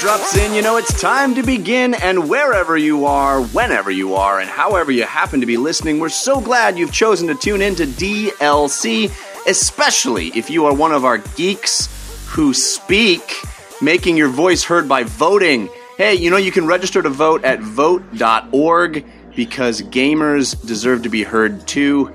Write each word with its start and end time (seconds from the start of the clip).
drops 0.00 0.36
in, 0.36 0.54
you 0.54 0.62
know 0.62 0.76
it's 0.76 1.00
time 1.00 1.34
to 1.34 1.42
begin. 1.42 1.94
And 1.94 2.28
wherever 2.28 2.76
you 2.76 3.06
are, 3.06 3.42
whenever 3.42 3.90
you 3.90 4.14
are, 4.14 4.40
and 4.40 4.48
however 4.48 4.90
you 4.90 5.04
happen 5.04 5.40
to 5.40 5.46
be 5.46 5.56
listening, 5.56 5.98
we're 6.00 6.08
so 6.08 6.40
glad 6.40 6.78
you've 6.78 6.92
chosen 6.92 7.28
to 7.28 7.34
tune 7.34 7.62
in 7.62 7.74
to 7.76 7.86
DLC, 7.86 9.10
especially 9.46 10.28
if 10.28 10.50
you 10.50 10.66
are 10.66 10.74
one 10.74 10.92
of 10.92 11.04
our 11.04 11.18
geeks 11.18 11.88
who 12.28 12.54
speak, 12.54 13.34
making 13.80 14.16
your 14.16 14.28
voice 14.28 14.64
heard 14.64 14.88
by 14.88 15.04
voting. 15.04 15.68
Hey, 15.96 16.14
you 16.14 16.30
know 16.30 16.36
you 16.36 16.52
can 16.52 16.66
register 16.66 17.02
to 17.02 17.10
vote 17.10 17.44
at 17.44 17.60
vote.org 17.60 19.04
because 19.36 19.82
gamers 19.82 20.66
deserve 20.66 21.02
to 21.02 21.08
be 21.08 21.22
heard 21.22 21.66
too. 21.66 22.14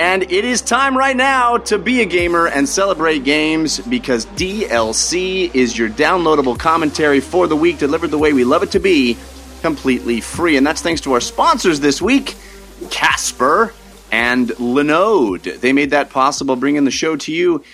And 0.00 0.30
it 0.30 0.44
is 0.44 0.62
time 0.62 0.96
right 0.96 1.16
now 1.16 1.58
to 1.58 1.76
be 1.76 2.02
a 2.02 2.04
gamer 2.04 2.46
and 2.46 2.68
celebrate 2.68 3.24
games 3.24 3.80
because 3.80 4.26
DLC 4.26 5.52
is 5.52 5.76
your 5.76 5.88
downloadable 5.88 6.56
commentary 6.56 7.18
for 7.18 7.48
the 7.48 7.56
week 7.56 7.78
delivered 7.78 8.12
the 8.12 8.18
way 8.18 8.32
we 8.32 8.44
love 8.44 8.62
it 8.62 8.70
to 8.72 8.78
be, 8.78 9.16
completely 9.60 10.20
free. 10.20 10.56
And 10.56 10.64
that's 10.64 10.82
thanks 10.82 11.00
to 11.00 11.14
our 11.14 11.20
sponsors 11.20 11.80
this 11.80 12.00
week, 12.00 12.36
Casper 12.90 13.74
and 14.12 14.50
Linode. 14.50 15.60
They 15.60 15.72
made 15.72 15.90
that 15.90 16.10
possible, 16.10 16.54
bringing 16.54 16.84
the 16.84 16.92
show 16.92 17.16
to 17.16 17.32
you. 17.32 17.64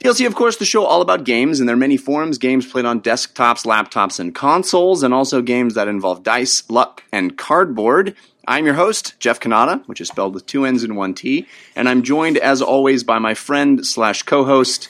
DLC, 0.00 0.26
of 0.26 0.34
course, 0.34 0.56
the 0.56 0.64
show 0.64 0.84
all 0.84 1.00
about 1.00 1.22
games 1.22 1.60
in 1.60 1.66
their 1.66 1.76
many 1.76 1.96
forms 1.96 2.38
games 2.38 2.66
played 2.66 2.86
on 2.86 3.00
desktops, 3.00 3.64
laptops, 3.64 4.18
and 4.18 4.34
consoles, 4.34 5.04
and 5.04 5.14
also 5.14 5.40
games 5.40 5.74
that 5.74 5.86
involve 5.86 6.24
dice, 6.24 6.68
luck, 6.68 7.04
and 7.12 7.38
cardboard. 7.38 8.16
I'm 8.46 8.64
your 8.64 8.74
host, 8.74 9.14
Jeff 9.20 9.38
Cannata, 9.38 9.86
which 9.86 10.00
is 10.00 10.08
spelled 10.08 10.34
with 10.34 10.46
two 10.46 10.64
N's 10.64 10.82
and 10.82 10.96
one 10.96 11.14
T, 11.14 11.46
and 11.76 11.88
I'm 11.88 12.02
joined, 12.02 12.38
as 12.38 12.60
always, 12.60 13.04
by 13.04 13.18
my 13.18 13.34
friend 13.34 13.86
slash 13.86 14.24
co-host 14.24 14.88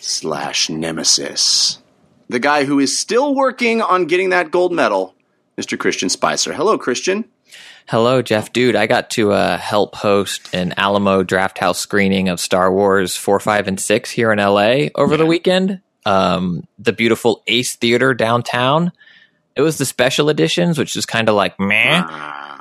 slash 0.00 0.68
nemesis, 0.68 1.78
the 2.28 2.38
guy 2.38 2.64
who 2.64 2.78
is 2.78 3.00
still 3.00 3.34
working 3.34 3.80
on 3.80 4.04
getting 4.04 4.28
that 4.30 4.50
gold 4.50 4.72
medal, 4.72 5.14
Mr. 5.56 5.78
Christian 5.78 6.10
Spicer. 6.10 6.52
Hello, 6.52 6.76
Christian. 6.76 7.24
Hello, 7.88 8.20
Jeff. 8.20 8.52
Dude, 8.52 8.76
I 8.76 8.86
got 8.86 9.10
to 9.10 9.32
uh, 9.32 9.56
help 9.56 9.94
host 9.94 10.52
an 10.52 10.74
Alamo 10.76 11.22
Drafthouse 11.22 11.76
screening 11.76 12.28
of 12.28 12.40
Star 12.40 12.70
Wars 12.72 13.16
4, 13.16 13.40
5, 13.40 13.68
and 13.68 13.80
6 13.80 14.10
here 14.10 14.32
in 14.32 14.38
LA 14.38 14.88
over 14.94 15.14
yeah. 15.14 15.18
the 15.18 15.26
weekend. 15.26 15.80
Um, 16.04 16.66
the 16.78 16.92
beautiful 16.92 17.42
Ace 17.46 17.76
Theater 17.76 18.12
downtown. 18.12 18.92
It 19.56 19.62
was 19.62 19.78
the 19.78 19.86
special 19.86 20.28
editions, 20.28 20.78
which 20.78 20.94
is 20.94 21.06
kind 21.06 21.28
of 21.28 21.34
like 21.34 21.58
meh. 21.58 22.02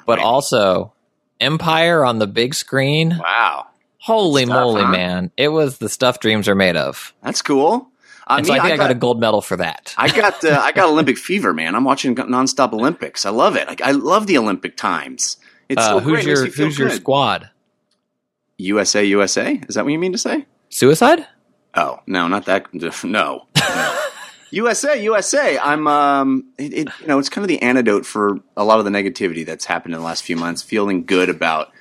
But 0.06 0.20
also 0.20 0.94
Empire 1.40 2.06
on 2.06 2.20
the 2.20 2.28
big 2.28 2.54
screen. 2.54 3.18
Wow. 3.18 3.68
Holy 3.98 4.46
stuff, 4.46 4.56
moly, 4.56 4.84
huh? 4.84 4.92
man. 4.92 5.32
It 5.36 5.48
was 5.50 5.80
the 5.80 5.90
stuff 5.90 6.20
dreams 6.20 6.48
are 6.48 6.56
made 6.56 6.76
of. 6.76 7.14
That's 7.24 7.42
cool. 7.42 7.88
Uh, 8.28 8.36
and 8.38 8.48
so 8.48 8.54
I 8.54 8.58
think 8.58 8.66
I 8.66 8.70
got, 8.70 8.74
I 8.74 8.78
got, 8.78 8.92
a 8.92 8.96
gold 8.96 9.20
medal 9.20 9.42
for 9.42 9.58
that. 9.58 9.94
I 9.98 10.10
got 10.10 10.44
uh, 10.44 10.60
I 10.60 10.72
got 10.72 10.90
Olympic 10.90 11.18
fever, 11.18 11.54
man. 11.54 11.76
I'm 11.76 11.84
watching 11.84 12.16
nonstop 12.16 12.74
Olympics. 12.74 13.26
I 13.26 13.30
love 13.30 13.56
it. 13.56 13.68
I, 13.68 13.90
I 13.90 13.92
love 13.92 14.28
the 14.28 14.38
Olympic 14.38 14.78
times. 14.78 15.38
It's 15.70 15.82
uh, 15.82 15.86
so 15.90 16.00
who's 16.00 16.24
great. 16.24 16.26
your 16.26 16.46
who's 16.48 16.78
your 16.78 16.90
squad? 16.90 17.50
USA, 18.58 19.04
USA. 19.04 19.62
Is 19.68 19.76
that 19.76 19.84
what 19.84 19.92
you 19.92 20.00
mean 20.00 20.14
to 20.14 20.18
say? 20.18 20.46
Suicide? 20.70 21.28
Oh 21.76 22.00
no, 22.08 22.28
not 22.28 22.46
that. 22.46 22.68
No. 23.04 23.48
no. 23.56 24.05
USA, 24.56 25.04
USA. 25.04 25.58
I'm, 25.58 25.86
um, 25.86 26.46
it, 26.58 26.74
it, 26.74 26.90
you 27.02 27.08
know, 27.08 27.20
it's 27.20 27.28
kind 27.28 27.44
of 27.44 27.50
the 27.50 27.62
antidote 27.62 28.06
for 28.06 28.40
a 28.56 28.64
lot 28.64 28.80
of 28.80 28.86
the 28.86 28.92
negativity 28.92 29.46
that's 29.46 29.66
happened 29.66 29.94
in 29.94 30.00
the 30.00 30.06
last 30.06 30.24
few 30.24 30.38
months. 30.38 30.62
Feeling 30.62 31.04
good 31.04 31.30
about 31.30 31.72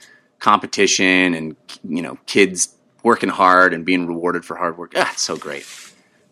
competition 0.41 1.35
and 1.35 1.57
you 1.89 2.03
know, 2.03 2.19
kids 2.27 2.75
working 3.05 3.29
hard 3.29 3.75
and 3.75 3.85
being 3.85 4.09
rewarded 4.09 4.45
for 4.45 4.57
hard 4.57 4.77
work. 4.77 4.93
Ah, 4.97 5.11
it's 5.13 5.23
so 5.23 5.37
great. 5.37 5.65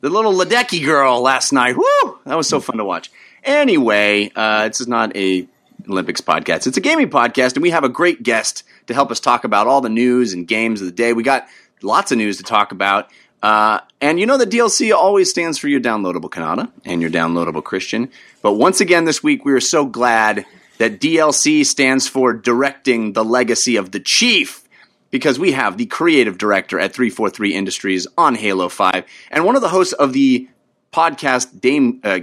The 0.00 0.10
little 0.10 0.34
Ledecky 0.34 0.84
girl 0.84 1.20
last 1.20 1.52
night. 1.52 1.76
Woo! 1.76 2.18
That 2.26 2.36
was 2.36 2.48
so 2.48 2.58
fun 2.58 2.78
to 2.78 2.84
watch. 2.84 3.12
Anyway, 3.44 4.32
uh, 4.34 4.66
this 4.66 4.80
is 4.80 4.88
not 4.88 5.16
a 5.16 5.46
Olympics 5.88 6.20
podcast. 6.20 6.66
It's 6.66 6.76
a 6.76 6.80
gaming 6.80 7.08
podcast, 7.08 7.54
and 7.54 7.62
we 7.62 7.70
have 7.70 7.84
a 7.84 7.88
great 7.88 8.24
guest 8.24 8.64
to 8.88 8.94
help 8.94 9.12
us 9.12 9.20
talk 9.20 9.44
about 9.44 9.68
all 9.68 9.80
the 9.80 9.88
news 9.88 10.32
and 10.32 10.46
games 10.46 10.80
of 10.80 10.86
the 10.86 10.92
day. 10.92 11.12
We 11.12 11.22
got 11.22 11.46
lots 11.82 12.10
of 12.10 12.18
news 12.18 12.38
to 12.38 12.42
talk 12.42 12.72
about. 12.72 13.10
Uh, 13.42 13.80
and 14.00 14.20
you 14.20 14.26
know 14.26 14.38
that 14.38 14.50
DLC 14.50 14.94
always 14.94 15.30
stands 15.30 15.58
for 15.58 15.68
your 15.68 15.80
downloadable 15.80 16.30
Cannata 16.30 16.70
and 16.84 17.00
your 17.00 17.10
downloadable 17.10 17.64
Christian. 17.64 18.08
But 18.40 18.52
once 18.52 18.80
again 18.80 19.04
this 19.04 19.22
week, 19.22 19.44
we 19.44 19.52
are 19.52 19.60
so 19.60 19.84
glad 19.84 20.46
that 20.78 21.00
DLC 21.00 21.66
stands 21.66 22.08
for 22.08 22.32
Directing 22.32 23.12
the 23.12 23.24
Legacy 23.24 23.76
of 23.76 23.90
the 23.90 24.00
Chief 24.00 24.62
because 25.10 25.38
we 25.38 25.52
have 25.52 25.76
the 25.76 25.86
creative 25.86 26.38
director 26.38 26.78
at 26.78 26.92
343 26.92 27.54
Industries 27.54 28.06
on 28.16 28.34
Halo 28.34 28.68
5 28.68 29.04
and 29.30 29.44
one 29.44 29.56
of 29.56 29.62
the 29.62 29.68
hosts 29.68 29.92
of 29.92 30.12
the 30.12 30.48
podcast 30.92 31.60
Dame, 31.60 32.00
uh, 32.04 32.20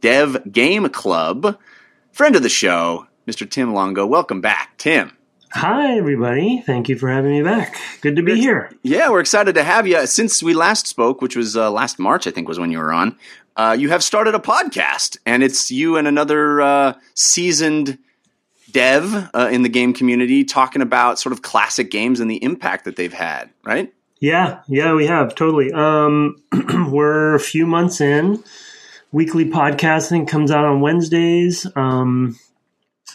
Dev 0.00 0.50
Game 0.50 0.88
Club, 0.90 1.58
friend 2.12 2.36
of 2.36 2.42
the 2.42 2.48
show, 2.48 3.06
Mr. 3.26 3.48
Tim 3.48 3.74
Longo. 3.74 4.06
Welcome 4.06 4.40
back, 4.40 4.76
Tim. 4.78 5.12
Hi, 5.52 5.96
everybody. 5.96 6.62
Thank 6.66 6.90
you 6.90 6.98
for 6.98 7.08
having 7.08 7.30
me 7.30 7.42
back. 7.42 7.80
Good 8.02 8.16
to 8.16 8.22
be 8.22 8.32
it's, 8.32 8.40
here. 8.42 8.70
Yeah, 8.82 9.08
we're 9.08 9.20
excited 9.20 9.54
to 9.54 9.62
have 9.62 9.86
you. 9.86 10.06
Since 10.06 10.42
we 10.42 10.52
last 10.52 10.86
spoke, 10.86 11.22
which 11.22 11.36
was 11.36 11.56
uh, 11.56 11.70
last 11.70 11.98
March, 11.98 12.26
I 12.26 12.30
think 12.30 12.48
was 12.48 12.58
when 12.58 12.70
you 12.70 12.78
were 12.78 12.92
on, 12.92 13.16
uh, 13.56 13.74
you 13.78 13.88
have 13.88 14.04
started 14.04 14.34
a 14.34 14.40
podcast, 14.40 15.16
and 15.24 15.42
it's 15.42 15.70
you 15.70 15.96
and 15.96 16.06
another 16.06 16.60
uh, 16.60 16.92
seasoned 17.14 17.98
dev 18.72 19.30
uh, 19.32 19.48
in 19.50 19.62
the 19.62 19.70
game 19.70 19.94
community 19.94 20.44
talking 20.44 20.82
about 20.82 21.18
sort 21.18 21.32
of 21.32 21.40
classic 21.40 21.90
games 21.90 22.20
and 22.20 22.30
the 22.30 22.42
impact 22.44 22.84
that 22.84 22.96
they've 22.96 23.14
had, 23.14 23.48
right? 23.64 23.90
Yeah, 24.20 24.60
yeah, 24.68 24.92
we 24.92 25.06
have 25.06 25.34
totally. 25.34 25.72
Um, 25.72 26.36
we're 26.90 27.34
a 27.34 27.40
few 27.40 27.66
months 27.66 28.02
in. 28.02 28.44
Weekly 29.12 29.46
podcasting 29.46 30.28
comes 30.28 30.50
out 30.50 30.66
on 30.66 30.82
Wednesdays. 30.82 31.66
Um, 31.74 32.38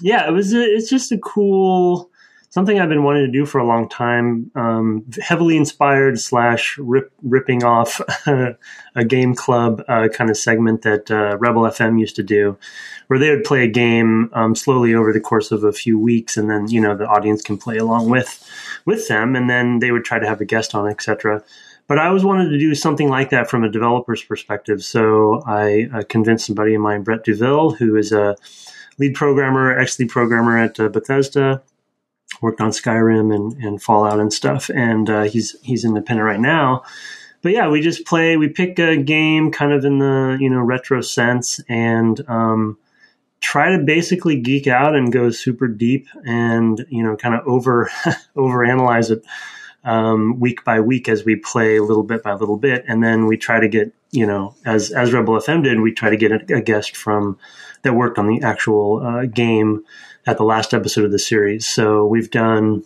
yeah, 0.02 0.28
it 0.28 0.32
was. 0.32 0.52
A, 0.56 0.64
it's 0.64 0.90
just 0.90 1.12
a 1.12 1.20
cool 1.20 2.10
something 2.54 2.80
I've 2.80 2.90
been 2.90 3.04
wanting 3.04 3.26
to 3.26 3.32
do 3.32 3.48
for 3.48 3.58
a 3.58 3.66
long 3.66 3.90
time. 3.90 4.52
Um, 4.54 5.06
heavily 5.20 5.58
inspired 5.58 6.20
slash 6.20 6.78
rip, 6.78 7.12
ripping 7.24 7.64
off 7.64 8.00
a 8.28 9.06
game 9.06 9.34
club 9.34 9.84
uh, 9.88 10.08
kind 10.10 10.30
of 10.30 10.38
segment 10.38 10.84
that 10.84 11.10
uh, 11.10 11.36
Rebel 11.40 11.64
FM 11.64 12.00
used 12.00 12.16
to 12.18 12.24
do, 12.24 12.56
where 13.08 13.18
they 13.18 13.32
would 13.32 13.44
play 13.44 13.64
a 13.64 13.68
game 13.68 14.30
um, 14.34 14.54
slowly 14.54 14.94
over 14.94 15.12
the 15.12 15.20
course 15.20 15.52
of 15.52 15.64
a 15.64 15.74
few 15.74 15.98
weeks, 15.98 16.38
and 16.38 16.48
then 16.48 16.68
you 16.68 16.80
know 16.80 16.96
the 16.96 17.08
audience 17.08 17.42
can 17.42 17.58
play 17.58 17.78
along 17.78 18.12
with 18.12 18.48
with 18.86 19.08
them, 19.08 19.36
and 19.36 19.50
then 19.50 19.80
they 19.80 19.90
would 19.90 20.06
try 20.06 20.20
to 20.20 20.28
have 20.28 20.40
a 20.40 20.46
guest 20.46 20.76
on, 20.76 20.88
etc. 20.88 21.44
But 21.88 21.98
I 21.98 22.06
always 22.06 22.24
wanted 22.24 22.50
to 22.50 22.60
do 22.60 22.76
something 22.76 23.10
like 23.10 23.32
that 23.32 23.50
from 23.50 23.64
a 23.64 23.70
developer's 23.70 24.22
perspective, 24.22 24.84
so 24.84 25.42
I 25.48 25.90
uh, 25.92 26.04
convinced 26.08 26.46
somebody 26.46 26.76
of 26.76 26.82
mine, 26.82 27.02
Brett 27.02 27.26
Douville, 27.26 27.78
who 27.78 27.96
is 27.96 28.12
a 28.12 28.36
lead 29.00 29.16
programmer, 29.16 29.76
ex 29.76 29.98
lead 29.98 30.10
programmer 30.10 30.60
at 30.60 30.80
uh, 30.80 30.90
Bethesda, 30.90 31.64
worked 32.42 32.62
on 32.62 32.72
Skyrim 32.72 33.34
and, 33.34 33.54
and 33.64 33.82
Fallout 33.82 34.20
and 34.20 34.34
stuff, 34.34 34.70
and 34.70 35.10
uh, 35.10 35.24
he's 35.24 35.56
he's 35.62 35.86
independent 35.86 36.26
right 36.26 36.40
now. 36.40 36.84
But 37.42 37.52
yeah, 37.52 37.68
we 37.70 37.82
just 37.82 38.06
play. 38.06 38.38
We 38.38 38.48
pick 38.48 38.80
a 38.80 38.98
game, 38.98 39.52
kind 39.52 39.74
of 39.74 39.86
in 39.86 40.00
the 40.00 40.38
you 40.40 40.50
know 40.50 40.62
retro 40.62 41.02
sense, 41.02 41.60
and 41.68 42.20
um, 42.30 42.78
try 43.42 43.76
to 43.76 43.84
basically 43.84 44.40
geek 44.40 44.66
out 44.68 44.96
and 44.96 45.12
go 45.12 45.30
super 45.30 45.68
deep, 45.68 46.08
and 46.26 46.86
you 46.90 47.04
know, 47.04 47.16
kind 47.18 47.36
of 47.36 47.46
over 47.46 47.92
over 48.36 48.64
analyze 48.64 49.12
it 49.12 49.24
um, 49.84 50.40
week 50.40 50.64
by 50.64 50.80
week 50.80 51.10
as 51.10 51.26
we 51.26 51.36
play 51.36 51.76
a 51.76 51.84
little 51.84 52.04
bit 52.04 52.24
by 52.24 52.34
little 52.34 52.58
bit, 52.58 52.86
and 52.88 53.04
then 53.04 53.28
we 53.28 53.38
try 53.38 53.60
to 53.60 53.68
get 53.68 53.94
you 54.12 54.26
know 54.26 54.56
as 54.66 54.92
as 54.92 55.12
Rebel 55.12 55.36
FM 55.36 55.64
did, 55.64 55.82
we 55.82 55.92
try 55.92 56.10
to 56.10 56.18
get 56.18 56.32
a, 56.32 56.56
a 56.56 56.62
guest 56.62 56.96
from 56.96 57.38
that 57.82 57.94
worked 57.94 58.18
on 58.18 58.28
the 58.28 58.42
actual 58.42 59.06
uh, 59.06 59.26
game 59.26 59.84
at 60.26 60.38
the 60.38 60.44
last 60.44 60.74
episode 60.74 61.06
of 61.06 61.12
the 61.12 61.20
series. 61.20 61.66
So 61.68 62.06
we've 62.06 62.32
done, 62.32 62.84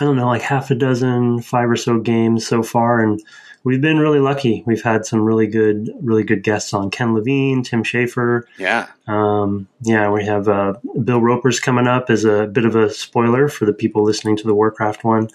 I 0.00 0.04
don't 0.04 0.16
know, 0.16 0.26
like 0.26 0.42
half 0.42 0.70
a 0.70 0.74
dozen, 0.74 1.42
five 1.42 1.68
or 1.68 1.76
so 1.76 1.98
games 1.98 2.46
so 2.46 2.62
far, 2.62 3.00
and 3.00 3.20
we've 3.64 3.80
been 3.80 3.98
really 3.98 4.20
lucky. 4.20 4.62
We've 4.66 4.82
had 4.82 5.04
some 5.04 5.22
really 5.22 5.46
good, 5.46 5.90
really 6.00 6.24
good 6.24 6.42
guests 6.42 6.72
on 6.72 6.90
Ken 6.90 7.14
Levine, 7.14 7.62
Tim 7.62 7.82
Schafer. 7.82 8.42
Yeah. 8.58 8.88
Um, 9.06 9.68
yeah, 9.82 10.10
we 10.10 10.24
have 10.24 10.48
uh, 10.48 10.74
Bill 11.02 11.20
Roper's 11.20 11.60
coming 11.60 11.86
up 11.86 12.10
as 12.10 12.24
a 12.24 12.46
bit 12.46 12.64
of 12.64 12.76
a 12.76 12.90
spoiler 12.90 13.48
for 13.48 13.66
the 13.66 13.72
people 13.72 14.04
listening 14.04 14.36
to 14.36 14.46
the 14.46 14.54
Warcraft 14.54 15.04
one 15.04 15.28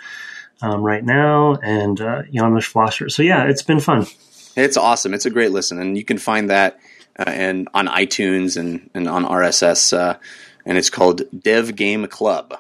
um, 0.62 0.82
right 0.82 1.04
now, 1.04 1.56
and 1.64 2.00
uh, 2.02 2.24
Janos 2.32 2.72
Flosser. 2.72 3.12
So 3.12 3.24
yeah, 3.24 3.44
it's 3.46 3.62
been 3.62 3.80
fun. 3.80 4.08
It's 4.56 4.78
awesome. 4.78 5.14
It's 5.14 5.26
a 5.26 5.30
great 5.30 5.52
listen, 5.52 5.80
and 5.80 5.98
you 5.98 6.06
can 6.06 6.18
find 6.18 6.50
that 6.50 6.80
uh, 7.20 7.24
and 7.28 7.68
on 7.74 7.88
iTunes 7.88 8.58
and, 8.58 8.90
and 8.94 9.08
on 9.08 9.26
RSS. 9.26 9.98
Uh, 9.98 10.18
and 10.66 10.78
it's 10.78 10.90
called 10.90 11.24
Dev 11.38 11.76
Game 11.76 12.08
Club. 12.08 12.58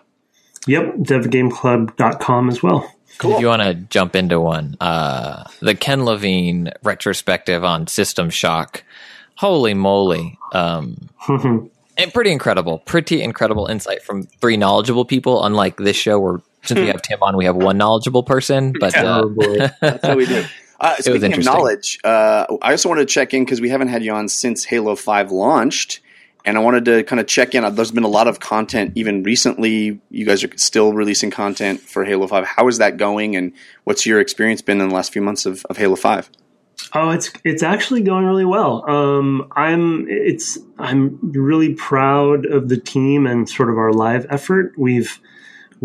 Yep, 0.67 0.95
devgameclub.com 0.97 2.49
as 2.49 2.63
well. 2.63 2.91
Cool. 3.17 3.35
If 3.35 3.41
you 3.41 3.47
want 3.47 3.61
to 3.61 3.73
jump 3.75 4.15
into 4.15 4.41
one, 4.41 4.75
uh, 4.81 5.45
the 5.61 5.75
Ken 5.75 6.03
Levine 6.03 6.71
retrospective 6.83 7.63
on 7.63 7.87
System 7.87 8.29
Shock, 8.29 8.83
holy 9.35 9.73
moly. 9.73 10.37
Um, 10.51 11.09
and 11.29 12.13
pretty 12.13 12.31
incredible, 12.31 12.79
pretty 12.79 13.21
incredible 13.21 13.67
insight 13.67 14.03
from 14.03 14.23
three 14.23 14.57
knowledgeable 14.57 15.05
people, 15.05 15.45
unlike 15.45 15.77
this 15.77 15.95
show 15.95 16.19
where 16.19 16.41
since 16.63 16.79
we 16.79 16.87
have 16.87 17.01
Tim 17.01 17.21
on, 17.21 17.37
we 17.37 17.45
have 17.45 17.55
one 17.55 17.77
knowledgeable 17.77 18.23
person. 18.23 18.73
But 18.79 18.97
uh, 18.97 19.23
oh 19.25 19.69
that's 19.81 20.05
how 20.05 20.15
we 20.15 20.25
do. 20.25 20.43
Uh, 20.79 20.95
speaking 20.95 21.15
of 21.15 21.23
interesting. 21.23 21.53
knowledge, 21.53 21.99
uh, 22.03 22.45
I 22.61 22.71
also 22.71 22.89
wanted 22.89 23.07
to 23.07 23.13
check 23.13 23.33
in 23.33 23.45
because 23.45 23.61
we 23.61 23.69
haven't 23.69 23.87
had 23.87 24.03
you 24.03 24.11
on 24.11 24.27
since 24.27 24.65
Halo 24.65 24.95
Five 24.95 25.31
launched, 25.31 26.01
and 26.45 26.57
I 26.57 26.61
wanted 26.61 26.85
to 26.85 27.03
kind 27.03 27.19
of 27.19 27.27
check 27.27 27.55
in. 27.55 27.75
There's 27.75 27.91
been 27.91 28.03
a 28.03 28.07
lot 28.09 28.27
of 28.27 28.39
content 28.39 28.93
even 28.95 29.23
recently. 29.23 29.99
You 30.09 30.25
guys 30.25 30.43
are 30.43 30.57
still 30.57 30.93
releasing 30.93 31.31
content 31.31 31.81
for 31.81 32.05
Halo 32.05 32.27
Five. 32.27 32.45
How 32.45 32.67
is 32.67 32.77
that 32.77 32.97
going, 32.97 33.35
and 33.35 33.51
what's 33.83 34.05
your 34.05 34.19
experience 34.19 34.61
been 34.61 34.79
in 34.79 34.89
the 34.89 34.95
last 34.95 35.11
few 35.11 35.21
months 35.21 35.45
of, 35.45 35.65
of 35.65 35.77
Halo 35.77 35.95
Five? 35.95 36.29
Oh, 36.93 37.09
it's 37.09 37.31
it's 37.43 37.63
actually 37.63 38.01
going 38.01 38.25
really 38.25 38.45
well. 38.45 38.89
Um, 38.89 39.47
I'm 39.53 40.07
it's 40.09 40.57
I'm 40.77 41.19
really 41.21 41.73
proud 41.73 42.45
of 42.45 42.69
the 42.69 42.77
team 42.77 43.25
and 43.25 43.49
sort 43.49 43.69
of 43.69 43.77
our 43.77 43.91
live 43.91 44.25
effort. 44.29 44.73
We've 44.77 45.19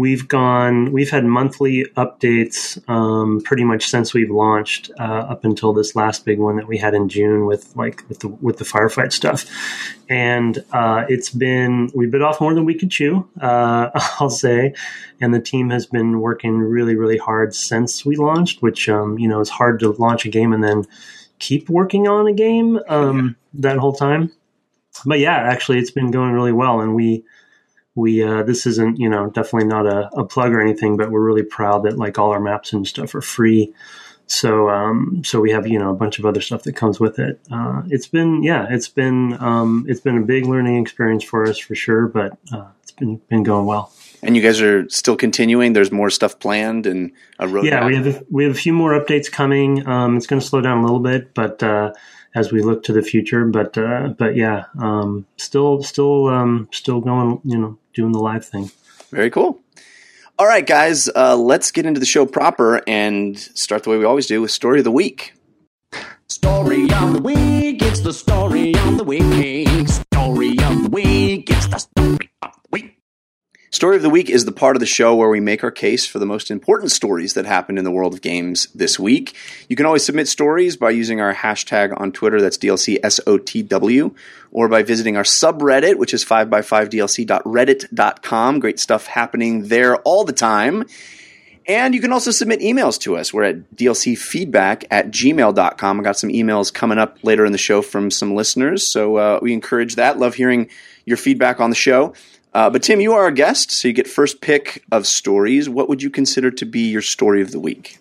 we've 0.00 0.26
gone 0.29 0.91
we've 0.93 1.11
had 1.11 1.26
monthly 1.26 1.85
updates 1.94 2.81
um, 2.88 3.38
pretty 3.43 3.64
much 3.64 3.87
since 3.87 4.14
we've 4.14 4.31
launched 4.31 4.91
uh, 4.99 5.02
up 5.32 5.44
until 5.44 5.75
this 5.75 5.94
last 5.94 6.25
big 6.25 6.38
one 6.38 6.56
that 6.56 6.67
we 6.67 6.79
had 6.79 6.94
in 6.94 7.06
June 7.06 7.44
with 7.44 7.76
like 7.76 8.02
with 8.08 8.20
the 8.20 8.29
with 8.29 8.56
the 8.56 8.64
firefight 8.64 9.12
stuff, 9.12 9.44
and 10.08 10.64
uh, 10.73 11.05
it's 11.11 11.29
been 11.29 11.91
we 11.94 12.06
bit 12.06 12.23
off 12.23 12.41
more 12.41 12.55
than 12.55 12.64
we 12.64 12.75
could 12.75 12.91
chew. 12.91 13.29
Uh, 13.43 13.91
I'll 14.20 14.31
say, 14.31 14.73
and 15.20 15.35
the 15.35 15.41
team 15.41 15.69
has 15.69 15.85
been 15.85 16.20
working 16.20 16.56
really 16.56 16.97
really 16.97 17.19
hard 17.19 17.55
since 17.55 18.02
we 18.02 18.17
launched, 18.17 18.62
which 18.62 18.88
um, 18.88 19.19
you 19.19 19.29
know 19.29 19.41
is 19.41 19.50
hard 19.50 19.81
to 19.81 19.91
launch 19.91 20.25
a 20.25 20.31
game 20.31 20.55
and 20.55 20.64
then 20.64 20.87
keep 21.41 21.69
working 21.69 22.08
on 22.08 22.26
a 22.26 22.32
game 22.32 22.81
um, 22.88 23.37
that 23.52 23.76
whole 23.76 23.93
time. 23.93 24.32
But 25.05 25.19
yeah, 25.19 25.37
actually, 25.37 25.79
it's 25.79 25.91
been 25.91 26.11
going 26.11 26.32
really 26.32 26.52
well, 26.52 26.81
and 26.81 26.94
we 26.94 27.23
we 28.00 28.23
uh, 28.23 28.43
this 28.43 28.67
isn't 28.67 28.99
you 28.99 29.08
know 29.08 29.29
definitely 29.31 29.69
not 29.69 29.87
a, 29.87 30.08
a, 30.17 30.25
plug 30.25 30.52
or 30.52 30.61
anything, 30.61 30.97
but 30.97 31.11
we're 31.11 31.25
really 31.25 31.43
proud 31.43 31.85
that 31.85 31.99
like 31.99 32.19
all 32.19 32.31
our 32.31 32.41
maps 32.41 32.73
and 32.73 32.87
stuff 32.87 33.14
are 33.14 33.20
free. 33.20 33.73
So 34.26 34.70
um, 34.70 35.23
so 35.25 35.41
we 35.41 35.50
have 35.50 35.67
you 35.67 35.79
know 35.79 35.91
a 35.91 35.94
bunch 35.94 36.19
of 36.19 36.26
other 36.26 36.41
stuff 36.41 36.62
that 36.64 36.75
comes 36.75 37.00
with 37.00 37.19
it. 37.19 37.41
Uh, 37.50 37.82
it's 37.88 38.06
been 38.06 38.43
yeah, 38.43 38.67
it's 38.70 38.88
been 38.88 39.37
um, 39.41 39.85
it's 39.88 40.00
been 40.00 40.19
a 40.19 40.23
big 40.23 40.47
learning 40.47 40.81
experience 40.81 41.25
for 41.25 41.47
us 41.47 41.58
for 41.58 41.75
sure, 41.75 42.06
but 42.06 42.38
uh, 42.52 42.69
it's 42.82 42.93
been 42.93 43.17
been 43.29 43.43
going 43.43 43.67
well. 43.67 43.93
And 44.23 44.37
you 44.37 44.43
guys 44.43 44.61
are 44.61 44.88
still 44.91 45.17
continuing. 45.17 45.73
There's 45.73 45.91
more 45.91 46.11
stuff 46.11 46.38
planned 46.38 46.87
and 46.87 47.12
a 47.38 47.47
roadmap. 47.47 47.64
Yeah, 47.64 47.87
we 47.87 47.97
have 47.97 48.06
a, 48.06 48.25
we 48.31 48.44
have 48.44 48.52
a 48.52 48.58
few 48.58 48.73
more 48.73 48.93
updates 48.93 49.32
coming. 49.32 49.87
Um, 49.87 50.17
it's 50.17 50.26
going 50.26 50.41
to 50.41 50.47
slow 50.47 50.61
down 50.61 50.79
a 50.79 50.82
little 50.82 51.00
bit, 51.00 51.32
but 51.32 51.62
uh, 51.62 51.93
as 52.35 52.52
we 52.52 52.62
look 52.62 52.82
to 52.85 52.93
the 52.93 53.02
future. 53.02 53.44
But 53.47 53.76
uh, 53.76 54.14
but 54.19 54.37
yeah, 54.37 54.64
um, 54.79 55.26
still 55.37 55.82
still 55.82 56.29
um, 56.29 56.69
still 56.73 57.00
going. 57.00 57.41
You 57.44 57.58
know, 57.58 57.79
doing 57.94 58.12
the 58.12 58.19
live 58.19 58.44
thing. 58.44 58.70
Very 59.10 59.31
cool. 59.31 59.60
All 60.38 60.46
right, 60.46 60.66
guys, 60.66 61.08
uh, 61.14 61.37
let's 61.37 61.70
get 61.70 61.84
into 61.84 62.00
the 62.00 62.06
show 62.06 62.25
proper 62.25 62.82
and 62.87 63.38
start 63.38 63.82
the 63.82 63.90
way 63.90 63.98
we 63.98 64.04
always 64.04 64.26
do 64.26 64.40
with 64.40 64.50
story 64.50 64.78
of 64.78 64.84
the 64.84 64.90
week. 64.90 65.34
Story 66.28 66.84
of 66.92 67.12
the 67.12 67.20
week. 67.22 67.82
It's 67.82 68.00
the 68.00 68.12
story 68.12 68.75
of 68.75 68.96
the 68.96 69.04
week. 69.04 69.88
Story 69.88 70.50
of 70.60 70.82
the 70.84 70.88
week. 70.90 71.50
It's 71.50 71.66
the 71.66 71.78
story 71.78 72.06
of 72.06 72.12
the 72.12 72.19
week. 72.19 72.30
Story 73.72 73.94
of 73.94 74.02
the 74.02 74.11
Week 74.11 74.28
is 74.28 74.44
the 74.44 74.50
part 74.50 74.75
of 74.75 74.81
the 74.81 74.87
show 74.87 75.14
where 75.14 75.28
we 75.28 75.38
make 75.38 75.62
our 75.62 75.70
case 75.70 76.05
for 76.05 76.19
the 76.19 76.26
most 76.26 76.50
important 76.50 76.90
stories 76.90 77.34
that 77.34 77.46
happened 77.46 77.78
in 77.78 77.84
the 77.84 77.90
world 77.93 78.12
of 78.12 78.20
games 78.20 78.67
this 78.75 78.99
week. 78.99 79.37
You 79.69 79.76
can 79.76 79.87
always 79.87 80.05
submit 80.05 80.26
stories 80.26 80.76
by 80.76 80.90
using 80.90 81.20
our 81.20 81.32
hashtag 81.32 81.94
on 82.00 82.11
Twitter, 82.11 82.40
that's 82.40 82.58
DLCSOTW, 82.58 84.12
or 84.50 84.67
by 84.67 84.82
visiting 84.82 85.17
our 85.17 85.22
subreddit, 85.22 85.99
which 85.99 86.12
is 86.12 86.25
5x5DLC.reddit.com. 86.25 88.58
Great 88.58 88.81
stuff 88.81 89.06
happening 89.06 89.69
there 89.69 89.99
all 89.99 90.25
the 90.25 90.32
time. 90.32 90.84
And 91.69 91.94
you 91.94 92.00
can 92.00 92.12
also 92.12 92.32
submit 92.32 92.58
emails 92.58 92.99
to 93.02 93.16
us. 93.16 93.32
We're 93.32 93.44
at 93.44 93.70
dlcfeedback 93.76 94.87
at 94.90 95.12
gmail.com. 95.12 96.00
I 96.00 96.02
got 96.02 96.19
some 96.19 96.31
emails 96.31 96.75
coming 96.75 96.99
up 96.99 97.19
later 97.23 97.46
in 97.46 97.52
the 97.52 97.58
show 97.58 97.82
from 97.82 98.11
some 98.11 98.34
listeners, 98.34 98.90
so 98.90 99.14
uh, 99.14 99.38
we 99.40 99.52
encourage 99.52 99.94
that. 99.94 100.19
Love 100.19 100.34
hearing 100.34 100.69
your 101.05 101.16
feedback 101.16 101.61
on 101.61 101.70
the 101.70 101.76
show. 101.76 102.14
Uh, 102.52 102.69
but 102.69 102.82
Tim, 102.82 103.00
you 103.00 103.12
are 103.12 103.23
our 103.23 103.31
guest, 103.31 103.70
so 103.70 103.88
you 103.88 103.94
get 103.94 104.08
first 104.08 104.41
pick 104.41 104.85
of 104.91 105.06
stories. 105.06 105.69
What 105.69 105.88
would 105.88 106.02
you 106.02 106.11
consider 106.11 106.50
to 106.50 106.64
be 106.64 106.81
your 106.91 107.02
story 107.02 107.43
of 107.43 107.52
the 107.52 107.61
week? 107.61 107.99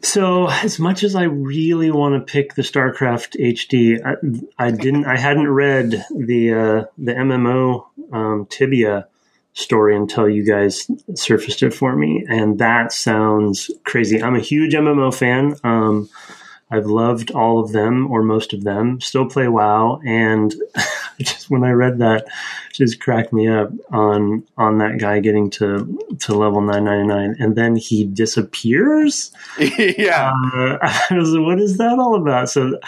So, 0.00 0.48
as 0.48 0.78
much 0.78 1.02
as 1.02 1.14
I 1.16 1.24
really 1.24 1.90
want 1.90 2.14
to 2.14 2.32
pick 2.32 2.54
the 2.54 2.62
StarCraft 2.62 3.40
HD, 3.40 4.00
I, 4.04 4.66
I 4.66 4.70
didn't. 4.70 5.06
I 5.06 5.16
hadn't 5.16 5.48
read 5.48 6.04
the 6.10 6.52
uh, 6.52 6.84
the 6.98 7.14
MMO 7.14 7.86
um, 8.12 8.46
Tibia 8.48 9.08
story 9.54 9.96
until 9.96 10.28
you 10.28 10.44
guys 10.44 10.88
surfaced 11.14 11.62
it 11.62 11.74
for 11.74 11.96
me, 11.96 12.24
and 12.28 12.58
that 12.58 12.92
sounds 12.92 13.70
crazy. 13.84 14.22
I'm 14.22 14.36
a 14.36 14.40
huge 14.40 14.74
MMO 14.74 15.12
fan. 15.12 15.56
Um, 15.64 16.08
I've 16.70 16.86
loved 16.86 17.30
all 17.32 17.58
of 17.58 17.72
them 17.72 18.10
or 18.10 18.22
most 18.22 18.52
of 18.52 18.62
them. 18.62 19.00
Still 19.00 19.26
play 19.26 19.48
WoW, 19.48 20.00
and 20.06 20.54
just 21.24 21.50
when 21.50 21.64
I 21.64 21.70
read 21.70 21.98
that, 21.98 22.26
just 22.72 23.00
cracked 23.00 23.32
me 23.32 23.48
up 23.48 23.70
on 23.90 24.44
on 24.56 24.78
that 24.78 24.98
guy 24.98 25.20
getting 25.20 25.50
to 25.50 25.98
to 26.20 26.34
level 26.34 26.60
nine 26.60 26.84
ninety 26.84 27.06
nine, 27.08 27.36
and 27.38 27.56
then 27.56 27.76
he 27.76 28.04
disappears. 28.04 29.32
yeah, 29.58 30.32
uh, 30.54 30.78
I 31.10 31.14
was 31.14 31.30
like, 31.30 31.44
what 31.44 31.60
is 31.60 31.76
that 31.78 31.98
all 31.98 32.14
about? 32.14 32.50
So 32.50 32.78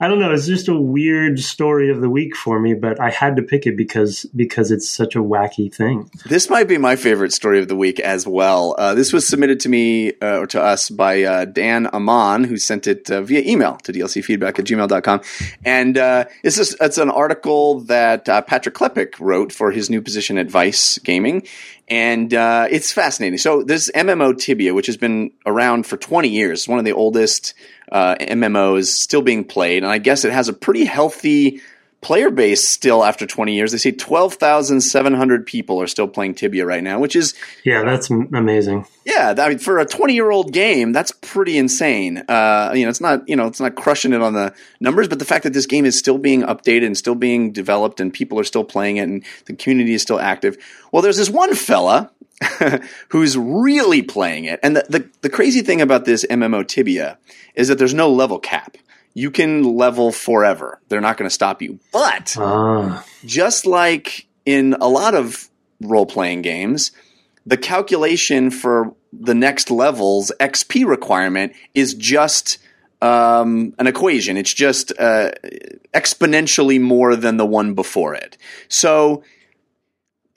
I 0.00 0.06
don't 0.06 0.20
know. 0.20 0.32
It's 0.32 0.46
just 0.46 0.68
a 0.68 0.78
weird 0.78 1.40
story 1.40 1.90
of 1.90 2.00
the 2.00 2.08
week 2.08 2.36
for 2.36 2.60
me, 2.60 2.74
but 2.74 3.00
I 3.00 3.10
had 3.10 3.34
to 3.34 3.42
pick 3.42 3.66
it 3.66 3.76
because 3.76 4.24
because 4.26 4.70
it's 4.70 4.88
such 4.88 5.16
a 5.16 5.18
wacky 5.18 5.74
thing. 5.74 6.08
This 6.24 6.48
might 6.48 6.68
be 6.68 6.78
my 6.78 6.94
favorite 6.94 7.32
story 7.32 7.58
of 7.58 7.66
the 7.66 7.74
week 7.74 7.98
as 7.98 8.24
well. 8.24 8.76
Uh, 8.78 8.94
this 8.94 9.12
was 9.12 9.26
submitted 9.26 9.58
to 9.60 9.68
me 9.68 10.12
uh, 10.22 10.38
or 10.38 10.46
to 10.48 10.62
us 10.62 10.88
by 10.88 11.24
uh, 11.24 11.44
Dan 11.46 11.88
Amon, 11.88 12.44
who 12.44 12.58
sent 12.58 12.86
it 12.86 13.10
uh, 13.10 13.22
via 13.22 13.40
email 13.40 13.76
to 13.78 13.92
dlcfeedback 13.92 14.60
at 14.60 14.66
gmail.com. 14.66 15.20
And 15.64 15.98
uh, 15.98 16.26
it's, 16.44 16.56
just, 16.56 16.76
it's 16.80 16.98
an 16.98 17.10
article 17.10 17.80
that 17.80 18.28
uh, 18.28 18.42
Patrick 18.42 18.76
Klepek 18.76 19.18
wrote 19.18 19.52
for 19.52 19.72
his 19.72 19.90
new 19.90 20.00
position 20.00 20.38
at 20.38 20.48
Vice 20.48 20.98
Gaming. 20.98 21.44
And 21.88 22.32
it's 22.34 22.92
fascinating. 22.92 23.38
So, 23.38 23.62
this 23.62 23.90
MMO 23.92 24.38
Tibia, 24.38 24.74
which 24.74 24.86
has 24.86 24.98
been 24.98 25.32
around 25.46 25.86
for 25.86 25.96
20 25.96 26.28
years, 26.28 26.68
one 26.68 26.78
of 26.78 26.84
the 26.84 26.92
oldest 26.92 27.54
uh, 27.90 28.16
MMOs 28.20 28.86
still 28.86 29.22
being 29.22 29.44
played, 29.44 29.82
and 29.82 29.90
I 29.90 29.98
guess 29.98 30.24
it 30.24 30.32
has 30.32 30.48
a 30.48 30.52
pretty 30.52 30.84
healthy 30.84 31.60
player 32.00 32.30
base 32.30 32.68
still 32.68 33.04
after 33.04 33.26
20 33.26 33.54
years. 33.54 33.72
They 33.72 33.78
say 33.78 33.90
12,700 33.90 35.46
people 35.46 35.80
are 35.80 35.86
still 35.86 36.06
playing 36.06 36.34
Tibia 36.34 36.64
right 36.64 36.82
now, 36.82 37.00
which 37.00 37.16
is 37.16 37.34
yeah, 37.64 37.82
that's 37.82 38.10
amazing. 38.10 38.86
Yeah, 39.04 39.34
I 39.38 39.48
mean, 39.48 39.58
for 39.58 39.78
a 39.78 39.86
20 39.86 40.14
year 40.14 40.30
old 40.30 40.52
game, 40.52 40.92
that's 40.92 41.10
pretty 41.10 41.58
insane. 41.58 42.18
Uh, 42.28 42.72
you 42.74 42.84
know, 42.84 42.90
it's 42.90 43.00
not 43.00 43.28
you 43.28 43.36
know 43.36 43.46
it's 43.46 43.60
not 43.60 43.74
crushing 43.74 44.12
it 44.12 44.22
on 44.22 44.34
the 44.34 44.54
numbers, 44.80 45.08
but 45.08 45.18
the 45.18 45.24
fact 45.24 45.44
that 45.44 45.52
this 45.52 45.66
game 45.66 45.84
is 45.84 45.98
still 45.98 46.18
being 46.18 46.42
updated 46.42 46.86
and 46.86 46.96
still 46.96 47.14
being 47.14 47.52
developed, 47.52 48.00
and 48.00 48.12
people 48.12 48.38
are 48.38 48.44
still 48.44 48.64
playing 48.64 48.98
it, 48.98 49.02
and 49.02 49.24
the 49.46 49.54
community 49.54 49.94
is 49.94 50.02
still 50.02 50.20
active. 50.20 50.56
Well, 50.92 51.02
there's 51.02 51.16
this 51.16 51.30
one 51.30 51.54
fella. 51.54 52.10
who's 53.08 53.36
really 53.36 54.00
playing 54.00 54.44
it. 54.44 54.60
And 54.62 54.76
the, 54.76 54.86
the, 54.88 55.10
the 55.22 55.28
crazy 55.28 55.60
thing 55.60 55.80
about 55.80 56.04
this 56.04 56.24
MMO 56.30 56.64
Tibia 56.64 57.18
is 57.56 57.66
that 57.66 57.78
there's 57.78 57.94
no 57.94 58.08
level 58.12 58.38
cap. 58.38 58.76
You 59.18 59.30
can 59.32 59.64
level 59.64 60.12
forever. 60.12 60.80
They're 60.88 61.00
not 61.00 61.16
going 61.16 61.28
to 61.28 61.34
stop 61.34 61.60
you. 61.60 61.80
But 61.92 62.36
Ah, 62.38 63.04
just 63.24 63.66
like 63.66 64.26
in 64.46 64.76
a 64.80 64.88
lot 64.88 65.14
of 65.14 65.48
role 65.80 66.06
playing 66.06 66.42
games, 66.42 66.92
the 67.44 67.56
calculation 67.56 68.50
for 68.50 68.94
the 69.12 69.34
next 69.34 69.70
level's 69.70 70.30
XP 70.38 70.86
requirement 70.86 71.52
is 71.74 71.94
just 71.94 72.58
um, 73.02 73.74
an 73.78 73.86
equation. 73.86 74.36
It's 74.36 74.54
just 74.54 74.92
uh, 74.98 75.32
exponentially 75.94 76.80
more 76.80 77.16
than 77.16 77.36
the 77.38 77.46
one 77.46 77.74
before 77.74 78.14
it. 78.14 78.36
So, 78.68 79.22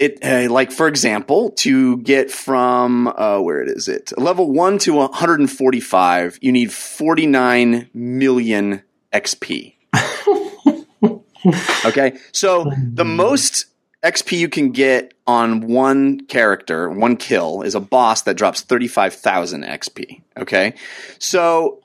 it 0.02 0.18
uh, 0.26 0.52
like 0.52 0.72
for 0.72 0.88
example, 0.88 1.52
to 1.52 1.98
get 1.98 2.32
from 2.32 3.08
uh, 3.08 3.40
where 3.40 3.62
it 3.62 3.70
is 3.70 3.88
it 3.88 4.12
level 4.18 4.52
one 4.52 4.80
to 4.80 4.96
145, 4.96 6.40
you 6.42 6.52
need 6.52 6.74
49 6.74 7.90
million 7.94 8.82
XP. 9.14 9.76
okay, 11.86 12.18
so 12.32 12.72
the 12.94 13.06
most 13.06 13.66
XP 14.04 14.40
you 14.40 14.50
can 14.50 14.72
get 14.72 15.14
on 15.28 15.62
one 15.62 16.22
character, 16.22 16.90
one 16.90 17.16
kill, 17.16 17.62
is 17.62 17.76
a 17.76 17.80
boss 17.80 18.24
that 18.24 18.36
drops 18.36 18.62
35,000 18.62 19.64
XP. 19.64 20.22
Okay, 20.38 20.74
so 21.20 21.80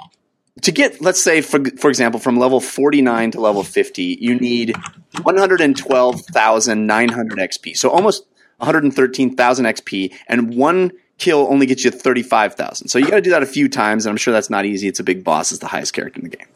to 0.63 0.73
get, 0.73 1.01
let's 1.01 1.23
say, 1.23 1.43
for, 1.43 1.61
for 1.79 1.89
example, 1.89 2.19
from 2.19 2.39
level 2.39 2.61
49 2.61 3.31
to 3.33 3.41
level 3.41 3.63
50, 3.63 4.19
you 4.21 4.35
need 4.37 4.75
112,900 5.23 7.39
XP. 7.39 7.77
So 7.77 7.91
almost 7.91 8.27
113,000 8.59 9.67
XP, 9.67 10.15
and 10.29 10.57
one 10.57 10.93
kill 11.19 11.47
only 11.51 11.67
gets 11.67 11.85
you 11.85 11.91
35,000. 11.91 12.89
So 12.89 12.99
you 12.99 13.07
got 13.07 13.17
to 13.17 13.23
do 13.23 13.31
that 13.31 13.43
a 13.43 13.47
few 13.47 13.69
times, 13.69 14.07
and 14.07 14.11
I'm 14.11 14.17
sure 14.17 14.33
that's 14.33 14.51
not 14.51 14.65
easy. 14.65 14.89
It's 14.89 15.01
a 15.01 15.05
big 15.05 15.25
boss, 15.25 15.51
it's 15.51 15.61
the 15.61 15.67
highest 15.67 15.93
character 15.93 16.21
in 16.21 16.31
the 16.31 16.37
game. 16.37 16.47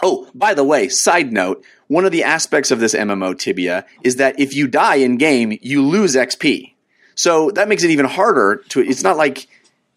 Oh, 0.00 0.30
by 0.32 0.54
the 0.54 0.62
way, 0.62 0.88
side 0.88 1.32
note, 1.32 1.62
one 1.88 2.04
of 2.04 2.12
the 2.12 2.22
aspects 2.22 2.70
of 2.70 2.78
this 2.78 2.94
MMO 2.94 3.36
Tibia 3.36 3.84
is 4.04 4.16
that 4.16 4.38
if 4.38 4.54
you 4.54 4.68
die 4.68 4.94
in 4.94 5.18
game, 5.18 5.58
you 5.60 5.84
lose 5.84 6.14
XP. 6.14 6.72
So 7.16 7.50
that 7.50 7.68
makes 7.68 7.82
it 7.82 7.90
even 7.90 8.06
harder 8.06 8.62
to. 8.68 8.80
It's 8.80 9.02
not 9.02 9.16
like 9.16 9.48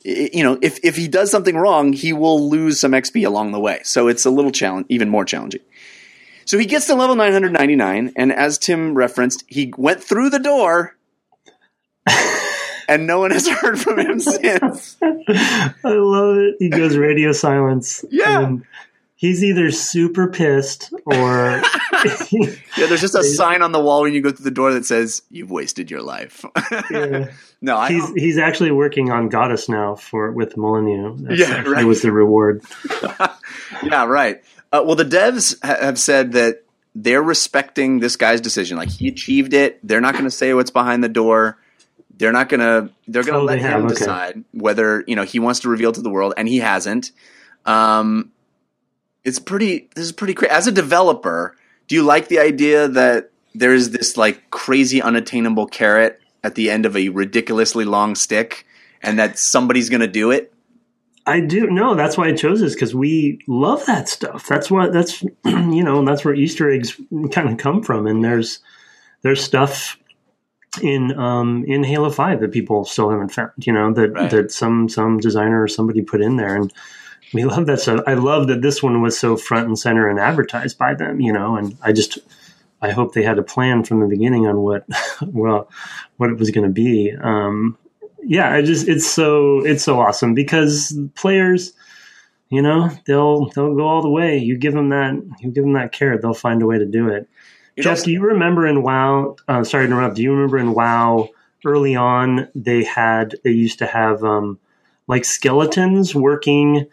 you 0.04 0.44
know 0.44 0.58
if 0.64 0.80
if 0.84 0.96
he 0.96 1.08
does 1.08 1.30
something 1.30 1.56
wrong, 1.56 1.94
he 1.94 2.14
will 2.14 2.50
lose 2.50 2.80
some 2.80 2.94
XP 2.94 3.28
along 3.28 3.52
the 3.52 3.60
way. 3.60 3.82
So 3.84 4.08
it's 4.08 4.26
a 4.26 4.32
little 4.32 4.52
challenge, 4.52 4.88
even 4.90 5.08
more 5.08 5.24
challenging. 5.24 5.62
So 6.46 6.58
he 6.58 6.66
gets 6.66 6.88
to 6.88 6.96
level 6.96 7.16
999, 7.16 8.14
and 8.16 8.34
as 8.34 8.58
Tim 8.58 8.96
referenced, 8.96 9.44
he 9.46 9.72
went 9.78 10.04
through 10.04 10.32
the 10.32 10.40
door, 10.40 10.98
and 12.94 13.08
no 13.08 13.20
one 13.20 13.32
has 13.32 13.48
heard 13.62 13.80
from 13.80 14.00
him 14.00 14.20
since. 14.20 14.98
I 15.02 15.74
love 15.84 16.38
it. 16.38 16.56
He 16.60 16.70
goes 16.70 16.98
radio 16.98 17.32
silence. 17.32 18.04
Yeah. 18.10 18.42
And 18.42 18.66
he's 19.16 19.44
either 19.44 19.72
super 19.72 20.28
pissed 20.28 20.92
or 21.06 21.62
Yeah, 22.32 22.88
there's 22.88 23.02
just 23.02 23.16
a 23.16 23.24
sign 23.24 23.62
on 23.62 23.72
the 23.72 23.80
wall 23.80 24.02
when 24.02 24.14
you 24.14 24.22
go 24.22 24.32
through 24.32 24.44
the 24.46 24.50
door 24.52 24.74
that 24.74 24.86
says 24.86 25.22
"You've 25.30 25.52
wasted 25.52 25.92
your 25.92 26.02
life." 26.02 26.44
Yeah. 26.90 27.32
no, 27.62 27.78
I 27.78 27.90
he's 27.92 28.10
he's 28.16 28.38
actually 28.38 28.72
working 28.72 29.12
on 29.12 29.30
Goddess 29.30 29.70
now 29.70 29.96
for 29.96 30.32
with 30.32 30.58
Millennium. 30.58 31.24
That's 31.24 31.40
Yeah, 31.40 31.62
right. 31.64 31.86
was 31.86 32.02
the 32.02 32.12
reward. 32.12 32.64
yeah, 33.84 34.06
right. 34.06 34.42
Uh, 34.72 34.84
well, 34.86 34.96
the 34.96 35.06
devs 35.06 35.56
ha- 35.64 35.78
have 35.80 36.00
said 36.00 36.32
that 36.34 36.64
they're 36.96 37.22
respecting 37.24 38.00
this 38.00 38.16
guy's 38.16 38.42
decision. 38.42 38.78
Like 38.78 38.90
he 38.90 39.08
achieved 39.08 39.54
it. 39.54 39.80
They're 39.88 40.02
not 40.02 40.14
going 40.14 40.26
to 40.26 40.32
say 40.32 40.54
what's 40.54 40.72
behind 40.72 41.04
the 41.04 41.10
door. 41.10 41.58
They're 42.22 42.32
not 42.32 42.50
going 42.50 42.60
to. 42.60 42.94
They're 43.08 43.24
to 43.24 43.32
Oh, 43.34 43.44
let 43.44 43.58
him 43.58 43.86
okay. 43.86 43.96
decide 43.96 44.44
whether 44.52 45.04
you 45.08 45.16
know 45.16 45.24
he 45.24 45.40
wants 45.40 45.62
to 45.62 45.70
reveal 45.70 45.92
to 45.92 46.02
the 46.02 46.10
world, 46.12 46.36
and 46.38 46.48
he 46.48 46.60
hasn't. 46.60 47.12
Um, 47.66 48.32
it's 49.24 49.40
pretty. 49.40 49.90
This 49.96 50.06
is 50.06 50.12
pretty 50.12 50.36
crazy. 50.36 50.52
As 50.52 50.68
a 50.68 50.72
developer, 50.72 51.58
do 51.88 51.96
you 51.96 52.04
like 52.04 52.28
the 52.28 52.38
idea 52.38 52.88
that 52.88 53.32
there 53.56 53.74
is 53.74 53.90
this 53.90 54.18
like 54.18 54.52
crazy 54.52 55.02
unattainable 55.02 55.66
carrot 55.66 56.22
at 56.44 56.54
the 56.54 56.70
end 56.70 56.86
of 56.86 56.96
a 56.96 57.10
ridiculously 57.10 57.86
long 57.86 58.14
stick, 58.14 58.68
and 59.02 59.18
that 59.18 59.40
somebody's 59.40 59.90
going 59.90 60.02
to 60.02 60.08
do 60.08 60.30
it? 60.30 60.54
I 61.26 61.40
do 61.40 61.72
no. 61.72 61.96
That's 61.96 62.20
why 62.20 62.28
I 62.28 62.34
chose 62.34 62.62
this 62.62 62.76
because 62.76 62.94
we 62.94 63.40
love 63.48 63.84
that 63.88 64.08
stuff. 64.10 64.46
That's 64.48 64.70
what 64.70 64.94
that's 64.94 65.24
you 65.46 65.84
know 65.84 66.06
that's 66.06 66.24
where 66.24 66.36
Easter 66.36 66.70
eggs 66.70 67.02
kind 67.32 67.50
of 67.50 67.58
come 67.58 67.82
from. 67.82 68.06
And 68.06 68.24
there's 68.24 68.60
there's 69.24 69.44
stuff 69.44 69.98
in 70.82 71.18
um, 71.18 71.66
in 71.68 71.84
Halo 71.84 72.10
Five 72.10 72.40
that 72.42 72.52
people 72.52 72.86
still 72.86 73.10
haven't 73.10 73.30
found. 73.30 73.52
You 73.58 73.74
know 73.74 73.94
that 73.94 74.12
Right. 74.14 74.30
that 74.32 74.52
some 74.52 74.88
some 74.88 75.18
designer 75.20 75.62
or 75.62 75.68
somebody 75.68 76.02
put 76.02 76.22
in 76.22 76.38
there, 76.38 76.56
and 76.56 76.72
we 77.34 77.44
love 77.46 77.66
that 77.66 77.80
stuff. 77.80 78.02
I 78.08 78.14
love 78.14 78.48
that 78.48 78.62
this 78.62 78.82
one 78.82 79.02
was 79.02 79.18
so 79.20 79.36
front 79.38 79.68
and 79.68 79.78
center 79.78 80.08
and 80.08 80.20
advertised 80.20 80.78
by 80.78 80.94
them. 80.94 81.20
You 81.20 81.34
know, 81.34 81.56
and 81.56 81.78
I 81.82 81.92
just 81.92 82.20
I 82.82 82.92
hope 82.92 83.14
they 83.14 83.24
had 83.24 83.38
a 83.38 83.44
plan 83.44 83.84
from 83.84 84.00
the 84.00 84.08
beginning 84.08 84.48
on 84.48 84.58
what 84.62 84.86
well 85.28 85.70
what 86.18 86.30
it 86.30 86.38
was 86.38 86.52
going 86.52 86.68
to 86.68 86.74
be. 86.74 87.12
Um, 87.22 87.78
yeah, 88.24 88.52
I 88.54 88.62
just 88.62 88.88
it's 88.88 89.08
so 89.08 89.66
it's 89.66 89.84
so 89.84 90.00
awesome 90.00 90.34
because 90.36 90.98
players, 91.16 91.74
you 92.50 92.62
know, 92.62 92.90
they'll 93.08 93.48
they'll 93.50 93.76
go 93.76 93.88
all 93.88 94.02
the 94.02 94.10
way. 94.10 94.38
You 94.38 94.58
give 94.58 94.74
them 94.74 94.90
that 94.90 95.14
you 95.42 95.52
give 95.52 95.64
them 95.64 95.74
that 95.74 95.92
carrot, 95.92 96.22
they'll 96.22 96.34
find 96.34 96.62
a 96.62 96.66
way 96.68 96.78
to 96.78 96.86
do 96.86 97.10
it. 97.10 97.28
You 97.82 97.96
Jeff, 97.96 98.04
do 98.04 98.12
you 98.12 98.22
remember 98.22 98.68
in 98.68 98.84
WoW? 98.84 99.36
Uh, 99.48 99.64
sorry 99.64 99.88
to 99.88 99.92
interrupt. 99.92 100.16
Do 100.16 100.22
you 100.22 100.32
remember 100.32 100.58
in 100.58 100.74
WoW 100.74 101.30
early 101.66 101.96
on 101.96 102.48
they 102.56 102.84
had 102.84 103.36
they 103.44 103.52
used 103.52 103.80
to 103.80 103.86
have 103.86 104.24
um, 104.24 104.60
like 105.08 105.26
skeletons 105.26 106.16
working 106.16 106.88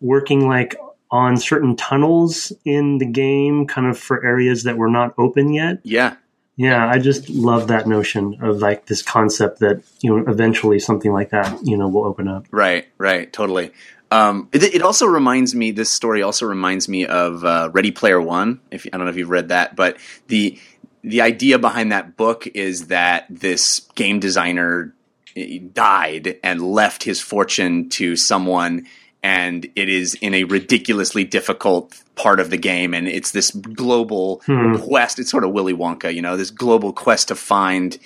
working 0.00 0.48
like 0.48 0.76
on 1.10 1.36
certain 1.36 1.74
tunnels 1.74 2.52
in 2.64 2.98
the 2.98 3.06
game, 3.06 3.66
kind 3.66 3.86
of 3.86 3.98
for 3.98 4.24
areas 4.24 4.64
that 4.64 4.76
were 4.76 4.90
not 4.90 5.14
open 5.18 5.52
yet. 5.52 5.78
Yeah, 5.82 6.16
Yeah, 6.58 6.88
I 6.88 6.98
just 6.98 7.30
love 7.30 7.68
that 7.68 7.86
notion 7.86 8.36
of 8.42 8.58
like 8.58 8.86
this 8.86 9.00
concept 9.00 9.60
that 9.60 9.82
you 10.00 10.10
know 10.10 10.30
eventually 10.30 10.80
something 10.80 11.12
like 11.12 11.30
that 11.30 11.64
you 11.64 11.76
know 11.76 11.88
will 11.88 12.04
open 12.04 12.26
up. 12.28 12.46
Right, 12.50 12.86
right, 12.98 13.32
totally. 13.32 13.70
Um, 14.10 14.48
it, 14.52 14.62
it 14.62 14.82
also 14.82 15.06
reminds 15.06 15.54
me. 15.54 15.70
This 15.70 15.90
story 15.90 16.22
also 16.22 16.46
reminds 16.46 16.88
me 16.88 17.06
of 17.06 17.44
uh, 17.44 17.70
Ready 17.72 17.90
Player 17.90 18.20
One. 18.20 18.60
If 18.70 18.86
I 18.86 18.96
don't 18.96 19.04
know 19.04 19.10
if 19.10 19.16
you've 19.16 19.30
read 19.30 19.48
that, 19.48 19.76
but 19.76 19.96
the 20.28 20.58
the 21.02 21.20
idea 21.20 21.58
behind 21.58 21.92
that 21.92 22.16
book 22.16 22.46
is 22.54 22.86
that 22.88 23.26
this 23.28 23.80
game 23.94 24.18
designer 24.18 24.94
eh, 25.36 25.58
died 25.72 26.38
and 26.42 26.60
left 26.62 27.04
his 27.04 27.20
fortune 27.20 27.88
to 27.90 28.16
someone, 28.16 28.86
and 29.22 29.66
it 29.76 29.88
is 29.88 30.14
in 30.14 30.34
a 30.34 30.44
ridiculously 30.44 31.24
difficult 31.24 32.02
part 32.16 32.40
of 32.40 32.50
the 32.50 32.56
game, 32.56 32.94
and 32.94 33.06
it's 33.06 33.30
this 33.32 33.50
global 33.50 34.40
Hmm. 34.46 34.76
quest. 34.76 35.18
It's 35.18 35.30
sort 35.30 35.44
of 35.44 35.52
Willy 35.52 35.74
Wonka, 35.74 36.12
you 36.14 36.22
know, 36.22 36.36
this 36.36 36.50
global 36.50 36.92
quest 36.92 37.28
to 37.28 37.34
find 37.34 37.98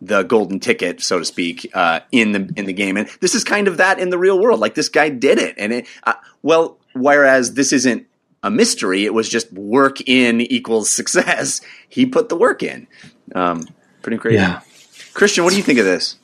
the 0.00 0.22
golden 0.22 0.60
ticket, 0.60 1.02
so 1.02 1.18
to 1.18 1.24
speak, 1.24 1.70
uh, 1.74 2.00
in 2.10 2.32
the 2.32 2.52
in 2.56 2.66
the 2.66 2.72
game. 2.72 2.96
And 2.96 3.08
this 3.20 3.34
is 3.34 3.44
kind 3.44 3.68
of 3.68 3.76
that 3.76 3.98
in 3.98 4.10
the 4.10 4.18
real 4.18 4.38
world. 4.38 4.60
Like 4.60 4.74
this 4.74 4.88
guy 4.88 5.08
did 5.08 5.38
it, 5.38 5.54
and 5.58 5.72
it 5.72 5.86
uh, 6.04 6.14
well. 6.42 6.78
Whereas 6.92 7.54
this 7.54 7.72
isn't 7.72 8.06
a 8.42 8.50
mystery; 8.50 9.04
it 9.04 9.14
was 9.14 9.28
just 9.28 9.52
work 9.52 10.00
in 10.08 10.40
equals 10.40 10.90
success. 10.96 11.60
He 11.88 12.06
put 12.06 12.28
the 12.28 12.36
work 12.36 12.62
in. 12.62 12.86
Um, 13.34 13.66
pretty 14.02 14.18
crazy. 14.18 14.36
Yeah. 14.36 14.60
Christian, 15.12 15.44
what 15.44 15.50
do 15.50 15.56
you 15.56 15.62
think 15.62 15.78
of 15.78 15.84
this? 15.84 16.16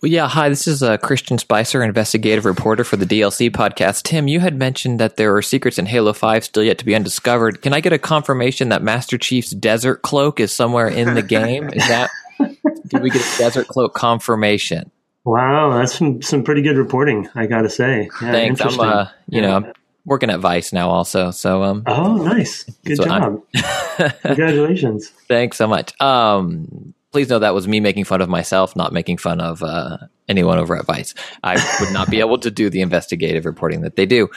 Well, 0.00 0.10
yeah. 0.10 0.28
Hi, 0.28 0.48
this 0.48 0.66
is 0.66 0.82
uh, 0.82 0.96
Christian 0.96 1.38
Spicer, 1.38 1.82
investigative 1.82 2.44
reporter 2.44 2.84
for 2.84 2.96
the 2.96 3.04
DLC 3.04 3.50
podcast. 3.50 4.02
Tim, 4.02 4.28
you 4.28 4.40
had 4.40 4.56
mentioned 4.56 4.98
that 4.98 5.16
there 5.16 5.36
are 5.36 5.42
secrets 5.42 5.78
in 5.78 5.86
Halo 5.86 6.12
5 6.12 6.44
still 6.44 6.62
yet 6.62 6.78
to 6.78 6.84
be 6.84 6.94
undiscovered. 6.94 7.60
Can 7.62 7.72
I 7.72 7.80
get 7.80 7.92
a 7.92 7.98
confirmation 7.98 8.70
that 8.70 8.82
Master 8.82 9.18
Chief's 9.18 9.50
desert 9.50 10.02
cloak 10.02 10.40
is 10.40 10.52
somewhere 10.52 10.88
in 10.88 11.14
the 11.14 11.22
game? 11.38 11.68
Is 11.70 11.86
that. 11.88 12.10
Did 12.38 13.02
we 13.02 13.10
get 13.10 13.22
a 13.22 13.38
desert 13.38 13.68
cloak 13.68 13.94
confirmation? 13.94 14.90
Wow, 15.24 15.76
that's 15.76 15.98
some 15.98 16.22
some 16.22 16.42
pretty 16.42 16.62
good 16.62 16.76
reporting. 16.76 17.28
I 17.34 17.46
got 17.46 17.62
to 17.62 17.70
say. 17.70 18.08
Yeah, 18.22 18.32
Thanks. 18.32 18.60
I'm, 18.60 18.80
uh, 18.80 19.08
you 19.28 19.42
know, 19.42 19.56
I'm 19.56 19.72
working 20.06 20.30
at 20.30 20.40
Vice 20.40 20.72
now 20.72 20.88
also. 20.88 21.30
So, 21.30 21.62
um, 21.62 21.82
Oh, 21.86 22.16
nice. 22.16 22.64
Good 22.84 23.02
job. 23.02 23.42
Congratulations. 24.22 25.08
Thanks 25.28 25.58
so 25.58 25.66
much. 25.66 25.98
Um, 26.00 26.94
please 27.12 27.28
know 27.28 27.38
that 27.38 27.54
was 27.54 27.68
me 27.68 27.80
making 27.80 28.04
fun 28.04 28.22
of 28.22 28.28
myself, 28.28 28.74
not 28.74 28.92
making 28.92 29.18
fun 29.18 29.40
of 29.40 29.62
uh, 29.62 29.98
anyone 30.28 30.58
over 30.58 30.76
at 30.76 30.86
Vice. 30.86 31.14
I 31.42 31.54
would 31.80 31.92
not 31.92 32.10
be 32.10 32.20
able 32.20 32.38
to 32.38 32.50
do 32.50 32.70
the 32.70 32.80
investigative 32.80 33.44
reporting 33.44 33.82
that 33.82 33.96
they 33.96 34.06
do. 34.06 34.28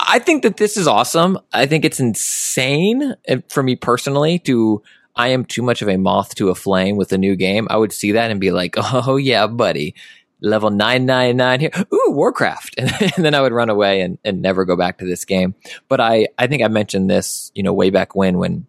I 0.00 0.18
think 0.18 0.42
that 0.42 0.56
this 0.56 0.76
is 0.76 0.88
awesome. 0.88 1.38
I 1.52 1.66
think 1.66 1.84
it's 1.84 2.00
insane 2.00 3.14
for 3.48 3.62
me 3.62 3.76
personally 3.76 4.38
to. 4.40 4.82
I 5.16 5.28
am 5.28 5.44
too 5.44 5.62
much 5.62 5.82
of 5.82 5.88
a 5.88 5.96
moth 5.96 6.34
to 6.36 6.50
a 6.50 6.54
flame 6.54 6.96
with 6.96 7.12
a 7.12 7.18
new 7.18 7.36
game. 7.36 7.66
I 7.70 7.76
would 7.76 7.92
see 7.92 8.12
that 8.12 8.30
and 8.30 8.40
be 8.40 8.50
like, 8.50 8.74
"Oh 8.78 9.16
yeah, 9.16 9.46
buddy, 9.46 9.94
level 10.40 10.70
nine 10.70 11.06
nine 11.06 11.36
nine 11.36 11.60
here. 11.60 11.70
Ooh, 11.92 12.10
Warcraft," 12.10 12.74
and, 12.78 13.24
then 13.24 13.34
I 13.34 13.40
would 13.40 13.52
run 13.52 13.70
away 13.70 14.00
and, 14.00 14.18
and 14.24 14.42
never 14.42 14.64
go 14.64 14.76
back 14.76 14.98
to 14.98 15.06
this 15.06 15.24
game. 15.24 15.54
But 15.88 16.00
I, 16.00 16.28
I 16.38 16.46
think 16.46 16.62
I 16.62 16.68
mentioned 16.68 17.10
this, 17.10 17.50
you 17.54 17.62
know, 17.62 17.72
way 17.72 17.90
back 17.90 18.14
when 18.14 18.38
when 18.38 18.66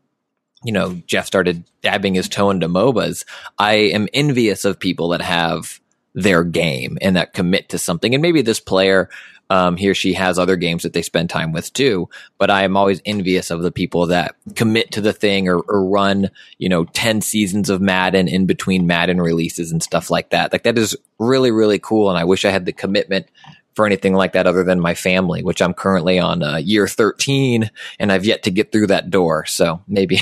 you 0.64 0.72
know, 0.72 1.02
Jeff 1.08 1.26
started 1.26 1.64
dabbing 1.82 2.14
his 2.14 2.30
toe 2.30 2.52
into 2.52 2.68
MOBAs. 2.70 3.26
I 3.58 3.74
am 3.74 4.08
envious 4.14 4.64
of 4.66 4.80
people 4.80 5.10
that 5.10 5.22
have 5.22 5.80
their 6.14 6.44
game 6.44 6.98
and 7.02 7.16
that 7.16 7.34
commit 7.34 7.70
to 7.70 7.78
something. 7.78 8.14
And 8.14 8.22
maybe 8.22 8.42
this 8.42 8.60
player 8.60 9.10
Um, 9.52 9.76
he 9.76 9.90
or 9.90 9.94
she 9.94 10.14
has 10.14 10.40
other 10.40 10.56
games 10.56 10.84
that 10.84 10.94
they 10.94 11.02
spend 11.02 11.30
time 11.30 11.52
with 11.52 11.74
too. 11.74 12.08
But 12.38 12.50
I 12.50 12.64
am 12.64 12.78
always 12.78 13.02
envious 13.06 13.52
of 13.52 13.62
the 13.64 13.72
people 13.72 14.08
that 14.08 14.34
commit 14.56 14.92
to 14.92 15.02
the 15.02 15.12
thing 15.12 15.50
or, 15.50 15.58
or 15.60 15.84
run, 15.86 16.30
you 16.58 16.70
know, 16.70 16.86
10 16.86 17.20
seasons 17.20 17.70
of 17.70 17.82
Madden 17.82 18.30
in 18.30 18.46
between 18.46 18.88
Madden 18.88 19.20
releases 19.20 19.74
and 19.74 19.84
stuff 19.84 20.10
like 20.10 20.30
that. 20.30 20.54
Like 20.54 20.64
that 20.64 20.78
is 20.78 20.96
really, 21.20 21.52
really 21.52 21.80
cool. 21.80 22.10
And 22.10 22.18
I 22.18 22.24
wish 22.24 22.46
I 22.46 22.50
had 22.52 22.66
the 22.66 22.72
commitment 22.72 23.28
for 23.76 23.86
anything 23.86 24.14
like 24.14 24.32
that 24.34 24.48
other 24.48 24.64
than 24.64 24.80
my 24.80 24.94
family, 24.96 25.44
which 25.44 25.62
I'm 25.62 25.74
currently 25.74 26.18
on 26.18 26.44
uh, 26.44 26.56
year 26.56 26.88
13 26.88 27.70
and 28.00 28.12
I've 28.12 28.24
yet 28.26 28.44
to 28.44 28.52
get 28.52 28.72
through 28.72 28.88
that 28.88 29.10
door. 29.10 29.46
So 29.48 29.82
maybe, 29.86 30.22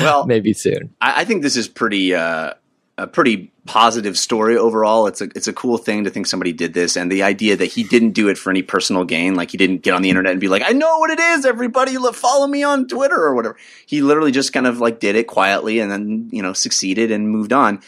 Well- 0.00 0.26
maybe 0.26 0.52
soon. 0.52 0.94
I, 1.00 1.20
I 1.20 1.24
think 1.24 1.42
this 1.42 1.56
is 1.56 1.68
pretty 1.68 2.12
uh, 2.14 2.54
a 3.02 3.06
pretty 3.06 3.50
positive 3.66 4.16
story 4.16 4.56
overall. 4.56 5.06
It's 5.06 5.20
a 5.20 5.24
it's 5.34 5.48
a 5.48 5.52
cool 5.52 5.76
thing 5.76 6.04
to 6.04 6.10
think 6.10 6.26
somebody 6.26 6.52
did 6.52 6.72
this, 6.72 6.96
and 6.96 7.10
the 7.10 7.24
idea 7.24 7.56
that 7.56 7.66
he 7.66 7.82
didn't 7.82 8.12
do 8.12 8.28
it 8.28 8.38
for 8.38 8.50
any 8.50 8.62
personal 8.62 9.04
gain, 9.04 9.34
like 9.34 9.50
he 9.50 9.58
didn't 9.58 9.82
get 9.82 9.94
on 9.94 10.02
the 10.02 10.08
internet 10.08 10.32
and 10.32 10.40
be 10.40 10.48
like, 10.48 10.62
"I 10.64 10.72
know 10.72 10.98
what 10.98 11.10
it 11.10 11.18
is, 11.18 11.44
everybody, 11.44 11.96
follow 12.12 12.46
me 12.46 12.62
on 12.62 12.86
Twitter 12.86 13.16
or 13.16 13.34
whatever." 13.34 13.56
He 13.86 14.00
literally 14.00 14.30
just 14.30 14.52
kind 14.52 14.66
of 14.66 14.78
like 14.78 15.00
did 15.00 15.16
it 15.16 15.26
quietly, 15.26 15.80
and 15.80 15.90
then 15.90 16.28
you 16.32 16.42
know 16.42 16.52
succeeded 16.52 17.10
and 17.10 17.28
moved 17.28 17.52
on. 17.52 17.80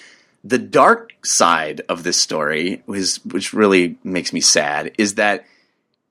The 0.43 0.59
dark 0.59 1.13
side 1.25 1.81
of 1.89 2.03
this 2.03 2.21
story, 2.21 2.83
which 2.87 3.55
really 3.55 3.97
makes 4.05 4.33
me 4.33 4.41
sad, 4.43 4.93
is 4.99 5.15
that 5.15 5.47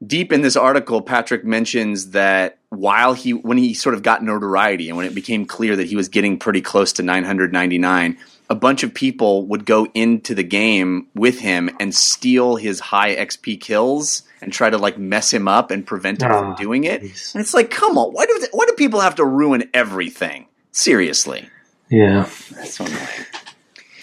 deep 0.06 0.32
in 0.32 0.42
this 0.42 0.56
article, 0.56 1.02
Patrick 1.02 1.46
mentions 1.46 2.12
that 2.12 2.58
while 2.70 3.14
he, 3.14 3.34
when 3.34 3.58
he 3.58 3.74
sort 3.74 3.96
of 3.96 4.04
got 4.04 4.24
notoriety 4.24 4.90
and 4.90 4.98
when 4.98 5.06
it 5.06 5.16
became 5.16 5.46
clear 5.46 5.76
that 5.76 5.88
he 5.88 5.96
was 5.96 6.10
getting 6.10 6.38
pretty 6.40 6.62
close 6.62 6.94
to 6.94 7.04
999, 7.04 8.18
a 8.54 8.56
bunch 8.56 8.84
of 8.84 8.94
people 8.94 9.48
would 9.48 9.66
go 9.66 9.88
into 9.96 10.36
the 10.36 10.44
game 10.44 11.08
with 11.16 11.40
him 11.40 11.70
and 11.80 11.94
steal 11.94 12.56
his 12.56 12.80
high 12.80 13.16
XP 13.16 13.60
kills 13.60 14.22
and 14.42 14.54
try 14.54 14.70
to 14.70 14.78
like 14.78 14.98
mess 14.98 15.34
him 15.34 15.48
up 15.48 15.72
and 15.72 15.86
prevent 15.86 16.22
him 16.22 16.30
from 16.30 16.52
Ah, 16.52 16.56
doing 16.56 16.84
it. 16.84 17.02
jeez. 17.02 17.34
And 17.34 17.42
it's 17.42 17.54
like, 17.54 17.72
come 17.72 17.98
on, 17.98 18.14
why 18.14 18.26
do 18.28 18.48
why 18.52 18.66
do 18.68 18.74
people 18.74 19.00
have 19.02 19.16
to 19.16 19.26
ruin 19.26 19.64
everything? 19.74 20.46
Seriously, 20.72 21.50
Yeah. 21.90 22.28
that's 22.56 22.76
so 22.76 22.86
annoying. 22.86 23.26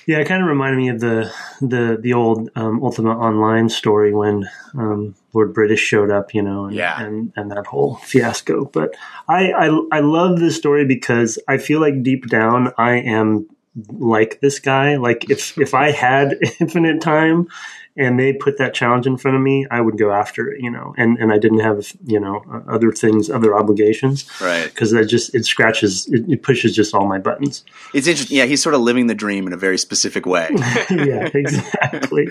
Yeah, 0.06 0.18
it 0.18 0.26
kind 0.26 0.42
of 0.42 0.48
reminded 0.48 0.78
me 0.78 0.88
of 0.88 0.98
the 1.00 1.32
the 1.60 1.98
the 2.00 2.14
old 2.14 2.50
um, 2.56 2.82
Ultima 2.82 3.10
Online 3.16 3.68
story 3.68 4.12
when 4.12 4.48
um, 4.74 5.14
Lord 5.32 5.54
British 5.54 5.80
showed 5.80 6.10
up, 6.10 6.34
you 6.34 6.42
know, 6.42 6.64
and, 6.66 6.74
Yeah. 6.74 7.00
and 7.00 7.32
and 7.36 7.50
that 7.52 7.66
whole 7.66 7.96
fiasco. 7.96 8.64
But 8.64 8.96
I, 9.28 9.52
I 9.52 9.66
I 9.92 10.00
love 10.00 10.40
this 10.40 10.56
story 10.56 10.84
because 10.84 11.38
I 11.46 11.58
feel 11.58 11.80
like 11.80 12.02
deep 12.02 12.26
down 12.28 12.72
I 12.78 12.92
am 13.18 13.46
like 13.88 14.40
this 14.40 14.58
guy. 14.58 14.96
Like 14.96 15.30
if 15.30 15.56
if 15.58 15.74
I 15.74 15.90
had 15.90 16.36
infinite 16.60 17.00
time 17.00 17.48
and 17.96 18.18
they 18.18 18.32
put 18.32 18.58
that 18.58 18.72
challenge 18.72 19.06
in 19.06 19.16
front 19.16 19.36
of 19.36 19.42
me, 19.42 19.66
I 19.70 19.80
would 19.80 19.98
go 19.98 20.12
after 20.12 20.50
it, 20.50 20.60
you 20.60 20.70
know. 20.70 20.94
And 20.96 21.18
and 21.18 21.32
I 21.32 21.38
didn't 21.38 21.60
have 21.60 21.92
you 22.04 22.18
know 22.20 22.42
uh, 22.52 22.60
other 22.72 22.92
things, 22.92 23.30
other 23.30 23.56
obligations 23.56 24.28
Right. 24.40 24.64
because 24.64 24.90
that 24.92 25.06
just 25.06 25.34
it 25.34 25.44
scratches, 25.44 26.06
it, 26.08 26.24
it 26.28 26.42
pushes 26.42 26.74
just 26.74 26.94
all 26.94 27.06
my 27.06 27.18
buttons. 27.18 27.64
It's 27.94 28.06
interesting. 28.06 28.36
Yeah, 28.36 28.46
he's 28.46 28.62
sort 28.62 28.74
of 28.74 28.80
living 28.80 29.06
the 29.06 29.14
dream 29.14 29.46
in 29.46 29.52
a 29.52 29.56
very 29.58 29.78
specific 29.78 30.26
way. 30.26 30.48
yeah, 30.90 31.28
exactly. 31.32 32.28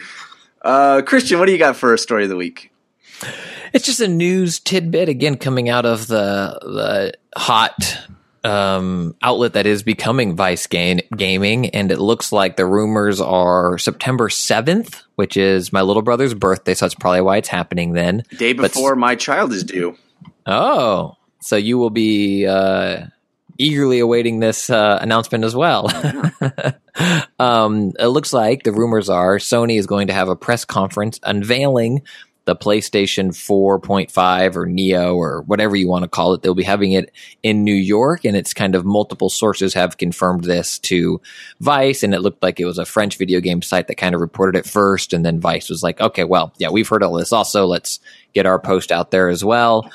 uh, 0.62 1.02
Christian, 1.06 1.40
what 1.40 1.46
do 1.46 1.52
you 1.52 1.58
got 1.58 1.76
for 1.76 1.94
a 1.94 1.98
story 1.98 2.24
of 2.24 2.30
the 2.30 2.36
week? 2.38 2.72
It's 3.74 3.86
just 3.86 4.00
a 4.00 4.08
news 4.08 4.60
tidbit 4.60 5.10
again 5.10 5.36
coming 5.38 5.70
out 5.70 5.86
of 5.86 6.08
the 6.08 6.58
the 6.64 7.14
hot 7.40 7.98
um, 8.44 9.16
outlet 9.22 9.54
that 9.54 9.66
is 9.66 9.84
becoming 9.84 10.36
Vice 10.36 10.68
game, 10.68 11.00
Gaming, 11.16 11.70
and 11.70 11.92
it 11.92 12.00
looks 12.00 12.32
like 12.32 12.58
the 12.58 12.66
rumors 12.66 13.20
are 13.22 13.78
September 13.78 14.30
seventh, 14.30 15.02
which 15.16 15.38
is 15.38 15.74
my 15.74 15.82
little 15.82 16.02
brother's 16.02 16.34
birthday, 16.34 16.74
so 16.74 16.86
that's 16.86 16.96
probably 16.96 17.22
why 17.22 17.38
it's 17.38 17.50
happening 17.50 17.94
then. 17.94 18.24
Day 18.38 18.54
But- 18.54 18.74
before 18.74 18.96
my 18.96 19.16
child 19.16 19.54
is 19.54 19.64
due. 19.64 19.98
Oh, 20.46 21.16
so 21.42 21.56
you 21.56 21.78
will 21.78 21.90
be 21.92 22.48
uh, 22.48 23.06
eagerly 23.58 24.00
awaiting 24.00 24.40
this 24.40 24.70
uh, 24.70 24.98
announcement 25.02 25.44
as 25.44 25.56
well. 25.56 25.88
um, 27.40 27.94
it 28.00 28.08
looks 28.08 28.34
like 28.34 28.64
the 28.64 28.72
rumors 28.72 29.10
are 29.10 29.38
Sony 29.38 29.78
is 29.78 29.86
going 29.86 30.08
to 30.08 30.14
have 30.14 30.30
a 30.30 30.36
press 30.36 30.66
conference 30.66 31.20
unveiling 31.24 32.02
the 32.50 32.56
PlayStation 32.56 33.28
4.5 33.28 34.56
or 34.56 34.66
Neo 34.66 35.14
or 35.14 35.44
whatever 35.44 35.76
you 35.76 35.88
want 35.88 36.02
to 36.02 36.10
call 36.10 36.34
it. 36.34 36.42
They'll 36.42 36.56
be 36.56 36.64
having 36.64 36.94
it 36.94 37.12
in 37.44 37.64
New 37.64 37.76
York, 37.76 38.26
and 38.26 38.36
it's 38.36 38.56
kind 38.56 38.74
of 38.74 38.86
multiple 38.86 39.30
sources 39.30 39.76
have 39.76 40.00
confirmed 40.00 40.46
this 40.46 40.80
to 40.80 41.22
Vice, 41.60 42.02
and 42.02 42.16
it 42.16 42.22
looked 42.22 42.42
like 42.42 42.60
it 42.60 42.66
was 42.66 42.80
a 42.80 42.86
French 42.86 43.18
video 43.18 43.40
game 43.40 43.62
site 43.62 43.88
that 43.88 43.98
kind 43.98 44.16
of 44.16 44.22
reported 44.22 44.58
it 44.58 44.66
first, 44.66 45.14
and 45.14 45.24
then 45.24 45.40
Vice 45.40 45.70
was 45.70 45.84
like, 45.84 46.02
okay, 46.02 46.24
well, 46.24 46.52
yeah, 46.58 46.72
we've 46.72 46.88
heard 46.88 47.04
all 47.04 47.14
this. 47.14 47.32
Also, 47.32 47.68
let's 47.68 48.00
get 48.34 48.48
our 48.48 48.58
post 48.58 48.92
out 48.92 49.12
there 49.12 49.30
as 49.30 49.46
well. 49.46 49.92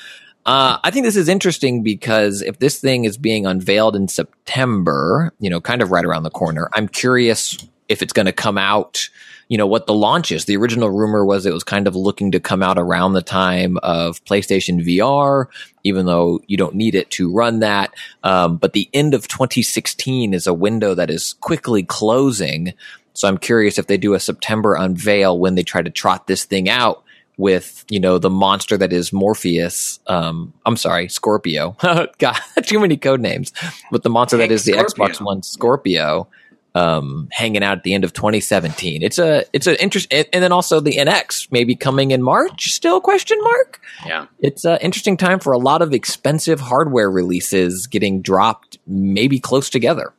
Uh, 0.47 0.79
I 0.85 0.93
think 0.93 1.05
this 1.05 1.17
is 1.17 1.29
interesting 1.29 1.83
because 1.83 2.41
if 2.41 2.61
this 2.61 2.79
thing 2.79 3.05
is 3.05 3.19
being 3.19 3.47
unveiled 3.47 3.97
in 3.97 4.07
September, 4.07 5.33
you 5.41 5.51
know, 5.51 5.61
kind 5.61 5.83
of 5.83 5.91
right 5.91 6.05
around 6.05 6.23
the 6.23 6.31
corner, 6.31 6.69
I'm 6.73 6.87
curious 6.87 7.59
if 7.89 8.01
it's 8.01 8.13
going 8.13 8.27
to 8.27 8.33
come 8.33 8.59
out, 8.59 9.09
you 9.55 9.59
know, 9.59 9.69
what 9.69 9.87
the 9.87 9.95
launch 9.95 10.33
is. 10.33 10.47
The 10.47 10.57
original 10.57 10.91
rumor 10.91 11.25
was 11.25 11.47
it 11.47 11.53
was 11.53 11.63
kind 11.63 11.87
of 11.87 11.95
looking 11.95 12.33
to 12.33 12.41
come 12.41 12.61
out 12.61 12.77
around 12.77 13.13
the 13.13 13.23
time 13.23 13.79
of 13.85 14.25
PlayStation 14.25 14.85
VR, 14.85 15.47
even 15.85 16.07
though 16.07 16.41
you 16.49 16.57
don't 16.57 16.75
need 16.75 16.97
it 16.97 17.09
to 17.13 17.33
run 17.33 17.61
that. 17.61 17.95
Um, 18.25 18.57
but 18.57 18.73
the 18.73 18.91
end 18.93 19.15
of 19.15 19.29
2016 19.29 20.35
is 20.35 20.49
a 20.49 20.53
window 20.53 20.97
that 20.97 21.09
is 21.09 21.35
quickly 21.35 21.85
closing. 21.85 22.75
So 23.13 23.29
I'm 23.29 23.39
curious 23.39 23.79
if 23.79 23.87
they 23.87 23.97
do 23.97 24.15
a 24.15 24.19
September 24.19 24.75
unveil 24.75 25.39
when 25.39 25.55
they 25.55 25.63
try 25.63 25.83
to 25.83 25.91
trot 25.91 26.27
this 26.27 26.45
thing 26.45 26.69
out 26.69 27.05
with 27.37 27.85
you 27.89 28.01
know 28.01 28.19
the 28.19 28.31
monster 28.31 28.77
that 28.77 28.93
is 28.93 29.13
Morpheus. 29.13 30.01
Um, 30.09 30.53
I'm 30.67 30.77
sorry, 30.77 31.09
Scorpio. 31.09 31.77
God, 32.19 32.41
too 32.65 32.81
many 32.81 32.97
code 32.97 33.21
names. 33.21 33.53
But 33.93 34.03
the 34.03 34.11
monster 34.11 34.37
that 34.39 34.51
is 34.51 34.65
the 34.65 34.73
Scorpio. 34.73 35.07
Xbox 35.07 35.25
One 35.25 35.43
Scorpio, 35.45 36.27
um, 36.75 37.29
hanging 37.31 37.63
out 37.63 37.79
at 37.79 37.85
the 37.85 37.95
end 37.95 38.05
of 38.05 38.13
2017. 38.13 39.03
It's 39.03 39.19
a 39.19 39.45
it's 39.53 39.67
an 39.67 39.77
interest, 39.77 40.09
and 40.11 40.27
and 40.33 40.43
then 40.43 40.53
also 40.53 40.81
the 40.81 40.97
NX 40.97 41.49
maybe 41.51 41.77
coming 41.77 42.11
in 42.11 42.23
March. 42.23 42.67
Still 42.67 43.01
question 43.01 43.39
mark. 43.43 43.81
Yeah. 44.05 44.27
It's 44.41 44.65
an 44.65 44.79
interesting 44.81 45.17
time 45.17 45.39
for 45.39 45.53
a 45.53 45.59
lot 45.59 45.83
of 45.83 45.93
expensive 45.93 46.61
hardware 46.61 47.11
releases 47.11 47.87
getting 47.87 48.23
dropped 48.23 48.79
maybe 48.87 49.39
close 49.39 49.71
together. 49.71 50.13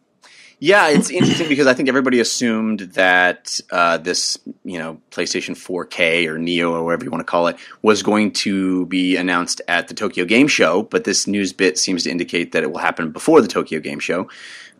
Yeah, 0.59 0.87
it's 0.87 1.09
interesting 1.09 1.49
because 1.49 1.67
I 1.67 1.73
think 1.73 1.89
everybody 1.89 2.21
assumed 2.21 2.79
that 2.93 3.59
uh, 3.71 3.97
this, 3.97 4.37
you 4.63 4.79
know, 4.79 5.01
PlayStation 5.11 5.51
4K 5.51 6.27
or 6.27 6.37
Neo 6.37 6.71
or 6.73 6.83
whatever 6.85 7.03
you 7.03 7.11
want 7.11 7.19
to 7.19 7.29
call 7.29 7.47
it, 7.47 7.57
was 7.81 8.01
going 8.01 8.31
to 8.31 8.85
be 8.85 9.17
announced 9.17 9.61
at 9.67 9.89
the 9.89 9.93
Tokyo 9.93 10.23
Game 10.23 10.47
Show. 10.47 10.83
But 10.83 11.03
this 11.03 11.27
news 11.27 11.51
bit 11.51 11.77
seems 11.77 12.03
to 12.03 12.09
indicate 12.09 12.53
that 12.53 12.63
it 12.63 12.71
will 12.71 12.79
happen 12.79 13.11
before 13.11 13.41
the 13.41 13.49
Tokyo 13.49 13.81
Game 13.81 13.99
Show. 13.99 14.29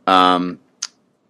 Um, 0.08 0.60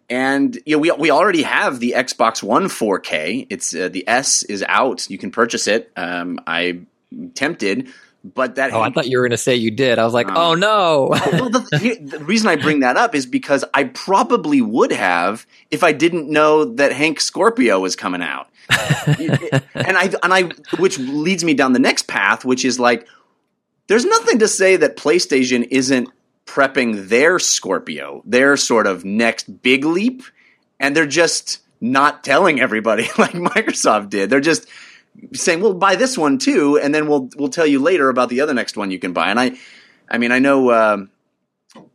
and 0.10 0.58
you 0.66 0.76
know, 0.76 0.80
we 0.80 0.92
we 0.92 1.12
already 1.12 1.44
have 1.44 1.80
the 1.80 1.94
Xbox 1.98 2.44
One 2.44 2.66
4K. 2.66 3.48
It's 3.50 3.74
uh, 3.76 3.90
the 3.90 4.08
S 4.08 4.44
is 4.44 4.64
out. 4.68 5.10
You 5.10 5.18
can 5.18 5.32
purchase 5.32 5.68
it. 5.68 5.92
Um, 5.96 6.40
I'm 6.46 6.88
tempted, 7.34 7.90
but 8.24 8.56
that 8.56 8.74
Oh, 8.74 8.82
I 8.82 8.90
thought 8.92 9.08
you 9.08 9.18
were 9.18 9.24
going 9.24 9.32
to 9.32 9.38
say 9.38 9.56
you 9.56 9.72
did. 9.72 10.00
I 10.00 10.06
was 10.06 10.14
like, 10.14 10.28
Um, 10.28 10.38
oh 10.38 10.54
no. 10.56 11.08
well, 11.10 11.50
the, 11.50 12.00
the 12.18 12.24
reason 12.26 12.48
I 12.48 12.56
bring 12.56 12.82
that 12.82 12.98
up 12.98 13.16
is 13.16 13.26
because 13.26 13.64
I 13.74 13.86
probably 13.86 14.62
would 14.62 14.92
have 14.92 15.46
if 15.72 15.84
I 15.84 15.92
didn't 15.92 16.30
know 16.30 16.66
that 16.76 16.92
Hank 16.92 17.20
Scorpio 17.20 17.80
was 17.80 17.96
coming 17.96 18.22
out, 18.22 18.50
and 19.08 19.98
I 19.98 20.12
and 20.24 20.34
I, 20.34 20.44
which 20.78 20.98
leads 20.98 21.44
me 21.44 21.54
down 21.54 21.74
the 21.74 21.80
next 21.80 22.08
path, 22.08 22.44
which 22.46 22.66
is 22.66 22.80
like, 22.80 23.08
there's 23.88 24.06
nothing 24.06 24.40
to 24.40 24.48
say 24.48 24.76
that 24.78 24.98
PlayStation 24.98 25.68
isn't 25.70 26.10
prepping 26.46 27.10
their 27.10 27.40
Scorpio, 27.40 28.22
their 28.26 28.58
sort 28.58 28.88
of 28.88 29.04
next 29.04 29.62
big 29.62 29.86
leap, 29.86 30.24
and 30.80 30.96
they're 30.96 31.06
just 31.06 31.60
not 31.82 32.24
telling 32.24 32.60
everybody 32.60 33.04
like 33.18 33.32
Microsoft 33.32 34.10
did. 34.10 34.30
They're 34.30 34.40
just 34.40 34.68
saying, 35.34 35.62
"Well, 35.62 35.74
buy 35.74 35.96
this 35.96 36.18
one 36.18 36.38
too, 36.38 36.78
and 36.78 36.94
then 36.94 37.08
we'll 37.08 37.30
we'll 37.38 37.50
tell 37.50 37.66
you 37.66 37.80
later 37.80 38.10
about 38.10 38.30
the 38.30 38.42
other 38.42 38.54
next 38.54 38.78
one 38.78 38.92
you 38.92 39.00
can 39.00 39.14
buy." 39.14 39.30
And 39.30 39.40
I, 39.40 39.54
I 40.10 40.18
mean, 40.18 40.32
I 40.32 40.40
know 40.40 40.72
um, 40.72 41.10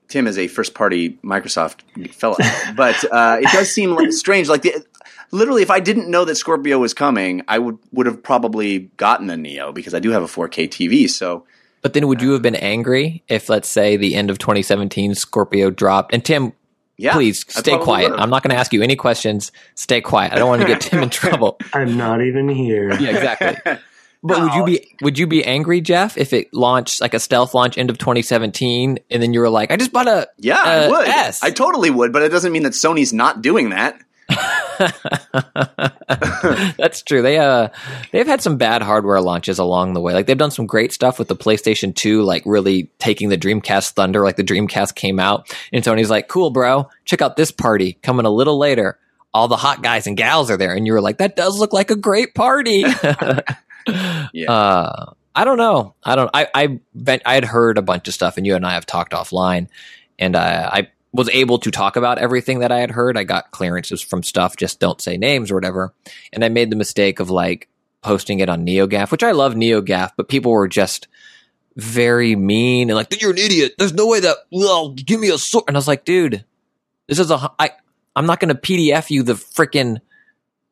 Tim 0.08 0.26
is 0.26 0.38
a 0.38 0.48
first 0.48 0.74
party 0.74 1.18
Microsoft 1.24 1.82
fellow, 2.12 2.36
but 2.76 3.02
uh, 3.10 3.38
it 3.40 3.48
does 3.52 3.72
seem 3.72 3.90
like 3.90 4.12
strange. 4.12 4.48
Like 4.48 4.62
the, 4.62 4.84
literally, 5.30 5.62
if 5.62 5.70
I 5.70 5.80
didn't 5.80 6.10
know 6.10 6.24
that 6.24 6.36
Scorpio 6.36 6.78
was 6.78 6.94
coming, 6.94 7.42
I 7.48 7.58
would 7.58 7.78
would 7.92 8.06
have 8.06 8.22
probably 8.22 8.90
gotten 8.96 9.30
a 9.30 9.36
Neo 9.36 9.72
because 9.72 9.94
I 9.94 10.00
do 10.00 10.10
have 10.10 10.22
a 10.22 10.26
4K 10.26 10.68
TV. 10.68 11.08
So 11.08 11.46
But 11.82 11.94
then 11.94 12.06
would 12.08 12.20
you 12.20 12.32
have 12.32 12.42
been 12.42 12.56
angry 12.56 13.22
if, 13.28 13.48
let's 13.48 13.68
say, 13.68 13.96
the 13.96 14.14
end 14.14 14.30
of 14.30 14.38
2017 14.38 15.14
Scorpio 15.14 15.70
dropped? 15.70 16.12
And 16.12 16.24
Tim, 16.24 16.52
yeah, 16.98 17.12
please 17.14 17.44
stay 17.48 17.78
quiet. 17.78 18.10
would've. 18.10 18.20
I'm 18.20 18.28
not 18.28 18.42
going 18.42 18.50
to 18.50 18.56
ask 18.60 18.72
you 18.72 18.82
any 18.82 18.96
questions. 18.96 19.52
Stay 19.74 20.02
quiet. 20.02 20.32
I 20.32 20.36
don't 20.36 20.48
want 20.48 20.62
to 20.62 20.68
get 20.68 20.82
Tim 20.82 21.02
in 21.02 21.08
trouble. 21.10 21.58
I'm 21.72 21.96
not 21.96 22.20
even 22.22 22.48
here. 22.48 22.90
Yeah, 23.00 23.10
exactly. 23.10 23.56
But 24.22 24.42
would 24.42 24.52
you 24.52 24.64
be 24.66 24.96
would 25.00 25.18
you 25.18 25.26
be 25.26 25.42
angry, 25.42 25.80
Jeff, 25.80 26.18
if 26.18 26.34
it 26.34 26.52
launched 26.52 27.00
like 27.00 27.14
a 27.14 27.18
stealth 27.18 27.54
launch 27.54 27.78
end 27.78 27.88
of 27.88 27.96
2017, 27.96 28.98
and 29.10 29.22
then 29.22 29.32
you 29.32 29.40
were 29.40 29.48
like, 29.48 29.70
I 29.70 29.78
just 29.78 29.94
bought 29.94 30.08
a 30.08 30.28
Yeah, 30.36 30.60
I 30.62 30.76
uh, 30.84 30.90
would. 30.90 31.08
S. 31.08 31.42
I 31.42 31.50
totally 31.50 31.88
would, 31.88 32.12
but 32.12 32.20
it 32.20 32.28
doesn't 32.28 32.52
mean 32.52 32.64
that 32.64 32.74
Sony's 32.74 33.14
not 33.14 33.40
doing 33.40 33.70
that. 33.70 33.98
That's 36.78 37.02
true. 37.02 37.22
They 37.22 37.38
uh 37.38 37.68
they've 38.12 38.26
had 38.26 38.40
some 38.40 38.56
bad 38.56 38.82
hardware 38.82 39.20
launches 39.20 39.58
along 39.58 39.94
the 39.94 40.00
way. 40.00 40.14
Like 40.14 40.26
they've 40.26 40.38
done 40.38 40.50
some 40.50 40.66
great 40.66 40.92
stuff 40.92 41.18
with 41.18 41.28
the 41.28 41.36
PlayStation 41.36 41.94
2, 41.94 42.22
like 42.22 42.42
really 42.46 42.90
taking 42.98 43.28
the 43.28 43.38
Dreamcast 43.38 43.92
thunder. 43.92 44.22
Like 44.22 44.36
the 44.36 44.44
Dreamcast 44.44 44.94
came 44.94 45.18
out, 45.18 45.54
and 45.72 45.84
Tony's 45.84 46.10
like, 46.10 46.28
"Cool, 46.28 46.50
bro. 46.50 46.88
Check 47.04 47.22
out 47.22 47.36
this 47.36 47.50
party 47.50 47.98
coming 48.02 48.26
a 48.26 48.30
little 48.30 48.58
later. 48.58 48.98
All 49.32 49.48
the 49.48 49.56
hot 49.56 49.82
guys 49.82 50.06
and 50.06 50.16
gals 50.16 50.50
are 50.50 50.56
there." 50.56 50.74
And 50.74 50.86
you 50.86 50.92
were 50.92 51.00
like, 51.00 51.18
"That 51.18 51.36
does 51.36 51.58
look 51.58 51.72
like 51.72 51.90
a 51.90 51.96
great 51.96 52.34
party." 52.34 52.84
Yeah. 54.32 54.52
Uh, 54.52 55.12
I 55.34 55.44
don't 55.44 55.56
know. 55.56 55.94
I 56.04 56.16
don't. 56.16 56.30
I 56.34 56.48
I 56.54 56.80
I 57.24 57.34
had 57.34 57.44
heard 57.44 57.78
a 57.78 57.82
bunch 57.82 58.08
of 58.08 58.14
stuff, 58.14 58.36
and 58.36 58.46
you 58.46 58.54
and 58.54 58.66
I 58.66 58.74
have 58.74 58.84
talked 58.84 59.12
offline, 59.12 59.68
and 60.18 60.36
I, 60.36 60.66
I 60.66 60.88
was 61.12 61.28
able 61.30 61.58
to 61.58 61.70
talk 61.70 61.96
about 61.96 62.18
everything 62.18 62.60
that 62.60 62.72
I 62.72 62.78
had 62.78 62.90
heard. 62.90 63.16
I 63.16 63.24
got 63.24 63.50
clearances 63.50 64.00
from 64.00 64.22
stuff. 64.22 64.56
Just 64.56 64.78
don't 64.78 65.00
say 65.00 65.16
names 65.16 65.50
or 65.50 65.54
whatever. 65.54 65.92
And 66.32 66.44
I 66.44 66.48
made 66.48 66.70
the 66.70 66.76
mistake 66.76 67.20
of 67.20 67.30
like 67.30 67.68
posting 68.02 68.40
it 68.40 68.48
on 68.48 68.64
NeoGaf, 68.64 69.10
which 69.10 69.22
I 69.22 69.32
love 69.32 69.54
NeoGaf, 69.54 70.12
but 70.16 70.28
people 70.28 70.52
were 70.52 70.68
just 70.68 71.08
very 71.76 72.36
mean 72.36 72.90
and 72.90 72.96
like, 72.96 73.20
"You're 73.20 73.32
an 73.32 73.38
idiot. 73.38 73.74
There's 73.78 73.92
no 73.92 74.06
way 74.06 74.20
that. 74.20 74.36
Well, 74.50 74.90
give 74.90 75.20
me 75.20 75.30
a 75.30 75.38
sword." 75.38 75.64
And 75.68 75.76
I 75.76 75.78
was 75.78 75.88
like, 75.88 76.04
"Dude, 76.04 76.44
this 77.08 77.18
is 77.18 77.30
a. 77.30 77.50
I. 77.58 77.72
I'm 78.16 78.26
not 78.26 78.40
going 78.40 78.54
to 78.54 78.60
PDF 78.60 79.10
you 79.10 79.22
the 79.22 79.34
freaking." 79.34 80.00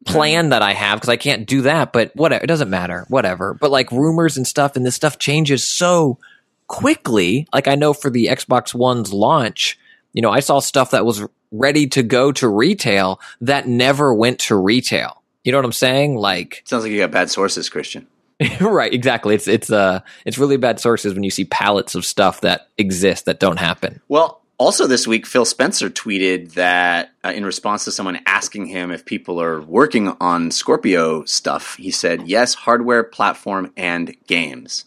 plan 0.06 0.50
that 0.50 0.62
I 0.62 0.74
have 0.74 0.98
because 0.98 1.08
I 1.08 1.16
can't 1.16 1.46
do 1.46 1.62
that, 1.62 1.92
but 1.92 2.14
whatever. 2.14 2.44
It 2.44 2.46
doesn't 2.46 2.70
matter. 2.70 3.04
Whatever. 3.08 3.54
But 3.54 3.70
like 3.70 3.90
rumors 3.90 4.36
and 4.36 4.46
stuff, 4.46 4.76
and 4.76 4.86
this 4.86 4.94
stuff 4.94 5.18
changes 5.18 5.68
so 5.68 6.18
quickly. 6.66 7.46
Like 7.52 7.68
I 7.68 7.74
know 7.74 7.92
for 7.92 8.10
the 8.10 8.26
Xbox 8.26 8.72
One's 8.72 9.12
launch, 9.12 9.78
you 10.18 10.22
know, 10.22 10.32
I 10.32 10.40
saw 10.40 10.58
stuff 10.58 10.90
that 10.90 11.06
was 11.06 11.24
ready 11.52 11.86
to 11.86 12.02
go 12.02 12.32
to 12.32 12.48
retail 12.48 13.20
that 13.42 13.68
never 13.68 14.12
went 14.12 14.40
to 14.40 14.56
retail. 14.56 15.22
You 15.44 15.52
know 15.52 15.58
what 15.58 15.64
I'm 15.64 15.70
saying? 15.70 16.16
Like, 16.16 16.62
Sounds 16.64 16.82
like 16.82 16.90
you 16.90 16.98
got 16.98 17.12
bad 17.12 17.30
sources, 17.30 17.68
Christian. 17.68 18.08
right, 18.60 18.92
exactly. 18.92 19.36
It's 19.36 19.46
it's 19.46 19.70
uh 19.70 20.00
it's 20.26 20.36
really 20.36 20.56
bad 20.56 20.80
sources 20.80 21.14
when 21.14 21.22
you 21.22 21.30
see 21.30 21.44
pallets 21.44 21.94
of 21.94 22.04
stuff 22.04 22.40
that 22.40 22.66
exist 22.76 23.26
that 23.26 23.38
don't 23.38 23.60
happen. 23.60 24.00
Well, 24.08 24.42
also 24.58 24.88
this 24.88 25.06
week, 25.06 25.24
Phil 25.24 25.44
Spencer 25.44 25.88
tweeted 25.88 26.54
that 26.54 27.12
uh, 27.24 27.28
in 27.28 27.46
response 27.46 27.84
to 27.84 27.92
someone 27.92 28.18
asking 28.26 28.66
him 28.66 28.90
if 28.90 29.04
people 29.04 29.40
are 29.40 29.60
working 29.60 30.16
on 30.20 30.50
Scorpio 30.50 31.26
stuff, 31.26 31.76
he 31.76 31.92
said, 31.92 32.26
yes, 32.26 32.54
hardware, 32.54 33.04
platform, 33.04 33.72
and 33.76 34.16
games. 34.26 34.84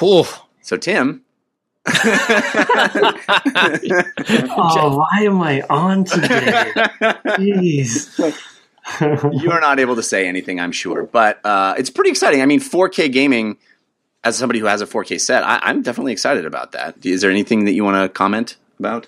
Whew. 0.00 0.24
So, 0.62 0.76
Tim, 0.76 1.23
Oh, 4.56 4.96
why 4.96 5.22
am 5.22 5.40
I 5.42 5.62
on 5.68 6.04
today? 6.04 6.72
Jeez. 7.38 8.40
you 9.00 9.50
are 9.50 9.60
not 9.60 9.80
able 9.80 9.96
to 9.96 10.02
say 10.02 10.28
anything, 10.28 10.60
I'm 10.60 10.72
sure, 10.72 11.04
but 11.04 11.44
uh, 11.44 11.74
it's 11.78 11.90
pretty 11.90 12.10
exciting. 12.10 12.42
I 12.42 12.46
mean, 12.46 12.60
4K 12.60 13.10
gaming, 13.12 13.58
as 14.22 14.36
somebody 14.36 14.58
who 14.58 14.66
has 14.66 14.80
a 14.80 14.86
4K 14.86 15.20
set, 15.20 15.42
I, 15.42 15.58
I'm 15.62 15.82
definitely 15.82 16.12
excited 16.12 16.44
about 16.46 16.72
that. 16.72 17.04
Is 17.04 17.20
there 17.20 17.30
anything 17.30 17.64
that 17.64 17.72
you 17.72 17.84
want 17.84 18.02
to 18.02 18.08
comment 18.08 18.56
about? 18.78 19.06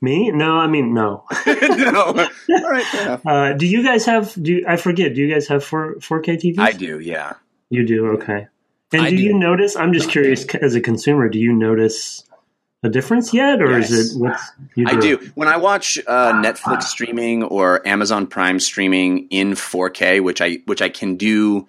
Me? 0.00 0.30
No, 0.30 0.56
I 0.58 0.66
mean 0.66 0.92
no. 0.92 1.24
no. 1.46 2.02
All 2.04 2.70
right. 2.70 3.20
Uh, 3.24 3.52
do 3.54 3.66
you 3.66 3.82
guys 3.82 4.04
have? 4.04 4.34
Do 4.42 4.62
I 4.68 4.76
forget? 4.76 5.14
Do 5.14 5.22
you 5.22 5.32
guys 5.32 5.48
have 5.48 5.64
four 5.64 5.98
four 6.00 6.20
K 6.20 6.36
TVs? 6.36 6.58
I 6.58 6.72
do, 6.72 6.98
yeah. 7.00 7.34
You 7.70 7.86
do. 7.86 8.08
Okay. 8.12 8.48
And 8.94 9.02
I 9.06 9.10
do, 9.10 9.16
you 9.16 9.34
notice? 9.38 9.76
I'm 9.76 9.92
just 9.92 10.10
curious, 10.10 10.44
as 10.56 10.74
a 10.74 10.80
consumer, 10.80 11.28
do 11.28 11.38
you 11.38 11.52
notice 11.52 12.24
a 12.82 12.88
difference 12.88 13.32
yet, 13.32 13.62
or 13.62 13.70
Yes. 13.78 13.90
is 13.90 14.14
it 14.14 14.20
what's? 14.20 14.42
You 14.74 14.86
I 14.88 14.96
do. 14.96 15.30
When 15.34 15.48
I 15.48 15.56
watch 15.56 15.98
uh, 16.06 16.32
Netflix 16.32 16.82
streaming 16.84 17.42
or 17.42 17.86
Amazon 17.86 18.26
Prime 18.26 18.60
streaming 18.60 19.26
in 19.30 19.52
4K, 19.52 20.22
which 20.22 20.40
I 20.40 20.58
which 20.66 20.82
I 20.82 20.88
can 20.90 21.16
do 21.16 21.66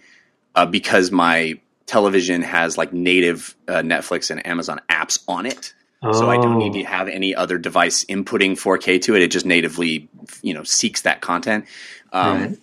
uh, 0.55 0.65
because 0.65 1.11
my 1.11 1.59
television 1.85 2.41
has 2.41 2.77
like 2.77 2.91
native 2.93 3.55
uh, 3.67 3.75
Netflix 3.75 4.29
and 4.31 4.45
Amazon 4.45 4.81
apps 4.89 5.23
on 5.27 5.45
it, 5.45 5.73
so 6.11 6.29
I 6.29 6.38
don't 6.38 6.57
need 6.57 6.73
to 6.73 6.81
Oh. 6.83 6.85
have 6.88 7.07
any 7.07 7.33
other 7.33 7.57
device 7.57 8.03
inputting 8.05 8.51
4K 8.59 9.01
to 9.03 9.15
it. 9.15 9.21
It 9.21 9.31
just 9.31 9.45
natively, 9.45 10.09
you 10.41 10.53
know, 10.53 10.63
seeks 10.63 11.03
that 11.03 11.21
content. 11.21 11.65
Um, 12.11 12.41
Right. 12.41 12.57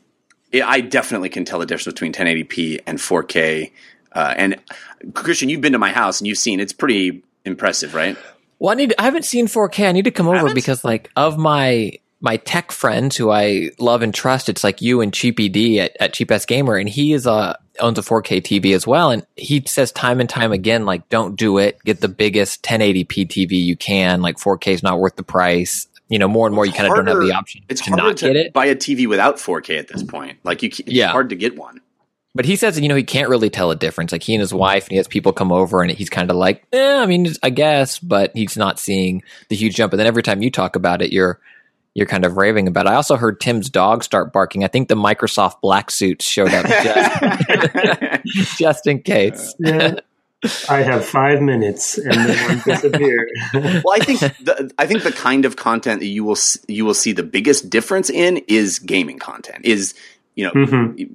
it, 0.52 0.62
I 0.62 0.80
definitely 0.82 1.30
can 1.30 1.44
tell 1.46 1.58
the 1.58 1.64
difference 1.66 1.86
between 1.94 2.12
1080p 2.12 2.80
and 2.86 2.98
4K. 2.98 3.70
Uh, 4.14 4.34
and 4.36 4.60
Christian, 5.14 5.48
you've 5.48 5.60
been 5.60 5.72
to 5.72 5.78
my 5.78 5.92
house 5.92 6.20
and 6.20 6.26
you've 6.28 6.38
seen 6.38 6.60
it's 6.60 6.72
pretty 6.72 7.22
impressive, 7.44 7.94
right? 7.94 8.16
Well, 8.58 8.70
I 8.72 8.74
need. 8.74 8.94
I 8.98 9.02
haven't 9.04 9.24
seen 9.24 9.46
4K. 9.48 9.88
I 9.88 9.92
need 9.92 10.04
to 10.04 10.10
come 10.10 10.28
over 10.28 10.54
because, 10.54 10.84
like, 10.84 11.10
of 11.16 11.36
my 11.38 11.92
my 12.20 12.36
tech 12.36 12.70
friends 12.70 13.16
who 13.16 13.30
I 13.32 13.70
love 13.80 14.02
and 14.02 14.14
trust, 14.14 14.48
it's 14.48 14.62
like 14.62 14.80
you 14.80 15.00
and 15.00 15.12
Cheapy 15.12 15.48
D 15.48 15.80
at, 15.80 15.96
at 15.98 16.12
Cheap 16.12 16.30
Ass 16.30 16.46
Gamer, 16.46 16.76
and 16.76 16.88
he 16.88 17.12
is 17.12 17.26
a 17.26 17.58
owns 17.80 17.98
a 17.98 18.02
4K 18.02 18.40
TV 18.42 18.74
as 18.76 18.86
well, 18.86 19.10
and 19.10 19.26
he 19.34 19.62
says 19.66 19.90
time 19.90 20.20
and 20.20 20.28
time 20.30 20.52
again, 20.52 20.84
like, 20.84 21.08
don't 21.08 21.34
do 21.36 21.58
it. 21.58 21.78
Get 21.84 22.00
the 22.00 22.08
biggest 22.08 22.62
1080p 22.62 23.26
TV 23.26 23.52
you 23.64 23.76
can. 23.76 24.20
Like, 24.22 24.36
4K 24.36 24.68
is 24.74 24.82
not 24.82 25.00
worth 25.00 25.16
the 25.16 25.22
price. 25.24 25.88
You 26.08 26.18
know, 26.18 26.28
more 26.28 26.46
and 26.46 26.54
more, 26.54 26.64
you 26.66 26.72
kind 26.72 26.86
of 26.88 26.94
don't 26.94 27.06
have 27.08 27.18
the 27.20 27.32
option 27.32 27.62
It's 27.70 27.80
to 27.80 27.90
harder 27.90 28.02
not 28.02 28.16
to 28.18 28.26
get 28.26 28.36
it. 28.36 28.52
buy 28.52 28.66
a 28.66 28.76
TV 28.76 29.08
without 29.08 29.36
4K 29.38 29.78
at 29.78 29.88
this 29.88 30.02
point. 30.04 30.38
Like 30.44 30.62
you, 30.62 30.68
it's 30.68 30.80
Yeah. 30.86 31.08
hard 31.08 31.30
to 31.30 31.34
get 31.36 31.56
one. 31.56 31.80
But 32.34 32.46
he 32.46 32.56
says, 32.56 32.80
you 32.80 32.88
know, 32.88 32.94
he 32.96 33.02
can't 33.04 33.28
really 33.28 33.50
tell 33.50 33.70
a 33.70 33.76
difference. 33.76 34.10
Like 34.10 34.22
he 34.22 34.34
and 34.34 34.40
his 34.40 34.54
wife, 34.54 34.84
and 34.84 34.92
he 34.92 34.96
has 34.96 35.06
people 35.06 35.32
come 35.32 35.52
over, 35.52 35.82
and 35.82 35.90
he's 35.90 36.08
kind 36.08 36.30
of 36.30 36.36
like, 36.36 36.64
eh, 36.72 36.96
I 36.96 37.04
mean, 37.04 37.26
I 37.42 37.50
guess, 37.50 37.98
but 37.98 38.30
he's 38.34 38.56
not 38.56 38.78
seeing 38.78 39.22
the 39.50 39.56
huge 39.56 39.74
jump. 39.74 39.92
And 39.92 40.00
then 40.00 40.06
every 40.06 40.22
time 40.22 40.42
you 40.42 40.50
talk 40.50 40.74
about 40.76 41.02
it, 41.02 41.12
you're 41.12 41.38
you're 41.94 42.06
kind 42.06 42.24
of 42.24 42.38
raving 42.38 42.68
about 42.68 42.86
it. 42.86 42.88
I 42.90 42.94
also 42.94 43.16
heard 43.16 43.38
Tim's 43.38 43.68
dog 43.68 44.02
start 44.02 44.32
barking. 44.32 44.64
I 44.64 44.68
think 44.68 44.88
the 44.88 44.94
Microsoft 44.94 45.60
black 45.60 45.90
suits 45.90 46.26
showed 46.26 46.50
up 46.54 46.64
just, 46.66 48.24
just 48.58 48.86
in 48.86 49.02
case. 49.02 49.54
Yeah. 49.58 49.96
I 50.70 50.82
have 50.82 51.04
five 51.04 51.40
minutes, 51.40 51.98
and 51.98 52.12
then 52.12 52.48
one 52.48 52.62
disappeared. 52.64 53.28
well, 53.54 53.92
I 53.92 54.00
think 54.00 54.20
the, 54.20 54.72
I 54.78 54.86
think 54.86 55.02
the 55.04 55.12
kind 55.12 55.44
of 55.44 55.56
content 55.56 56.00
that 56.00 56.06
you 56.06 56.24
will 56.24 56.38
you 56.66 56.84
will 56.84 56.94
see 56.94 57.12
the 57.12 57.22
biggest 57.22 57.70
difference 57.70 58.10
in 58.10 58.38
is 58.48 58.78
gaming 58.80 59.18
content. 59.20 59.64
Is 59.64 59.94
you 60.34 60.46
know 60.46 60.52
Mhm. 60.52 61.10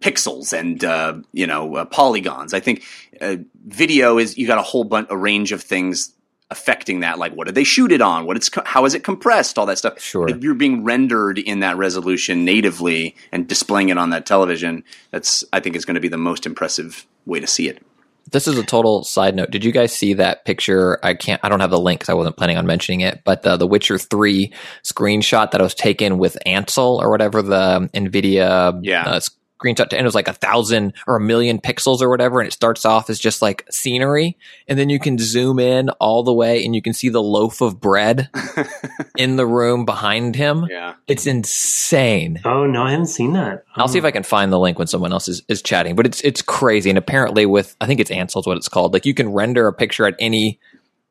Pixels 0.00 0.52
and 0.52 0.84
uh, 0.84 1.14
you 1.32 1.46
know 1.46 1.76
uh, 1.76 1.84
polygons. 1.84 2.54
I 2.54 2.60
think 2.60 2.84
uh, 3.20 3.36
video 3.66 4.18
is 4.18 4.36
you 4.38 4.46
got 4.46 4.58
a 4.58 4.62
whole 4.62 4.84
bunch 4.84 5.08
a 5.10 5.16
range 5.16 5.52
of 5.52 5.62
things 5.62 6.12
affecting 6.50 7.00
that. 7.00 7.18
Like 7.18 7.34
what 7.34 7.46
did 7.46 7.54
they 7.54 7.64
shoot 7.64 7.90
it 7.92 8.00
on? 8.00 8.26
What 8.26 8.36
it's 8.36 8.48
co- 8.48 8.62
how 8.64 8.84
is 8.84 8.94
it 8.94 9.02
compressed? 9.02 9.58
All 9.58 9.66
that 9.66 9.78
stuff. 9.78 10.00
Sure. 10.00 10.28
If 10.28 10.42
you're 10.42 10.54
being 10.54 10.84
rendered 10.84 11.38
in 11.38 11.60
that 11.60 11.76
resolution 11.76 12.44
natively 12.44 13.16
and 13.32 13.48
displaying 13.48 13.88
it 13.88 13.98
on 13.98 14.10
that 14.10 14.26
television, 14.26 14.84
that's 15.10 15.44
I 15.52 15.60
think 15.60 15.76
is 15.76 15.84
going 15.84 15.96
to 15.96 16.00
be 16.00 16.08
the 16.08 16.18
most 16.18 16.46
impressive 16.46 17.06
way 17.26 17.40
to 17.40 17.46
see 17.46 17.68
it. 17.68 17.84
This 18.30 18.48
is 18.48 18.58
a 18.58 18.64
total 18.64 19.04
side 19.04 19.34
note. 19.36 19.50
Did 19.50 19.64
you 19.64 19.72
guys 19.72 19.92
see 19.92 20.14
that 20.14 20.44
picture? 20.44 20.98
I 21.02 21.14
can't. 21.14 21.40
I 21.44 21.48
don't 21.48 21.60
have 21.60 21.70
the 21.70 21.78
link 21.78 22.00
because 22.00 22.08
I 22.08 22.14
wasn't 22.14 22.36
planning 22.36 22.56
on 22.56 22.66
mentioning 22.66 23.00
it. 23.00 23.22
But 23.22 23.42
the 23.42 23.56
The 23.56 23.66
Witcher 23.66 23.98
Three 23.98 24.52
screenshot 24.82 25.50
that 25.50 25.60
was 25.60 25.74
taken 25.74 26.18
with 26.18 26.38
Ansel 26.46 27.00
or 27.02 27.10
whatever 27.10 27.42
the 27.42 27.90
Nvidia 27.92 28.80
Yeah. 28.82 29.18
Screenshot, 29.64 29.92
and 29.92 30.00
it 30.00 30.04
was 30.04 30.14
like 30.14 30.28
a 30.28 30.32
thousand 30.32 30.94
or 31.06 31.16
a 31.16 31.20
million 31.20 31.58
pixels 31.58 32.00
or 32.00 32.08
whatever, 32.08 32.40
and 32.40 32.48
it 32.48 32.52
starts 32.52 32.84
off 32.84 33.08
as 33.10 33.18
just 33.18 33.42
like 33.42 33.66
scenery, 33.70 34.36
and 34.68 34.78
then 34.78 34.90
you 34.90 34.98
can 34.98 35.18
zoom 35.18 35.58
in 35.58 35.90
all 36.00 36.22
the 36.22 36.32
way, 36.32 36.64
and 36.64 36.74
you 36.74 36.82
can 36.82 36.92
see 36.92 37.08
the 37.08 37.22
loaf 37.22 37.60
of 37.60 37.80
bread 37.80 38.28
in 39.16 39.36
the 39.36 39.46
room 39.46 39.84
behind 39.84 40.36
him. 40.36 40.66
Yeah. 40.70 40.94
It's 41.06 41.26
insane. 41.26 42.40
Oh 42.44 42.66
no, 42.66 42.82
I 42.82 42.90
haven't 42.92 43.06
seen 43.06 43.32
that. 43.34 43.64
I'll 43.76 43.88
see 43.88 43.98
if 43.98 44.04
I 44.04 44.10
can 44.10 44.22
find 44.22 44.52
the 44.52 44.58
link 44.58 44.78
when 44.78 44.88
someone 44.88 45.12
else 45.12 45.28
is, 45.28 45.42
is 45.48 45.62
chatting. 45.62 45.96
But 45.96 46.06
it's 46.06 46.20
it's 46.22 46.42
crazy, 46.42 46.90
and 46.90 46.98
apparently 46.98 47.46
with 47.46 47.76
I 47.80 47.86
think 47.86 48.00
it's 48.00 48.10
Ansel 48.10 48.40
is 48.40 48.46
what 48.46 48.56
it's 48.56 48.68
called. 48.68 48.92
Like 48.92 49.06
you 49.06 49.14
can 49.14 49.32
render 49.32 49.66
a 49.66 49.72
picture 49.72 50.06
at 50.06 50.14
any 50.18 50.58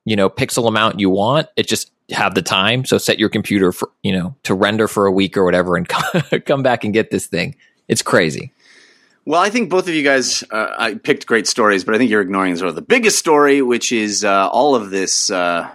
you 0.06 0.16
know 0.16 0.30
pixel 0.30 0.68
amount 0.68 1.00
you 1.00 1.10
want. 1.10 1.48
It 1.56 1.68
just 1.68 1.92
have 2.12 2.36
the 2.36 2.42
time. 2.42 2.86
So 2.86 2.98
set 2.98 3.20
your 3.20 3.30
computer 3.30 3.72
for 3.72 3.90
you 4.02 4.14
know 4.14 4.36
to 4.44 4.54
render 4.54 4.88
for 4.88 5.06
a 5.06 5.12
week 5.12 5.38
or 5.38 5.46
whatever, 5.46 5.76
and 5.76 5.88
come 6.46 6.64
back 6.64 6.84
and 6.84 6.94
get 6.94 7.12
this 7.12 7.28
thing. 7.28 7.56
It's 7.88 8.02
crazy. 8.02 8.52
Well, 9.26 9.42
I 9.42 9.50
think 9.50 9.70
both 9.70 9.88
of 9.88 9.94
you 9.94 10.04
guys 10.04 10.44
uh, 10.52 10.74
I 10.78 10.96
picked 10.96 11.26
great 11.26 11.48
stories, 11.48 11.84
but 11.84 11.96
I 11.96 11.98
think 11.98 12.12
you're 12.12 12.22
ignoring 12.22 12.56
sort 12.58 12.70
of 12.70 12.76
the 12.76 12.82
biggest 12.82 13.18
story, 13.18 13.62
which 13.62 13.92
is 13.92 14.26
uh, 14.26 14.50
all 14.50 14.76
of 14.76 14.90
this 14.90 15.32
uh, 15.32 15.70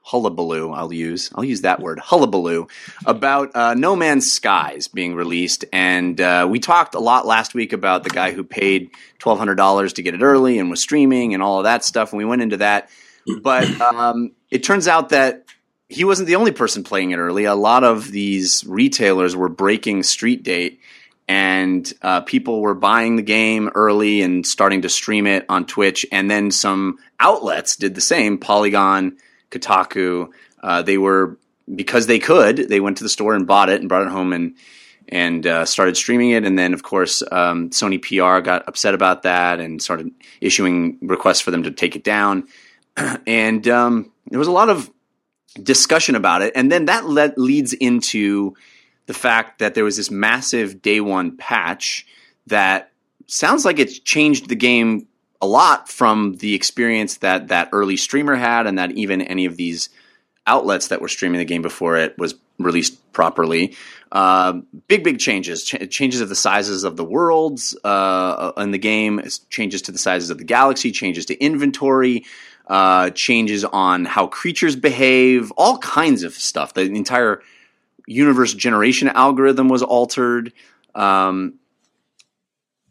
hullabaloo. 0.00 0.72
I'll 0.72 0.92
use 0.92 1.30
I'll 1.34 1.44
use 1.44 1.62
that 1.62 1.80
word 1.80 1.98
hullabaloo 1.98 2.66
about 3.04 3.54
uh, 3.54 3.74
No 3.74 3.94
Man's 3.94 4.32
Sky's 4.32 4.88
being 4.88 5.14
released, 5.14 5.64
and 5.72 6.18
uh, 6.20 6.46
we 6.50 6.60
talked 6.60 6.94
a 6.94 7.00
lot 7.00 7.26
last 7.26 7.54
week 7.54 7.72
about 7.72 8.04
the 8.04 8.10
guy 8.10 8.32
who 8.32 8.42
paid 8.42 8.90
twelve 9.18 9.38
hundred 9.38 9.56
dollars 9.56 9.92
to 9.94 10.02
get 10.02 10.14
it 10.14 10.22
early 10.22 10.58
and 10.58 10.70
was 10.70 10.82
streaming 10.82 11.34
and 11.34 11.42
all 11.42 11.58
of 11.58 11.64
that 11.64 11.84
stuff, 11.84 12.12
and 12.12 12.18
we 12.18 12.24
went 12.24 12.42
into 12.42 12.58
that. 12.58 12.88
But 13.42 13.68
um, 13.80 14.32
it 14.50 14.62
turns 14.62 14.88
out 14.88 15.10
that 15.10 15.44
he 15.92 16.04
wasn't 16.04 16.26
the 16.26 16.36
only 16.36 16.52
person 16.52 16.84
playing 16.84 17.10
it 17.10 17.18
early. 17.18 17.44
A 17.44 17.54
lot 17.54 17.84
of 17.84 18.10
these 18.10 18.64
retailers 18.66 19.36
were 19.36 19.48
breaking 19.48 20.02
street 20.02 20.42
date, 20.42 20.80
and 21.28 21.92
uh, 22.02 22.22
people 22.22 22.62
were 22.62 22.74
buying 22.74 23.16
the 23.16 23.22
game 23.22 23.70
early 23.74 24.22
and 24.22 24.46
starting 24.46 24.82
to 24.82 24.88
stream 24.88 25.26
it 25.26 25.44
on 25.48 25.66
Twitch. 25.66 26.06
And 26.10 26.30
then 26.30 26.50
some 26.50 26.98
outlets 27.20 27.76
did 27.76 27.94
the 27.94 28.00
same. 28.00 28.38
Polygon, 28.38 29.18
Kotaku. 29.50 30.30
Uh, 30.62 30.82
they 30.82 30.96
were 30.96 31.38
because 31.72 32.06
they 32.06 32.18
could. 32.18 32.56
They 32.56 32.80
went 32.80 32.96
to 32.98 33.04
the 33.04 33.10
store 33.10 33.34
and 33.34 33.46
bought 33.46 33.68
it 33.68 33.80
and 33.80 33.88
brought 33.88 34.06
it 34.06 34.10
home 34.10 34.32
and 34.32 34.54
and 35.08 35.46
uh, 35.46 35.66
started 35.66 35.96
streaming 35.96 36.30
it. 36.30 36.46
And 36.46 36.58
then, 36.58 36.72
of 36.72 36.82
course, 36.82 37.22
um, 37.30 37.68
Sony 37.70 38.00
PR 38.00 38.42
got 38.42 38.66
upset 38.66 38.94
about 38.94 39.24
that 39.24 39.60
and 39.60 39.82
started 39.82 40.10
issuing 40.40 40.98
requests 41.02 41.40
for 41.40 41.50
them 41.50 41.64
to 41.64 41.70
take 41.70 41.96
it 41.96 42.04
down. 42.04 42.48
and 43.26 43.68
um, 43.68 44.10
there 44.30 44.38
was 44.38 44.48
a 44.48 44.52
lot 44.52 44.70
of 44.70 44.90
discussion 45.54 46.14
about 46.14 46.42
it. 46.42 46.52
And 46.54 46.70
then 46.70 46.86
that 46.86 47.08
led, 47.08 47.34
leads 47.36 47.72
into 47.72 48.54
the 49.06 49.14
fact 49.14 49.58
that 49.58 49.74
there 49.74 49.84
was 49.84 49.96
this 49.96 50.10
massive 50.10 50.82
day 50.82 51.00
one 51.00 51.36
patch 51.36 52.06
that 52.46 52.90
sounds 53.26 53.64
like 53.64 53.78
it's 53.78 53.98
changed 53.98 54.48
the 54.48 54.56
game 54.56 55.06
a 55.40 55.46
lot 55.46 55.88
from 55.88 56.34
the 56.36 56.54
experience 56.54 57.18
that 57.18 57.48
that 57.48 57.68
early 57.72 57.96
streamer 57.96 58.36
had 58.36 58.66
and 58.66 58.78
that 58.78 58.92
even 58.92 59.20
any 59.20 59.44
of 59.44 59.56
these 59.56 59.88
outlets 60.46 60.88
that 60.88 61.00
were 61.00 61.08
streaming 61.08 61.38
the 61.38 61.44
game 61.44 61.62
before 61.62 61.96
it 61.96 62.16
was 62.18 62.34
released 62.58 63.12
properly. 63.12 63.76
Uh, 64.10 64.60
big, 64.88 65.02
big 65.02 65.18
changes. 65.18 65.64
Ch- 65.64 65.88
changes 65.90 66.20
of 66.20 66.28
the 66.28 66.34
sizes 66.34 66.84
of 66.84 66.96
the 66.96 67.04
worlds 67.04 67.76
uh, 67.82 68.52
in 68.56 68.70
the 68.70 68.78
game, 68.78 69.20
changes 69.50 69.82
to 69.82 69.92
the 69.92 69.98
sizes 69.98 70.30
of 70.30 70.38
the 70.38 70.44
galaxy, 70.44 70.92
changes 70.92 71.26
to 71.26 71.38
inventory, 71.38 72.24
uh, 72.72 73.10
changes 73.10 73.66
on 73.66 74.06
how 74.06 74.26
creatures 74.26 74.76
behave, 74.76 75.52
all 75.58 75.76
kinds 75.76 76.22
of 76.22 76.32
stuff. 76.32 76.72
The 76.72 76.80
entire 76.80 77.42
universe 78.06 78.54
generation 78.54 79.08
algorithm 79.08 79.68
was 79.68 79.82
altered. 79.82 80.54
Um, 80.94 81.58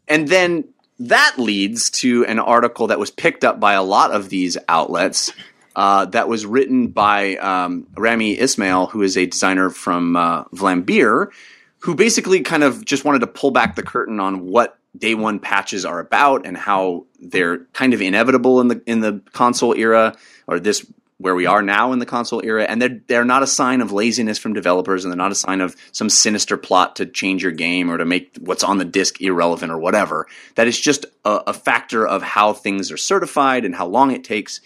and 0.06 0.28
then 0.28 0.68
that 1.00 1.34
leads 1.36 1.90
to 1.90 2.24
an 2.26 2.38
article 2.38 2.86
that 2.86 3.00
was 3.00 3.10
picked 3.10 3.42
up 3.42 3.58
by 3.58 3.72
a 3.72 3.82
lot 3.82 4.12
of 4.12 4.28
these 4.28 4.56
outlets 4.68 5.32
uh, 5.74 6.04
that 6.06 6.28
was 6.28 6.46
written 6.46 6.86
by 6.86 7.34
um, 7.38 7.88
Rami 7.96 8.38
Ismail, 8.38 8.86
who 8.86 9.02
is 9.02 9.16
a 9.16 9.26
designer 9.26 9.68
from 9.68 10.14
uh, 10.14 10.44
Vlambeer, 10.54 11.32
who 11.78 11.96
basically 11.96 12.42
kind 12.42 12.62
of 12.62 12.84
just 12.84 13.04
wanted 13.04 13.18
to 13.18 13.26
pull 13.26 13.50
back 13.50 13.74
the 13.74 13.82
curtain 13.82 14.20
on 14.20 14.46
what 14.46 14.78
day 14.96 15.14
one 15.14 15.38
patches 15.38 15.84
are 15.84 16.00
about 16.00 16.46
and 16.46 16.56
how 16.56 17.06
they're 17.20 17.58
kind 17.72 17.94
of 17.94 18.02
inevitable 18.02 18.60
in 18.60 18.68
the 18.68 18.82
in 18.86 19.00
the 19.00 19.22
console 19.32 19.74
era 19.74 20.14
or 20.46 20.60
this 20.60 20.86
where 21.22 21.34
we 21.36 21.46
are 21.46 21.62
now 21.62 21.92
in 21.92 22.00
the 22.00 22.06
console 22.06 22.44
era, 22.44 22.64
and 22.64 22.82
they're 22.82 23.00
they're 23.06 23.24
not 23.24 23.42
a 23.42 23.46
sign 23.46 23.80
of 23.80 23.92
laziness 23.92 24.38
from 24.38 24.52
developers, 24.52 25.04
and 25.04 25.12
they're 25.12 25.16
not 25.16 25.32
a 25.32 25.36
sign 25.36 25.60
of 25.60 25.76
some 25.92 26.10
sinister 26.10 26.56
plot 26.56 26.96
to 26.96 27.06
change 27.06 27.42
your 27.42 27.52
game 27.52 27.90
or 27.90 27.96
to 27.96 28.04
make 28.04 28.36
what's 28.40 28.64
on 28.64 28.78
the 28.78 28.84
disc 28.84 29.20
irrelevant 29.20 29.70
or 29.70 29.78
whatever. 29.78 30.26
That 30.56 30.66
is 30.66 30.78
just 30.78 31.06
a, 31.24 31.42
a 31.48 31.52
factor 31.52 32.06
of 32.06 32.22
how 32.22 32.52
things 32.52 32.90
are 32.90 32.96
certified 32.96 33.64
and 33.64 33.74
how 33.74 33.86
long 33.86 34.10
it 34.10 34.24
takes. 34.24 34.60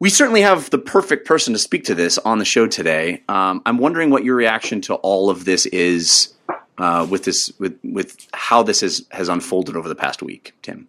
We 0.00 0.10
certainly 0.10 0.42
have 0.42 0.70
the 0.70 0.78
perfect 0.78 1.26
person 1.26 1.52
to 1.52 1.58
speak 1.58 1.84
to 1.84 1.94
this 1.94 2.18
on 2.18 2.38
the 2.38 2.44
show 2.44 2.66
today. 2.66 3.24
Um, 3.28 3.62
I'm 3.66 3.78
wondering 3.78 4.10
what 4.10 4.24
your 4.24 4.36
reaction 4.36 4.80
to 4.82 4.94
all 4.94 5.28
of 5.28 5.44
this 5.44 5.66
is 5.66 6.34
uh, 6.78 7.06
with 7.08 7.24
this 7.24 7.52
with 7.58 7.78
with 7.82 8.26
how 8.32 8.62
this 8.62 8.80
has 8.80 9.06
has 9.10 9.28
unfolded 9.28 9.76
over 9.76 9.88
the 9.88 9.94
past 9.94 10.22
week, 10.22 10.54
Tim. 10.62 10.88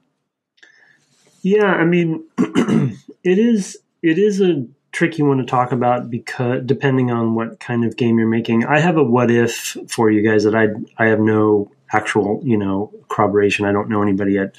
Yeah, 1.42 1.66
I 1.66 1.86
mean, 1.86 2.26
it 2.38 3.38
is 3.38 3.78
it 4.02 4.18
is 4.18 4.42
a 4.42 4.66
tricky 4.92 5.22
one 5.22 5.38
to 5.38 5.46
talk 5.46 5.72
about 5.72 6.10
because 6.10 6.64
depending 6.66 7.12
on 7.12 7.36
what 7.36 7.60
kind 7.60 7.86
of 7.86 7.96
game 7.96 8.18
you're 8.18 8.28
making. 8.28 8.66
I 8.66 8.80
have 8.80 8.98
a 8.98 9.04
what 9.04 9.30
if 9.32 9.78
for 9.88 10.10
you 10.10 10.22
guys 10.22 10.44
that 10.44 10.56
I 10.56 10.68
I 10.98 11.08
have 11.08 11.20
no 11.20 11.72
actual 11.92 12.42
you 12.44 12.58
know 12.58 12.94
corroboration. 13.08 13.66
I 13.66 13.72
don't 13.72 13.90
know 13.90 14.02
anybody 14.02 14.38
at 14.38 14.56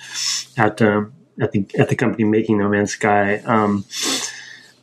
at 0.56 0.82
um, 0.82 1.12
at 1.40 1.52
the 1.52 1.66
at 1.78 1.88
the 1.88 1.96
company 1.96 2.24
making 2.24 2.58
No 2.58 2.68
Man's 2.68 2.92
Sky. 2.92 3.38
Um, 3.38 3.84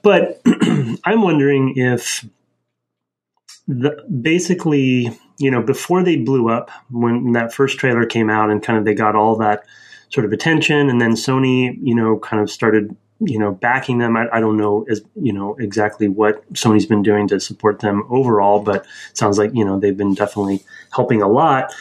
but 0.01 0.41
I'm 1.03 1.21
wondering 1.21 1.73
if 1.75 2.25
the, 3.67 4.05
basically 4.21 5.17
you 5.37 5.51
know 5.51 5.61
before 5.61 6.03
they 6.03 6.15
blew 6.15 6.49
up 6.49 6.69
when 6.89 7.31
that 7.33 7.53
first 7.53 7.77
trailer 7.77 8.05
came 8.05 8.29
out 8.29 8.49
and 8.49 8.63
kind 8.63 8.77
of 8.79 8.85
they 8.85 8.93
got 8.93 9.15
all 9.15 9.35
that 9.35 9.63
sort 10.09 10.25
of 10.25 10.31
attention 10.31 10.89
and 10.89 11.01
then 11.01 11.11
Sony 11.11 11.77
you 11.81 11.95
know 11.95 12.17
kind 12.19 12.41
of 12.41 12.49
started 12.49 12.95
you 13.19 13.39
know, 13.39 13.51
backing 13.51 13.97
them. 13.97 14.15
I, 14.15 14.27
I, 14.31 14.39
don't 14.39 14.57
know 14.57 14.85
as 14.89 15.01
you 15.15 15.33
know 15.33 15.55
exactly 15.55 16.07
what 16.07 16.47
Sony's 16.53 16.85
been 16.85 17.01
doing 17.01 17.27
to 17.29 17.39
support 17.39 17.79
them 17.79 18.05
overall, 18.09 18.61
but 18.61 18.85
sounds 19.13 19.37
like 19.37 19.51
you 19.53 19.65
know 19.65 19.79
they've 19.79 19.97
been 19.97 20.13
definitely 20.13 20.63
helping 20.93 21.21
a 21.21 21.27
lot. 21.27 21.73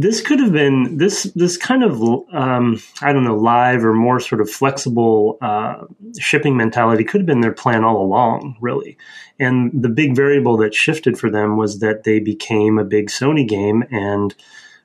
This 0.00 0.20
could 0.20 0.38
have 0.38 0.52
been 0.52 0.96
this 0.98 1.24
this 1.34 1.56
kind 1.56 1.82
of 1.82 2.00
um, 2.32 2.80
I 3.02 3.12
don't 3.12 3.24
know 3.24 3.36
live 3.36 3.84
or 3.84 3.92
more 3.92 4.20
sort 4.20 4.40
of 4.40 4.48
flexible 4.48 5.38
uh, 5.42 5.86
shipping 6.20 6.56
mentality 6.56 7.02
could 7.02 7.22
have 7.22 7.26
been 7.26 7.40
their 7.40 7.52
plan 7.52 7.82
all 7.82 8.00
along, 8.00 8.56
really. 8.60 8.96
And 9.40 9.72
the 9.74 9.88
big 9.88 10.14
variable 10.14 10.56
that 10.58 10.72
shifted 10.72 11.18
for 11.18 11.30
them 11.30 11.56
was 11.56 11.80
that 11.80 12.04
they 12.04 12.20
became 12.20 12.78
a 12.78 12.84
big 12.84 13.08
Sony 13.08 13.46
game 13.46 13.82
and 13.90 14.36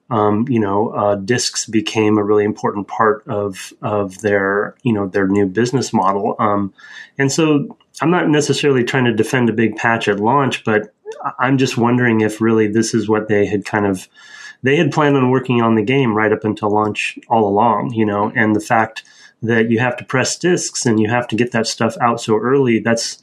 um, 0.09 0.45
you 0.49 0.59
know, 0.59 0.89
uh, 0.89 1.15
discs 1.15 1.65
became 1.65 2.17
a 2.17 2.23
really 2.23 2.43
important 2.43 2.87
part 2.87 3.23
of 3.27 3.71
of 3.81 4.19
their 4.21 4.75
you 4.83 4.93
know 4.93 5.07
their 5.07 5.27
new 5.27 5.45
business 5.45 5.93
model. 5.93 6.35
Um, 6.39 6.73
and 7.17 7.31
so 7.31 7.77
I'm 8.01 8.11
not 8.11 8.29
necessarily 8.29 8.83
trying 8.83 9.05
to 9.05 9.13
defend 9.13 9.49
a 9.49 9.53
big 9.53 9.75
patch 9.75 10.07
at 10.07 10.19
launch, 10.19 10.63
but 10.63 10.93
I'm 11.39 11.57
just 11.57 11.77
wondering 11.77 12.21
if 12.21 12.41
really 12.41 12.67
this 12.67 12.93
is 12.93 13.07
what 13.07 13.27
they 13.27 13.45
had 13.45 13.65
kind 13.65 13.85
of 13.85 14.07
they 14.63 14.77
had 14.77 14.91
planned 14.91 15.15
on 15.15 15.29
working 15.29 15.61
on 15.61 15.75
the 15.75 15.83
game 15.83 16.15
right 16.15 16.31
up 16.31 16.43
until 16.43 16.71
launch 16.71 17.19
all 17.29 17.47
along, 17.47 17.93
you 17.93 18.05
know, 18.05 18.31
and 18.35 18.55
the 18.55 18.61
fact 18.61 19.03
that 19.41 19.69
you 19.69 19.79
have 19.79 19.97
to 19.97 20.05
press 20.05 20.37
discs 20.37 20.85
and 20.85 20.99
you 20.99 21.09
have 21.09 21.27
to 21.27 21.35
get 21.35 21.51
that 21.51 21.67
stuff 21.67 21.97
out 22.01 22.21
so 22.21 22.37
early, 22.37 22.79
that's 22.79 23.21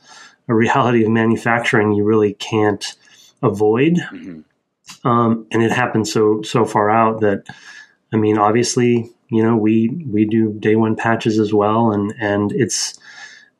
a 0.48 0.54
reality 0.54 1.02
of 1.02 1.10
manufacturing 1.10 1.92
you 1.92 2.04
really 2.04 2.34
can't 2.34 2.94
avoid. 3.42 3.94
Mm-hmm. 3.94 5.08
Um, 5.08 5.46
and 5.50 5.62
it 5.62 5.72
happened 5.72 6.08
so 6.08 6.42
so 6.42 6.64
far 6.64 6.90
out 6.90 7.20
that 7.20 7.46
I 8.12 8.16
mean, 8.16 8.38
obviously, 8.38 9.10
you 9.30 9.42
know, 9.42 9.56
we 9.56 9.88
we 9.88 10.24
do 10.24 10.52
day 10.52 10.76
one 10.76 10.96
patches 10.96 11.38
as 11.38 11.54
well, 11.54 11.92
and 11.92 12.12
and 12.20 12.52
it's 12.52 12.98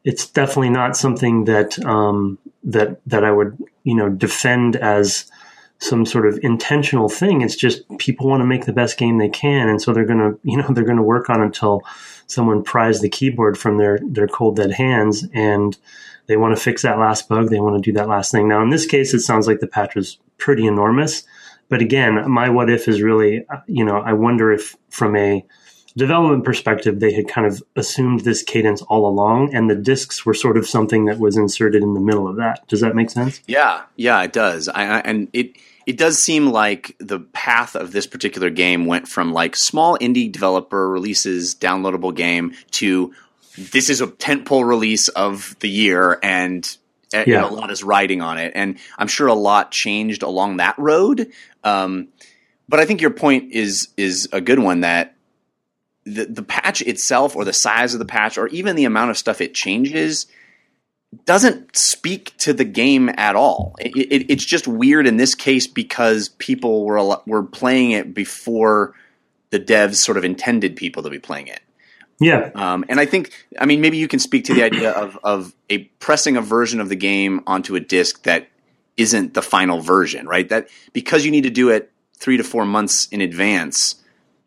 it's 0.05 0.27
definitely 0.29 0.71
not 0.71 0.97
something 0.97 1.45
that 1.45 1.79
um, 1.87 2.39
that 2.65 3.01
that 3.07 3.25
I 3.25 3.31
would 3.31 3.57
you 3.85 3.95
know 3.95 4.09
defend 4.09 4.77
as 4.77 5.31
some 5.81 6.05
sort 6.07 6.27
of 6.27 6.39
intentional 6.43 7.09
thing. 7.09 7.41
It's 7.41 7.57
just 7.57 7.83
people 7.99 8.29
want 8.29 8.43
to 8.43 8.47
make 8.47 8.67
the 8.67 8.73
best 8.73 8.99
game 8.99 9.19
they 9.19 9.29
can, 9.29 9.69
and 9.69 9.81
so 9.81 9.93
they're 9.93 10.05
gonna 10.05 10.35
you 10.43 10.57
know 10.57 10.69
they're 10.71 10.85
gonna 10.85 11.03
work 11.03 11.31
on 11.31 11.41
until 11.41 11.83
someone 12.27 12.63
pries 12.63 13.01
the 13.01 13.09
keyboard 13.09 13.59
from 13.59 13.79
their 13.79 13.99
their 14.03 14.29
cold 14.29 14.57
dead 14.57 14.73
hands 14.73 15.27
and 15.35 15.77
they 16.31 16.37
want 16.37 16.57
to 16.57 16.63
fix 16.63 16.83
that 16.83 16.97
last 16.97 17.29
bug. 17.29 17.49
They 17.49 17.59
want 17.59 17.83
to 17.83 17.91
do 17.91 17.93
that 17.99 18.09
last 18.09 18.31
thing. 18.31 18.47
Now, 18.47 18.63
in 18.63 18.71
this 18.71 18.87
case, 18.87 19.13
it 19.15 19.19
sounds 19.19 19.49
like 19.49 19.59
the 19.59 19.67
patch 19.67 19.97
was 19.97 20.17
pretty 20.39 20.65
enormous. 20.65 21.25
But 21.69 21.83
again, 21.83 22.31
my 22.31 22.49
what 22.51 22.71
if 22.71 22.87
is 22.87 23.03
really, 23.03 23.45
uh, 23.49 23.63
you 23.67 23.85
know, 23.85 23.99
I 23.99 24.13
wonder 24.13 24.53
if 24.53 24.77
from 24.91 25.17
a 25.17 25.45
development 25.97 26.45
perspective, 26.45 27.01
they 27.01 27.13
had 27.13 27.27
kind 27.27 27.49
of 27.49 27.61
assumed 27.75 28.21
this 28.21 28.45
cadence 28.45 28.81
all 28.83 29.07
along, 29.07 29.53
and 29.53 29.69
the 29.69 29.75
discs 29.75 30.25
were 30.25 30.35
sort 30.35 30.57
of 30.57 30.69
something 30.69 31.07
that 31.07 31.19
was 31.19 31.37
inserted 31.37 31.83
in 31.83 31.95
the 31.95 32.01
middle 32.01 32.29
of 32.29 32.37
that. 32.37 32.65
Does 32.69 32.81
that 32.81 32.95
make 32.95 33.11
sense? 33.11 33.41
Yeah, 33.49 33.83
yeah, 33.97 34.23
it 34.23 34.33
does. 34.33 34.69
I, 34.69 34.85
I, 34.85 34.99
and 35.01 35.29
it 35.33 35.57
it 35.91 35.99
does 35.99 36.23
seem 36.23 36.53
like 36.53 36.95
the 37.01 37.19
path 37.19 37.75
of 37.75 37.91
this 37.91 38.07
particular 38.07 38.49
game 38.49 38.87
went 38.87 39.09
from 39.09 39.33
like 39.33 39.57
small 39.57 39.99
indie 39.99 40.31
developer 40.31 40.89
releases, 40.89 41.57
downloadable 41.57 42.15
game 42.15 42.55
to 42.71 43.13
this 43.59 43.91
is 43.91 44.01
a 44.01 44.07
tentpole 44.07 44.65
release 44.65 45.09
of 45.09 45.57
the 45.59 45.69
year, 45.69 46.21
and 46.23 46.65
yeah. 47.13 47.25
You 47.27 47.33
know, 47.33 47.49
a 47.49 47.51
lot 47.51 47.73
is 47.73 47.83
riding 47.83 48.23
on 48.23 48.39
it, 48.39 48.53
and 48.55 48.79
I'm 48.97 49.09
sure 49.09 49.27
a 49.27 49.35
lot 49.35 49.73
changed 49.73 50.23
along 50.23 50.59
that 50.59 50.79
road. 50.79 51.33
Um, 51.65 52.07
but 52.69 52.79
I 52.79 52.85
think 52.85 53.01
your 53.01 53.11
point 53.11 53.53
is 53.53 53.89
is 53.97 54.29
a 54.33 54.41
good 54.41 54.61
one 54.61 54.83
that 54.83 55.17
the 56.05 56.27
the 56.27 56.45
patch 56.45 56.83
itself, 56.83 57.35
or 57.35 57.45
the 57.45 57.53
size 57.53 57.95
of 57.95 57.99
the 57.99 58.05
patch, 58.05 58.39
or 58.39 58.47
even 58.47 58.77
the 58.77 58.85
amount 58.85 59.11
of 59.11 59.19
stuff 59.19 59.41
it 59.41 59.55
changes, 59.55 60.29
doesn't 61.25 61.77
speak 61.77 62.37
to 62.39 62.53
the 62.53 62.65
game 62.65 63.11
at 63.17 63.35
all. 63.35 63.75
It, 63.81 63.97
it, 63.97 64.33
it's 64.33 64.45
just 64.45 64.69
weird 64.69 65.07
in 65.07 65.17
this 65.17 65.35
case 65.35 65.67
because 65.67 66.29
people 66.29 66.85
were 66.85 67.19
were 67.27 67.43
playing 67.43 67.91
it 67.93 68.15
before 68.15 68.95
the 69.51 69.61
devs 69.61 69.97
sort 69.97 70.17
of 70.17 70.25
intended 70.25 70.77
people 70.77 71.03
to 71.03 71.11
be 71.11 71.19
playing 71.19 71.49
it. 71.49 71.61
Yeah. 72.21 72.51
Um, 72.55 72.85
and 72.89 73.01
I 73.01 73.07
think, 73.07 73.33
I 73.59 73.65
mean, 73.65 73.81
maybe 73.81 73.97
you 73.97 74.07
can 74.07 74.19
speak 74.19 74.45
to 74.45 74.55
the 74.55 74.63
idea 74.63 74.91
of, 75.03 75.19
of 75.25 75.55
a 75.69 75.79
pressing 75.99 76.37
a 76.37 76.43
version 76.43 76.81
of 76.81 76.89
the 76.89 76.97
game 76.97 77.41
onto 77.47 77.75
a 77.75 77.81
disc 77.81 78.23
that 78.25 78.49
isn't 78.97 79.35
the 79.35 79.43
final 79.43 79.81
version, 79.81 80.27
right? 80.29 80.49
That 80.49 80.69
because 80.93 81.25
you 81.25 81.31
need 81.31 81.45
to 81.45 81.51
do 81.51 81.71
it 81.71 81.91
three 82.17 82.37
to 82.37 82.45
four 82.45 82.67
months 82.67 83.09
in 83.09 83.23
advance, 83.23 83.97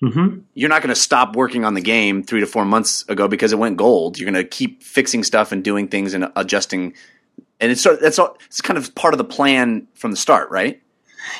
mm-hmm. 0.04 0.40
you're 0.54 0.70
not 0.70 0.82
going 0.82 0.94
to 0.94 1.00
stop 1.00 1.36
working 1.36 1.66
on 1.66 1.74
the 1.74 1.82
game 1.82 2.24
three 2.24 2.40
to 2.40 2.46
four 2.46 2.66
months 2.66 3.08
ago 3.10 3.28
because 3.28 3.54
it 3.54 3.60
went 3.60 3.78
gold. 3.78 4.20
You're 4.20 4.30
going 4.30 4.44
to 4.44 4.48
keep 4.48 4.84
fixing 4.84 5.24
stuff 5.24 5.52
and 5.52 5.64
doing 5.64 5.88
things 5.88 6.14
and 6.14 6.32
adjusting. 6.36 6.94
And 7.60 7.72
it's 7.72 7.84
that's 7.84 8.20
all, 8.20 8.38
it's 8.46 8.62
kind 8.62 8.78
of 8.78 8.94
part 8.96 9.14
of 9.14 9.18
the 9.18 9.24
plan 9.24 9.88
from 9.94 10.12
the 10.12 10.18
start, 10.18 10.50
right? 10.50 10.82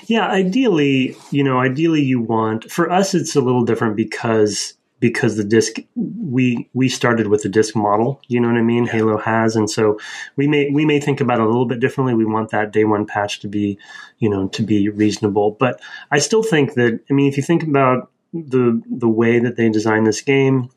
Yeah, 0.08 0.28
ideally, 0.28 1.16
you 1.32 1.44
know, 1.44 1.60
ideally 1.60 2.02
you 2.02 2.22
want 2.22 2.72
for 2.72 2.90
us 2.90 3.14
it's 3.14 3.36
a 3.36 3.42
little 3.42 3.66
different 3.66 3.96
because 3.98 4.76
because 5.04 5.36
the 5.36 5.44
disc 5.44 5.76
we 5.96 6.70
we 6.74 6.88
started 6.88 7.28
with 7.28 7.44
the 7.44 7.50
disc 7.50 7.76
model. 7.76 8.22
You 8.30 8.40
know 8.40 8.48
what 8.48 8.56
I 8.56 8.62
mean? 8.62 8.88
Halo 8.88 9.18
has, 9.18 9.58
and 9.58 9.70
so 9.70 10.00
we 10.38 10.48
may 10.48 10.70
we 10.70 10.86
may 10.86 11.02
think 11.02 11.20
about 11.20 11.42
it 11.42 11.44
a 11.44 11.46
little 11.46 11.66
bit 11.66 11.82
differently. 11.82 12.14
We 12.14 12.24
want 12.24 12.52
that 12.52 12.72
day 12.72 12.86
one 12.86 13.06
patch 13.06 13.42
to 13.42 13.50
be, 13.50 13.78
you 14.20 14.30
know, 14.30 14.48
to 14.48 14.64
be 14.64 14.88
reasonable. 14.88 15.58
But 15.60 15.82
I 16.10 16.20
still 16.20 16.42
think 16.42 16.76
that 16.76 17.02
I 17.10 17.14
mean, 17.14 17.28
if 17.28 17.36
you 17.36 17.44
think 17.44 17.64
about 17.64 18.10
the 18.34 18.82
the 18.90 19.10
way 19.10 19.40
that 19.40 19.56
they 19.56 19.70
design 19.70 20.04
this 20.04 20.22
game 20.22 20.70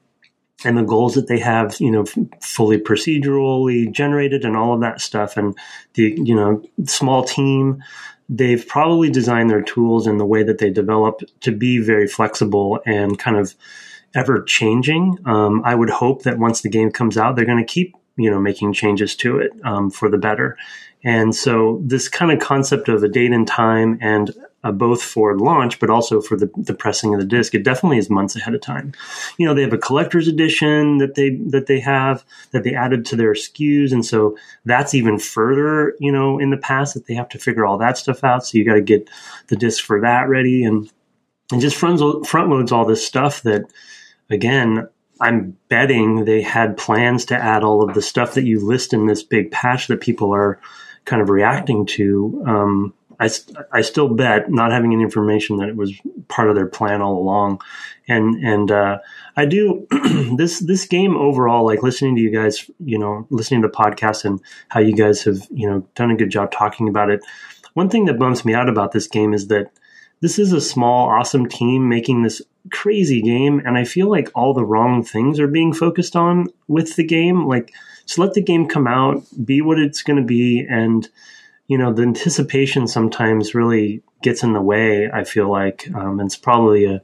and 0.64 0.76
the 0.76 0.82
goals 0.82 1.14
that 1.14 1.28
they 1.28 1.38
have, 1.38 1.76
you 1.80 1.90
know, 1.90 2.04
fully 2.40 2.78
procedurally 2.78 3.90
generated 3.90 4.44
and 4.44 4.56
all 4.56 4.74
of 4.74 4.80
that 4.80 5.00
stuff, 5.00 5.36
and 5.36 5.56
the 5.94 6.14
you 6.22 6.34
know 6.34 6.62
small 6.84 7.24
team, 7.24 7.82
they've 8.28 8.66
probably 8.66 9.10
designed 9.10 9.50
their 9.50 9.62
tools 9.62 10.06
and 10.06 10.18
the 10.18 10.26
way 10.26 10.42
that 10.42 10.58
they 10.58 10.70
develop 10.70 11.20
to 11.40 11.52
be 11.52 11.78
very 11.78 12.06
flexible 12.06 12.80
and 12.86 13.18
kind 13.18 13.36
of 13.36 13.54
ever 14.14 14.42
changing. 14.42 15.18
Um, 15.26 15.62
I 15.64 15.74
would 15.74 15.90
hope 15.90 16.22
that 16.22 16.38
once 16.38 16.62
the 16.62 16.70
game 16.70 16.90
comes 16.90 17.18
out, 17.18 17.36
they're 17.36 17.44
going 17.44 17.64
to 17.64 17.64
keep 17.64 17.94
you 18.16 18.30
know 18.30 18.40
making 18.40 18.72
changes 18.72 19.14
to 19.16 19.38
it 19.38 19.52
um, 19.64 19.90
for 19.90 20.08
the 20.08 20.18
better. 20.18 20.56
And 21.04 21.34
so 21.34 21.80
this 21.84 22.08
kind 22.08 22.32
of 22.32 22.40
concept 22.40 22.88
of 22.88 23.02
a 23.02 23.08
date 23.08 23.32
and 23.32 23.46
time 23.46 23.98
and 24.00 24.34
uh, 24.66 24.72
both 24.72 25.00
for 25.00 25.38
launch, 25.38 25.78
but 25.78 25.90
also 25.90 26.20
for 26.20 26.36
the, 26.36 26.50
the 26.56 26.74
pressing 26.74 27.14
of 27.14 27.20
the 27.20 27.26
disc. 27.26 27.54
It 27.54 27.62
definitely 27.62 27.98
is 27.98 28.10
months 28.10 28.34
ahead 28.34 28.54
of 28.54 28.60
time. 28.60 28.92
You 29.38 29.46
know, 29.46 29.54
they 29.54 29.62
have 29.62 29.72
a 29.72 29.78
collector's 29.78 30.26
edition 30.26 30.98
that 30.98 31.14
they 31.14 31.36
that 31.50 31.66
they 31.66 31.78
have 31.80 32.24
that 32.50 32.64
they 32.64 32.74
added 32.74 33.06
to 33.06 33.16
their 33.16 33.34
SKUs, 33.34 33.92
and 33.92 34.04
so 34.04 34.36
that's 34.64 34.92
even 34.92 35.20
further. 35.20 35.94
You 36.00 36.10
know, 36.10 36.40
in 36.40 36.50
the 36.50 36.56
past 36.56 36.94
that 36.94 37.06
they 37.06 37.14
have 37.14 37.28
to 37.30 37.38
figure 37.38 37.64
all 37.64 37.78
that 37.78 37.96
stuff 37.96 38.24
out. 38.24 38.44
So 38.44 38.58
you 38.58 38.64
got 38.64 38.74
to 38.74 38.80
get 38.80 39.08
the 39.46 39.56
disc 39.56 39.84
for 39.84 40.00
that 40.00 40.28
ready, 40.28 40.64
and 40.64 40.90
and 41.52 41.60
just 41.60 41.76
front 41.76 42.26
front 42.26 42.50
loads 42.50 42.72
all 42.72 42.84
this 42.84 43.06
stuff 43.06 43.42
that 43.42 43.66
again. 44.30 44.88
I'm 45.18 45.56
betting 45.70 46.26
they 46.26 46.42
had 46.42 46.76
plans 46.76 47.24
to 47.26 47.38
add 47.38 47.64
all 47.64 47.82
of 47.82 47.94
the 47.94 48.02
stuff 48.02 48.34
that 48.34 48.44
you 48.44 48.60
list 48.60 48.92
in 48.92 49.06
this 49.06 49.22
big 49.22 49.50
patch 49.50 49.86
that 49.86 50.02
people 50.02 50.34
are 50.34 50.60
kind 51.06 51.22
of 51.22 51.30
reacting 51.30 51.86
to 51.86 52.44
um, 52.46 52.92
I, 53.18 53.30
I 53.72 53.80
still 53.80 54.08
bet, 54.08 54.50
not 54.50 54.72
having 54.72 54.92
any 54.92 55.02
information, 55.02 55.56
that 55.58 55.68
it 55.68 55.76
was 55.76 55.92
part 56.28 56.48
of 56.48 56.54
their 56.54 56.66
plan 56.66 57.02
all 57.02 57.18
along. 57.18 57.60
And 58.08 58.44
and 58.44 58.70
uh, 58.70 58.98
I 59.36 59.46
do 59.46 59.86
this 60.36 60.60
this 60.60 60.86
game 60.86 61.16
overall, 61.16 61.64
like 61.64 61.82
listening 61.82 62.16
to 62.16 62.22
you 62.22 62.30
guys, 62.30 62.70
you 62.84 62.98
know, 62.98 63.26
listening 63.30 63.62
to 63.62 63.68
the 63.68 63.74
podcast 63.74 64.24
and 64.24 64.40
how 64.68 64.80
you 64.80 64.94
guys 64.94 65.22
have 65.24 65.46
you 65.50 65.68
know 65.68 65.86
done 65.94 66.10
a 66.10 66.16
good 66.16 66.30
job 66.30 66.52
talking 66.52 66.88
about 66.88 67.10
it. 67.10 67.20
One 67.74 67.90
thing 67.90 68.06
that 68.06 68.18
bums 68.18 68.44
me 68.44 68.54
out 68.54 68.68
about 68.68 68.92
this 68.92 69.06
game 69.06 69.34
is 69.34 69.48
that 69.48 69.70
this 70.20 70.38
is 70.38 70.52
a 70.52 70.60
small, 70.60 71.08
awesome 71.08 71.46
team 71.46 71.88
making 71.88 72.22
this 72.22 72.40
crazy 72.72 73.20
game, 73.20 73.60
and 73.64 73.76
I 73.76 73.84
feel 73.84 74.08
like 74.08 74.30
all 74.34 74.54
the 74.54 74.64
wrong 74.64 75.02
things 75.02 75.38
are 75.38 75.46
being 75.46 75.72
focused 75.72 76.16
on 76.16 76.46
with 76.68 76.96
the 76.96 77.04
game. 77.04 77.46
Like, 77.46 77.72
just 78.06 78.18
let 78.18 78.34
the 78.34 78.42
game 78.42 78.66
come 78.66 78.86
out, 78.86 79.24
be 79.44 79.60
what 79.60 79.78
it's 79.78 80.02
going 80.02 80.16
to 80.16 80.24
be, 80.24 80.66
and 80.68 81.08
you 81.68 81.78
know, 81.78 81.92
the 81.92 82.02
anticipation 82.02 82.86
sometimes 82.86 83.54
really 83.54 84.02
gets 84.22 84.42
in 84.42 84.52
the 84.52 84.60
way. 84.60 85.10
I 85.10 85.24
feel 85.24 85.50
like 85.50 85.88
um, 85.94 86.20
it's 86.20 86.36
probably 86.36 86.84
a 86.84 87.02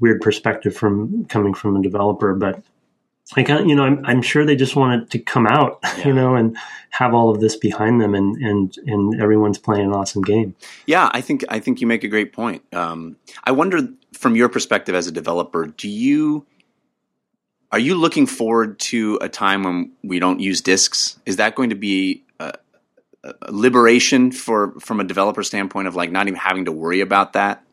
weird 0.00 0.20
perspective 0.20 0.76
from 0.76 1.24
coming 1.26 1.54
from 1.54 1.76
a 1.76 1.82
developer, 1.82 2.34
but 2.34 2.62
I 3.36 3.42
kind 3.42 3.68
you 3.68 3.74
know, 3.74 3.84
I'm, 3.84 4.04
I'm 4.04 4.22
sure 4.22 4.44
they 4.44 4.56
just 4.56 4.76
want 4.76 5.02
it 5.02 5.10
to 5.10 5.18
come 5.18 5.46
out, 5.46 5.78
yeah. 5.84 6.08
you 6.08 6.12
know, 6.12 6.34
and 6.34 6.56
have 6.90 7.14
all 7.14 7.30
of 7.30 7.40
this 7.40 7.56
behind 7.56 8.00
them, 8.00 8.14
and 8.14 8.36
and 8.36 8.76
and 8.86 9.20
everyone's 9.20 9.58
playing 9.58 9.86
an 9.86 9.92
awesome 9.92 10.22
game. 10.22 10.54
Yeah, 10.86 11.10
I 11.12 11.20
think 11.20 11.44
I 11.48 11.58
think 11.58 11.80
you 11.80 11.86
make 11.86 12.04
a 12.04 12.08
great 12.08 12.32
point. 12.32 12.62
Um, 12.74 13.16
I 13.44 13.52
wonder, 13.52 13.88
from 14.12 14.36
your 14.36 14.48
perspective 14.48 14.94
as 14.94 15.06
a 15.06 15.12
developer, 15.12 15.66
do 15.66 15.88
you 15.88 16.44
are 17.72 17.78
you 17.78 17.94
looking 17.96 18.26
forward 18.26 18.78
to 18.78 19.18
a 19.20 19.28
time 19.28 19.64
when 19.64 19.92
we 20.02 20.18
don't 20.18 20.40
use 20.40 20.60
discs? 20.60 21.18
Is 21.26 21.36
that 21.36 21.54
going 21.54 21.70
to 21.70 21.76
be 21.76 22.23
liberation 23.48 24.30
for 24.32 24.78
from 24.80 25.00
a 25.00 25.04
developer 25.04 25.42
standpoint 25.42 25.88
of 25.88 25.96
like 25.96 26.10
not 26.10 26.26
even 26.26 26.38
having 26.38 26.66
to 26.66 26.72
worry 26.72 27.00
about 27.00 27.34
that? 27.34 27.64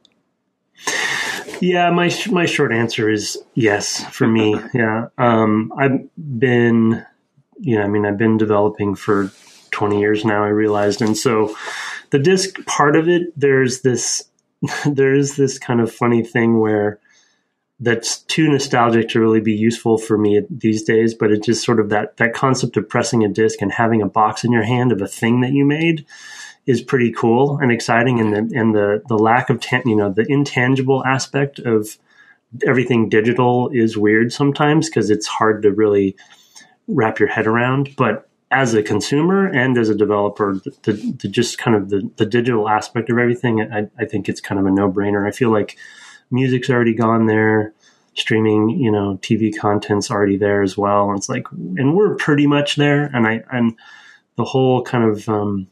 Yeah, 1.59 1.91
my 1.91 2.11
my 2.29 2.45
short 2.45 2.71
answer 2.71 3.09
is 3.09 3.37
yes 3.53 4.03
for 4.05 4.27
me. 4.27 4.59
yeah, 4.73 5.07
um, 5.17 5.71
I've 5.77 5.99
been, 6.17 7.05
yeah, 7.59 7.83
I 7.83 7.87
mean, 7.87 8.05
I've 8.05 8.17
been 8.17 8.37
developing 8.37 8.95
for 8.95 9.31
twenty 9.69 9.99
years 9.99 10.25
now. 10.25 10.43
I 10.43 10.49
realized, 10.49 11.01
and 11.01 11.15
so 11.15 11.55
the 12.09 12.19
disc 12.19 12.65
part 12.65 12.95
of 12.95 13.07
it, 13.07 13.33
there's 13.39 13.81
this, 13.81 14.23
there 14.85 15.13
is 15.13 15.35
this 15.35 15.59
kind 15.59 15.81
of 15.81 15.93
funny 15.93 16.23
thing 16.23 16.59
where 16.59 16.99
that's 17.81 18.19
too 18.19 18.47
nostalgic 18.47 19.09
to 19.09 19.19
really 19.19 19.41
be 19.41 19.53
useful 19.53 19.97
for 19.97 20.17
me 20.17 20.41
these 20.49 20.83
days. 20.83 21.15
But 21.15 21.31
it's 21.31 21.47
just 21.47 21.65
sort 21.65 21.79
of 21.79 21.89
that 21.89 22.17
that 22.17 22.33
concept 22.33 22.77
of 22.77 22.87
pressing 22.87 23.23
a 23.23 23.27
disc 23.27 23.61
and 23.61 23.71
having 23.71 24.01
a 24.01 24.07
box 24.07 24.43
in 24.43 24.51
your 24.51 24.63
hand 24.63 24.91
of 24.91 25.01
a 25.01 25.07
thing 25.07 25.41
that 25.41 25.51
you 25.51 25.65
made 25.65 26.05
is 26.67 26.81
pretty 26.81 27.11
cool 27.11 27.57
and 27.57 27.71
exciting. 27.71 28.19
And 28.19 28.33
the 28.33 28.59
and 28.59 28.75
the 28.75 29.01
the 29.07 29.17
lack 29.17 29.49
of 29.49 29.59
tan- 29.59 29.83
you 29.85 29.95
know 29.95 30.11
the 30.11 30.25
intangible 30.31 31.03
aspect 31.03 31.59
of 31.59 31.97
everything 32.65 33.09
digital 33.09 33.69
is 33.73 33.97
weird 33.97 34.31
sometimes 34.31 34.87
because 34.89 35.09
it's 35.09 35.27
hard 35.27 35.63
to 35.63 35.71
really 35.71 36.15
wrap 36.87 37.19
your 37.19 37.29
head 37.29 37.47
around. 37.47 37.95
But 37.95 38.27
as 38.51 38.73
a 38.73 38.83
consumer 38.83 39.47
and 39.47 39.77
as 39.77 39.89
a 39.89 39.95
developer, 39.95 40.59
the, 40.83 41.15
the 41.21 41.27
just 41.29 41.57
kind 41.57 41.75
of 41.75 41.89
the, 41.89 42.11
the 42.17 42.25
digital 42.25 42.67
aspect 42.67 43.09
of 43.09 43.17
everything, 43.17 43.61
I, 43.61 43.87
I 43.97 44.05
think 44.05 44.27
it's 44.27 44.41
kind 44.41 44.59
of 44.59 44.65
a 44.65 44.71
no 44.71 44.91
brainer. 44.91 45.25
I 45.25 45.31
feel 45.31 45.51
like 45.51 45.77
music's 46.31 46.69
already 46.69 46.93
gone 46.93 47.25
there. 47.25 47.73
Streaming 48.13 48.69
you 48.71 48.91
know 48.91 49.17
tv 49.21 49.57
content's 49.57 50.11
already 50.11 50.35
there 50.37 50.61
as 50.61 50.77
well. 50.77 51.09
And 51.09 51.17
it's 51.17 51.29
like 51.29 51.49
and 51.51 51.95
we're 51.95 52.15
pretty 52.15 52.45
much 52.45 52.75
there. 52.75 53.05
And 53.05 53.25
i 53.25 53.41
and 53.51 53.77
the 54.35 54.43
whole 54.43 54.83
kind 54.83 55.03
of 55.03 55.29
um, 55.29 55.67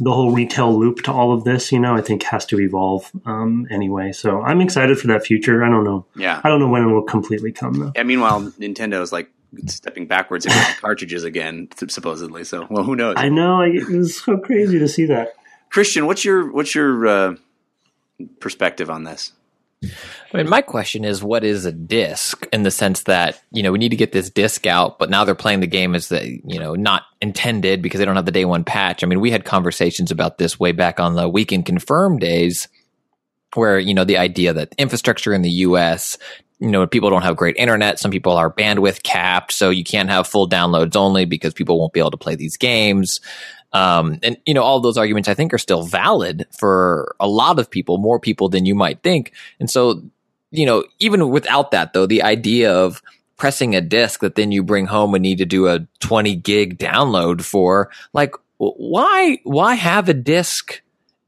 the 0.00 0.12
whole 0.12 0.32
retail 0.32 0.76
loop 0.76 1.02
to 1.02 1.12
all 1.12 1.32
of 1.32 1.44
this 1.44 1.70
you 1.70 1.78
know 1.78 1.94
i 1.94 2.00
think 2.00 2.24
has 2.24 2.44
to 2.46 2.60
evolve 2.60 3.10
um, 3.24 3.66
anyway. 3.70 4.12
So 4.12 4.42
i'm 4.42 4.60
excited 4.60 4.98
for 4.98 5.06
that 5.06 5.24
future. 5.24 5.64
I 5.64 5.70
don't 5.70 5.84
know. 5.84 6.06
Yeah. 6.16 6.40
I 6.44 6.48
don't 6.48 6.60
know 6.60 6.68
when 6.68 6.82
it 6.82 6.92
will 6.92 7.02
completely 7.02 7.52
come 7.52 7.74
though. 7.74 7.92
Yeah 7.96 8.02
meanwhile 8.02 8.42
nintendo 8.42 9.00
is 9.00 9.12
like 9.12 9.30
stepping 9.66 10.06
backwards 10.06 10.46
into 10.46 10.58
cartridges 10.80 11.24
again 11.24 11.68
supposedly. 11.88 12.44
So 12.44 12.66
well 12.70 12.84
who 12.84 12.96
knows? 12.96 13.14
I 13.16 13.28
know. 13.28 13.62
It's 13.62 14.22
so 14.22 14.36
crazy 14.38 14.78
to 14.78 14.88
see 14.88 15.06
that. 15.06 15.34
Christian 15.70 16.06
what's 16.06 16.24
your 16.24 16.52
what's 16.52 16.74
your 16.74 17.06
uh, 17.06 17.34
perspective 18.40 18.90
on 18.90 19.04
this 19.04 19.32
I 20.32 20.36
mean, 20.38 20.48
my 20.48 20.62
question 20.62 21.04
is, 21.04 21.22
what 21.22 21.44
is 21.44 21.64
a 21.64 21.70
disc 21.70 22.46
in 22.52 22.64
the 22.64 22.70
sense 22.72 23.04
that 23.04 23.40
you 23.52 23.62
know 23.62 23.70
we 23.70 23.78
need 23.78 23.90
to 23.90 23.96
get 23.96 24.10
this 24.10 24.30
disc 24.30 24.66
out, 24.66 24.98
but 24.98 25.08
now 25.08 25.24
they're 25.24 25.36
playing 25.36 25.60
the 25.60 25.68
game 25.68 25.94
as 25.94 26.08
the 26.08 26.40
you 26.44 26.58
know 26.58 26.74
not 26.74 27.04
intended 27.20 27.82
because 27.82 28.00
they 28.00 28.04
don't 28.04 28.16
have 28.16 28.26
the 28.26 28.32
day 28.32 28.44
one 28.44 28.64
patch. 28.64 29.04
I 29.04 29.06
mean, 29.06 29.20
we 29.20 29.30
had 29.30 29.44
conversations 29.44 30.10
about 30.10 30.38
this 30.38 30.58
way 30.58 30.72
back 30.72 30.98
on 30.98 31.14
the 31.14 31.28
weekend 31.28 31.66
confirm 31.66 32.18
days, 32.18 32.66
where 33.54 33.78
you 33.78 33.94
know 33.94 34.04
the 34.04 34.18
idea 34.18 34.52
that 34.52 34.74
infrastructure 34.76 35.32
in 35.32 35.42
the 35.42 35.50
U.S. 35.50 36.18
You 36.58 36.70
know, 36.70 36.86
people 36.86 37.10
don't 37.10 37.22
have 37.22 37.36
great 37.36 37.56
internet. 37.56 37.98
Some 38.00 38.10
people 38.10 38.32
are 38.32 38.50
bandwidth 38.50 39.02
capped, 39.02 39.52
so 39.52 39.70
you 39.70 39.84
can't 39.84 40.10
have 40.10 40.26
full 40.26 40.48
downloads 40.48 40.96
only 40.96 41.26
because 41.26 41.54
people 41.54 41.78
won't 41.78 41.92
be 41.92 42.00
able 42.00 42.12
to 42.12 42.16
play 42.16 42.34
these 42.34 42.56
games. 42.56 43.20
Um, 43.74 44.20
and 44.22 44.38
you 44.46 44.54
know, 44.54 44.62
all 44.62 44.80
those 44.80 44.96
arguments 44.96 45.28
I 45.28 45.34
think 45.34 45.52
are 45.52 45.58
still 45.58 45.82
valid 45.82 46.46
for 46.58 47.14
a 47.18 47.28
lot 47.28 47.58
of 47.58 47.68
people, 47.68 47.98
more 47.98 48.20
people 48.20 48.48
than 48.48 48.64
you 48.64 48.74
might 48.74 49.02
think. 49.02 49.32
And 49.58 49.68
so, 49.68 50.02
you 50.52 50.64
know, 50.64 50.84
even 51.00 51.28
without 51.28 51.72
that 51.72 51.92
though, 51.92 52.06
the 52.06 52.22
idea 52.22 52.72
of 52.72 53.02
pressing 53.36 53.74
a 53.74 53.80
disk 53.80 54.20
that 54.20 54.36
then 54.36 54.52
you 54.52 54.62
bring 54.62 54.86
home 54.86 55.14
and 55.14 55.22
need 55.22 55.38
to 55.38 55.44
do 55.44 55.66
a 55.66 55.86
20 56.00 56.36
gig 56.36 56.78
download 56.78 57.42
for, 57.42 57.90
like, 58.12 58.34
why, 58.58 59.38
why 59.42 59.74
have 59.74 60.08
a 60.08 60.14
disk 60.14 60.80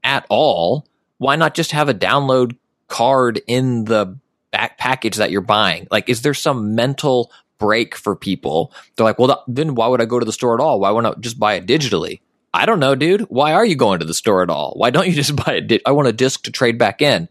at 0.03 0.25
all? 0.29 0.87
Why 1.17 1.35
not 1.35 1.53
just 1.53 1.71
have 1.71 1.89
a 1.89 1.93
download 1.93 2.55
card 2.87 3.41
in 3.45 3.83
the 3.83 4.17
back 4.51 4.77
package 4.77 5.17
that 5.17 5.31
you're 5.31 5.41
buying? 5.41 5.87
Like, 5.91 6.07
is 6.07 6.21
there 6.21 6.33
some 6.33 6.75
mental 6.75 7.29
break 7.59 7.95
for 7.95 8.15
people? 8.15 8.71
They're 8.95 9.03
like, 9.03 9.19
well, 9.19 9.43
then 9.47 9.75
why 9.75 9.87
would 9.87 10.01
I 10.01 10.05
go 10.05 10.19
to 10.19 10.25
the 10.25 10.31
store 10.31 10.53
at 10.53 10.63
all? 10.63 10.79
Why 10.79 10.91
wouldn't 10.91 11.17
I 11.17 11.19
just 11.19 11.37
buy 11.39 11.55
it 11.55 11.65
digitally? 11.65 12.21
I 12.57 12.65
don't 12.65 12.79
know, 12.79 12.95
dude. 12.95 13.21
Why 13.21 13.53
are 13.53 13.65
you 13.65 13.75
going 13.75 13.99
to 13.99 14.05
the 14.05 14.15
store 14.15 14.41
at 14.41 14.49
all? 14.49 14.73
Why 14.75 14.89
don't 14.89 15.07
you 15.07 15.13
just 15.13 15.35
buy 15.45 15.53
a 15.53 15.61
di- 15.61 15.85
I 15.85 15.91
want 15.91 16.07
a 16.07 16.13
disc 16.13 16.43
to 16.43 16.51
trade 16.51 16.79
back 16.79 17.01
in. 17.01 17.29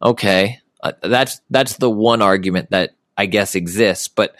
Okay. 0.00 0.60
Uh, 0.82 0.92
that's 1.02 1.40
that's 1.50 1.76
the 1.76 1.90
one 1.90 2.22
argument 2.22 2.70
that 2.70 2.94
I 3.16 3.26
guess 3.26 3.54
exists, 3.54 4.08
but 4.08 4.34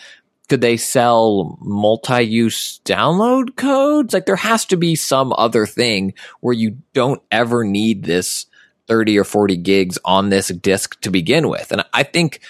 could 0.48 0.60
they 0.60 0.76
sell 0.76 1.58
multi-use 1.60 2.80
download 2.84 3.56
codes? 3.56 4.12
Like 4.12 4.26
there 4.26 4.36
has 4.36 4.64
to 4.66 4.76
be 4.76 4.96
some 4.96 5.32
other 5.36 5.66
thing 5.66 6.14
where 6.40 6.54
you 6.54 6.78
don't 6.94 7.22
ever 7.30 7.64
need 7.64 8.04
this 8.04 8.46
30 8.88 9.18
or 9.18 9.24
40 9.24 9.56
gigs 9.58 9.98
on 10.04 10.30
this 10.30 10.48
disk 10.48 11.00
to 11.02 11.10
begin 11.10 11.48
with. 11.48 11.72
And 11.72 11.84
I 11.92 12.02
think 12.02 12.40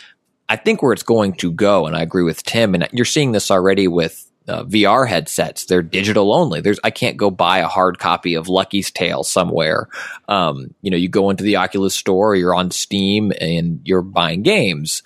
I 0.49 0.57
think 0.57 0.83
where 0.83 0.93
it's 0.93 1.03
going 1.03 1.35
to 1.35 1.51
go 1.51 1.87
and 1.87 1.97
I 1.97 2.03
agree 2.03 2.23
with 2.23 2.43
Tim 2.45 2.75
and 2.75 2.89
you're 2.93 3.05
seeing 3.05 3.33
this 3.33 3.51
already 3.51 3.89
with 3.89 4.31
uh, 4.49 4.65
VR 4.65 5.09
headsets. 5.09 5.67
They're 5.67 5.83
digital 5.83 6.33
only. 6.33 6.61
There's 6.61 6.81
I 6.85 6.91
can't 6.91 7.17
go 7.17 7.31
buy 7.31 7.59
a 7.59 7.69
hard 7.69 7.99
copy 7.99 8.35
of 8.35 8.49
Lucky's 8.49 8.91
Tale 8.91 9.25
somewhere. 9.25 9.89
Um, 10.29 10.75
you 10.83 10.91
know, 10.91 10.97
you 10.97 11.09
go 11.09 11.31
into 11.31 11.45
the 11.45 11.57
Oculus 11.57 11.95
store, 11.95 12.35
you're 12.35 12.55
on 12.55 12.71
Steam, 12.71 13.33
and 13.41 13.81
you're 13.85 14.03
buying 14.03 14.43
games. 14.43 15.03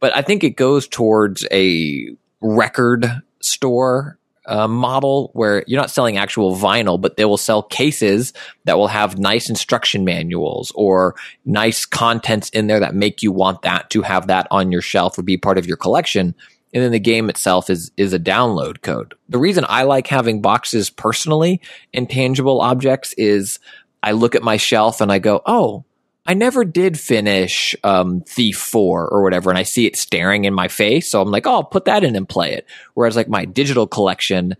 but 0.00 0.16
I 0.16 0.22
think 0.22 0.44
it 0.44 0.56
goes 0.56 0.86
towards 0.86 1.46
a 1.50 2.16
record 2.40 3.06
store 3.40 4.18
uh, 4.48 4.66
model 4.66 5.30
where 5.34 5.62
you're 5.66 5.80
not 5.80 5.90
selling 5.90 6.16
actual 6.16 6.56
vinyl, 6.56 7.00
but 7.00 7.16
they 7.16 7.24
will 7.26 7.36
sell 7.36 7.62
cases 7.62 8.32
that 8.64 8.78
will 8.78 8.88
have 8.88 9.18
nice 9.18 9.50
instruction 9.50 10.04
manuals 10.04 10.72
or 10.74 11.14
nice 11.44 11.84
contents 11.84 12.48
in 12.50 12.66
there 12.66 12.80
that 12.80 12.94
make 12.94 13.22
you 13.22 13.30
want 13.30 13.62
that 13.62 13.90
to 13.90 14.02
have 14.02 14.28
that 14.28 14.46
on 14.50 14.72
your 14.72 14.80
shelf 14.80 15.18
or 15.18 15.22
be 15.22 15.36
part 15.36 15.58
of 15.58 15.66
your 15.66 15.76
collection. 15.76 16.34
And 16.74 16.82
then 16.82 16.92
the 16.92 17.00
game 17.00 17.30
itself 17.30 17.70
is 17.70 17.90
is 17.96 18.12
a 18.12 18.18
download 18.18 18.82
code. 18.82 19.14
The 19.28 19.38
reason 19.38 19.64
I 19.68 19.84
like 19.84 20.06
having 20.06 20.42
boxes 20.42 20.90
personally, 20.90 21.60
intangible 21.92 22.60
objects, 22.60 23.14
is 23.16 23.58
I 24.02 24.12
look 24.12 24.34
at 24.34 24.42
my 24.42 24.56
shelf 24.56 25.00
and 25.00 25.10
I 25.10 25.18
go, 25.18 25.42
oh, 25.46 25.84
I 26.28 26.34
never 26.34 26.62
did 26.62 27.00
finish 27.00 27.74
um, 27.82 28.20
Thief 28.20 28.58
4 28.58 29.08
or 29.08 29.22
whatever, 29.22 29.48
and 29.48 29.58
I 29.58 29.62
see 29.62 29.86
it 29.86 29.96
staring 29.96 30.44
in 30.44 30.52
my 30.52 30.68
face. 30.68 31.10
So 31.10 31.22
I'm 31.22 31.30
like, 31.30 31.46
oh, 31.46 31.52
I'll 31.54 31.64
put 31.64 31.86
that 31.86 32.04
in 32.04 32.14
and 32.16 32.28
play 32.28 32.52
it. 32.52 32.66
Whereas, 32.92 33.16
like, 33.16 33.30
my 33.30 33.46
digital 33.46 33.86
collection, 33.86 34.54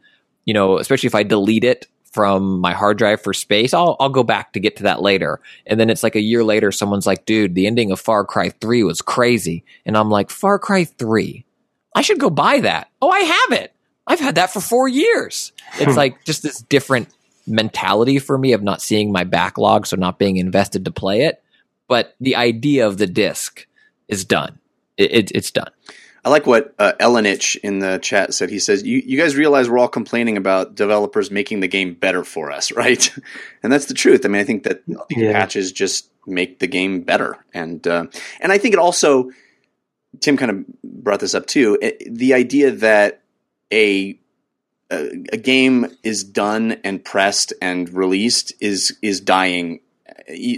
you 0.46 0.54
know, 0.54 0.78
especially 0.78 1.08
if 1.08 1.14
I 1.14 1.24
delete 1.24 1.64
it 1.64 1.86
from 2.10 2.58
my 2.58 2.72
hard 2.72 2.96
drive 2.96 3.20
for 3.20 3.34
space, 3.34 3.74
I'll, 3.74 3.96
I'll 4.00 4.08
go 4.08 4.22
back 4.22 4.54
to 4.54 4.60
get 4.60 4.76
to 4.76 4.84
that 4.84 5.02
later. 5.02 5.40
And 5.66 5.78
then 5.78 5.90
it's 5.90 6.02
like 6.02 6.16
a 6.16 6.22
year 6.22 6.42
later, 6.42 6.72
someone's 6.72 7.06
like, 7.06 7.26
dude, 7.26 7.54
the 7.54 7.66
ending 7.66 7.90
of 7.90 8.00
Far 8.00 8.24
Cry 8.24 8.48
3 8.48 8.82
was 8.84 9.02
crazy. 9.02 9.62
And 9.84 9.94
I'm 9.94 10.08
like, 10.08 10.30
Far 10.30 10.58
Cry 10.58 10.84
3? 10.84 11.44
I 11.94 12.02
should 12.02 12.20
go 12.20 12.30
buy 12.30 12.60
that. 12.60 12.90
Oh, 13.00 13.10
I 13.10 13.20
have 13.20 13.60
it. 13.60 13.74
I've 14.06 14.20
had 14.20 14.36
that 14.36 14.52
for 14.52 14.60
four 14.60 14.88
years. 14.88 15.52
It's 15.78 15.96
like 15.96 16.24
just 16.24 16.42
this 16.42 16.60
different 16.60 17.08
mentality 17.46 18.18
for 18.18 18.38
me 18.38 18.52
of 18.52 18.62
not 18.62 18.80
seeing 18.80 19.12
my 19.12 19.24
backlog, 19.24 19.86
so 19.86 19.96
not 19.96 20.18
being 20.18 20.36
invested 20.36 20.84
to 20.86 20.90
play 20.90 21.22
it 21.22 21.42
but 21.88 22.14
the 22.20 22.36
idea 22.36 22.86
of 22.86 22.98
the 22.98 23.06
disc 23.06 23.66
is 24.06 24.24
done. 24.24 24.60
It, 24.96 25.12
it, 25.12 25.32
it's 25.34 25.50
done. 25.50 25.70
I 26.24 26.30
like 26.30 26.46
what 26.46 26.74
uh, 26.78 26.92
Ellenich 27.00 27.56
in 27.56 27.78
the 27.78 27.98
chat 27.98 28.34
said. 28.34 28.50
He 28.50 28.58
says, 28.58 28.82
you, 28.82 29.02
you 29.04 29.16
guys 29.16 29.36
realize 29.36 29.68
we're 29.68 29.78
all 29.78 29.88
complaining 29.88 30.36
about 30.36 30.74
developers 30.74 31.30
making 31.30 31.60
the 31.60 31.68
game 31.68 31.94
better 31.94 32.22
for 32.22 32.52
us, 32.52 32.70
right? 32.76 33.10
and 33.62 33.72
that's 33.72 33.86
the 33.86 33.94
truth. 33.94 34.24
I 34.24 34.28
mean, 34.28 34.40
I 34.40 34.44
think 34.44 34.64
that 34.64 34.82
yeah. 35.08 35.32
patches 35.32 35.72
just 35.72 36.10
make 36.26 36.58
the 36.58 36.66
game 36.66 37.00
better. 37.00 37.36
And, 37.54 37.84
uh, 37.86 38.06
and 38.40 38.52
I 38.52 38.58
think 38.58 38.74
it 38.74 38.78
also, 38.78 39.30
Tim 40.20 40.36
kind 40.36 40.50
of 40.50 40.64
brought 40.82 41.20
this 41.20 41.34
up 41.34 41.46
too, 41.46 41.78
it, 41.80 42.02
the 42.06 42.34
idea 42.34 42.70
that 42.70 43.22
a, 43.72 44.18
a, 44.90 45.24
a 45.32 45.36
game 45.36 45.86
is 46.02 46.24
done 46.24 46.72
and 46.84 47.04
pressed 47.04 47.52
and 47.60 47.92
released 47.92 48.52
is, 48.60 48.96
is 49.02 49.20
dying 49.20 49.80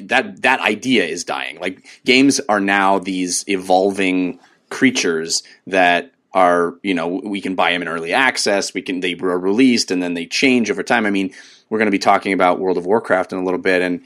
that 0.04 0.42
that 0.42 0.60
idea 0.60 1.04
is 1.04 1.24
dying. 1.24 1.58
Like 1.60 1.86
games 2.04 2.40
are 2.48 2.60
now 2.60 2.98
these 2.98 3.44
evolving 3.46 4.40
creatures 4.68 5.42
that 5.66 6.12
are 6.32 6.74
you 6.82 6.94
know 6.94 7.20
we 7.24 7.40
can 7.40 7.54
buy 7.54 7.72
them 7.72 7.82
in 7.82 7.88
early 7.88 8.12
access. 8.12 8.74
We 8.74 8.82
can 8.82 9.00
they 9.00 9.14
were 9.14 9.38
released 9.38 9.90
and 9.90 10.02
then 10.02 10.14
they 10.14 10.26
change 10.26 10.70
over 10.70 10.82
time. 10.82 11.06
I 11.06 11.10
mean, 11.10 11.32
we're 11.68 11.78
going 11.78 11.86
to 11.86 11.92
be 11.92 11.98
talking 11.98 12.32
about 12.32 12.60
World 12.60 12.78
of 12.78 12.86
Warcraft 12.86 13.32
in 13.32 13.38
a 13.38 13.44
little 13.44 13.60
bit, 13.60 13.82
and 13.82 14.02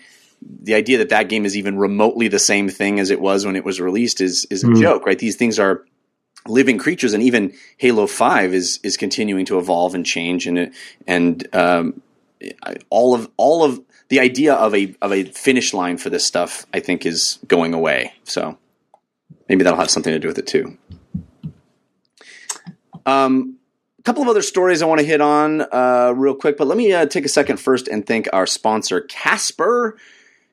the 0.62 0.74
idea 0.74 0.98
that 0.98 1.08
that 1.10 1.28
game 1.28 1.44
is 1.44 1.56
even 1.56 1.78
remotely 1.78 2.28
the 2.28 2.38
same 2.38 2.68
thing 2.68 3.00
as 3.00 3.10
it 3.10 3.20
was 3.20 3.46
when 3.46 3.56
it 3.56 3.64
was 3.64 3.80
released 3.80 4.20
is 4.20 4.46
is 4.50 4.64
a 4.64 4.68
mm. 4.68 4.80
joke, 4.80 5.06
right? 5.06 5.18
These 5.18 5.36
things 5.36 5.58
are 5.58 5.84
living 6.46 6.78
creatures, 6.78 7.14
and 7.14 7.22
even 7.22 7.54
Halo 7.78 8.06
Five 8.06 8.54
is 8.54 8.80
is 8.82 8.96
continuing 8.96 9.46
to 9.46 9.58
evolve 9.58 9.94
and 9.94 10.04
change, 10.04 10.46
and 10.46 10.72
and 11.06 11.54
um, 11.54 12.02
all 12.90 13.14
of 13.14 13.30
all 13.36 13.64
of 13.64 13.80
the 14.08 14.20
idea 14.20 14.54
of 14.54 14.74
a 14.74 14.94
of 15.00 15.12
a 15.12 15.24
finish 15.24 15.72
line 15.72 15.96
for 15.96 16.10
this 16.10 16.24
stuff, 16.24 16.66
I 16.72 16.80
think, 16.80 17.06
is 17.06 17.38
going 17.46 17.74
away. 17.74 18.12
So 18.24 18.58
maybe 19.48 19.64
that'll 19.64 19.78
have 19.78 19.90
something 19.90 20.12
to 20.12 20.18
do 20.18 20.28
with 20.28 20.38
it 20.38 20.46
too. 20.46 20.76
Um, 23.06 23.58
a 23.98 24.02
couple 24.02 24.22
of 24.22 24.28
other 24.28 24.42
stories 24.42 24.82
I 24.82 24.86
want 24.86 25.00
to 25.00 25.06
hit 25.06 25.20
on 25.20 25.62
uh, 25.62 26.12
real 26.14 26.34
quick, 26.34 26.56
but 26.56 26.66
let 26.66 26.76
me 26.76 26.92
uh, 26.92 27.06
take 27.06 27.24
a 27.24 27.28
second 27.28 27.58
first 27.58 27.88
and 27.88 28.06
thank 28.06 28.28
our 28.32 28.46
sponsor, 28.46 29.00
Casper. 29.02 29.96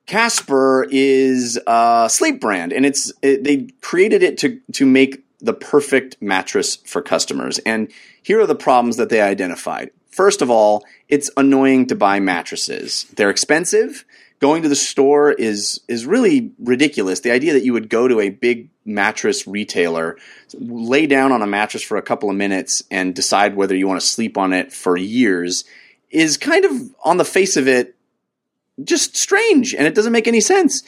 Casper 0.06 0.88
is 0.90 1.60
a 1.68 2.08
sleep 2.12 2.42
brand, 2.42 2.74
and 2.74 2.86
it's 2.86 3.12
it, 3.22 3.44
they 3.44 3.68
created 3.82 4.24
it 4.24 4.38
to 4.40 4.60
to 4.74 4.86
make 4.86 5.24
the 5.40 5.54
perfect 5.54 6.18
mattress 6.22 6.76
for 6.76 7.02
customers. 7.02 7.60
And 7.60 7.92
here 8.22 8.40
are 8.42 8.48
the 8.48 8.56
problems 8.56 8.98
that 8.98 9.10
they 9.10 9.22
identified. 9.22 9.92
First 10.10 10.42
of 10.42 10.50
all, 10.50 10.84
it's 11.08 11.32
annoying 11.38 11.88
to 11.88 11.96
buy 11.96 12.20
mattresses. 12.20 13.06
They're 13.16 13.30
expensive. 13.30 14.06
Going 14.40 14.64
to 14.64 14.70
the 14.70 14.76
store 14.76 15.32
is 15.32 15.80
is 15.88 16.06
really 16.06 16.52
ridiculous. 16.60 17.22
The 17.22 17.32
idea 17.32 17.54
that 17.54 17.64
you 17.64 17.74
would 17.74 17.90
go 17.90 18.08
to 18.08 18.20
a 18.20 18.30
big 18.30 18.70
mattress 18.84 19.48
retailer, 19.48 20.18
lay 20.54 21.06
down 21.06 21.32
on 21.32 21.42
a 21.42 21.48
mattress 21.48 21.84
for 21.84 21.98
a 21.98 22.02
couple 22.02 22.30
of 22.30 22.36
minutes 22.36 22.84
and 22.90 23.16
decide 23.16 23.56
whether 23.56 23.76
you 23.76 23.88
want 23.88 24.02
to 24.02 24.08
sleep 24.08 24.38
on 24.38 24.52
it 24.52 24.74
for 24.74 24.98
years 24.98 25.64
is 26.10 26.38
kind 26.38 26.66
of 26.66 26.74
on 27.04 27.18
the 27.18 27.26
face 27.26 27.56
of 27.56 27.68
it 27.68 27.96
just 28.84 29.16
strange 29.18 29.74
and 29.74 29.88
it 29.88 29.96
doesn't 29.96 30.14
make 30.14 30.28
any 30.28 30.42
sense. 30.42 30.84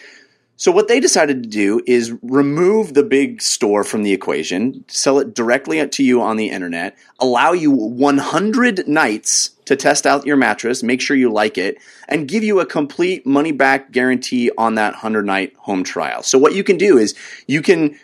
So 0.55 0.71
what 0.71 0.87
they 0.87 0.99
decided 0.99 1.43
to 1.43 1.49
do 1.49 1.81
is 1.87 2.13
remove 2.21 2.93
the 2.93 3.03
big 3.03 3.41
store 3.41 3.83
from 3.83 4.03
the 4.03 4.13
equation, 4.13 4.85
sell 4.87 5.19
it 5.19 5.33
directly 5.33 5.85
to 5.85 6.03
you 6.03 6.21
on 6.21 6.37
the 6.37 6.49
internet, 6.49 6.95
allow 7.19 7.53
you 7.53 7.71
100 7.71 8.87
nights 8.87 9.49
to 9.65 9.75
test 9.75 10.05
out 10.05 10.27
your 10.27 10.37
mattress, 10.37 10.83
make 10.83 11.01
sure 11.01 11.17
you 11.17 11.31
like 11.31 11.57
it, 11.57 11.77
and 12.07 12.27
give 12.27 12.43
you 12.43 12.59
a 12.59 12.65
complete 12.65 13.25
money 13.25 13.51
back 13.51 13.91
guarantee 13.91 14.51
on 14.57 14.75
that 14.75 14.93
100 14.93 15.25
night 15.25 15.53
home 15.57 15.83
trial. 15.83 16.21
So 16.21 16.37
what 16.37 16.53
you 16.53 16.63
can 16.63 16.77
do 16.77 16.97
is 16.97 17.15
you 17.47 17.61
can 17.61 17.99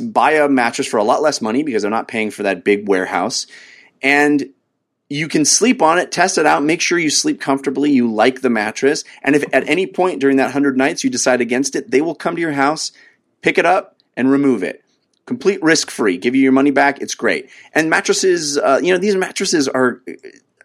buy 0.00 0.32
a 0.32 0.48
mattress 0.48 0.86
for 0.86 0.98
a 0.98 1.04
lot 1.04 1.22
less 1.22 1.40
money 1.40 1.62
because 1.62 1.82
they're 1.82 1.90
not 1.90 2.08
paying 2.08 2.30
for 2.30 2.42
that 2.42 2.64
big 2.64 2.86
warehouse 2.86 3.46
and 4.02 4.50
you 5.08 5.28
can 5.28 5.44
sleep 5.44 5.82
on 5.82 5.98
it, 5.98 6.10
test 6.10 6.38
it 6.38 6.46
out, 6.46 6.62
make 6.62 6.80
sure 6.80 6.98
you 6.98 7.10
sleep 7.10 7.40
comfortably, 7.40 7.90
you 7.90 8.10
like 8.10 8.40
the 8.40 8.50
mattress, 8.50 9.04
and 9.22 9.36
if 9.36 9.44
at 9.52 9.68
any 9.68 9.86
point 9.86 10.20
during 10.20 10.38
that 10.38 10.44
100 10.44 10.76
nights 10.76 11.04
you 11.04 11.10
decide 11.10 11.40
against 11.40 11.76
it, 11.76 11.90
they 11.90 12.00
will 12.00 12.14
come 12.14 12.34
to 12.34 12.40
your 12.40 12.52
house, 12.52 12.90
pick 13.42 13.58
it 13.58 13.66
up, 13.66 13.96
and 14.16 14.30
remove 14.30 14.62
it. 14.62 14.82
Complete 15.26 15.62
risk 15.62 15.90
free, 15.90 16.18
give 16.18 16.34
you 16.34 16.42
your 16.42 16.52
money 16.52 16.70
back. 16.70 17.00
It's 17.00 17.14
great. 17.14 17.48
And 17.74 17.88
mattresses, 17.88 18.58
uh, 18.58 18.80
you 18.82 18.92
know, 18.92 18.98
these 18.98 19.16
mattresses 19.16 19.68
are 19.68 20.02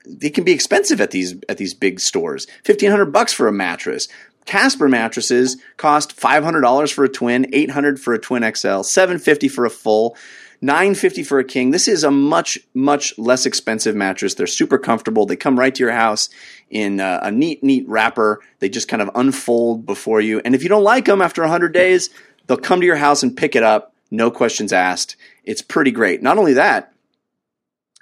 they 0.06 0.30
can 0.30 0.44
be 0.44 0.52
expensive 0.52 1.00
at 1.00 1.12
these 1.12 1.36
at 1.48 1.58
these 1.58 1.74
big 1.74 2.00
stores. 2.00 2.46
Fifteen 2.64 2.92
hundred 2.92 3.14
bucks 3.14 3.32
for 3.32 3.48
a 3.48 3.54
mattress. 3.54 4.10
Casper 4.46 4.90
mattresses 4.90 5.58
cost 5.78 6.12
five 6.12 6.44
hundred 6.44 6.62
dollars 6.62 6.92
for 6.92 7.06
a 7.06 7.10
twin, 7.10 7.48
eight 7.54 7.72
hundred 7.72 8.02
for 8.02 8.14
a 8.14 8.20
twin 8.20 8.44
XL, 8.54 8.82
seven 8.82 9.18
fifty 9.18 9.48
for 9.48 9.66
a 9.66 9.70
full. 9.70 10.18
950 10.62 11.24
for 11.24 11.40
a 11.40 11.44
king. 11.44 11.72
This 11.72 11.88
is 11.88 12.04
a 12.04 12.12
much 12.12 12.60
much 12.74 13.18
less 13.18 13.46
expensive 13.46 13.96
mattress. 13.96 14.34
They're 14.34 14.48
super 14.48 14.78
comfortable. 14.78 15.26
They 15.26 15.36
come 15.36 15.58
right 15.58 15.74
to 15.74 15.84
your 15.84 15.94
house 15.94 16.30
in 16.70 17.00
a, 17.00 17.20
a 17.24 17.32
neat 17.32 17.64
neat 17.64 17.88
wrapper. 17.88 18.42
They 18.60 18.70
just 18.70 18.88
kind 18.88 19.02
of 19.02 19.10
unfold 19.16 19.86
before 19.86 20.22
you. 20.22 20.42
And 20.44 20.56
if 20.56 20.64
you 20.64 20.70
don't 20.70 20.84
like 20.84 21.06
them 21.06 21.22
after 21.22 21.42
100 21.42 21.74
days, 21.74 22.10
they'll 22.48 22.58
come 22.58 22.82
to 22.82 22.86
your 22.86 22.98
house 22.98 23.24
and 23.24 23.36
pick 23.36 23.56
it 23.56 23.64
up, 23.64 23.94
no 24.12 24.30
questions 24.30 24.74
asked. 24.74 25.16
It's 25.44 25.62
pretty 25.62 25.92
great. 25.92 26.22
Not 26.22 26.38
only 26.38 26.54
that, 26.54 26.94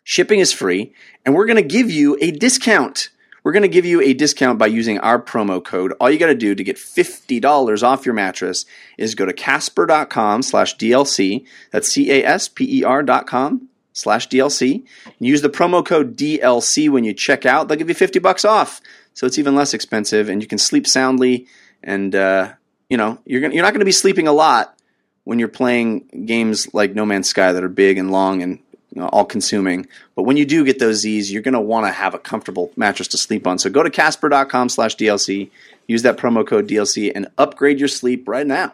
shipping 0.03 0.39
is 0.39 0.51
free, 0.51 0.93
and 1.25 1.35
we're 1.35 1.45
going 1.45 1.57
to 1.57 1.61
give 1.61 1.91
you 1.91 2.17
a 2.21 2.31
discount 2.31 3.09
we're 3.47 3.53
going 3.53 3.61
to 3.61 3.69
give 3.69 3.85
you 3.85 4.01
a 4.01 4.13
discount 4.13 4.59
by 4.59 4.67
using 4.67 4.99
our 4.99 5.17
promo 5.17 5.63
code. 5.63 5.93
All 6.01 6.11
you 6.11 6.19
got 6.19 6.27
to 6.27 6.35
do 6.35 6.53
to 6.53 6.63
get 6.65 6.75
$50 6.75 7.81
off 7.81 8.05
your 8.05 8.13
mattress 8.13 8.65
is 8.97 9.15
go 9.15 9.25
to 9.25 9.31
casper.com 9.31 10.41
slash 10.41 10.75
DLC. 10.75 11.45
That's 11.71 11.89
C-A-S-P-E-R 11.93 13.03
dot 13.03 13.25
com 13.25 13.69
slash 13.93 14.27
DLC. 14.27 14.83
Use 15.19 15.41
the 15.41 15.49
promo 15.49 15.85
code 15.85 16.17
DLC 16.17 16.89
when 16.89 17.05
you 17.05 17.13
check 17.13 17.45
out. 17.45 17.69
They'll 17.69 17.77
give 17.77 17.87
you 17.87 17.95
50 17.95 18.19
bucks 18.19 18.43
off. 18.43 18.81
So 19.13 19.25
it's 19.25 19.39
even 19.39 19.55
less 19.55 19.73
expensive 19.73 20.27
and 20.27 20.41
you 20.41 20.47
can 20.49 20.57
sleep 20.57 20.85
soundly 20.85 21.47
and, 21.81 22.13
uh, 22.13 22.51
you 22.89 22.97
know, 22.97 23.17
you're, 23.23 23.39
gonna, 23.39 23.53
you're 23.53 23.63
not 23.63 23.71
going 23.71 23.79
to 23.79 23.85
be 23.85 23.93
sleeping 23.93 24.27
a 24.27 24.33
lot 24.33 24.77
when 25.23 25.39
you're 25.39 25.47
playing 25.47 26.25
games 26.25 26.73
like 26.73 26.93
No 26.93 27.05
Man's 27.05 27.29
Sky 27.29 27.53
that 27.53 27.63
are 27.63 27.69
big 27.69 27.97
and 27.97 28.11
long 28.11 28.41
and 28.41 28.59
all 28.99 29.25
consuming. 29.25 29.87
But 30.15 30.23
when 30.23 30.37
you 30.37 30.45
do 30.45 30.65
get 30.65 30.79
those 30.79 30.97
Z's, 30.97 31.31
you're 31.31 31.41
going 31.41 31.53
to 31.53 31.59
want 31.59 31.85
to 31.85 31.91
have 31.91 32.13
a 32.13 32.19
comfortable 32.19 32.71
mattress 32.75 33.07
to 33.09 33.17
sleep 33.17 33.47
on. 33.47 33.59
So 33.59 33.69
go 33.69 33.83
to 33.83 33.89
casper.com 33.89 34.69
slash 34.69 34.95
DLC, 34.95 35.49
use 35.87 36.03
that 36.03 36.17
promo 36.17 36.45
code 36.45 36.67
DLC, 36.67 37.11
and 37.13 37.27
upgrade 37.37 37.79
your 37.79 37.87
sleep 37.87 38.27
right 38.27 38.47
now. 38.47 38.73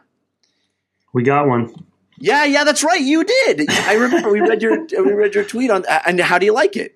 We 1.13 1.23
got 1.23 1.47
one. 1.47 1.73
Yeah, 2.17 2.45
yeah, 2.45 2.63
that's 2.63 2.83
right. 2.83 3.01
You 3.01 3.23
did. 3.23 3.69
I 3.69 3.95
remember 3.95 4.31
we 4.31 4.39
read 4.39 4.61
your 4.61 4.85
we 5.03 5.11
read 5.13 5.35
your 5.35 5.43
tweet 5.43 5.69
on. 5.69 5.83
And 6.05 6.19
how 6.19 6.37
do 6.37 6.45
you 6.45 6.53
like 6.53 6.75
it? 6.75 6.95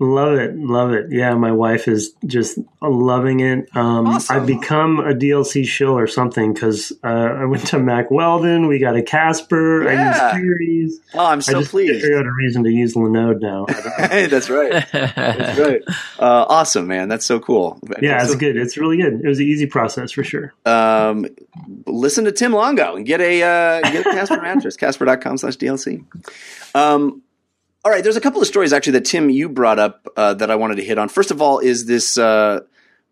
Love 0.00 0.34
it, 0.34 0.56
love 0.58 0.90
it. 0.92 1.06
Yeah, 1.12 1.34
my 1.34 1.52
wife 1.52 1.86
is 1.86 2.14
just 2.26 2.58
loving 2.82 3.38
it. 3.38 3.68
Um, 3.76 4.08
Awesome. 4.08 4.36
I've 4.36 4.46
become 4.46 4.98
a 4.98 5.14
DLC 5.14 5.64
shill 5.64 5.96
or 5.96 6.08
something 6.08 6.52
because 6.52 6.92
uh, 7.04 7.06
I 7.06 7.44
went 7.44 7.68
to 7.68 7.78
Mack 7.78 8.10
Weldon. 8.10 8.66
We 8.66 8.80
got 8.80 8.96
a 8.96 9.02
Casper. 9.04 9.84
Yeah. 9.84 10.10
I 10.10 10.36
use 10.36 10.42
Theories. 10.42 11.00
Oh, 11.14 11.24
I'm 11.24 11.38
I 11.38 11.42
so 11.42 11.60
just 11.60 11.70
pleased. 11.70 11.92
figured 12.02 12.18
out 12.18 12.26
a 12.26 12.32
reason 12.32 12.64
to 12.64 12.70
use 12.70 12.94
Linode 12.94 13.40
now. 13.40 13.66
hey, 14.08 14.26
that's 14.26 14.50
right. 14.50 14.84
That's 14.92 15.58
right. 15.60 15.82
Uh, 16.18 16.44
awesome, 16.48 16.88
man. 16.88 17.08
That's 17.08 17.24
so 17.24 17.38
cool. 17.38 17.78
yeah, 18.02 18.20
it's 18.22 18.32
So, 18.32 18.38
good. 18.38 18.56
It's 18.56 18.76
really 18.76 18.96
good. 18.96 19.20
It 19.24 19.28
was 19.28 19.38
an 19.38 19.46
easy 19.46 19.66
process 19.66 20.10
for 20.10 20.24
sure. 20.24 20.54
Um, 20.66 21.26
listen 21.86 22.24
to 22.24 22.32
Tim 22.32 22.52
Longo 22.52 22.96
and 22.96 23.06
get 23.06 23.20
a 23.20 23.42
uh, 23.44 23.80
get 23.92 24.00
a 24.06 24.10
Casper 24.10 24.42
mattress. 24.42 24.76
Casper.com 24.78 25.38
slash 25.38 25.56
DLC. 25.56 26.04
Um, 26.74 27.22
all 27.84 27.92
right, 27.92 28.02
there's 28.02 28.16
a 28.16 28.20
couple 28.20 28.40
of 28.40 28.46
stories 28.46 28.72
actually 28.72 28.94
that 28.94 29.04
Tim 29.04 29.28
you 29.28 29.48
brought 29.48 29.78
up 29.78 30.08
uh, 30.16 30.34
that 30.34 30.50
I 30.50 30.56
wanted 30.56 30.76
to 30.76 30.84
hit 30.84 30.98
on. 30.98 31.08
First 31.08 31.30
of 31.30 31.42
all, 31.42 31.58
is 31.58 31.84
this? 31.84 32.16
Uh, 32.16 32.60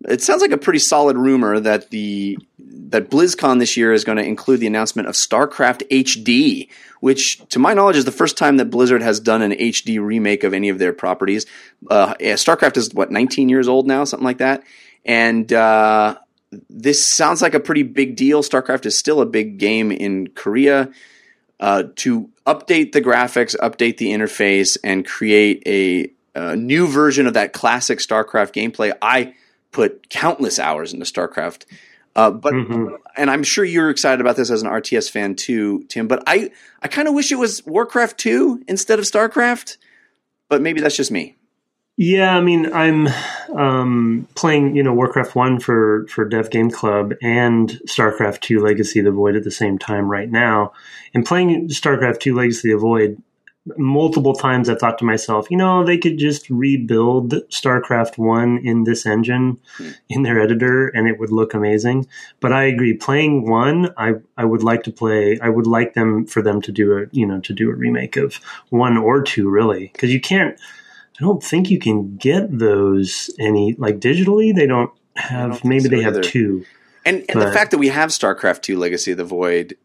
it 0.08 0.22
sounds 0.22 0.40
like 0.40 0.50
a 0.50 0.58
pretty 0.58 0.78
solid 0.78 1.16
rumor 1.16 1.60
that 1.60 1.90
the 1.90 2.38
that 2.58 3.10
BlizzCon 3.10 3.58
this 3.58 3.76
year 3.76 3.92
is 3.92 4.04
going 4.04 4.18
to 4.18 4.24
include 4.24 4.60
the 4.60 4.66
announcement 4.66 5.08
of 5.08 5.14
StarCraft 5.14 5.88
HD, 5.90 6.68
which, 7.00 7.40
to 7.50 7.58
my 7.58 7.74
knowledge, 7.74 7.96
is 7.96 8.06
the 8.06 8.12
first 8.12 8.38
time 8.38 8.56
that 8.56 8.66
Blizzard 8.66 9.02
has 9.02 9.20
done 9.20 9.42
an 9.42 9.52
HD 9.52 10.02
remake 10.02 10.42
of 10.42 10.54
any 10.54 10.70
of 10.70 10.78
their 10.78 10.92
properties. 10.92 11.44
Uh, 11.90 12.14
yeah, 12.18 12.34
StarCraft 12.34 12.78
is 12.78 12.94
what 12.94 13.10
19 13.10 13.50
years 13.50 13.68
old 13.68 13.86
now, 13.86 14.04
something 14.04 14.24
like 14.24 14.38
that, 14.38 14.64
and 15.04 15.52
uh, 15.52 16.16
this 16.70 17.14
sounds 17.14 17.42
like 17.42 17.54
a 17.54 17.60
pretty 17.60 17.82
big 17.82 18.16
deal. 18.16 18.42
StarCraft 18.42 18.86
is 18.86 18.98
still 18.98 19.20
a 19.20 19.26
big 19.26 19.58
game 19.58 19.92
in 19.92 20.28
Korea. 20.28 20.90
Uh, 21.62 21.84
to 21.94 22.28
update 22.44 22.90
the 22.90 23.00
graphics, 23.00 23.54
update 23.58 23.96
the 23.98 24.08
interface, 24.08 24.76
and 24.82 25.06
create 25.06 25.62
a, 25.64 26.10
a 26.34 26.56
new 26.56 26.88
version 26.88 27.28
of 27.28 27.34
that 27.34 27.52
classic 27.52 28.00
StarCraft 28.00 28.52
gameplay, 28.52 28.92
I 29.00 29.34
put 29.70 30.08
countless 30.10 30.58
hours 30.58 30.92
into 30.92 31.06
StarCraft. 31.06 31.64
Uh, 32.16 32.32
but 32.32 32.52
Mhm. 32.52 32.98
and 33.16 33.30
I'm 33.30 33.44
sure 33.44 33.64
you're 33.64 33.90
excited 33.90 34.20
about 34.20 34.34
this 34.34 34.50
as 34.50 34.60
an 34.60 34.68
RTS 34.68 35.08
fan 35.08 35.36
too, 35.36 35.84
Tim. 35.88 36.08
But 36.08 36.24
I 36.26 36.50
I 36.82 36.88
kind 36.88 37.06
of 37.06 37.14
wish 37.14 37.30
it 37.30 37.36
was 37.38 37.64
Warcraft 37.64 38.18
two 38.18 38.62
instead 38.66 38.98
of 38.98 39.04
StarCraft. 39.04 39.76
But 40.48 40.60
maybe 40.62 40.80
that's 40.80 40.96
just 40.96 41.10
me. 41.12 41.36
Yeah, 41.98 42.34
I 42.36 42.40
mean, 42.40 42.72
I'm 42.72 43.08
um, 43.54 44.26
playing, 44.34 44.74
you 44.76 44.82
know, 44.82 44.94
Warcraft 44.94 45.34
One 45.34 45.60
for 45.60 46.06
for 46.08 46.24
Dev 46.24 46.50
Game 46.50 46.70
Club 46.70 47.12
and 47.22 47.68
StarCraft 47.86 48.40
Two: 48.40 48.60
Legacy 48.60 49.00
of 49.00 49.04
the 49.04 49.12
Void 49.12 49.36
at 49.36 49.44
the 49.44 49.50
same 49.50 49.78
time 49.78 50.10
right 50.10 50.30
now, 50.30 50.72
and 51.12 51.26
playing 51.26 51.68
StarCraft 51.68 52.20
Two: 52.20 52.34
Legacy 52.34 52.72
of 52.72 52.80
the 52.80 52.86
Void. 52.86 53.22
Multiple 53.76 54.34
times 54.34 54.68
I've 54.68 54.80
thought 54.80 54.98
to 54.98 55.04
myself, 55.04 55.46
you 55.48 55.56
know, 55.56 55.84
they 55.84 55.96
could 55.96 56.18
just 56.18 56.50
rebuild 56.50 57.34
StarCraft 57.48 58.18
1 58.18 58.58
in 58.64 58.82
this 58.82 59.06
engine 59.06 59.60
in 60.08 60.22
their 60.22 60.40
editor 60.40 60.88
and 60.88 61.06
it 61.06 61.20
would 61.20 61.30
look 61.30 61.54
amazing. 61.54 62.08
But 62.40 62.52
I 62.52 62.64
agree, 62.64 62.94
playing 62.94 63.48
1, 63.48 63.94
I, 63.96 64.14
I 64.36 64.44
would 64.44 64.64
like 64.64 64.82
to 64.82 64.90
play, 64.90 65.38
I 65.40 65.48
would 65.48 65.68
like 65.68 65.94
them 65.94 66.26
for 66.26 66.42
them 66.42 66.60
to 66.60 66.72
do 66.72 66.98
a, 66.98 67.06
you 67.12 67.24
know, 67.24 67.38
to 67.38 67.52
do 67.52 67.70
a 67.70 67.74
remake 67.76 68.16
of 68.16 68.40
1 68.70 68.96
or 68.96 69.22
2 69.22 69.48
really. 69.48 69.90
Because 69.92 70.12
you 70.12 70.20
can't, 70.20 70.58
I 71.22 71.24
don't 71.26 71.42
think 71.42 71.70
you 71.70 71.78
can 71.78 72.16
get 72.16 72.46
those 72.58 73.30
any 73.38 73.74
like 73.78 74.00
digitally. 74.00 74.54
They 74.54 74.66
don't 74.66 74.90
have. 75.14 75.52
think 75.52 75.64
maybe 75.64 75.80
so 75.84 75.88
they 75.88 76.02
have 76.02 76.14
either. 76.14 76.22
two. 76.22 76.64
And, 77.04 77.24
and 77.28 77.40
the 77.40 77.52
fact 77.52 77.70
that 77.72 77.78
we 77.78 77.88
have 77.88 78.10
StarCraft 78.10 78.62
two: 78.62 78.76
Legacy 78.78 79.12
of 79.12 79.18
the 79.18 79.24
Void 79.24 79.76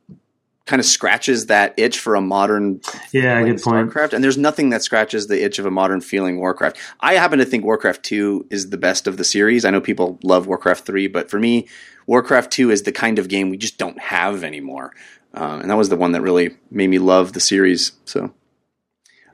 kind 0.65 0.79
of 0.79 0.85
scratches 0.85 1.45
that 1.45 1.73
itch 1.77 1.99
for 1.99 2.15
a 2.15 2.21
modern 2.21 2.81
Yeah, 3.11 3.41
good 3.43 3.61
point. 3.61 3.89
StarCraft, 3.91 4.13
and 4.13 4.23
there's 4.23 4.37
nothing 4.37 4.71
that 4.71 4.81
scratches 4.83 5.27
the 5.27 5.43
itch 5.43 5.59
of 5.59 5.65
a 5.65 5.71
modern 5.71 6.01
feeling 6.01 6.39
Warcraft. 6.39 6.77
I 6.99 7.13
happen 7.13 7.39
to 7.39 7.45
think 7.45 7.63
Warcraft 7.63 8.03
2 8.03 8.47
is 8.49 8.69
the 8.69 8.77
best 8.77 9.07
of 9.07 9.17
the 9.17 9.23
series. 9.23 9.63
I 9.63 9.69
know 9.69 9.79
people 9.79 10.19
love 10.23 10.45
Warcraft 10.47 10.85
3, 10.85 11.07
but 11.07 11.29
for 11.29 11.39
me, 11.39 11.67
Warcraft 12.05 12.51
2 12.51 12.69
is 12.71 12.83
the 12.83 12.91
kind 12.91 13.17
of 13.17 13.29
game 13.29 13.49
we 13.49 13.57
just 13.57 13.77
don't 13.77 13.99
have 13.99 14.43
anymore. 14.43 14.93
Uh, 15.33 15.59
and 15.61 15.69
that 15.69 15.77
was 15.77 15.87
the 15.89 15.95
one 15.95 16.11
that 16.11 16.21
really 16.21 16.57
made 16.69 16.89
me 16.89 16.99
love 16.99 17.31
the 17.33 17.39
series. 17.39 17.93
So, 18.05 18.33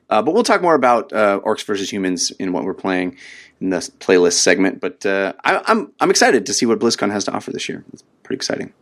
uh, 0.09 0.21
but 0.21 0.33
we'll 0.33 0.43
talk 0.43 0.61
more 0.61 0.75
about 0.75 1.11
uh, 1.13 1.39
Orcs 1.43 1.63
versus 1.65 1.91
Humans 1.91 2.31
in 2.31 2.53
what 2.53 2.63
we're 2.63 2.73
playing 2.73 3.17
in 3.59 3.69
the 3.69 3.77
playlist 3.77 4.33
segment. 4.33 4.81
But 4.81 5.05
uh, 5.05 5.33
I, 5.43 5.61
I'm 5.65 5.91
I'm 5.99 6.09
excited 6.09 6.45
to 6.45 6.53
see 6.53 6.65
what 6.65 6.79
BlizzCon 6.79 7.11
has 7.11 7.25
to 7.25 7.31
offer 7.31 7.51
this 7.51 7.67
year. 7.69 7.83
It's 7.93 8.03
pretty 8.23 8.37
exciting. 8.37 8.73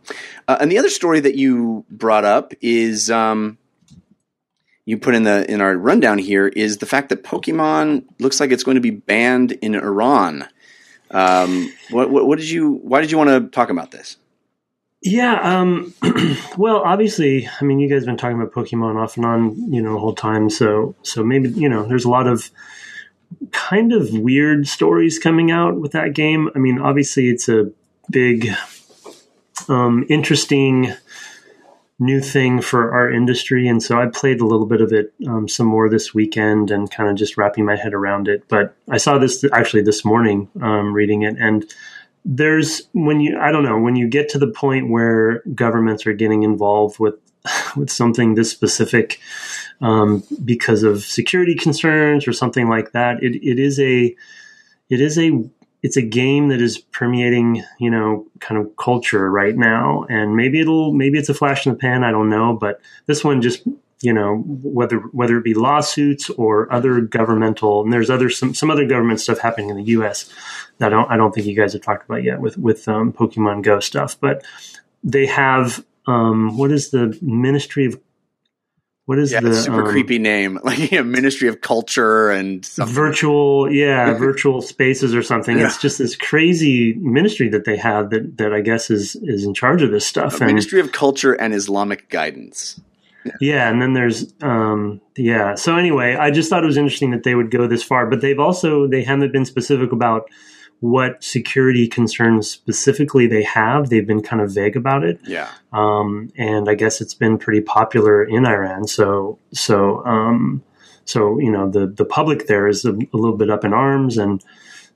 Uh, 0.48 0.58
and 0.60 0.70
the 0.70 0.78
other 0.78 0.90
story 0.90 1.20
that 1.20 1.36
you 1.36 1.84
brought 1.90 2.24
up 2.24 2.52
is 2.60 3.10
um, 3.10 3.58
you 4.84 4.98
put 4.98 5.14
in 5.14 5.22
the 5.22 5.50
in 5.50 5.60
our 5.60 5.76
rundown 5.76 6.18
here 6.18 6.48
is 6.48 6.78
the 6.78 6.86
fact 6.86 7.08
that 7.10 7.22
Pokemon 7.22 8.04
looks 8.18 8.40
like 8.40 8.50
it's 8.50 8.64
going 8.64 8.74
to 8.76 8.80
be 8.80 8.90
banned 8.90 9.52
in 9.52 9.74
Iran. 9.74 10.48
Um, 11.10 11.70
what, 11.90 12.10
what, 12.10 12.26
what 12.26 12.38
did 12.38 12.50
you? 12.50 12.80
Why 12.82 13.00
did 13.00 13.10
you 13.10 13.18
want 13.18 13.30
to 13.30 13.48
talk 13.48 13.70
about 13.70 13.90
this? 13.90 14.16
Yeah. 15.02 15.40
Um, 15.40 15.94
well, 16.56 16.78
obviously, 16.78 17.48
I 17.60 17.64
mean, 17.64 17.80
you 17.80 17.88
guys 17.88 18.02
have 18.02 18.06
been 18.06 18.16
talking 18.16 18.40
about 18.40 18.52
Pokemon 18.52 18.96
off 18.96 19.16
and 19.16 19.26
on, 19.26 19.72
you 19.72 19.82
know, 19.82 19.94
the 19.94 19.98
whole 19.98 20.14
time. 20.14 20.48
So, 20.48 20.94
so 21.02 21.24
maybe 21.24 21.48
you 21.50 21.68
know, 21.68 21.84
there's 21.84 22.04
a 22.04 22.10
lot 22.10 22.28
of 22.28 22.50
kind 23.50 23.92
of 23.92 24.10
weird 24.12 24.68
stories 24.68 25.18
coming 25.18 25.50
out 25.50 25.80
with 25.80 25.92
that 25.92 26.14
game. 26.14 26.50
I 26.54 26.58
mean, 26.58 26.78
obviously, 26.78 27.28
it's 27.28 27.48
a 27.48 27.72
big, 28.10 28.48
um, 29.68 30.06
interesting 30.08 30.92
new 31.98 32.20
thing 32.20 32.60
for 32.60 32.92
our 32.92 33.10
industry, 33.10 33.68
and 33.68 33.82
so 33.82 33.98
I 34.00 34.06
played 34.06 34.40
a 34.40 34.46
little 34.46 34.66
bit 34.66 34.80
of 34.80 34.92
it 34.92 35.12
um, 35.26 35.48
some 35.48 35.66
more 35.66 35.88
this 35.88 36.12
weekend 36.12 36.70
and 36.70 36.90
kind 36.90 37.08
of 37.08 37.16
just 37.16 37.36
wrapping 37.36 37.64
my 37.64 37.76
head 37.76 37.94
around 37.94 38.28
it. 38.28 38.44
But 38.48 38.76
I 38.88 38.98
saw 38.98 39.18
this 39.18 39.44
actually 39.52 39.82
this 39.82 40.04
morning, 40.04 40.48
um, 40.60 40.92
reading 40.92 41.22
it, 41.22 41.36
and 41.38 41.64
there's 42.24 42.82
when 42.92 43.20
you 43.20 43.38
I 43.38 43.50
don't 43.50 43.64
know 43.64 43.78
when 43.78 43.96
you 43.96 44.08
get 44.08 44.28
to 44.30 44.38
the 44.38 44.48
point 44.48 44.90
where 44.90 45.42
governments 45.54 46.06
are 46.06 46.12
getting 46.12 46.42
involved 46.42 46.98
with 46.98 47.14
with 47.76 47.90
something 47.90 48.34
this 48.34 48.50
specific 48.50 49.20
um, 49.80 50.22
because 50.44 50.82
of 50.82 51.02
security 51.02 51.54
concerns 51.54 52.28
or 52.28 52.32
something 52.32 52.68
like 52.68 52.92
that. 52.92 53.22
It 53.22 53.36
it 53.42 53.58
is 53.58 53.80
a 53.80 54.14
it 54.88 55.00
is 55.00 55.18
a 55.18 55.44
it's 55.82 55.96
a 55.96 56.02
game 56.02 56.48
that 56.48 56.60
is 56.60 56.78
permeating 56.78 57.64
you 57.78 57.90
know 57.90 58.26
kind 58.40 58.60
of 58.60 58.76
culture 58.76 59.30
right 59.30 59.56
now, 59.56 60.04
and 60.08 60.36
maybe 60.36 60.60
it'll 60.60 60.92
maybe 60.92 61.18
it's 61.18 61.28
a 61.28 61.34
flash 61.34 61.66
in 61.66 61.72
the 61.72 61.78
pan. 61.78 62.04
I 62.04 62.12
don't 62.12 62.30
know, 62.30 62.56
but 62.56 62.80
this 63.06 63.24
one 63.24 63.42
just 63.42 63.66
you 64.02 64.12
know 64.12 64.36
whether 64.46 64.98
whether 64.98 65.38
it 65.38 65.44
be 65.44 65.54
lawsuits 65.54 66.28
or 66.30 66.70
other 66.72 67.00
governmental 67.00 67.82
and 67.82 67.92
there's 67.92 68.10
other 68.10 68.28
some 68.28 68.52
some 68.54 68.70
other 68.70 68.86
government 68.86 69.20
stuff 69.20 69.38
happening 69.38 69.70
in 69.70 69.76
the 69.76 69.84
U.S. 69.96 70.28
that 70.78 70.88
I 70.92 70.96
don't 70.96 71.10
I 71.10 71.16
don't 71.16 71.32
think 71.34 71.46
you 71.46 71.56
guys 71.56 71.72
have 71.72 71.82
talked 71.82 72.04
about 72.04 72.22
yet 72.24 72.40
with 72.40 72.58
with 72.58 72.86
um, 72.88 73.12
Pokemon 73.12 73.62
Go 73.62 73.80
stuff, 73.80 74.18
but 74.20 74.44
they 75.04 75.26
have 75.26 75.84
um, 76.06 76.56
what 76.58 76.72
is 76.72 76.90
the 76.90 77.16
Ministry 77.22 77.86
of 77.86 78.00
what 79.06 79.18
is 79.18 79.32
Yeah, 79.32 79.40
the 79.40 79.54
super 79.54 79.82
um, 79.84 79.88
creepy 79.90 80.18
name, 80.18 80.58
like 80.64 80.90
you 80.92 80.98
know, 80.98 81.04
Ministry 81.04 81.48
of 81.48 81.60
Culture 81.60 82.30
and 82.30 82.64
something. 82.64 82.94
virtual 82.94 83.70
yeah 83.70 84.12
virtual 84.18 84.62
spaces 84.62 85.14
or 85.14 85.22
something 85.22 85.58
Yeah. 85.58 85.66
it's 85.66 85.78
just 85.78 85.98
this 85.98 86.14
crazy 86.16 86.94
ministry 86.94 87.48
that 87.50 87.64
they 87.64 87.76
have 87.76 88.10
that 88.10 88.38
that 88.38 88.52
i 88.52 88.60
guess 88.60 88.90
is 88.90 89.16
is 89.16 89.44
in 89.44 89.54
charge 89.54 89.82
of 89.82 89.90
this 89.90 90.06
stuff 90.06 90.40
and 90.40 90.46
Ministry 90.46 90.78
of 90.80 90.92
Culture 90.92 91.32
and 91.34 91.52
Islamic 91.52 92.08
Guidance. 92.10 92.80
Yeah 93.40 93.68
and 93.68 93.80
then 93.80 93.92
there's 93.92 94.32
um 94.42 95.00
yeah. 95.16 95.54
So 95.54 95.76
anyway 95.76 96.16
i 96.16 96.30
just 96.30 96.48
thought 96.50 96.62
it 96.62 96.66
was 96.66 96.76
interesting 96.76 97.10
that 97.10 97.22
they 97.22 97.34
would 97.34 97.50
go 97.50 97.66
this 97.66 97.82
far 97.82 98.06
but 98.06 98.20
they've 98.20 98.40
also 98.40 98.86
they 98.86 99.02
haven't 99.02 99.32
been 99.32 99.44
specific 99.44 99.92
about 99.92 100.28
what 100.82 101.22
security 101.22 101.86
concerns 101.86 102.50
specifically 102.50 103.28
they 103.28 103.44
have. 103.44 103.88
They've 103.88 104.06
been 104.06 104.20
kind 104.20 104.42
of 104.42 104.52
vague 104.52 104.76
about 104.76 105.04
it. 105.04 105.20
Yeah, 105.24 105.48
um, 105.72 106.32
and 106.36 106.68
I 106.68 106.74
guess 106.74 107.00
it's 107.00 107.14
been 107.14 107.38
pretty 107.38 107.60
popular 107.60 108.24
in 108.24 108.44
Iran. 108.44 108.88
So, 108.88 109.38
so, 109.52 110.04
um, 110.04 110.64
so 111.04 111.38
you 111.38 111.52
know, 111.52 111.70
the 111.70 111.86
the 111.86 112.04
public 112.04 112.48
there 112.48 112.66
is 112.66 112.84
a, 112.84 112.90
a 112.90 113.16
little 113.16 113.36
bit 113.36 113.48
up 113.48 113.64
in 113.64 113.72
arms, 113.72 114.18
and 114.18 114.42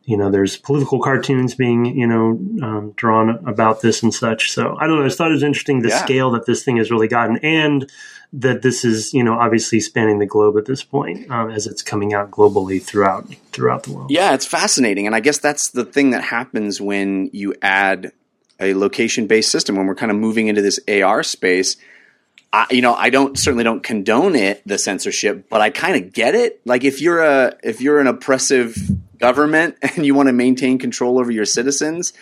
you 0.07 0.17
know, 0.17 0.31
there's 0.31 0.57
political 0.57 1.01
cartoons 1.01 1.55
being 1.55 1.85
you 1.85 2.07
know 2.07 2.39
um, 2.67 2.93
drawn 2.97 3.29
about 3.47 3.81
this 3.83 4.03
and 4.03 4.15
such. 4.15 4.53
So, 4.53 4.77
I 4.81 4.87
don't 4.87 4.97
know. 4.99 5.05
I 5.05 5.09
just 5.09 5.19
thought 5.19 5.31
it 5.31 5.35
was 5.35 5.43
interesting 5.43 5.83
the 5.83 5.89
Yeah. 5.91 6.05
scale 6.05 6.31
that 6.31 6.47
this 6.47 6.65
thing 6.65 6.77
has 6.79 6.91
really 6.91 7.09
gotten, 7.09 7.37
and 7.39 7.91
that 8.33 8.63
this 8.63 8.85
is 8.85 9.13
you 9.15 9.23
know 9.25 9.35
obviously 9.39 9.81
spanning 9.81 10.19
the 10.19 10.27
globe 10.27 10.57
at 10.59 10.65
this 10.67 10.83
point 10.83 11.31
um, 11.31 11.51
as 11.51 11.67
it's 11.67 11.83
coming 11.83 12.13
out 12.15 12.31
globally 12.31 12.83
throughout 12.83 13.27
throughout 13.53 13.83
the 13.85 13.93
world. 13.93 14.11
yeah, 14.11 14.33
it's 14.35 14.47
fascinating, 14.47 15.07
and 15.07 15.15
I 15.15 15.21
guess 15.21 15.39
that's 15.39 15.71
the 15.71 15.85
thing 15.85 16.11
that 16.11 16.23
happens 16.25 16.81
when 16.81 17.29
you 17.33 17.55
add 17.63 18.13
a 18.61 18.75
location-based 18.75 19.51
system. 19.51 19.77
When 19.77 19.87
we're 19.87 19.95
kind 19.95 20.11
of 20.13 20.17
moving 20.19 20.47
into 20.49 20.63
this 20.63 20.79
AR 20.89 21.23
space, 21.23 21.77
I, 22.57 22.67
you 22.71 22.81
know, 22.81 22.95
I 22.95 23.11
don't 23.11 23.39
certainly 23.39 23.65
don't 23.65 23.83
condone 23.83 24.35
it, 24.35 24.63
the 24.65 24.79
censorship, 24.79 25.51
but 25.51 25.61
I 25.61 25.69
kind 25.69 26.03
of 26.03 26.11
get 26.11 26.35
it. 26.35 26.63
Like 26.65 26.85
if 26.85 27.03
you're 27.03 27.23
a 27.23 27.55
if 27.63 27.83
you're 27.83 28.01
an 28.01 28.07
oppressive 28.07 28.75
government 29.19 29.77
and 29.83 30.07
you 30.07 30.15
want 30.15 30.29
to 30.29 30.33
maintain 30.33 30.79
control 30.79 31.19
over 31.19 31.31
your 31.31 31.45
citizens, 31.45 32.15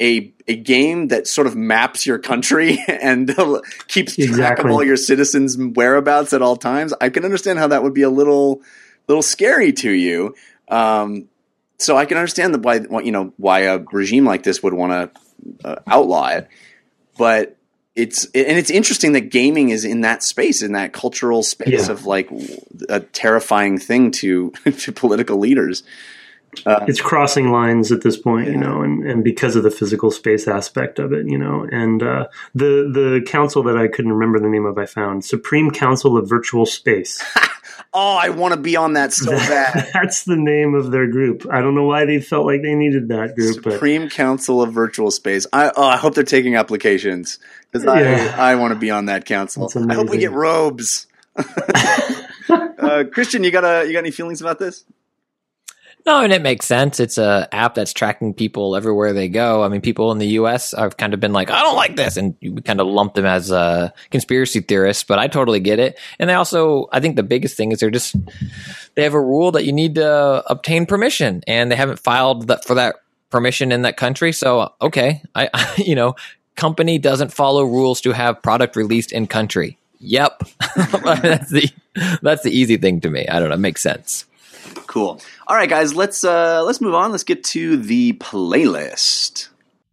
a 0.00 0.32
a 0.48 0.56
game 0.56 1.06
that 1.08 1.28
sort 1.28 1.46
of 1.46 1.54
maps 1.54 2.04
your 2.04 2.18
country 2.18 2.82
and 2.88 3.32
keeps 3.86 4.16
track 4.16 4.58
of 4.58 4.66
all 4.66 4.82
your 4.82 4.96
citizens' 4.96 5.56
whereabouts 5.56 6.32
at 6.32 6.42
all 6.42 6.56
times, 6.56 6.92
I 7.00 7.08
can 7.08 7.24
understand 7.24 7.60
how 7.60 7.68
that 7.68 7.84
would 7.84 7.94
be 7.94 8.02
a 8.02 8.10
little 8.10 8.62
little 9.06 9.22
scary 9.22 9.72
to 9.72 9.90
you. 9.92 10.34
Um, 10.66 11.28
so 11.78 11.96
I 11.96 12.06
can 12.06 12.16
understand 12.16 12.52
the 12.52 12.58
why 12.58 12.80
why, 12.80 13.02
you 13.02 13.12
know 13.12 13.32
why 13.36 13.60
a 13.60 13.78
regime 13.78 14.24
like 14.24 14.42
this 14.42 14.64
would 14.64 14.74
want 14.74 15.14
to 15.62 15.68
uh, 15.68 15.76
outlaw 15.86 16.26
it, 16.30 16.48
but 17.16 17.56
it's 17.96 18.24
and 18.26 18.58
it's 18.58 18.70
interesting 18.70 19.12
that 19.12 19.30
gaming 19.30 19.70
is 19.70 19.84
in 19.84 20.02
that 20.02 20.22
space 20.22 20.62
in 20.62 20.72
that 20.72 20.92
cultural 20.92 21.42
space 21.42 21.86
Yeah. 21.86 21.92
of 21.92 22.04
like 22.06 22.30
a 22.88 23.00
terrifying 23.00 23.78
thing 23.78 24.10
to 24.12 24.50
to 24.80 24.92
political 24.92 25.38
leaders. 25.38 25.82
It's 26.66 27.00
crossing 27.00 27.50
lines 27.50 27.92
at 27.92 28.02
this 28.02 28.16
point, 28.16 28.48
you 28.48 28.56
know, 28.56 28.82
and, 28.82 29.04
and 29.04 29.24
because 29.24 29.56
of 29.56 29.62
the 29.62 29.70
physical 29.70 30.10
space 30.10 30.48
aspect 30.48 30.98
of 30.98 31.12
it, 31.12 31.28
you 31.28 31.38
know, 31.38 31.66
and 31.70 32.02
uh, 32.02 32.26
the 32.54 32.90
the 32.92 33.24
council 33.26 33.62
that 33.64 33.76
I 33.76 33.88
couldn't 33.88 34.12
remember 34.12 34.40
the 34.40 34.48
name 34.48 34.66
of, 34.66 34.78
I 34.78 34.86
found 34.86 35.24
Supreme 35.24 35.70
Council 35.70 36.16
of 36.16 36.28
Virtual 36.28 36.66
Space. 36.66 37.22
Oh, 37.92 38.18
I 38.20 38.28
want 38.30 38.52
to 38.52 38.60
be 38.60 38.76
on 38.76 38.94
that 38.94 39.12
so 39.12 39.30
bad. 39.30 39.90
That's 39.94 40.24
the 40.24 40.36
name 40.36 40.74
of 40.74 40.90
their 40.90 41.06
group. 41.06 41.46
I 41.50 41.60
don't 41.60 41.74
know 41.74 41.84
why 41.84 42.04
they 42.04 42.20
felt 42.20 42.44
like 42.44 42.60
they 42.62 42.74
needed 42.74 43.08
that 43.08 43.34
group, 43.34 43.62
but 43.62 43.74
Supreme 43.74 44.10
Council 44.10 44.60
of 44.60 44.72
Virtual 44.72 45.10
Space. 45.10 45.46
I 45.52 45.72
oh, 45.74 45.82
I 45.82 45.96
hope 45.96 46.14
they're 46.14 46.24
taking 46.24 46.56
applications 46.56 47.38
because 47.70 47.84
Yeah. 47.84 48.34
I 48.38 48.52
I 48.52 48.54
want 48.56 48.72
to 48.72 48.78
be 48.78 48.90
on 48.90 49.06
that 49.06 49.24
council. 49.24 49.70
I 49.88 49.94
hope 49.94 50.10
we 50.10 50.18
get 50.18 50.32
robes. 50.32 51.06
uh, 51.36 53.04
Christian, 53.12 53.44
you 53.44 53.50
got 53.50 53.64
a 53.64 53.86
you 53.86 53.92
got 53.92 54.00
any 54.00 54.10
feelings 54.10 54.40
about 54.40 54.58
this? 54.58 54.84
No, 56.06 56.22
and 56.22 56.32
it 56.32 56.40
makes 56.40 56.66
sense. 56.66 57.00
It's 57.00 57.18
a 57.18 57.48
app 57.50 57.74
that's 57.74 57.92
tracking 57.92 58.32
people 58.32 58.76
everywhere 58.76 59.12
they 59.12 59.28
go. 59.28 59.64
I 59.64 59.68
mean, 59.68 59.80
people 59.80 60.12
in 60.12 60.18
the 60.18 60.28
U.S. 60.38 60.70
have 60.70 60.96
kind 60.96 61.12
of 61.12 61.18
been 61.18 61.32
like, 61.32 61.50
"I 61.50 61.60
don't 61.62 61.74
like 61.74 61.96
this," 61.96 62.16
and 62.16 62.36
we 62.40 62.62
kind 62.62 62.80
of 62.80 62.86
lump 62.86 63.14
them 63.14 63.26
as 63.26 63.50
uh, 63.50 63.90
conspiracy 64.10 64.60
theorists. 64.60 65.02
But 65.02 65.18
I 65.18 65.26
totally 65.26 65.58
get 65.58 65.80
it. 65.80 65.98
And 66.20 66.30
they 66.30 66.34
also, 66.34 66.88
I 66.92 67.00
think, 67.00 67.16
the 67.16 67.24
biggest 67.24 67.56
thing 67.56 67.72
is 67.72 67.80
they're 67.80 67.90
just 67.90 68.14
they 68.94 69.02
have 69.02 69.14
a 69.14 69.20
rule 69.20 69.50
that 69.52 69.64
you 69.64 69.72
need 69.72 69.96
to 69.96 70.44
obtain 70.48 70.86
permission, 70.86 71.42
and 71.48 71.72
they 71.72 71.76
haven't 71.76 71.98
filed 71.98 72.46
that 72.46 72.64
for 72.64 72.74
that 72.74 72.96
permission 73.30 73.72
in 73.72 73.82
that 73.82 73.96
country. 73.96 74.30
So, 74.30 74.72
okay, 74.80 75.22
I, 75.34 75.74
you 75.76 75.96
know, 75.96 76.14
company 76.54 76.98
doesn't 76.98 77.32
follow 77.32 77.64
rules 77.64 78.00
to 78.02 78.12
have 78.12 78.42
product 78.42 78.76
released 78.76 79.10
in 79.10 79.26
country. 79.26 79.76
Yep, 79.98 80.42
that's 80.76 81.50
the 81.50 81.68
that's 82.22 82.44
the 82.44 82.50
easy 82.50 82.76
thing 82.76 83.00
to 83.00 83.10
me. 83.10 83.26
I 83.26 83.40
don't 83.40 83.48
know, 83.48 83.56
it 83.56 83.58
makes 83.58 83.82
sense. 83.82 84.25
Cool. 84.86 85.20
All 85.46 85.56
right, 85.56 85.68
guys, 85.68 85.94
let's 85.94 86.24
uh 86.24 86.62
let's 86.64 86.80
move 86.80 86.94
on. 86.94 87.10
Let's 87.10 87.24
get 87.24 87.44
to 87.44 87.76
the 87.76 88.14
playlist. 88.14 89.48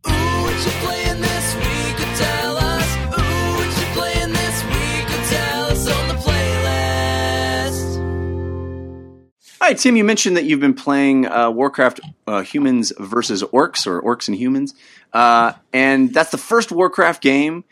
Ooh, 0.07 0.11
what 0.11 0.53
you 0.65 0.71
playing 0.81 1.21
this 1.21 1.55
week? 1.55 1.97
Could 1.97 2.15
tell 2.15 2.57
us. 2.57 2.95
Ooh, 2.95 3.55
what 3.57 3.67
you 3.79 3.85
playing 3.93 4.31
this 4.33 4.63
week? 4.65 5.07
Could 5.07 5.25
tell 5.29 5.63
us 5.65 5.87
on 5.89 6.07
the 6.07 6.13
playlist. 6.15 7.97
All 9.61 9.67
right, 9.67 9.77
Tim, 9.77 9.95
you 9.95 10.03
mentioned 10.03 10.37
that 10.37 10.45
you've 10.45 10.59
been 10.59 10.73
playing 10.73 11.25
uh, 11.25 11.49
Warcraft 11.51 11.99
uh, 12.27 12.41
Humans 12.41 12.93
versus 12.99 13.43
Orcs 13.43 13.87
or 13.87 14.01
Orcs 14.01 14.27
and 14.27 14.37
Humans, 14.37 14.73
uh, 15.13 15.53
and 15.71 16.13
that's 16.13 16.31
the 16.31 16.37
first 16.37 16.71
Warcraft 16.71 17.21
game. 17.21 17.63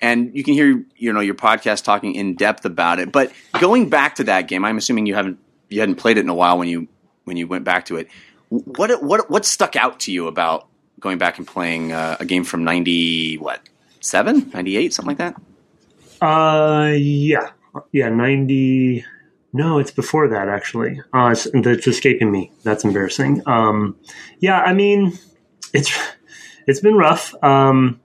And 0.00 0.34
you 0.34 0.42
can 0.42 0.54
hear 0.54 0.84
you 0.96 1.12
know 1.12 1.20
your 1.20 1.36
podcast 1.36 1.84
talking 1.84 2.16
in 2.16 2.34
depth 2.34 2.64
about 2.64 2.98
it. 2.98 3.12
But 3.12 3.32
going 3.60 3.88
back 3.88 4.16
to 4.16 4.24
that 4.24 4.48
game, 4.48 4.64
I'm 4.64 4.76
assuming 4.76 5.06
you 5.06 5.14
haven't 5.14 5.38
you 5.72 5.80
hadn't 5.80 5.96
played 5.96 6.18
it 6.18 6.20
in 6.20 6.28
a 6.28 6.34
while 6.34 6.58
when 6.58 6.68
you 6.68 6.88
when 7.24 7.36
you 7.36 7.46
went 7.46 7.64
back 7.64 7.86
to 7.86 7.96
it. 7.96 8.08
What 8.48 9.02
what 9.02 9.30
what 9.30 9.44
stuck 9.44 9.76
out 9.76 10.00
to 10.00 10.12
you 10.12 10.26
about 10.26 10.68
going 11.00 11.18
back 11.18 11.38
and 11.38 11.46
playing 11.46 11.92
uh, 11.92 12.16
a 12.20 12.24
game 12.24 12.44
from 12.44 12.64
ninety 12.64 13.36
what 13.36 13.60
seven, 14.00 14.50
98, 14.52 14.92
something 14.92 15.16
like 15.16 15.18
that? 15.18 15.40
uh, 16.20 16.92
yeah, 16.96 17.50
yeah, 17.92 18.08
ninety. 18.08 19.04
No, 19.52 19.78
it's 19.78 19.90
before 19.90 20.28
that 20.28 20.48
actually. 20.48 21.00
Uh, 21.12 21.30
it's, 21.32 21.46
it's 21.46 21.86
escaping 21.86 22.30
me. 22.30 22.52
That's 22.62 22.84
embarrassing. 22.84 23.42
Um, 23.46 23.96
yeah, 24.40 24.60
I 24.60 24.72
mean, 24.72 25.18
it's 25.72 25.92
it's 26.66 26.80
been 26.80 26.94
rough. 26.94 27.34
Um, 27.42 28.00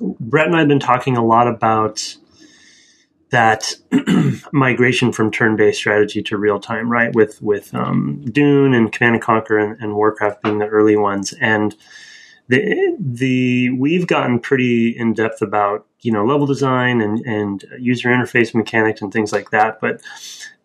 Brett 0.00 0.46
and 0.46 0.54
I 0.56 0.60
have 0.60 0.68
been 0.68 0.80
talking 0.80 1.16
a 1.16 1.24
lot 1.24 1.48
about 1.48 2.16
that 3.30 3.74
migration 4.52 5.12
from 5.12 5.30
turn-based 5.30 5.78
strategy 5.78 6.22
to 6.22 6.38
real-time, 6.38 6.90
right? 6.90 7.14
With 7.14 7.40
with 7.42 7.74
um, 7.74 8.24
Dune 8.30 8.74
and 8.74 8.92
Command 8.92 9.16
and 9.16 9.22
Conquer 9.22 9.58
and, 9.58 9.80
and 9.80 9.94
Warcraft 9.94 10.42
being 10.42 10.58
the 10.58 10.66
early 10.66 10.96
ones, 10.96 11.34
and 11.40 11.74
the 12.48 12.96
the 12.98 13.70
we've 13.70 14.06
gotten 14.06 14.40
pretty 14.40 14.96
in 14.96 15.12
depth 15.12 15.42
about 15.42 15.86
you 16.00 16.12
know 16.12 16.24
level 16.24 16.46
design 16.46 17.00
and 17.00 17.20
and 17.26 17.64
user 17.78 18.08
interface 18.08 18.54
mechanics 18.54 19.02
and 19.02 19.12
things 19.12 19.32
like 19.32 19.50
that, 19.50 19.80
but 19.80 20.00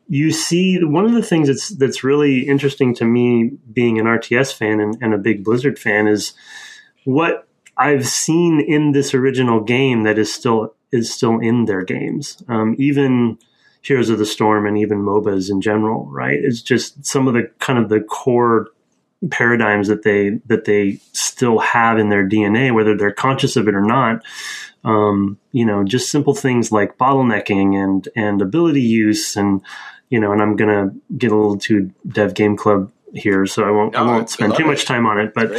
you 0.07 0.32
see 0.32 0.84
one 0.84 1.05
of 1.05 1.14
the 1.14 1.24
things 1.24 1.47
that's 1.47 1.70
that's 1.70 2.03
really 2.03 2.47
interesting 2.47 2.93
to 2.95 3.05
me 3.05 3.51
being 3.72 3.99
an 3.99 4.05
RTS 4.05 4.53
fan 4.53 4.80
and, 4.80 4.97
and 5.01 5.14
a 5.14 5.18
big 5.18 5.43
Blizzard 5.43 5.80
fan 5.80 6.07
is 6.07 6.34
what 7.05 7.47
I've 7.78 8.07
seen 8.07 8.59
in 8.59 8.91
this 8.91 9.14
original 9.14 9.61
game 9.61 10.03
that 10.03 10.18
is 10.18 10.32
still 10.32 10.76
is 10.93 11.13
still 11.13 11.39
in 11.39 11.65
their 11.65 11.83
games. 11.83 12.41
Um, 12.47 12.75
even 12.77 13.39
Heroes 13.81 14.09
of 14.09 14.19
the 14.19 14.25
Storm 14.25 14.65
and 14.65 14.77
even 14.77 14.99
MOBAs 14.99 15.49
in 15.49 15.59
general, 15.59 16.05
right? 16.05 16.39
It's 16.41 16.61
just 16.61 17.05
some 17.05 17.27
of 17.27 17.33
the 17.33 17.51
kind 17.59 17.77
of 17.77 17.89
the 17.89 17.99
core 17.99 18.67
paradigms 19.29 19.87
that 19.87 20.03
they 20.03 20.39
that 20.45 20.65
they 20.65 20.99
still 21.11 21.59
have 21.59 21.97
in 21.97 22.09
their 22.09 22.27
DNA, 22.27 22.73
whether 22.73 22.95
they're 22.95 23.11
conscious 23.11 23.55
of 23.55 23.67
it 23.67 23.75
or 23.75 23.81
not. 23.81 24.23
Um, 24.85 25.37
you 25.51 25.65
know, 25.65 25.83
just 25.83 26.11
simple 26.11 26.33
things 26.33 26.71
like 26.71 26.97
bottlenecking 26.97 27.75
and 27.75 28.07
and 28.15 28.41
ability 28.41 28.81
use, 28.81 29.35
and 29.35 29.61
you 30.09 30.19
know, 30.19 30.31
and 30.31 30.41
I'm 30.41 30.55
gonna 30.55 30.91
get 31.17 31.31
a 31.31 31.35
little 31.35 31.57
too 31.57 31.91
dev 32.07 32.35
game 32.35 32.55
club 32.55 32.91
here, 33.13 33.45
so 33.45 33.63
I 33.63 33.71
won't 33.71 33.95
I 33.95 34.01
won't 34.03 34.29
spend 34.29 34.55
too 34.55 34.63
it. 34.63 34.67
much 34.67 34.85
time 34.85 35.05
on 35.05 35.19
it, 35.19 35.33
but 35.33 35.51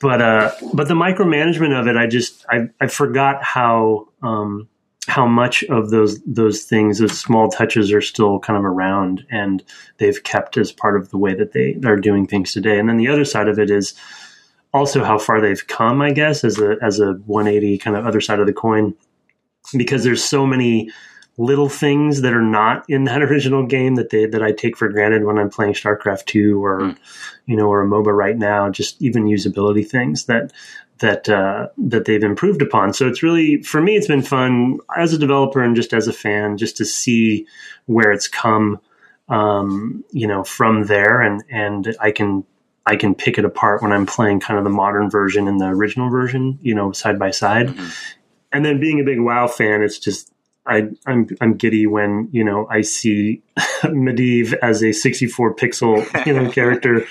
but 0.00 0.20
uh, 0.20 0.52
but 0.74 0.88
the 0.88 0.94
micromanagement 0.94 1.78
of 1.78 1.86
it, 1.86 1.96
I 1.96 2.06
just 2.06 2.44
I, 2.48 2.68
I 2.80 2.86
forgot 2.86 3.42
how 3.42 4.08
um, 4.26 4.68
how 5.06 5.26
much 5.26 5.62
of 5.64 5.90
those 5.90 6.20
those 6.24 6.64
things, 6.64 6.98
those 6.98 7.18
small 7.18 7.48
touches, 7.48 7.92
are 7.92 8.00
still 8.00 8.40
kind 8.40 8.58
of 8.58 8.64
around, 8.64 9.24
and 9.30 9.62
they've 9.98 10.22
kept 10.24 10.56
as 10.56 10.72
part 10.72 10.96
of 10.96 11.10
the 11.10 11.18
way 11.18 11.34
that 11.34 11.52
they 11.52 11.76
are 11.88 11.96
doing 11.96 12.26
things 12.26 12.52
today. 12.52 12.78
And 12.78 12.88
then 12.88 12.96
the 12.96 13.08
other 13.08 13.24
side 13.24 13.48
of 13.48 13.58
it 13.58 13.70
is 13.70 13.94
also 14.74 15.04
how 15.04 15.18
far 15.18 15.40
they've 15.40 15.66
come, 15.66 16.02
I 16.02 16.12
guess, 16.12 16.42
as 16.44 16.58
a 16.58 16.76
as 16.82 16.98
a 16.98 17.12
180 17.26 17.78
kind 17.78 17.96
of 17.96 18.04
other 18.04 18.20
side 18.20 18.40
of 18.40 18.46
the 18.46 18.52
coin, 18.52 18.94
because 19.76 20.02
there's 20.02 20.24
so 20.24 20.44
many 20.44 20.90
little 21.38 21.68
things 21.68 22.22
that 22.22 22.32
are 22.32 22.42
not 22.42 22.84
in 22.88 23.04
that 23.04 23.22
original 23.30 23.64
game 23.64 23.94
that 23.96 24.10
they 24.10 24.26
that 24.26 24.42
I 24.42 24.52
take 24.52 24.76
for 24.76 24.88
granted 24.88 25.24
when 25.24 25.38
I'm 25.38 25.50
playing 25.50 25.74
StarCraft 25.74 26.26
2 26.26 26.64
or 26.64 26.96
you 27.46 27.56
know 27.56 27.68
or 27.68 27.82
a 27.82 27.86
MOBA 27.86 28.16
right 28.16 28.36
now 28.36 28.70
just 28.70 29.00
even 29.00 29.26
usability 29.26 29.86
things 29.88 30.26
that 30.26 30.52
that 30.98 31.28
uh, 31.28 31.68
that 31.78 32.04
they've 32.04 32.22
improved 32.22 32.62
upon. 32.62 32.92
So 32.92 33.06
it's 33.06 33.22
really 33.22 33.62
for 33.62 33.80
me 33.80 33.96
it's 33.96 34.06
been 34.06 34.22
fun 34.22 34.78
as 34.96 35.12
a 35.12 35.18
developer 35.18 35.62
and 35.62 35.76
just 35.76 35.92
as 35.92 36.08
a 36.08 36.12
fan 36.12 36.56
just 36.56 36.76
to 36.78 36.84
see 36.84 37.46
where 37.86 38.12
it's 38.12 38.28
come 38.28 38.80
um, 39.28 40.04
you 40.10 40.26
know 40.26 40.44
from 40.44 40.86
there. 40.86 41.20
And 41.20 41.42
and 41.50 41.96
I 42.00 42.10
can 42.10 42.44
I 42.86 42.96
can 42.96 43.14
pick 43.14 43.38
it 43.38 43.44
apart 43.44 43.82
when 43.82 43.92
I'm 43.92 44.06
playing 44.06 44.40
kind 44.40 44.58
of 44.58 44.64
the 44.64 44.70
modern 44.70 45.10
version 45.10 45.48
and 45.48 45.60
the 45.60 45.66
original 45.66 46.10
version 46.10 46.58
you 46.62 46.74
know 46.74 46.92
side 46.92 47.18
by 47.18 47.30
side. 47.30 47.74
And 48.52 48.64
then 48.64 48.80
being 48.80 49.00
a 49.00 49.04
big 49.04 49.20
WoW 49.20 49.48
fan, 49.48 49.82
it's 49.82 49.98
just 49.98 50.32
I, 50.66 50.88
I'm 51.06 51.28
I'm 51.40 51.54
giddy 51.54 51.86
when 51.86 52.28
you 52.32 52.44
know 52.44 52.66
I 52.70 52.80
see 52.80 53.42
Medivh 53.82 54.54
as 54.62 54.82
a 54.82 54.92
64 54.92 55.54
pixel 55.54 56.26
you 56.26 56.32
know 56.32 56.50
character 56.52 57.06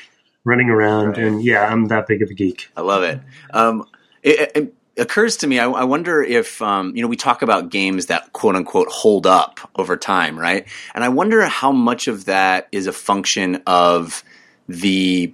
running 0.46 0.70
around, 0.70 1.18
and 1.18 1.44
yeah, 1.44 1.66
I'm 1.66 1.88
that 1.88 2.08
big 2.08 2.22
of 2.22 2.30
a 2.30 2.34
geek. 2.34 2.70
I 2.78 2.82
love 2.82 3.04
it. 3.04 3.20
Um, 3.52 3.86
it, 4.24 4.52
it 4.56 4.74
occurs 4.98 5.38
to 5.38 5.48
me. 5.48 5.60
I, 5.60 5.70
I 5.70 5.84
wonder 5.84 6.24
if 6.24 6.62
um, 6.62 6.96
you 6.96 7.02
know 7.02 7.08
we 7.08 7.18
talk 7.18 7.42
about 7.42 7.70
games 7.70 8.06
that 8.06 8.32
quote 8.32 8.56
unquote 8.56 8.88
hold 8.88 9.28
up 9.28 9.60
over 9.76 9.98
time, 9.98 10.40
right? 10.40 10.68
And 10.94 11.04
I 11.04 11.10
wonder 11.10 11.46
how 11.46 11.72
much 11.72 12.08
of 12.08 12.26
that 12.26 12.68
is 12.72 12.88
a 12.88 12.94
function 12.94 13.62
of 13.68 14.24
the 14.70 15.34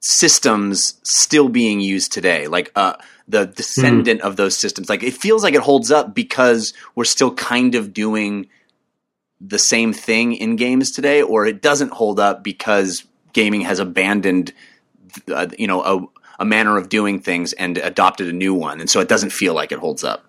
systems 0.00 0.94
still 1.02 1.48
being 1.48 1.80
used 1.80 2.12
today, 2.12 2.46
like 2.46 2.70
uh, 2.74 2.94
the 3.28 3.46
descendant 3.46 4.22
of 4.22 4.36
those 4.36 4.56
systems. 4.56 4.88
Like 4.88 5.02
it 5.02 5.14
feels 5.14 5.42
like 5.42 5.54
it 5.54 5.60
holds 5.60 5.90
up 5.90 6.14
because 6.14 6.72
we're 6.94 7.04
still 7.04 7.34
kind 7.34 7.74
of 7.74 7.92
doing 7.92 8.48
the 9.40 9.58
same 9.58 9.92
thing 9.92 10.34
in 10.34 10.56
games 10.56 10.90
today, 10.90 11.22
or 11.22 11.46
it 11.46 11.62
doesn't 11.62 11.92
hold 11.92 12.20
up 12.20 12.44
because 12.44 13.04
gaming 13.32 13.62
has 13.62 13.78
abandoned, 13.78 14.52
uh, 15.32 15.48
you 15.58 15.66
know, 15.66 15.82
a, 15.82 16.42
a 16.42 16.44
manner 16.44 16.76
of 16.76 16.88
doing 16.88 17.20
things 17.20 17.52
and 17.54 17.78
adopted 17.78 18.28
a 18.28 18.32
new 18.32 18.54
one, 18.54 18.80
and 18.80 18.88
so 18.88 19.00
it 19.00 19.08
doesn't 19.08 19.30
feel 19.30 19.54
like 19.54 19.72
it 19.72 19.78
holds 19.78 20.04
up. 20.04 20.24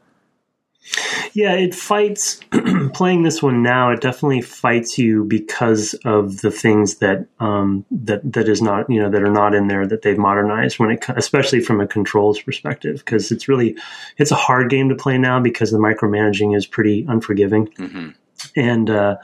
Yeah, 1.34 1.54
it 1.54 1.76
fights. 1.76 2.39
playing 2.93 3.24
this 3.24 3.41
one 3.41 3.62
now, 3.62 3.91
it 3.91 4.02
definitely 4.02 4.41
fights 4.41 4.97
you 4.97 5.24
because 5.24 5.93
of 6.04 6.41
the 6.41 6.52
things 6.52 6.95
that 6.97 7.28
um, 7.39 7.86
that 7.91 8.34
that 8.34 8.49
is 8.49 8.62
not 8.62 8.89
you 8.89 8.99
know 8.99 9.10
that 9.10 9.22
are 9.22 9.32
not 9.32 9.54
in 9.54 9.68
there 9.68 9.88
that 9.88 10.02
they've 10.02 10.18
modernized 10.18 10.80
when 10.80 10.91
it 10.91 11.06
especially 11.10 11.62
from 11.62 11.80
a 11.80 11.88
controls 11.88 12.41
perspective 12.41 12.97
because 12.97 13.32
it's 13.32 13.47
really 13.47 13.78
it's 14.18 14.32
a 14.32 14.36
hard 14.36 14.70
game 14.70 14.89
to 14.89 14.95
play 14.95 15.18
now 15.18 15.39
because 15.39 15.72
the 15.72 15.78
micromanaging 15.78 16.56
is 16.56 16.66
pretty 16.66 17.06
unforgiving 17.08 17.68
hmm 17.78 18.10
and 18.56 18.89
uh, 18.89 19.18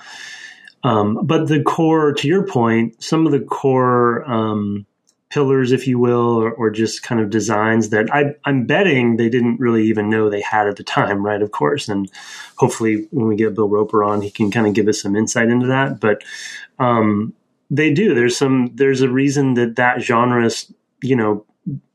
Um, 0.83 1.25
but 1.25 1.47
the 1.47 1.61
core, 1.63 2.13
to 2.13 2.27
your 2.27 2.45
point, 2.45 3.03
some 3.03 3.25
of 3.25 3.31
the 3.31 3.39
core 3.39 4.29
um, 4.29 4.85
pillars, 5.29 5.71
if 5.71 5.87
you 5.87 5.99
will, 5.99 6.41
or, 6.41 6.51
or 6.51 6.69
just 6.69 7.03
kind 7.03 7.19
of 7.19 7.29
designs 7.29 7.89
that 7.89 8.13
I, 8.13 8.35
I'm 8.45 8.65
betting 8.65 9.17
they 9.17 9.29
didn't 9.29 9.59
really 9.59 9.85
even 9.87 10.09
know 10.09 10.29
they 10.29 10.41
had 10.41 10.67
at 10.67 10.77
the 10.77 10.83
time, 10.83 11.25
right? 11.25 11.41
Of 11.41 11.51
course, 11.51 11.89
and 11.89 12.09
hopefully 12.55 13.07
when 13.11 13.27
we 13.27 13.35
get 13.35 13.55
Bill 13.55 13.69
Roper 13.69 14.03
on, 14.03 14.21
he 14.21 14.31
can 14.31 14.51
kind 14.51 14.67
of 14.67 14.73
give 14.73 14.87
us 14.87 15.01
some 15.01 15.15
insight 15.15 15.49
into 15.49 15.67
that. 15.67 15.99
But 15.99 16.23
um, 16.79 17.33
they 17.69 17.93
do. 17.93 18.13
There's 18.13 18.37
some. 18.37 18.71
There's 18.75 19.01
a 19.01 19.09
reason 19.09 19.55
that 19.55 19.75
that 19.75 20.01
genre 20.01 20.45
is, 20.45 20.71
you 21.01 21.15
know, 21.15 21.45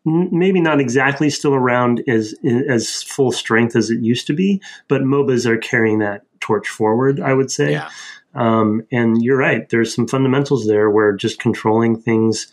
maybe 0.04 0.60
not 0.60 0.80
exactly 0.80 1.30
still 1.30 1.54
around 1.54 2.02
as 2.08 2.34
as 2.68 3.02
full 3.02 3.32
strength 3.32 3.76
as 3.76 3.90
it 3.90 4.00
used 4.00 4.26
to 4.26 4.34
be, 4.34 4.60
but 4.88 5.02
MOBAs 5.02 5.46
are 5.46 5.58
carrying 5.58 6.00
that 6.00 6.24
torch 6.40 6.68
forward. 6.68 7.20
I 7.20 7.32
would 7.32 7.50
say. 7.50 7.72
Yeah. 7.72 7.90
Um, 8.34 8.82
and 8.90 9.22
you're 9.22 9.36
right. 9.36 9.68
There's 9.68 9.94
some 9.94 10.08
fundamentals 10.08 10.66
there 10.66 10.88
where 10.90 11.12
just 11.12 11.38
controlling 11.38 12.00
things 12.00 12.50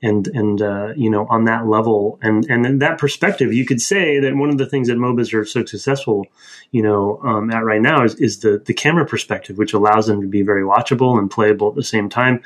and 0.00 0.28
and 0.28 0.62
uh, 0.62 0.92
you 0.96 1.10
know 1.10 1.26
on 1.28 1.44
that 1.46 1.66
level 1.66 2.18
and 2.22 2.44
and 2.48 2.64
in 2.64 2.78
that 2.78 2.98
perspective, 2.98 3.52
you 3.52 3.66
could 3.66 3.80
say 3.80 4.20
that 4.20 4.36
one 4.36 4.48
of 4.48 4.56
the 4.56 4.64
things 4.66 4.86
that 4.88 4.96
MOBAs 4.96 5.34
are 5.34 5.44
so 5.44 5.64
successful, 5.64 6.24
you 6.70 6.82
know, 6.82 7.20
um, 7.24 7.50
at 7.50 7.64
right 7.64 7.82
now 7.82 8.04
is, 8.04 8.14
is 8.14 8.38
the 8.38 8.62
the 8.64 8.72
camera 8.74 9.04
perspective, 9.04 9.58
which 9.58 9.72
allows 9.72 10.06
them 10.06 10.20
to 10.20 10.28
be 10.28 10.42
very 10.42 10.62
watchable 10.62 11.18
and 11.18 11.28
playable 11.30 11.68
at 11.68 11.74
the 11.74 11.82
same 11.82 12.08
time. 12.08 12.42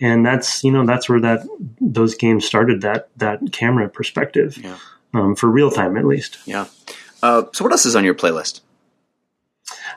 And 0.00 0.24
that's 0.24 0.62
you 0.62 0.70
know 0.70 0.86
that's 0.86 1.08
where 1.08 1.20
that 1.20 1.40
those 1.80 2.14
games 2.14 2.44
started 2.44 2.82
that 2.82 3.08
that 3.16 3.40
camera 3.50 3.88
perspective 3.88 4.56
Yeah. 4.58 4.76
um, 5.12 5.34
for 5.34 5.48
real 5.48 5.70
time 5.72 5.96
at 5.96 6.04
least. 6.06 6.38
Yeah. 6.46 6.66
Uh, 7.20 7.44
so 7.52 7.64
what 7.64 7.72
else 7.72 7.84
is 7.84 7.96
on 7.96 8.04
your 8.04 8.14
playlist? 8.14 8.60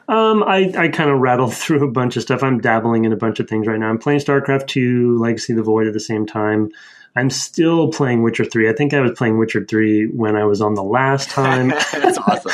Um, 0.07 0.43
I, 0.43 0.73
I 0.77 0.87
kind 0.89 1.09
of 1.09 1.19
rattled 1.19 1.53
through 1.55 1.85
a 1.85 1.91
bunch 1.91 2.17
of 2.17 2.23
stuff. 2.23 2.43
I'm 2.43 2.59
dabbling 2.59 3.05
in 3.05 3.13
a 3.13 3.17
bunch 3.17 3.39
of 3.39 3.49
things 3.49 3.67
right 3.67 3.79
now. 3.79 3.89
I'm 3.89 3.97
playing 3.97 4.19
StarCraft 4.19 4.67
2, 4.67 5.17
Legacy 5.19 5.53
of 5.53 5.57
the 5.57 5.63
Void 5.63 5.87
at 5.87 5.93
the 5.93 5.99
same 5.99 6.25
time. 6.25 6.69
I'm 7.15 7.29
still 7.29 7.89
playing 7.91 8.23
Witcher 8.23 8.43
3. 8.43 8.69
I 8.69 8.73
think 8.73 8.93
I 8.93 8.99
was 8.99 9.11
playing 9.17 9.37
Witcher 9.37 9.65
3 9.65 10.07
when 10.07 10.35
I 10.35 10.43
was 10.43 10.61
on 10.61 10.73
the 10.73 10.83
last 10.83 11.29
time. 11.29 11.69
That's 11.93 12.17
awesome. 12.17 12.51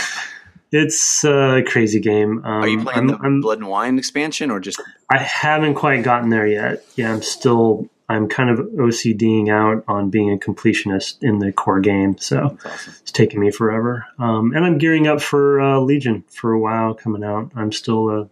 it's 0.71 1.23
a 1.23 1.63
crazy 1.65 1.99
game. 1.99 2.45
Um, 2.45 2.63
Are 2.63 2.67
you 2.67 2.83
playing 2.83 2.99
I'm, 2.99 3.07
the 3.07 3.17
I'm, 3.17 3.41
Blood 3.41 3.57
and 3.57 3.67
Wine 3.67 3.97
expansion 3.97 4.51
or 4.51 4.59
just? 4.59 4.79
I 5.09 5.17
haven't 5.17 5.75
quite 5.75 6.03
gotten 6.03 6.29
there 6.29 6.45
yet. 6.45 6.85
Yeah, 6.95 7.11
I'm 7.11 7.23
still, 7.23 7.89
I'm 8.12 8.28
kind 8.28 8.49
of 8.49 8.59
OCDing 8.59 9.49
out 9.49 9.84
on 9.88 10.09
being 10.09 10.32
a 10.32 10.38
completionist 10.38 11.24
in 11.24 11.39
the 11.39 11.51
core 11.51 11.80
game. 11.80 12.18
So 12.18 12.57
awesome. 12.66 12.93
it's 13.01 13.12
taking 13.12 13.39
me 13.39 13.51
forever. 13.51 14.05
Um, 14.20 14.53
and 14.55 14.66
I'm 14.66 14.78
gearing 14.78 15.07
up 15.07 15.22
for 15.22 15.59
uh, 15.62 15.80
Legion 15.80 16.24
for 16.30 16.51
a 16.51 16.59
while 16.59 16.93
coming 16.93 17.24
out. 17.24 17.51
I'm 17.55 17.72
still 17.72 18.09
a 18.09 18.30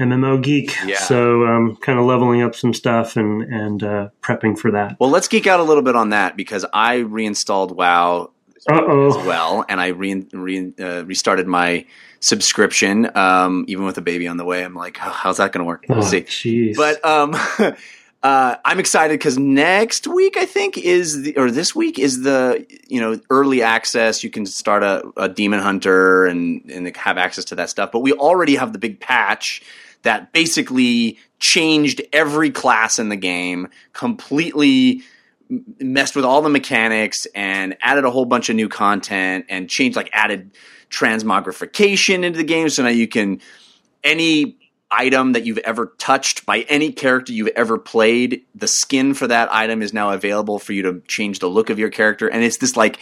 MMO 0.00 0.42
geek, 0.42 0.74
Yeah. 0.86 0.96
so 0.98 1.46
um, 1.46 1.76
kind 1.76 1.98
of 1.98 2.06
leveling 2.06 2.42
up 2.42 2.54
some 2.54 2.72
stuff 2.74 3.16
and 3.16 3.42
and 3.42 3.82
uh, 3.82 4.08
prepping 4.22 4.58
for 4.58 4.70
that. 4.72 4.96
Well, 4.98 5.10
let's 5.10 5.28
geek 5.28 5.46
out 5.46 5.60
a 5.60 5.62
little 5.62 5.82
bit 5.82 5.94
on 5.96 6.10
that 6.10 6.36
because 6.36 6.64
I 6.72 6.96
reinstalled 6.96 7.76
WoW 7.76 8.30
Uh 8.68 9.06
as 9.08 9.16
well, 9.26 9.64
and 9.68 9.80
I 9.80 9.88
re- 9.88 10.26
re- 10.32 10.72
uh, 10.80 11.04
restarted 11.04 11.46
my 11.46 11.84
subscription. 12.20 13.14
Um, 13.16 13.64
even 13.68 13.84
with 13.84 13.98
a 13.98 14.02
baby 14.02 14.26
on 14.28 14.38
the 14.38 14.44
way, 14.44 14.64
I'm 14.64 14.74
like, 14.74 14.96
"Oh, 15.04 15.10
how's 15.10 15.36
that 15.36 15.52
going 15.52 15.60
to 15.60 15.68
work? 15.68 15.84
We'll 15.88 15.98
Oh, 15.98 16.02
see. 16.02 16.22
jeez. 16.22 16.74
But 16.76 17.04
um, 17.04 17.34
uh, 18.22 18.56
I'm 18.64 18.78
excited 18.78 19.18
because 19.18 19.36
next 19.36 20.06
week 20.06 20.36
I 20.36 20.46
think 20.46 20.78
is 20.78 21.22
the 21.22 21.36
or 21.36 21.50
this 21.50 21.74
week 21.74 21.98
is 21.98 22.22
the 22.22 22.64
you 22.86 23.00
know 23.00 23.18
early 23.30 23.62
access. 23.62 24.22
You 24.22 24.30
can 24.30 24.46
start 24.46 24.84
a, 24.84 25.02
a 25.16 25.28
demon 25.28 25.58
hunter 25.58 26.26
and 26.26 26.70
and 26.70 26.96
have 26.96 27.18
access 27.18 27.46
to 27.46 27.56
that 27.56 27.68
stuff. 27.70 27.90
But 27.90 28.00
we 28.00 28.12
already 28.12 28.54
have 28.56 28.72
the 28.72 28.78
big 28.78 29.00
patch 29.00 29.62
that 30.02 30.32
basically 30.32 31.18
changed 31.40 32.00
every 32.12 32.50
class 32.50 33.00
in 33.00 33.08
the 33.08 33.16
game 33.16 33.68
completely 33.92 35.02
messed 35.80 36.14
with 36.14 36.24
all 36.24 36.42
the 36.42 36.48
mechanics 36.48 37.26
and 37.34 37.76
added 37.82 38.04
a 38.04 38.10
whole 38.10 38.24
bunch 38.24 38.48
of 38.48 38.56
new 38.56 38.68
content 38.68 39.46
and 39.48 39.68
changed 39.68 39.96
like 39.96 40.08
added 40.12 40.52
transmogrification 40.90 42.22
into 42.24 42.36
the 42.36 42.44
game 42.44 42.68
so 42.68 42.82
now 42.82 42.88
you 42.88 43.08
can 43.08 43.40
any 44.04 44.56
item 44.92 45.32
that 45.32 45.44
you've 45.44 45.58
ever 45.58 45.94
touched 45.98 46.46
by 46.46 46.60
any 46.68 46.92
character 46.92 47.32
you've 47.32 47.48
ever 47.56 47.78
played 47.78 48.44
the 48.54 48.68
skin 48.68 49.14
for 49.14 49.26
that 49.26 49.52
item 49.52 49.82
is 49.82 49.92
now 49.92 50.10
available 50.10 50.58
for 50.58 50.72
you 50.72 50.82
to 50.82 51.00
change 51.08 51.38
the 51.38 51.48
look 51.48 51.70
of 51.70 51.78
your 51.78 51.90
character 51.90 52.28
and 52.28 52.44
it's 52.44 52.58
this 52.58 52.76
like 52.76 52.98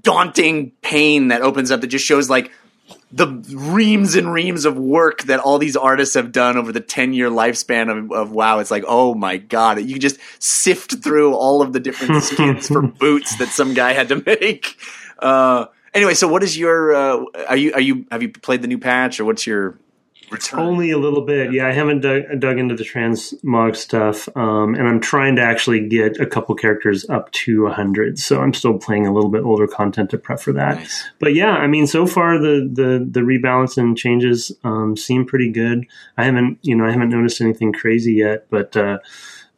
daunting 0.00 0.70
pain 0.82 1.28
that 1.28 1.42
opens 1.42 1.70
up 1.70 1.80
that 1.80 1.88
just 1.88 2.04
shows 2.04 2.30
like 2.30 2.50
the 3.10 3.26
reams 3.54 4.14
and 4.14 4.32
reams 4.32 4.64
of 4.64 4.76
work 4.76 5.22
that 5.24 5.40
all 5.40 5.58
these 5.58 5.76
artists 5.76 6.14
have 6.14 6.32
done 6.32 6.56
over 6.56 6.72
the 6.72 6.80
10 6.80 7.12
year 7.12 7.30
lifespan 7.30 7.90
of, 7.90 8.12
of 8.12 8.32
WoW. 8.32 8.58
It's 8.58 8.70
like, 8.70 8.84
oh 8.86 9.14
my 9.14 9.36
God, 9.36 9.80
you 9.80 9.94
can 9.94 10.00
just 10.00 10.18
sift 10.38 11.02
through 11.02 11.34
all 11.34 11.62
of 11.62 11.72
the 11.72 11.80
different 11.80 12.22
skins 12.24 12.68
for 12.68 12.82
boots 12.82 13.36
that 13.36 13.48
some 13.48 13.74
guy 13.74 13.92
had 13.92 14.08
to 14.08 14.22
make. 14.24 14.76
Uh, 15.18 15.66
anyway, 15.94 16.14
so 16.14 16.26
what 16.26 16.42
is 16.42 16.56
your, 16.56 16.94
uh, 16.94 17.24
are 17.48 17.56
you, 17.56 17.72
are 17.74 17.80
you, 17.80 18.06
have 18.10 18.22
you 18.22 18.30
played 18.30 18.62
the 18.62 18.68
new 18.68 18.78
patch 18.78 19.20
or 19.20 19.24
what's 19.24 19.46
your 19.46 19.78
return? 20.32 20.60
Only 20.60 20.90
a 20.90 20.98
little 20.98 21.20
bit. 21.22 21.52
Yeah, 21.52 21.66
I 21.66 21.72
haven't 21.72 22.00
dug, 22.00 22.22
dug 22.38 22.58
into 22.58 22.74
the 22.74 22.84
transmog 22.84 23.76
stuff, 23.76 24.28
um, 24.36 24.74
and 24.74 24.88
I'm 24.88 25.00
trying 25.00 25.36
to 25.36 25.42
actually 25.42 25.86
get 25.86 26.18
a 26.20 26.26
couple 26.26 26.54
characters 26.54 27.08
up 27.08 27.30
to 27.32 27.64
100. 27.64 28.18
So 28.18 28.40
I'm 28.40 28.54
still 28.54 28.78
playing 28.78 29.06
a 29.06 29.12
little 29.12 29.30
bit 29.30 29.42
older 29.42 29.66
content 29.66 30.10
to 30.10 30.18
prep 30.18 30.40
for 30.40 30.52
that. 30.54 30.76
Nice. 30.76 31.04
But 31.18 31.34
yeah, 31.34 31.52
I 31.52 31.66
mean, 31.66 31.86
so 31.86 32.06
far 32.06 32.38
the 32.38 32.68
the 32.72 33.06
the 33.08 33.20
rebalance 33.20 33.76
and 33.76 33.96
changes 33.96 34.52
um, 34.64 34.96
seem 34.96 35.24
pretty 35.24 35.50
good. 35.50 35.86
I 36.16 36.24
haven't, 36.24 36.58
you 36.62 36.74
know, 36.74 36.86
I 36.86 36.90
haven't 36.90 37.10
noticed 37.10 37.40
anything 37.40 37.72
crazy 37.72 38.14
yet, 38.14 38.46
but 38.50 38.76
uh, 38.76 38.98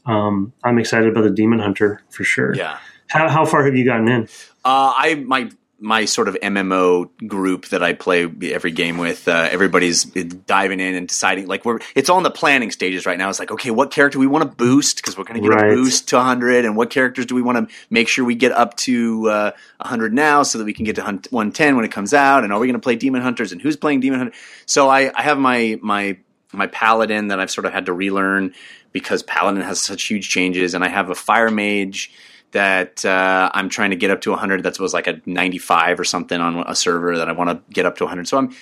um, 0.07 0.53
I'm 0.63 0.79
excited 0.79 1.09
about 1.09 1.23
the 1.23 1.31
Demon 1.31 1.61
Hunter 1.61 2.03
for 2.11 2.25
sure. 2.25 2.55
Yeah. 2.55 2.79
How, 3.09 3.29
how 3.29 3.45
far 3.45 3.65
have 3.65 3.77
you 3.77 3.85
gotten 3.85 4.09
in? 4.09 4.25
Uh, 4.65 4.93
I 4.97 5.15
my 5.27 5.51
my 5.81 6.05
sort 6.05 6.29
of 6.29 6.37
MMO 6.43 7.11
group 7.27 7.67
that 7.69 7.83
I 7.83 7.93
play 7.93 8.31
every 8.53 8.71
game 8.71 8.97
with. 8.97 9.29
Uh, 9.29 9.49
everybody's 9.51 10.05
diving 10.05 10.81
in 10.81 10.95
and 10.95 11.09
deciding. 11.09 11.47
Like 11.47 11.65
we're 11.65 11.81
it's 11.95 12.09
all 12.09 12.17
in 12.19 12.23
the 12.23 12.31
planning 12.31 12.71
stages 12.71 13.07
right 13.07 13.19
now. 13.19 13.29
It's 13.29 13.39
like 13.39 13.51
okay, 13.51 13.71
what 13.71 13.91
character 13.91 14.19
we 14.19 14.27
want 14.27 14.49
to 14.49 14.57
boost 14.57 14.97
because 14.97 15.19
we're 15.19 15.25
going 15.25 15.43
to 15.43 15.49
get 15.49 15.55
Right. 15.55 15.73
a 15.73 15.75
boost 15.75 16.09
to 16.09 16.17
100, 16.17 16.65
and 16.65 16.77
what 16.77 16.91
characters 16.91 17.27
do 17.27 17.35
we 17.35 17.43
want 17.43 17.69
to 17.69 17.75
make 17.91 18.09
sure 18.09 18.25
we 18.25 18.35
get 18.35 18.53
up 18.53 18.77
to 18.79 19.29
uh, 19.29 19.51
100 19.79 20.15
now 20.15 20.43
so 20.43 20.59
that 20.59 20.65
we 20.65 20.73
can 20.73 20.85
get 20.85 20.97
to 20.97 21.03
110 21.03 21.77
when 21.77 21.85
it 21.85 21.93
comes 21.93 22.15
out? 22.15 22.45
And 22.45 22.53
are 22.53 22.59
we 22.61 22.67
going 22.67 22.81
to 22.81 22.83
play 22.83 22.97
Demon 22.97 23.21
Hunters? 23.23 23.53
And 23.53 23.61
who's 23.61 23.77
playing 23.77 24.01
Demon 24.01 24.21
Hunter? 24.21 24.35
So 24.67 24.89
I, 24.89 25.11
I 25.15 25.23
have 25.23 25.39
my 25.39 25.79
my 25.83 26.17
my 26.53 26.69
paladin 26.69 27.29
that 27.29 27.41
I've 27.41 27.51
sort 27.51 27.67
of 27.67 27.73
had 27.73 27.87
to 27.87 27.93
relearn 27.93 28.55
because 28.93 29.25
paladin 29.25 29.61
has 29.63 29.81
such 29.83 30.05
huge 30.05 30.29
changes, 30.31 30.75
and 30.75 30.85
I 30.85 30.89
have 30.89 31.11
a 31.11 31.15
fire 31.17 31.51
mage 31.51 32.13
that 32.55 33.05
uh, 33.05 33.51
I'm 33.53 33.69
trying 33.69 33.91
to 33.91 33.97
get 33.97 34.11
up 34.11 34.23
to 34.23 34.31
100. 34.31 34.63
That 34.63 34.81
was 34.81 34.95
like 34.95 35.07
a 35.07 35.21
95 35.27 36.01
or 36.01 36.05
something 36.05 36.41
on 36.41 36.65
a 36.67 36.75
server 36.75 37.19
that 37.19 37.29
I 37.29 37.33
want 37.33 37.51
to 37.51 37.73
get 37.73 37.85
up 37.87 37.97
to 37.99 38.05
100. 38.05 38.27
So 38.27 38.39
I'm, 38.39 38.55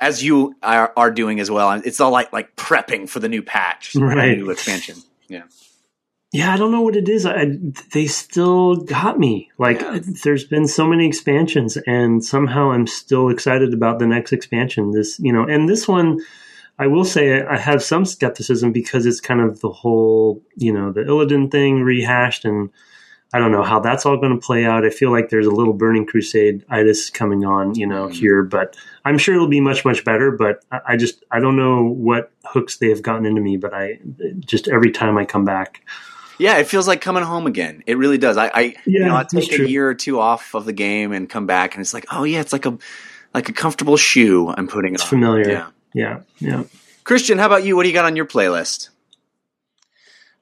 as 0.00 0.22
you 0.22 0.54
are, 0.62 0.92
are 0.96 1.10
doing 1.10 1.40
as 1.40 1.50
well. 1.50 1.70
It's 1.84 2.00
all 2.00 2.12
like 2.12 2.32
like 2.32 2.54
prepping 2.56 3.08
for 3.08 3.18
the 3.18 3.28
new 3.28 3.42
patch, 3.42 3.94
Right. 3.96 4.38
new 4.38 4.50
expansion. 4.50 4.96
Yeah, 5.28 5.42
Yeah, 6.32 6.52
I 6.54 6.56
don't 6.56 6.70
know 6.72 6.82
what 6.82 6.94
it 6.96 7.08
is. 7.08 7.26
I, 7.26 7.46
they 7.92 8.06
still 8.06 8.76
got 8.76 9.18
me. 9.18 9.50
Like, 9.58 9.80
Yeah. 9.80 9.98
there's 10.24 10.44
been 10.44 10.66
so 10.68 10.86
many 10.86 11.06
expansions, 11.06 11.76
and 11.86 12.24
somehow 12.24 12.70
I'm 12.70 12.86
still 12.86 13.28
excited 13.28 13.74
about 13.74 13.98
the 13.98 14.06
next 14.06 14.32
expansion. 14.32 14.92
This, 14.92 15.18
you 15.18 15.32
know, 15.32 15.42
and 15.44 15.68
this 15.68 15.88
one, 15.88 16.20
I 16.78 16.86
will 16.86 17.04
say, 17.04 17.42
I 17.42 17.56
have 17.58 17.82
some 17.82 18.04
skepticism 18.04 18.72
because 18.72 19.04
it's 19.04 19.20
kind 19.20 19.40
of 19.40 19.60
the 19.60 19.70
whole, 19.70 20.42
you 20.56 20.72
know, 20.72 20.92
the 20.92 21.00
Illidan 21.02 21.50
thing 21.50 21.82
rehashed, 21.82 22.44
and 22.44 22.70
I 23.32 23.38
don't 23.38 23.52
know 23.52 23.62
how 23.62 23.78
that's 23.80 24.06
all 24.06 24.16
going 24.16 24.32
to 24.32 24.44
play 24.44 24.64
out. 24.64 24.86
I 24.86 24.90
feel 24.90 25.10
like 25.10 25.28
there's 25.28 25.46
a 25.46 25.50
little 25.50 25.74
Burning 25.74 26.06
Crusade 26.06 26.64
itis 26.70 27.10
coming 27.10 27.44
on, 27.44 27.74
you 27.74 27.86
know, 27.86 28.06
Mhm. 28.08 28.12
here, 28.14 28.42
but 28.42 28.74
I'm 29.04 29.18
sure 29.18 29.34
it'll 29.34 29.48
be 29.48 29.60
much, 29.60 29.84
much 29.84 30.02
better. 30.04 30.30
But 30.30 30.64
I, 30.72 30.80
I 30.88 30.96
just, 30.96 31.22
I 31.30 31.38
don't 31.40 31.56
know 31.56 31.84
what 31.84 32.30
hooks 32.44 32.78
they 32.78 32.88
have 32.88 33.02
gotten 33.02 33.26
into 33.26 33.40
me, 33.42 33.58
but 33.58 33.74
I 33.74 33.98
just 34.40 34.66
every 34.68 34.90
time 34.92 35.18
I 35.18 35.26
come 35.26 35.44
back. 35.44 35.82
yeah. 36.38 36.56
It 36.56 36.68
feels 36.68 36.88
like 36.88 37.00
coming 37.02 37.22
home 37.22 37.46
again. 37.46 37.82
It 37.86 37.98
really 37.98 38.16
does. 38.18 38.36
I, 38.38 38.46
I 38.54 38.60
you 38.86 39.00
Yeah, 39.00 39.08
know, 39.08 39.16
I 39.16 39.24
take 39.24 39.52
a 39.52 39.68
year 39.68 39.86
or 39.88 39.94
two 39.94 40.18
off 40.20 40.54
of 40.54 40.64
the 40.64 40.72
game 40.72 41.12
and 41.12 41.28
come 41.28 41.46
back, 41.46 41.74
and 41.74 41.82
it's 41.82 41.92
like, 41.92 42.06
oh 42.10 42.24
yeah, 42.24 42.40
it's 42.40 42.52
like 42.52 42.64
a 42.64 42.78
like 43.34 43.50
a 43.50 43.52
comfortable 43.52 43.98
shoe 43.98 44.48
I'm 44.56 44.68
putting 44.68 44.94
It's 44.94 45.02
on. 45.02 45.08
familiar. 45.10 45.50
Yeah. 45.50 45.66
Yeah, 45.92 46.20
yeah. 46.38 46.62
Christian, 47.04 47.36
how 47.38 47.46
about 47.46 47.64
you? 47.64 47.76
What 47.76 47.82
do 47.82 47.88
you 47.90 47.94
got 47.94 48.04
on 48.06 48.16
your 48.16 48.24
playlist? 48.26 48.88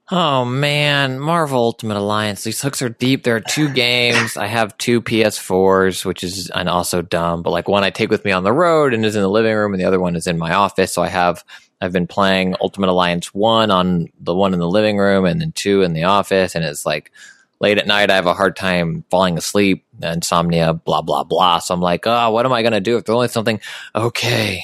Oh 0.09 0.45
man, 0.45 1.19
Marvel 1.19 1.59
Ultimate 1.59 1.97
Alliance. 1.97 2.45
These 2.45 2.63
hooks 2.63 2.81
are 2.81 2.89
deep. 2.89 3.25
There 3.25 3.35
are 3.35 3.41
two 3.41 3.69
games. 3.75 4.37
I 4.37 4.47
have 4.47 4.79
two 4.79 5.03
PS4s, 5.03 6.05
which 6.05 6.23
is 6.23 6.49
and 6.51 6.69
also 6.69 7.03
dumb, 7.03 7.43
but 7.43 7.51
like 7.51 7.67
one 7.67 7.83
I 7.83 7.91
take 7.91 8.11
with 8.11 8.25
me 8.25 8.31
on 8.31 8.45
the 8.45 8.53
road 8.53 8.95
and 8.95 9.05
is 9.05 9.17
in 9.17 9.23
the 9.23 9.29
living 9.31 9.55
room, 9.55 9.75
and 9.75 9.81
the 9.81 9.87
other 9.87 9.99
one 9.99 10.15
is 10.15 10.29
in 10.29 10.39
my 10.39 10.55
office. 10.55 10.93
So 10.93 11.03
I 11.03 11.09
have 11.09 11.45
I've 11.81 11.93
been 11.93 12.07
playing 12.07 12.55
Ultimate 12.61 12.89
Alliance 12.89 13.35
one 13.35 13.73
on 13.73 14.07
the 14.21 14.35
one 14.35 14.55
in 14.55 14.61
the 14.61 14.69
living 14.71 14.97
room, 14.97 15.25
and 15.25 15.41
then 15.41 15.51
two 15.53 15.83
in 15.83 15.93
the 15.93 16.05
office, 16.05 16.55
and 16.55 16.65
it's 16.65 16.87
like 16.87 17.11
late 17.59 17.79
at 17.79 17.89
night. 17.89 18.09
I 18.09 18.15
have 18.15 18.27
a 18.27 18.35
hard 18.35 18.55
time 18.55 19.05
falling 19.11 19.37
asleep, 19.37 19.85
insomnia, 20.01 20.73
blah 20.73 21.03
blah 21.03 21.25
blah. 21.25 21.59
So 21.59 21.75
I'm 21.75 21.81
like, 21.81 22.07
oh, 22.07 22.31
what 22.31 22.47
am 22.47 22.53
I 22.53 22.63
gonna 22.63 22.81
do 22.81 22.97
if 22.97 23.05
there's 23.07 23.15
only 23.17 23.27
something? 23.29 23.61
Okay, 23.97 24.63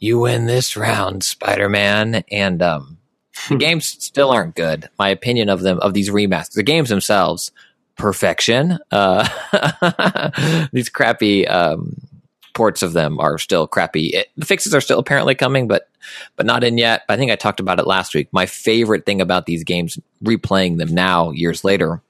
you 0.00 0.18
win 0.18 0.46
this 0.46 0.76
round, 0.76 1.22
Spider 1.22 1.68
Man, 1.68 2.24
and 2.28 2.60
um 2.60 2.96
the 3.48 3.56
games 3.56 3.86
still 3.86 4.30
aren't 4.30 4.54
good. 4.54 4.88
My 4.98 5.08
opinion 5.08 5.48
of 5.48 5.60
them 5.60 5.78
of 5.80 5.94
these 5.94 6.10
remasters, 6.10 6.54
the 6.54 6.62
games 6.62 6.88
themselves, 6.88 7.52
perfection. 7.96 8.78
Uh, 8.90 9.28
these 10.72 10.88
crappy 10.88 11.46
um, 11.46 11.96
ports 12.54 12.82
of 12.82 12.92
them 12.92 13.20
are 13.20 13.38
still 13.38 13.66
crappy. 13.66 14.08
It, 14.08 14.28
the 14.36 14.46
fixes 14.46 14.74
are 14.74 14.80
still 14.80 14.98
apparently 14.98 15.34
coming, 15.34 15.68
but 15.68 15.88
but 16.36 16.46
not 16.46 16.64
in 16.64 16.78
yet. 16.78 17.02
I 17.08 17.16
think 17.16 17.30
I 17.30 17.36
talked 17.36 17.60
about 17.60 17.78
it 17.78 17.86
last 17.86 18.14
week. 18.14 18.28
My 18.32 18.46
favorite 18.46 19.06
thing 19.06 19.20
about 19.20 19.46
these 19.46 19.64
games, 19.64 19.98
replaying 20.24 20.78
them 20.78 20.94
now 20.94 21.30
years 21.30 21.64
later, 21.64 22.02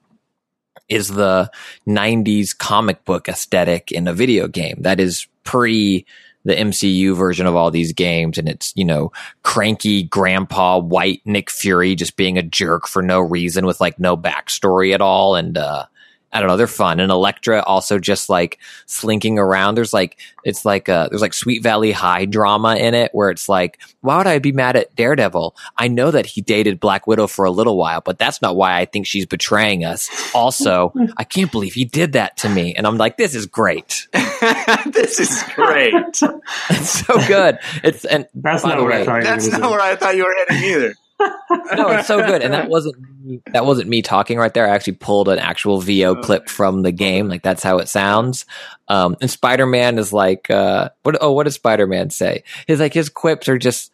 is 0.89 1.09
the 1.09 1.49
90s 1.87 2.57
comic 2.57 3.05
book 3.05 3.27
aesthetic 3.27 3.91
in 3.91 4.07
a 4.07 4.13
video 4.13 4.47
game 4.47 4.77
that 4.81 4.99
is 4.99 5.27
pre 5.43 6.05
the 6.43 6.55
MCU 6.55 7.15
version 7.15 7.45
of 7.45 7.55
all 7.55 7.71
these 7.71 7.93
games. 7.93 8.37
And 8.37 8.49
it's, 8.49 8.73
you 8.75 8.85
know, 8.85 9.11
cranky 9.43 10.03
grandpa 10.03 10.79
white 10.79 11.21
Nick 11.25 11.49
Fury 11.49 11.95
just 11.95 12.15
being 12.15 12.37
a 12.37 12.43
jerk 12.43 12.87
for 12.87 13.01
no 13.01 13.19
reason 13.19 13.65
with 13.65 13.79
like 13.79 13.99
no 13.99 14.17
backstory 14.17 14.93
at 14.93 15.01
all. 15.01 15.35
And, 15.35 15.57
uh, 15.57 15.85
I 16.33 16.39
don't 16.39 16.47
know, 16.47 16.57
they're 16.57 16.67
fun. 16.67 16.99
And 16.99 17.11
Elektra 17.11 17.61
also 17.61 17.99
just 17.99 18.29
like 18.29 18.59
slinking 18.85 19.37
around. 19.37 19.75
There's 19.75 19.93
like, 19.93 20.17
it's 20.43 20.65
like, 20.65 20.89
uh, 20.89 21.09
there's 21.09 21.21
like 21.21 21.33
Sweet 21.33 21.61
Valley 21.61 21.91
High 21.91 22.25
drama 22.25 22.75
in 22.75 22.93
it 22.93 23.11
where 23.13 23.29
it's 23.29 23.49
like, 23.49 23.79
why 24.01 24.17
would 24.17 24.27
I 24.27 24.39
be 24.39 24.51
mad 24.51 24.75
at 24.75 24.95
Daredevil? 24.95 25.55
I 25.77 25.87
know 25.87 26.11
that 26.11 26.25
he 26.25 26.41
dated 26.41 26.79
Black 26.79 27.05
Widow 27.07 27.27
for 27.27 27.45
a 27.45 27.51
little 27.51 27.77
while, 27.77 28.01
but 28.01 28.17
that's 28.17 28.41
not 28.41 28.55
why 28.55 28.79
I 28.79 28.85
think 28.85 29.07
she's 29.07 29.25
betraying 29.25 29.85
us. 29.85 30.09
Also, 30.33 30.93
I 31.17 31.23
can't 31.23 31.51
believe 31.51 31.73
he 31.73 31.85
did 31.85 32.13
that 32.13 32.37
to 32.37 32.49
me. 32.49 32.75
And 32.75 32.87
I'm 32.87 32.97
like, 32.97 33.17
this 33.17 33.35
is 33.35 33.45
great. 33.45 34.07
this 34.13 35.19
is 35.19 35.43
great. 35.55 35.93
It's 36.69 37.05
so 37.05 37.15
good. 37.27 37.59
It's, 37.83 38.05
and 38.05 38.27
That's 38.33 38.63
not 38.63 38.77
the 38.77 38.83
what 38.83 38.93
I 38.93 39.05
thought 39.05 39.23
That's 39.23 39.47
not 39.51 39.69
where 39.69 39.79
I 39.79 39.95
thought 39.95 40.15
you 40.15 40.25
were 40.25 40.35
heading 40.47 40.63
either. 40.69 40.95
no, 41.75 41.89
it's 41.89 42.07
so 42.07 42.25
good. 42.25 42.41
And 42.41 42.53
that 42.53 42.69
wasn't 42.69 42.95
me, 43.23 43.41
that 43.53 43.65
wasn't 43.65 43.89
me 43.89 44.01
talking 44.01 44.37
right 44.37 44.53
there. 44.53 44.67
I 44.67 44.75
actually 44.75 44.93
pulled 44.93 45.29
an 45.29 45.39
actual 45.39 45.79
VO 45.79 46.15
clip 46.21 46.49
from 46.49 46.81
the 46.81 46.91
game. 46.91 47.27
Like 47.27 47.43
that's 47.43 47.63
how 47.63 47.77
it 47.79 47.89
sounds. 47.89 48.45
Um, 48.87 49.15
and 49.21 49.29
Spider 49.29 49.65
Man 49.65 49.97
is 49.97 50.11
like, 50.11 50.49
uh, 50.49 50.89
what? 51.03 51.17
Oh, 51.21 51.31
what 51.31 51.43
does 51.43 51.55
Spider 51.55 51.87
Man 51.87 52.09
say? 52.09 52.43
His 52.67 52.79
like 52.79 52.93
his 52.93 53.09
quips 53.09 53.47
are 53.49 53.57
just. 53.57 53.91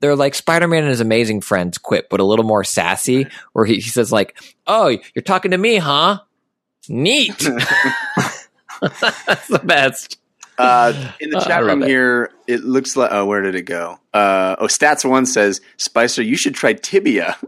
They're 0.00 0.16
like 0.16 0.34
Spider 0.34 0.66
Man 0.66 0.84
and 0.84 0.88
his 0.88 1.02
amazing 1.02 1.42
friends 1.42 1.76
quip, 1.76 2.08
but 2.08 2.20
a 2.20 2.24
little 2.24 2.44
more 2.44 2.64
sassy. 2.64 3.26
Where 3.52 3.66
he, 3.66 3.74
he 3.74 3.80
says 3.82 4.10
like, 4.10 4.40
"Oh, 4.66 4.88
you're 5.14 5.22
talking 5.22 5.50
to 5.50 5.58
me, 5.58 5.76
huh? 5.76 6.20
Neat." 6.88 7.38
That's 8.80 9.48
the 9.48 9.60
best. 9.62 10.18
Uh, 10.60 11.12
in 11.20 11.30
the 11.30 11.40
chat 11.46 11.64
room 11.64 11.82
it. 11.82 11.88
here, 11.88 12.30
it 12.46 12.60
looks 12.64 12.96
like. 12.96 13.10
Oh, 13.12 13.26
where 13.26 13.40
did 13.42 13.54
it 13.54 13.62
go? 13.62 13.98
Uh, 14.14 14.56
oh, 14.58 14.66
Stats 14.66 15.08
One 15.08 15.26
says, 15.26 15.60
Spicer, 15.76 16.22
you 16.22 16.36
should 16.36 16.54
try 16.54 16.72
Tibia. 16.74 17.36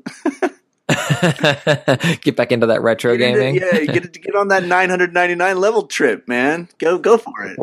Get 2.22 2.36
back 2.36 2.52
into 2.52 2.66
that 2.66 2.80
retro 2.82 3.16
Get 3.16 3.28
into- 3.30 3.40
gaming. 3.40 3.54
yeah, 3.56 3.78
you 3.78 3.86
get 3.86 4.12
get 4.12 4.34
on 4.34 4.48
that 4.48 4.64
999 4.64 5.58
level 5.58 5.86
trip, 5.86 6.28
man. 6.28 6.68
Go 6.78 6.98
go 6.98 7.16
for 7.18 7.44
it. 7.44 7.58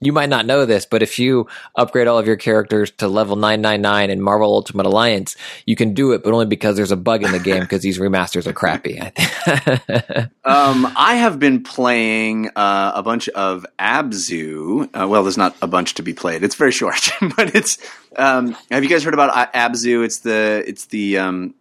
You 0.00 0.12
might 0.12 0.28
not 0.28 0.44
know 0.44 0.66
this, 0.66 0.84
but 0.84 1.02
if 1.02 1.18
you 1.18 1.46
upgrade 1.74 2.06
all 2.06 2.18
of 2.18 2.26
your 2.26 2.36
characters 2.36 2.90
to 2.92 3.08
level 3.08 3.34
999 3.34 4.10
in 4.10 4.20
Marvel 4.20 4.52
Ultimate 4.52 4.84
Alliance, 4.84 5.36
you 5.64 5.74
can 5.74 5.94
do 5.94 6.12
it, 6.12 6.22
but 6.22 6.34
only 6.34 6.44
because 6.44 6.76
there's 6.76 6.92
a 6.92 6.96
bug 6.96 7.22
in 7.22 7.32
the 7.32 7.38
game 7.38 7.60
because 7.62 7.82
these 7.82 7.98
remasters 7.98 8.46
are 8.46 8.52
crappy. 8.52 9.00
I. 9.00 10.28
Um, 10.44 10.92
I 10.96 11.16
have 11.16 11.40
been 11.40 11.64
playing 11.64 12.50
uh, 12.54 12.92
a 12.94 13.02
bunch 13.02 13.28
of 13.30 13.66
Abzu. 13.80 14.88
Uh, 14.94 15.08
well, 15.08 15.24
there's 15.24 15.36
not 15.36 15.56
a 15.60 15.66
bunch 15.66 15.94
to 15.94 16.02
be 16.02 16.14
played. 16.14 16.44
It's 16.44 16.54
very 16.54 16.70
short, 16.70 17.10
but 17.36 17.54
it's. 17.54 17.78
Um, 18.14 18.56
have 18.70 18.84
you 18.84 18.88
guys 18.88 19.02
heard 19.02 19.14
about 19.14 19.52
Abzu? 19.52 20.04
It's 20.04 20.20
the 20.20 20.62
it's 20.64 20.86
the 20.86 21.18
um, 21.18 21.54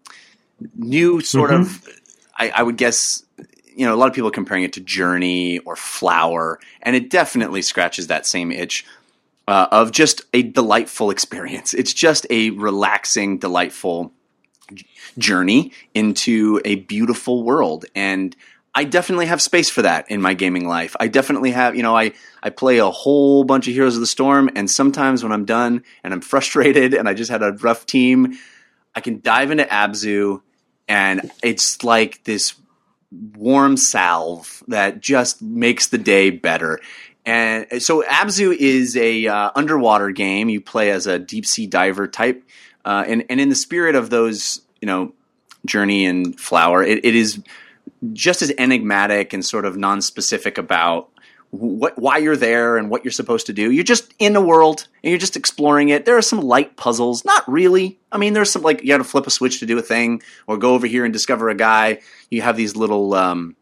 new 0.76 1.20
sort 1.22 1.52
of. 1.52 1.88
I, 2.38 2.52
I 2.56 2.64
would 2.64 2.78
guess 2.78 3.25
you 3.76 3.86
know 3.86 3.94
a 3.94 3.98
lot 3.98 4.08
of 4.08 4.14
people 4.14 4.32
comparing 4.32 4.64
it 4.64 4.74
to 4.74 4.82
Journey 4.82 5.60
or 5.60 5.76
Flower, 5.76 6.60
and 6.82 6.96
it 6.96 7.10
definitely 7.10 7.62
scratches 7.62 8.08
that 8.08 8.26
same 8.26 8.52
itch. 8.52 8.86
Uh, 9.48 9.68
of 9.72 9.92
just 9.92 10.24
a 10.34 10.42
delightful 10.42 11.12
experience. 11.12 11.76
It's 11.76 11.94
just 11.94 12.26
a 12.32 12.50
relaxing, 12.50 13.38
delightful 13.38 14.12
journey 15.20 15.72
into 15.94 16.60
a 16.66 16.78
beautiful 16.78 17.44
world 17.44 17.86
and 17.94 18.36
I 18.78 18.84
definitely 18.84 19.28
have 19.28 19.42
space 19.42 19.70
for 19.70 19.84
that 19.84 20.12
in 20.12 20.22
my 20.22 20.34
gaming 20.34 20.68
life. 20.68 20.98
I 21.00 21.08
definitely 21.08 21.52
have, 21.52 21.78
you 21.78 21.84
know, 21.84 21.96
I, 21.96 22.12
I 22.44 22.50
play 22.50 22.80
a 22.80 22.90
whole 22.90 23.46
bunch 23.46 23.70
of 23.70 23.74
Heroes 23.74 23.96
of 23.96 24.02
the 24.02 24.06
Storm, 24.06 24.50
and 24.54 24.70
sometimes 24.70 25.24
when 25.24 25.32
I'm 25.32 25.46
done 25.46 25.84
and 26.04 26.14
I'm 26.14 26.20
frustrated 26.34 26.94
and 26.94 27.08
I 27.08 27.14
just 27.14 27.32
had 27.32 27.42
a 27.42 27.54
rough 27.54 27.86
team, 27.86 28.38
I 28.94 29.00
can 29.00 29.22
dive 29.22 29.52
into 29.52 29.64
Abzu, 29.64 30.42
and 30.90 31.32
it's 31.42 31.86
like 31.86 32.26
this 32.26 32.54
warm 33.36 33.78
salve 33.78 34.64
that 34.68 35.02
just 35.02 35.42
makes 35.42 35.88
the 35.88 35.98
day 35.98 36.30
better. 36.30 36.80
And 37.26 37.82
so 37.82 38.04
Abzu 38.04 38.56
is 38.56 38.96
a 38.96 39.28
uh, 39.28 39.52
underwater 39.56 40.12
game. 40.12 40.48
You 40.50 40.62
play 40.62 40.92
as 40.92 41.08
a 41.08 41.18
deep 41.18 41.46
sea 41.46 41.66
diver 41.66 42.08
type, 42.08 42.44
uh, 42.84 43.04
and 43.08 43.26
and 43.30 43.42
in 43.42 43.50
the 43.50 43.56
spirit 43.56 43.96
of 43.96 44.12
those, 44.12 44.62
you 44.80 44.86
know, 44.86 45.14
Journey 45.66 46.06
and 46.06 46.40
Flower, 46.40 46.84
it, 46.84 47.04
it 47.04 47.16
is 47.16 47.42
just 48.14 48.44
as 48.44 48.52
enigmatic 48.58 49.34
and 49.34 49.44
sort 49.44 49.66
of 49.66 49.76
non-specific 49.76 50.58
about 50.58 51.10
what 51.58 51.98
why 51.98 52.18
you're 52.18 52.36
there 52.36 52.78
and 52.78 52.90
what 52.90 53.04
you're 53.04 53.12
supposed 53.12 53.48
to 53.48 53.54
do. 53.54 53.72
You're 53.72 53.84
just 53.84 54.14
in 54.20 54.36
a 54.36 54.42
world 54.42 54.88
and 55.04 55.10
you're 55.10 55.20
just 55.20 55.36
exploring 55.36 55.90
it. 55.90 56.06
There 56.06 56.18
are 56.18 56.22
some 56.22 56.42
light 56.42 56.78
puzzles, 56.78 57.26
not 57.26 57.48
really. 57.48 58.00
I 58.12 58.18
mean, 58.18 58.34
there's 58.34 58.52
some 58.52 58.62
like 58.62 58.82
you 58.82 58.88
got 58.88 58.98
to 58.98 59.04
flip 59.04 59.28
a 59.28 59.32
switch 59.32 59.60
to 59.60 59.66
do 59.66 59.78
a 59.78 59.82
thing 59.82 60.22
or 60.48 60.58
go 60.58 60.74
over 60.74 60.88
here 60.88 61.06
and 61.06 61.14
discover 61.14 61.50
a 61.50 61.56
guy. 61.56 62.00
You 62.30 62.42
have 62.42 62.58
these 62.58 62.76
little 62.76 63.14
um, 63.14 63.56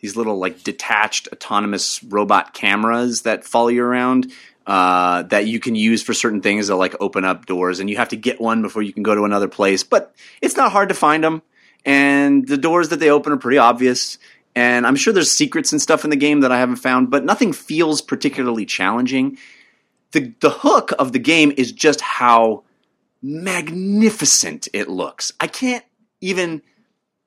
these 0.00 0.16
little 0.16 0.38
like 0.38 0.62
detached 0.62 1.28
autonomous 1.32 2.02
robot 2.02 2.54
cameras 2.54 3.22
that 3.22 3.44
follow 3.44 3.68
you 3.68 3.84
around 3.84 4.32
uh, 4.66 5.22
that 5.24 5.46
you 5.46 5.60
can 5.60 5.74
use 5.74 6.02
for 6.02 6.14
certain 6.14 6.40
things 6.40 6.68
that 6.68 6.76
like 6.76 6.94
open 7.00 7.24
up 7.24 7.46
doors 7.46 7.80
and 7.80 7.88
you 7.88 7.96
have 7.96 8.10
to 8.10 8.16
get 8.16 8.40
one 8.40 8.62
before 8.62 8.82
you 8.82 8.92
can 8.92 9.02
go 9.02 9.14
to 9.14 9.24
another 9.24 9.48
place 9.48 9.84
but 9.84 10.14
it's 10.40 10.56
not 10.56 10.72
hard 10.72 10.88
to 10.88 10.94
find 10.94 11.24
them 11.24 11.42
and 11.84 12.46
the 12.46 12.58
doors 12.58 12.90
that 12.90 13.00
they 13.00 13.10
open 13.10 13.32
are 13.32 13.38
pretty 13.38 13.58
obvious 13.58 14.18
and 14.54 14.86
i'm 14.86 14.96
sure 14.96 15.12
there's 15.12 15.30
secrets 15.30 15.72
and 15.72 15.80
stuff 15.80 16.04
in 16.04 16.10
the 16.10 16.16
game 16.16 16.40
that 16.40 16.52
i 16.52 16.58
haven't 16.58 16.76
found 16.76 17.10
but 17.10 17.24
nothing 17.24 17.52
feels 17.52 18.00
particularly 18.00 18.66
challenging. 18.66 19.38
The, 20.12 20.34
the 20.40 20.50
hook 20.50 20.92
of 20.98 21.12
the 21.12 21.20
game 21.20 21.52
is 21.56 21.70
just 21.70 22.00
how 22.00 22.64
magnificent 23.22 24.66
it 24.72 24.88
looks. 24.88 25.32
I 25.38 25.46
can't 25.46 25.84
even 26.20 26.62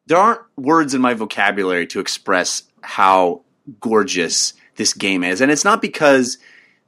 there 0.05 0.17
aren't 0.17 0.41
words 0.57 0.93
in 0.93 0.99
my 0.99 1.13
vocabulary 1.13 1.87
to 1.87 2.01
express 2.01 2.63
how 2.81 3.41
gorgeous 3.79 4.53
this 4.75 4.93
game 4.93 5.23
is. 5.23 5.39
And 5.39 5.49
it's 5.49 5.63
not 5.63 5.81
because 5.81 6.37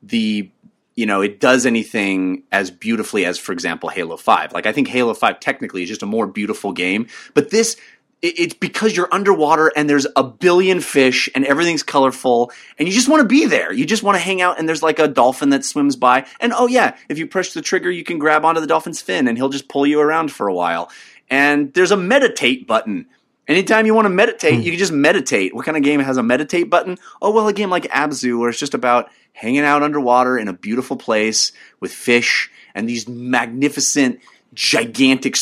the 0.04 0.52
you 0.96 1.06
know 1.06 1.22
it 1.22 1.40
does 1.40 1.66
anything 1.66 2.44
as 2.52 2.72
beautifully 2.72 3.26
as 3.26 3.38
for 3.38 3.52
example 3.52 3.90
halo 3.90 4.16
5 4.16 4.54
like 4.54 4.66
i 4.66 4.72
think 4.72 4.88
halo 4.88 5.14
5 5.14 5.40
technically 5.40 5.84
is 5.84 5.90
just 5.90 6.04
a 6.04 6.06
more 6.06 6.26
beautiful 6.26 6.72
game 6.72 7.08
but 7.34 7.50
this 7.50 7.76
it's 8.22 8.54
because 8.54 8.96
you're 8.96 9.14
underwater 9.14 9.72
and 9.76 9.90
there's 9.90 10.08
a 10.16 10.24
billion 10.24 10.80
fish 10.80 11.30
and 11.36 11.46
everything's 11.46 11.84
colorful 11.84 12.52
and 12.80 12.88
you 12.88 12.94
just 12.94 13.10
want 13.10 13.22
to 13.22 13.28
be 13.28 13.46
there. 13.46 13.72
You 13.72 13.86
just 13.86 14.04
want 14.04 14.16
to 14.16 14.20
hang 14.20 14.42
out 14.42 14.58
and 14.58 14.68
there's 14.68 14.82
like 14.82 15.00
a 15.00 15.08
dolphin 15.08 15.50
that 15.50 15.64
swims 15.66 15.96
by. 15.96 16.26
And 16.40 16.54
oh 16.54 16.68
yeah 16.68 16.96
if 17.10 17.20
you 17.20 17.28
push 17.28 17.54
the 17.54 17.62
trigger 17.62 17.92
you 17.92 18.04
can 18.04 18.18
grab 18.18 18.44
onto 18.44 18.62
the 18.62 18.68
dolphin's 18.68 19.02
fin 19.02 19.28
and 19.28 19.38
he'll 19.38 19.50
just 19.50 19.68
pull 19.68 19.86
you 19.86 20.00
around 20.00 20.32
for 20.32 20.48
a 20.48 20.54
while. 20.54 20.90
And 21.30 21.74
there's 21.74 21.92
a 21.92 21.98
meditate 21.98 22.68
button. 22.68 23.08
Anytime 23.48 23.86
you 23.86 23.94
want 23.94 24.06
to 24.06 24.10
meditate, 24.10 24.56
hmm. 24.56 24.62
you 24.62 24.72
can 24.72 24.80
just 24.80 24.92
meditate. 24.92 25.54
What 25.54 25.66
kind 25.66 25.78
of 25.78 25.84
game 25.84 26.00
has 26.00 26.18
a 26.18 26.24
meditate 26.24 26.70
button? 26.70 26.98
Oh, 27.22 27.32
well, 27.32 27.48
a 27.48 27.54
game 27.54 27.70
like 27.70 27.84
Abzu, 27.86 28.40
where 28.40 28.50
it's 28.50 28.60
just 28.60 28.74
about 28.74 29.12
hanging 29.34 29.60
out 29.60 29.84
underwater 29.84 30.38
in 30.38 30.48
a 30.48 30.54
beautiful 30.54 30.98
place 30.98 31.52
with 31.80 31.92
fish, 31.92 32.50
and 32.74 32.90
these 32.90 33.08
magnificent, 33.08 34.20
gigantic 34.54 35.36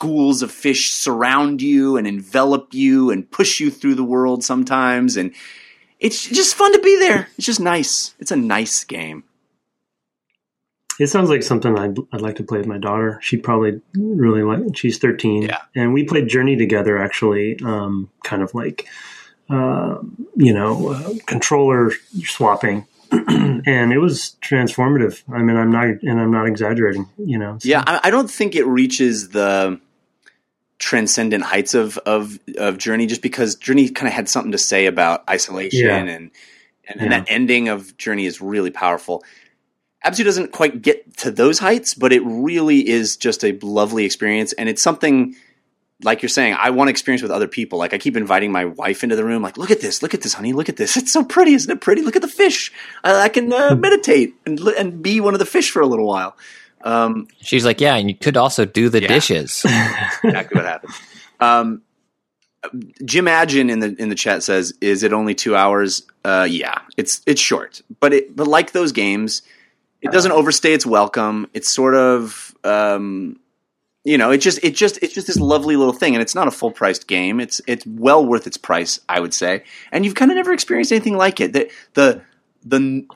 schools 0.00 0.40
of 0.40 0.50
fish 0.50 0.92
surround 0.92 1.60
you 1.60 1.98
and 1.98 2.06
envelop 2.06 2.72
you 2.72 3.10
and 3.10 3.30
push 3.30 3.60
you 3.60 3.70
through 3.70 3.94
the 3.94 4.02
world 4.04 4.42
sometimes. 4.42 5.18
And 5.18 5.34
it's 5.98 6.26
just 6.26 6.54
fun 6.54 6.72
to 6.72 6.78
be 6.78 6.98
there. 6.98 7.28
It's 7.36 7.44
just 7.46 7.60
nice. 7.60 8.14
It's 8.18 8.30
a 8.30 8.36
nice 8.36 8.82
game. 8.84 9.24
It 10.98 11.08
sounds 11.08 11.28
like 11.28 11.42
something 11.42 11.78
I'd, 11.78 11.98
I'd 12.12 12.22
like 12.22 12.36
to 12.36 12.42
play 12.42 12.56
with 12.58 12.66
my 12.66 12.78
daughter. 12.78 13.18
She 13.22 13.36
probably 13.36 13.82
really 13.94 14.42
like. 14.42 14.74
She's 14.74 14.96
thirteen, 14.98 15.42
Yeah. 15.42 15.58
and 15.74 15.92
we 15.94 16.04
played 16.04 16.28
Journey 16.28 16.56
together. 16.56 16.96
Actually, 16.98 17.58
um, 17.62 18.10
kind 18.24 18.42
of 18.42 18.54
like, 18.54 18.86
uh, 19.50 19.98
you 20.36 20.52
know, 20.54 20.90
uh, 20.92 21.10
controller 21.26 21.92
swapping, 22.24 22.86
and 23.12 23.92
it 23.94 23.98
was 23.98 24.36
transformative. 24.42 25.22
I 25.32 25.40
mean, 25.42 25.56
I'm 25.56 25.70
not, 25.70 25.86
and 26.02 26.20
I'm 26.20 26.30
not 26.30 26.46
exaggerating. 26.46 27.06
You 27.18 27.38
know, 27.38 27.56
so- 27.60 27.68
Yeah, 27.68 27.82
I, 27.86 28.00
I 28.04 28.10
don't 28.10 28.30
think 28.30 28.54
it 28.54 28.66
reaches 28.66 29.30
the 29.30 29.80
transcendent 30.80 31.44
heights 31.44 31.74
of 31.74 31.96
of 31.98 32.40
of 32.58 32.76
Journey, 32.78 33.06
just 33.06 33.22
because 33.22 33.54
Journey 33.54 33.88
kind 33.90 34.08
of 34.08 34.14
had 34.14 34.28
something 34.28 34.50
to 34.50 34.58
say 34.58 34.86
about 34.86 35.22
isolation 35.30 35.86
Yeah. 35.86 35.96
and 35.98 36.08
and, 36.08 36.30
and 36.88 37.00
Yeah. 37.02 37.08
that 37.20 37.26
ending 37.28 37.68
of 37.68 37.96
Journey 37.96 38.26
is 38.26 38.40
really 38.40 38.70
powerful. 38.70 39.22
Abzu 40.04 40.24
doesn't 40.24 40.50
quite 40.50 40.80
get 40.82 41.16
to 41.18 41.30
those 41.30 41.58
heights, 41.58 41.94
but 41.94 42.12
it 42.12 42.22
really 42.24 42.88
is 42.88 43.16
just 43.16 43.44
a 43.44 43.52
lovely 43.62 44.04
experience, 44.06 44.52
and 44.54 44.68
it's 44.68 44.82
something 44.82 45.36
like 46.02 46.22
you're 46.22 46.30
saying. 46.30 46.56
I 46.58 46.70
want 46.70 46.88
to 46.88 46.90
experience 46.90 47.20
with 47.20 47.30
other 47.30 47.46
people. 47.46 47.78
Like 47.78 47.92
I 47.92 47.98
keep 47.98 48.16
inviting 48.16 48.50
my 48.50 48.64
wife 48.64 49.04
into 49.04 49.14
the 49.16 49.24
room. 49.26 49.42
Like, 49.42 49.58
look 49.58 49.70
at 49.70 49.82
this, 49.82 50.02
look 50.02 50.14
at 50.14 50.22
this, 50.22 50.32
honey, 50.32 50.54
look 50.54 50.70
at 50.70 50.78
this. 50.78 50.96
It's 50.96 51.12
so 51.12 51.22
pretty, 51.22 51.52
isn't 51.52 51.70
it 51.70 51.82
pretty? 51.82 52.00
Look 52.00 52.16
at 52.16 52.22
the 52.22 52.28
fish. 52.28 52.72
I, 53.04 53.24
I 53.24 53.28
can 53.28 53.52
uh, 53.52 53.74
meditate 53.74 54.34
and 54.46 54.58
and 54.58 55.02
be 55.02 55.20
one 55.20 55.34
of 55.34 55.40
the 55.40 55.44
fish 55.46 55.70
for 55.70 55.82
a 55.82 55.86
little 55.86 56.06
while. 56.06 56.34
Um, 56.82 57.28
She's 57.40 57.64
like, 57.64 57.80
yeah, 57.80 57.96
and 57.96 58.08
you 58.08 58.16
could 58.16 58.36
also 58.36 58.64
do 58.64 58.88
the 58.88 59.02
Yeah. 59.02 59.08
dishes. 59.08 59.62
exactly 60.24 60.56
what 60.56 60.64
happened. 60.64 60.94
Um, 61.40 61.82
Jim 63.04 63.26
Agin 63.26 63.70
in 63.70 63.80
the 63.80 63.94
in 63.98 64.10
the 64.10 64.14
chat 64.14 64.42
says, 64.42 64.74
"Is 64.82 65.02
it 65.02 65.12
only 65.14 65.34
two 65.34 65.56
hours?" 65.56 66.02
Uh, 66.24 66.46
yeah, 66.50 66.80
it's 66.98 67.22
it's 67.26 67.40
short, 67.40 67.80
but 68.00 68.12
it 68.12 68.36
but 68.36 68.46
like 68.46 68.72
those 68.72 68.92
games, 68.92 69.40
it 70.02 70.12
doesn't 70.12 70.32
overstay 70.32 70.74
its 70.74 70.84
welcome. 70.84 71.46
It's 71.54 71.72
sort 71.72 71.94
of 71.94 72.54
um, 72.64 73.38
you 74.04 74.18
know, 74.18 74.30
it 74.30 74.38
just 74.38 74.62
it 74.62 74.74
just 74.76 74.98
it's 75.02 75.14
just 75.14 75.26
this 75.26 75.38
lovely 75.38 75.76
little 75.76 75.94
thing, 75.94 76.14
and 76.14 76.20
it's 76.20 76.34
not 76.34 76.48
a 76.48 76.50
full 76.50 76.70
priced 76.70 77.06
game. 77.08 77.40
It's 77.40 77.62
it's 77.66 77.86
well 77.86 78.24
worth 78.26 78.46
its 78.46 78.58
price, 78.58 79.00
I 79.08 79.20
would 79.20 79.32
say. 79.32 79.64
And 79.90 80.04
you've 80.04 80.14
kind 80.14 80.30
of 80.30 80.36
never 80.36 80.52
experienced 80.52 80.92
anything 80.92 81.16
like 81.16 81.40
it. 81.40 81.54
The 81.54 81.70
the 81.94 82.20
the 82.62 83.06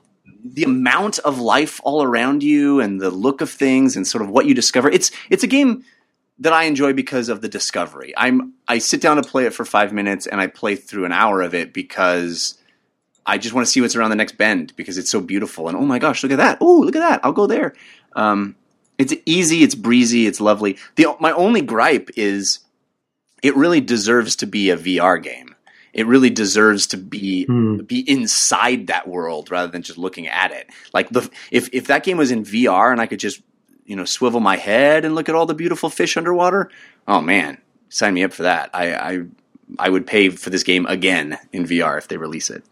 the 0.45 0.63
amount 0.63 1.19
of 1.21 1.41
life 1.41 1.81
all 1.85 2.03
around 2.03 2.43
you 2.43 2.79
and 2.79 3.01
the 3.01 3.11
look 3.11 3.41
of 3.41 3.51
things 3.51 3.97
and 3.97 4.07
sort 4.07 4.23
of 4.23 4.29
what 4.29 4.45
you 4.47 4.55
discover. 4.55 4.91
It's 4.91 5.11
it's 5.31 5.43
a 5.43 5.49
game 5.49 5.85
that 6.39 6.53
I 6.53 6.65
enjoy 6.65 6.93
because 6.93 7.29
of 7.29 7.41
the 7.41 7.49
discovery. 7.49 8.13
I'm 8.17 8.53
I 8.69 8.79
sit 8.79 9.01
down 9.01 9.17
to 9.17 9.23
play 9.23 9.47
it 9.47 9.55
for 9.55 9.65
five 9.65 9.93
minutes 9.93 10.27
and 10.27 10.41
I 10.41 10.47
play 10.47 10.77
through 10.77 11.07
an 11.07 11.13
hour 11.13 11.41
of 11.41 11.55
it 11.55 11.73
because 11.73 12.59
I 13.25 13.39
just 13.39 13.55
want 13.55 13.67
to 13.67 13.73
see 13.73 13.81
what's 13.81 13.97
around 13.97 14.11
the 14.11 14.17
next 14.17 14.37
bend 14.37 14.75
because 14.77 14.99
it's 14.99 15.11
so 15.11 15.21
beautiful 15.21 15.69
and 15.69 15.77
oh 15.77 15.87
my 15.87 15.99
gosh, 15.99 16.23
look 16.23 16.33
at 16.33 16.39
that! 16.39 16.59
Oh, 16.61 16.81
look 16.81 16.97
at 16.97 17.01
that! 17.01 17.21
I'll 17.25 17.33
go 17.33 17.47
there. 17.47 17.75
Um, 18.15 18.55
it's 18.99 19.15
easy, 19.25 19.63
it's 19.63 19.75
breezy, 19.75 20.27
it's 20.27 20.41
lovely. 20.41 20.77
The 20.97 21.07
my 21.21 21.33
only 21.33 21.63
gripe 21.63 22.11
is 22.17 22.59
it 23.43 23.57
really 23.57 23.81
deserves 23.81 24.37
to 24.37 24.47
be 24.47 24.71
a 24.71 24.77
VR 24.77 25.23
game. 25.23 25.54
It 25.95 26.07
really 26.07 26.29
deserves 26.31 26.87
to 26.89 26.97
be 26.99 27.45
Hmm. 27.47 27.79
be 27.79 28.01
inside 28.11 28.89
that 28.89 29.09
world 29.09 29.51
rather 29.51 29.71
than 29.71 29.83
just 29.83 29.97
looking 29.99 30.27
at 30.27 30.51
it. 30.51 30.69
Like 30.93 31.09
the 31.11 31.31
if 31.51 31.69
if 31.73 31.87
that 31.87 32.05
game 32.05 32.17
was 32.19 32.31
in 32.31 32.45
VR 32.45 32.93
and 32.93 33.01
I 33.01 33.07
could 33.07 33.21
just 33.21 33.41
you 33.87 33.97
know 33.97 34.05
swivel 34.05 34.41
my 34.41 34.57
head 34.57 35.05
and 35.05 35.15
look 35.15 35.29
at 35.29 35.35
all 35.35 35.47
the 35.47 35.55
beautiful 35.55 35.89
fish 35.91 36.17
underwater, 36.17 36.71
oh 37.09 37.21
man, 37.21 37.59
sign 37.89 38.15
me 38.15 38.25
up 38.25 38.33
for 38.33 38.43
that. 38.43 38.71
I 38.75 38.95
I, 38.95 39.21
I 39.79 39.89
would 39.89 40.07
pay 40.07 40.29
for 40.31 40.51
this 40.51 40.63
game 40.65 40.85
again 40.87 41.39
in 41.53 41.65
VR 41.65 41.97
if 41.97 42.09
they 42.09 42.17
release 42.17 42.51
it. 42.51 42.65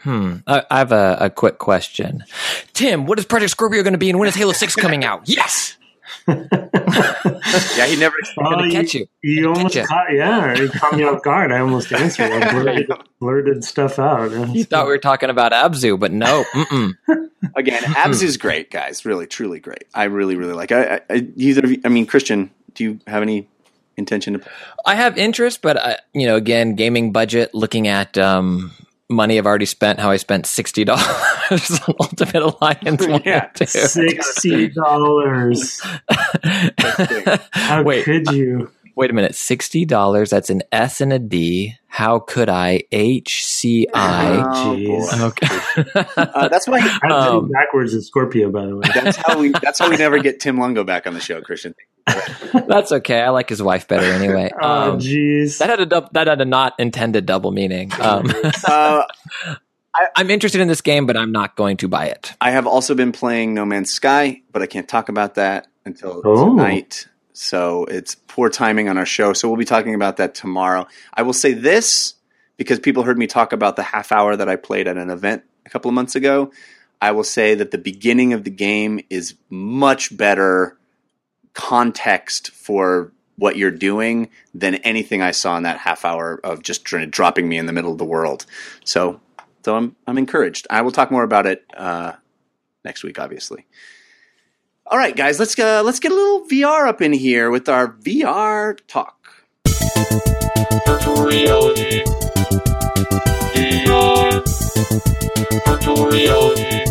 Hmm. 0.00 0.36
I, 0.46 0.62
I 0.70 0.78
have 0.78 0.92
a, 0.92 1.16
a 1.20 1.30
quick 1.30 1.58
question. 1.58 2.24
Tim, 2.74 3.06
what 3.06 3.18
is 3.18 3.24
Project 3.24 3.52
Scorpio 3.52 3.82
going 3.82 3.92
to 3.94 3.98
be 3.98 4.10
and 4.10 4.18
when 4.18 4.28
is 4.28 4.34
Halo 4.34 4.52
6 4.52 4.76
coming 4.76 5.02
out? 5.04 5.22
Yes! 5.28 5.76
Yeah, 7.76 7.86
he 7.86 7.96
never. 7.96 8.14
I'm 8.38 8.46
Oh, 8.46 8.62
to 8.62 8.70
catch 8.70 8.94
you. 8.94 9.06
You 9.22 9.44
Gonna 9.44 9.56
almost 9.58 9.74
catch 9.74 9.82
ya. 9.82 9.86
caught, 9.86 10.12
yeah, 10.12 10.54
you 10.58 10.68
caught 10.68 10.94
me 10.96 11.04
off 11.04 11.22
guard. 11.22 11.52
I 11.52 11.58
almost 11.60 11.92
answered. 11.92 12.30
I 12.30 12.52
blurted, 12.52 12.90
blurted 13.20 13.64
stuff 13.64 13.98
out. 13.98 14.30
You 14.54 14.64
thought 14.64 14.86
we 14.86 14.92
were 14.92 14.98
talking 14.98 15.30
about 15.30 15.52
Abzu, 15.52 15.98
but 15.98 16.12
no. 16.12 16.44
Mm-mm. 16.52 16.92
Again, 17.56 17.82
Abs 17.96 18.22
is 18.22 18.36
great, 18.36 18.70
guys. 18.70 19.04
Really, 19.04 19.26
truly 19.26 19.60
great. 19.60 19.84
I 19.94 20.04
really, 20.04 20.36
really 20.36 20.52
like. 20.54 20.72
I, 20.72 20.96
I, 20.96 21.00
I 21.10 21.28
either. 21.36 21.64
of 21.64 21.70
you- 21.72 21.80
I 21.84 21.88
mean, 21.88 22.06
Christian, 22.06 22.50
do 22.74 22.84
you 22.84 23.00
have 23.06 23.22
any 23.22 23.48
intention 23.96 24.34
to? 24.40 24.46
I 24.86 24.94
have 24.94 25.16
interest, 25.18 25.62
but 25.62 25.76
I, 25.78 25.98
you 26.12 26.26
know, 26.26 26.36
again, 26.36 26.74
gaming 26.74 27.12
budget. 27.12 27.54
Looking 27.54 27.86
at 27.88 28.16
um, 28.18 28.72
money 29.10 29.38
I've 29.38 29.46
already 29.46 29.66
spent, 29.66 30.00
how 30.00 30.10
I 30.10 30.16
spent 30.16 30.46
sixty 30.46 30.84
dollars 30.84 31.04
on 31.88 31.94
Ultimate 32.00 32.36
Alliance 32.42 33.06
one 33.06 33.22
Yeah. 33.24 33.46
two. 33.54 33.66
Sixty 33.66 34.68
dollars. 34.68 35.80
How 37.52 37.82
Wait, 37.82 38.04
could 38.04 38.30
you? 38.32 38.70
wait 38.96 39.10
a 39.10 39.14
minute, 39.14 39.34
sixty 39.34 39.84
dollars. 39.84 40.30
That's 40.30 40.50
an 40.50 40.62
S 40.72 41.00
and 41.00 41.12
a 41.12 41.18
D. 41.18 41.74
How 41.88 42.18
could 42.18 42.48
I 42.48 42.82
H 42.92 43.44
C 43.44 43.86
I? 43.94 44.42
Oh, 44.46 44.76
boy. 44.76 45.26
Okay. 45.28 46.04
Uh, 46.16 46.48
that's 46.48 46.66
why. 46.66 46.78
I'm 47.02 47.12
Um, 47.12 47.50
backwards 47.50 47.94
is 47.94 48.06
Scorpio, 48.08 48.50
by 48.50 48.66
the 48.66 48.76
way. 48.76 48.88
That's 48.94 49.16
how 49.16 49.38
we. 49.38 49.50
That's 49.62 49.78
how 49.78 49.90
we 49.90 49.96
never 49.96 50.18
get 50.18 50.40
Tim 50.40 50.58
Longo 50.58 50.82
back 50.84 51.06
on 51.06 51.14
the 51.14 51.20
show, 51.20 51.40
Christian. 51.40 51.74
That's 52.68 52.92
okay. 52.92 53.20
I 53.20 53.30
like 53.30 53.48
his 53.48 53.62
wife 53.62 53.88
better 53.88 54.04
anyway. 54.06 54.50
Oh, 54.60 54.92
Um, 54.92 54.98
jeez. 54.98 55.58
that 55.58 55.70
had 55.70 55.80
a 55.80 55.86
dub- 55.86 56.12
that 56.12 56.26
had 56.26 56.40
a 56.40 56.44
not 56.44 56.74
intended 56.78 57.26
double 57.26 57.50
meaning. 57.52 57.90
Um, 58.00 58.30
Uh, 58.68 59.04
I'm 60.16 60.28
interested 60.28 60.60
in 60.60 60.66
this 60.66 60.80
game, 60.80 61.06
but 61.06 61.16
I'm 61.16 61.30
not 61.30 61.54
going 61.54 61.76
to 61.78 61.88
buy 61.88 62.06
it. 62.06 62.32
I 62.40 62.50
have 62.50 62.66
also 62.66 62.96
been 62.96 63.12
playing 63.12 63.54
No 63.54 63.64
Man's 63.64 63.92
Sky, 63.92 64.42
but 64.50 64.60
I 64.60 64.66
can't 64.66 64.88
talk 64.88 65.08
about 65.08 65.36
that 65.36 65.68
until 65.84 66.20
Oh. 66.24 66.48
tonight. 66.56 67.06
So 67.32 67.84
it's 67.84 68.16
poor 68.16 68.48
timing 68.48 68.88
on 68.88 68.98
our 68.98 69.06
show. 69.06 69.32
So 69.34 69.48
we'll 69.48 69.56
be 69.56 69.64
talking 69.64 69.94
about 69.94 70.16
that 70.16 70.34
tomorrow. 70.34 70.88
I 71.14 71.22
will 71.22 71.32
say 71.32 71.52
this 71.52 72.14
because 72.56 72.80
people 72.80 73.04
heard 73.04 73.18
me 73.18 73.28
talk 73.28 73.52
about 73.52 73.76
the 73.76 73.84
half 73.84 74.10
hour 74.10 74.34
that 74.34 74.48
I 74.48 74.56
played 74.56 74.88
at 74.88 74.96
an 74.96 75.10
event 75.10 75.44
a 75.64 75.70
couple 75.70 75.88
of 75.88 75.94
months 75.94 76.16
ago. 76.16 76.50
I 77.00 77.12
will 77.12 77.24
say 77.24 77.54
that 77.54 77.70
the 77.70 77.78
beginning 77.78 78.32
of 78.32 78.42
the 78.42 78.50
game 78.50 78.98
is 79.10 79.34
much 79.48 80.16
better 80.16 80.76
context 81.54 82.50
for 82.50 83.12
what 83.36 83.56
you're 83.56 83.70
doing 83.70 84.30
than 84.54 84.76
anything 84.76 85.22
I 85.22 85.32
saw 85.32 85.56
in 85.56 85.64
that 85.64 85.78
half 85.78 86.04
hour 86.04 86.40
of 86.44 86.62
just 86.62 86.84
trying 86.84 87.10
dropping 87.10 87.48
me 87.48 87.58
in 87.58 87.66
the 87.66 87.72
middle 87.72 87.92
of 87.92 87.98
the 87.98 88.04
world. 88.04 88.46
So, 88.84 89.20
so 89.64 89.76
I'm 89.76 89.96
I'm 90.06 90.18
encouraged. 90.18 90.66
I 90.70 90.82
will 90.82 90.92
talk 90.92 91.10
more 91.10 91.24
about 91.24 91.46
it 91.46 91.64
uh, 91.76 92.12
next 92.84 93.02
week, 93.02 93.18
obviously. 93.18 93.66
All 94.86 94.98
right, 94.98 95.16
guys, 95.16 95.38
let's 95.38 95.58
uh, 95.58 95.82
let's 95.82 95.98
get 95.98 96.12
a 96.12 96.14
little 96.14 96.46
VR 96.46 96.86
up 96.86 97.00
in 97.00 97.12
here 97.12 97.50
with 97.50 97.68
our 97.68 97.88
VR 97.88 98.78
talk. 98.86 99.46
Virtual 100.86 101.24
reality. 101.24 102.04
VR. 103.54 104.44
Virtual 105.66 106.06
reality. 106.06 106.84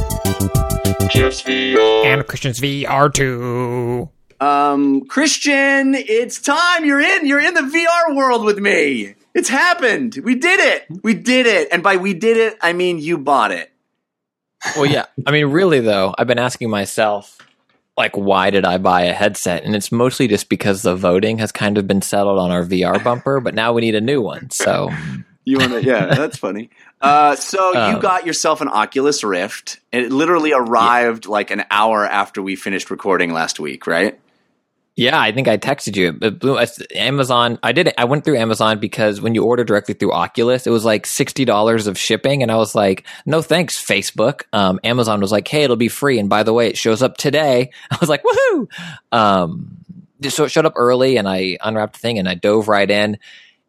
Just 1.09 1.45
VR. 1.45 2.05
and 2.05 2.27
Christian's 2.27 2.59
VR2. 2.59 4.09
Um, 4.43 5.05
Christian, 5.05 5.95
it's 5.95 6.39
time. 6.41 6.83
You're 6.85 6.99
in. 6.99 7.25
You're 7.25 7.39
in 7.39 7.53
the 7.53 7.61
VR 7.61 8.15
world 8.15 8.43
with 8.43 8.59
me. 8.59 9.15
It's 9.33 9.49
happened. 9.49 10.19
We 10.23 10.35
did 10.35 10.59
it. 10.59 10.85
We 11.03 11.13
did 11.13 11.45
it. 11.45 11.69
And 11.71 11.81
by 11.81 11.95
we 11.97 12.13
did 12.13 12.37
it, 12.37 12.57
I 12.61 12.73
mean 12.73 12.99
you 12.99 13.17
bought 13.17 13.51
it. 13.51 13.71
Well, 14.75 14.85
yeah. 14.85 15.05
I 15.25 15.31
mean, 15.31 15.47
really, 15.47 15.79
though, 15.79 16.13
I've 16.17 16.27
been 16.27 16.39
asking 16.39 16.69
myself, 16.69 17.37
like, 17.97 18.15
why 18.15 18.49
did 18.49 18.63
I 18.65 18.77
buy 18.77 19.03
a 19.03 19.13
headset? 19.13 19.63
And 19.63 19.75
it's 19.75 19.91
mostly 19.91 20.27
just 20.27 20.49
because 20.49 20.81
the 20.81 20.95
voting 20.95 21.37
has 21.39 21.51
kind 21.51 21.77
of 21.77 21.87
been 21.87 22.01
settled 22.01 22.39
on 22.39 22.49
our 22.51 22.63
VR 22.63 23.01
bumper, 23.03 23.39
but 23.41 23.53
now 23.55 23.73
we 23.73 23.81
need 23.81 23.95
a 23.95 24.01
new 24.01 24.21
one. 24.21 24.49
So, 24.51 24.89
You 25.45 25.57
want 25.59 25.71
to? 25.73 25.83
Yeah, 25.83 26.05
that's 26.15 26.37
funny. 26.37 26.69
Uh, 27.01 27.35
so 27.35 27.71
you 27.73 27.95
Um, 27.95 27.99
got 27.99 28.25
yourself 28.25 28.61
an 28.61 28.69
Oculus 28.69 29.23
Rift. 29.23 29.79
and 29.91 30.05
It 30.05 30.11
literally 30.13 30.53
arrived 30.53 31.25
like 31.27 31.51
an 31.51 31.63
hour 31.69 32.05
after 32.05 32.41
we 32.41 32.55
finished 32.55 32.89
recording 32.89 33.33
last 33.33 33.59
week, 33.59 33.85
right? 33.85 34.17
Yeah, 34.95 35.19
I 35.19 35.31
think 35.31 35.47
I 35.47 35.57
texted 35.57 35.95
you. 35.95 36.17
It 36.21 36.39
blew- 36.39 36.63
Amazon, 36.93 37.57
I 37.63 37.71
did 37.71 37.87
it. 37.87 37.95
I 37.97 38.05
went 38.05 38.23
through 38.23 38.37
Amazon 38.37 38.79
because 38.79 39.19
when 39.19 39.33
you 39.33 39.43
order 39.43 39.63
directly 39.63 39.95
through 39.95 40.11
Oculus, 40.11 40.67
it 40.67 40.69
was 40.69 40.85
like 40.85 41.05
$60 41.05 41.87
of 41.87 41.97
shipping. 41.97 42.43
And 42.43 42.51
I 42.51 42.57
was 42.57 42.75
like, 42.75 43.05
no 43.25 43.41
thanks, 43.41 43.83
Facebook. 43.83 44.43
Um, 44.53 44.79
Amazon 44.83 45.19
was 45.19 45.31
like, 45.31 45.47
hey, 45.47 45.63
it'll 45.63 45.75
be 45.75 45.87
free. 45.87 46.19
And 46.19 46.29
by 46.29 46.43
the 46.43 46.53
way, 46.53 46.67
it 46.67 46.77
shows 46.77 47.01
up 47.01 47.17
today. 47.17 47.71
I 47.91 47.97
was 47.99 48.09
like, 48.09 48.23
woohoo. 48.23 48.67
Um, 49.11 49.77
so 50.29 50.43
it 50.43 50.49
showed 50.49 50.65
up 50.65 50.73
early 50.75 51.17
and 51.17 51.27
I 51.27 51.57
unwrapped 51.61 51.93
the 51.93 51.99
thing 51.99 52.19
and 52.19 52.29
I 52.29 52.35
dove 52.35 52.67
right 52.67 52.89
in. 52.89 53.17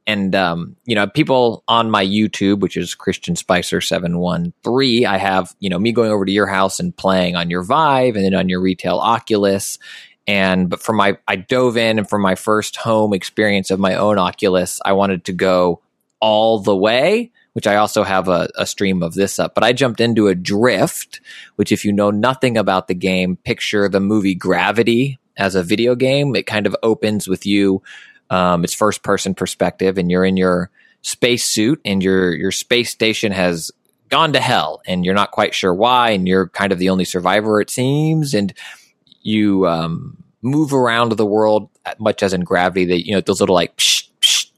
And 0.07 0.35
um, 0.35 0.77
you 0.85 0.95
know, 0.95 1.07
people 1.07 1.65
on 1.67 1.91
my 1.91 2.05
YouTube, 2.05 2.61
which 2.61 2.77
is 2.77 2.95
Christian 2.95 3.37
Spicer 3.37 3.81
seven 3.81 4.19
one 4.19 4.53
three, 4.63 5.07
I 5.07 5.17
have 5.17 5.55
you 5.61 5.71
know 5.71 5.79
me 5.79 5.93
going 5.93 6.11
over 6.11 6.27
to 6.27 6.33
your 6.33 6.47
house 6.47 6.79
and 6.79 6.95
playing 6.95 7.37
on 7.37 7.49
your 7.49 7.63
Vive 7.63 8.15
and 8.15 8.23
then 8.23 8.35
on 8.35 8.51
your 8.51 8.61
retail 8.61 8.99
Oculus. 8.99 9.79
And 10.27 10.71
but 10.71 10.83
for 10.83 10.93
my, 10.93 11.19
I 11.29 11.37
dove 11.37 11.77
in 11.77 11.99
and 11.99 12.09
for 12.09 12.19
my 12.19 12.35
first 12.35 12.77
home 12.77 13.13
experience 13.13 13.71
of 13.71 13.79
my 13.79 13.95
own 13.95 14.19
Oculus, 14.19 14.81
I 14.85 14.93
wanted 14.93 15.25
to 15.27 15.33
go 15.33 15.83
all 16.21 16.59
the 16.59 16.77
way. 16.77 17.31
Which 17.53 17.69
I 17.69 17.77
also 17.77 18.03
have 18.03 18.27
a, 18.27 18.49
a 18.57 18.67
stream 18.67 19.01
of 19.01 19.15
this 19.15 19.39
up, 19.39 19.55
but 19.55 19.63
I 19.63 19.73
jumped 19.73 20.01
into 20.01 20.27
Adrift. 20.27 21.21
Which, 21.55 21.71
if 21.71 21.85
you 21.85 21.93
know 21.93 22.11
nothing 22.11 22.57
about 22.57 22.89
the 22.89 22.95
game, 22.95 23.37
picture 23.37 23.89
the 23.89 24.01
movie 24.01 24.35
Gravity 24.35 25.21
as 25.37 25.55
a 25.55 25.63
video 25.63 25.95
game. 25.95 26.35
It 26.35 26.47
kind 26.47 26.67
of 26.67 26.75
opens 26.83 27.29
with 27.29 27.47
you 27.47 27.81
um, 28.31 28.65
it's 28.65 28.75
first 28.75 29.03
person 29.03 29.35
perspective, 29.35 29.99
and 29.99 30.11
you're 30.11 30.25
in 30.25 30.37
your 30.37 30.71
space 31.03 31.47
suit, 31.47 31.81
and 31.85 32.03
your 32.03 32.35
your 32.35 32.51
space 32.51 32.91
station 32.91 33.33
has 33.33 33.71
gone 34.09 34.33
to 34.33 34.41
hell, 34.41 34.81
and 34.87 35.05
you're 35.05 35.15
not 35.15 35.31
quite 35.31 35.55
sure 35.55 35.75
why, 35.75 36.11
and 36.11 36.27
you're 36.27 36.49
kind 36.49 36.73
of 36.73 36.79
the 36.79 36.91
only 36.91 37.05
survivor, 37.05 37.61
it 37.61 37.71
seems, 37.71 38.35
and 38.35 38.53
you 39.25 39.67
um, 39.67 40.23
move 40.43 40.73
around 40.73 41.13
the 41.13 41.27
world 41.27 41.71
much 41.99 42.23
as 42.23 42.33
in 42.33 42.43
gravity. 42.43 42.85
That 42.85 43.07
you 43.07 43.15
know 43.15 43.21
those 43.21 43.41
little 43.41 43.55
like 43.55 43.77
psh, 43.77 44.09
psh, 44.21 44.51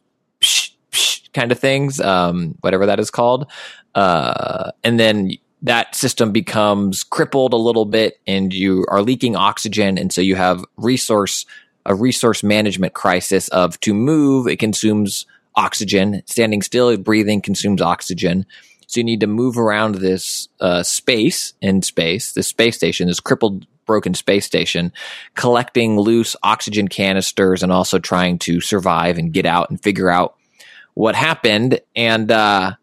psh, 0.42 0.72
psh 0.92 1.32
kind 1.32 1.50
of 1.50 1.58
things, 1.58 1.98
um, 2.00 2.56
whatever 2.60 2.84
that 2.84 3.00
is 3.00 3.10
called, 3.10 3.50
uh, 3.94 4.72
and 4.84 5.00
then 5.00 5.30
that 5.62 5.94
system 5.94 6.32
becomes 6.32 7.02
crippled 7.02 7.52
a 7.52 7.56
little 7.56 7.86
bit 7.86 8.20
and 8.26 8.52
you 8.52 8.84
are 8.88 9.02
leaking 9.02 9.36
oxygen. 9.36 9.98
And 9.98 10.12
so 10.12 10.20
you 10.20 10.36
have 10.36 10.64
resource 10.76 11.46
a 11.86 11.94
resource 11.94 12.42
management 12.42 12.94
crisis 12.94 13.48
of 13.48 13.78
to 13.80 13.94
move 13.94 14.48
it 14.48 14.58
consumes 14.58 15.24
oxygen. 15.54 16.22
Standing 16.26 16.60
still 16.60 16.96
breathing 16.96 17.40
consumes 17.40 17.80
oxygen. 17.80 18.44
So 18.88 19.00
you 19.00 19.04
need 19.04 19.20
to 19.20 19.26
move 19.26 19.56
around 19.56 19.96
this 19.96 20.48
uh, 20.60 20.82
space 20.82 21.54
in 21.60 21.82
space. 21.82 22.32
This 22.32 22.48
space 22.48 22.76
station 22.76 23.08
this 23.08 23.20
crippled 23.20 23.66
broken 23.86 24.14
space 24.14 24.44
station 24.44 24.92
collecting 25.34 25.98
loose 25.98 26.36
oxygen 26.42 26.88
canisters 26.88 27.62
and 27.62 27.72
also 27.72 27.98
trying 27.98 28.38
to 28.40 28.60
survive 28.60 29.16
and 29.16 29.32
get 29.32 29.46
out 29.46 29.70
and 29.70 29.82
figure 29.82 30.10
out 30.10 30.36
what 30.94 31.14
happened. 31.14 31.80
And 31.94 32.30
uh, 32.30 32.74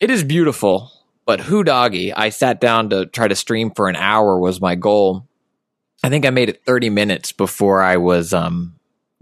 it 0.00 0.10
is 0.10 0.24
beautiful 0.24 0.90
but 1.26 1.40
who 1.40 1.64
doggy? 1.64 2.12
I 2.12 2.28
sat 2.28 2.60
down 2.60 2.90
to 2.90 3.06
try 3.06 3.28
to 3.28 3.34
stream 3.34 3.70
for 3.70 3.88
an 3.88 3.96
hour 3.96 4.38
was 4.38 4.60
my 4.60 4.74
goal. 4.74 5.26
I 6.02 6.10
think 6.10 6.26
i 6.26 6.30
made 6.30 6.50
it 6.50 6.64
30 6.66 6.90
minutes 6.90 7.32
before 7.32 7.80
i 7.82 7.96
was 7.96 8.34
um 8.34 8.74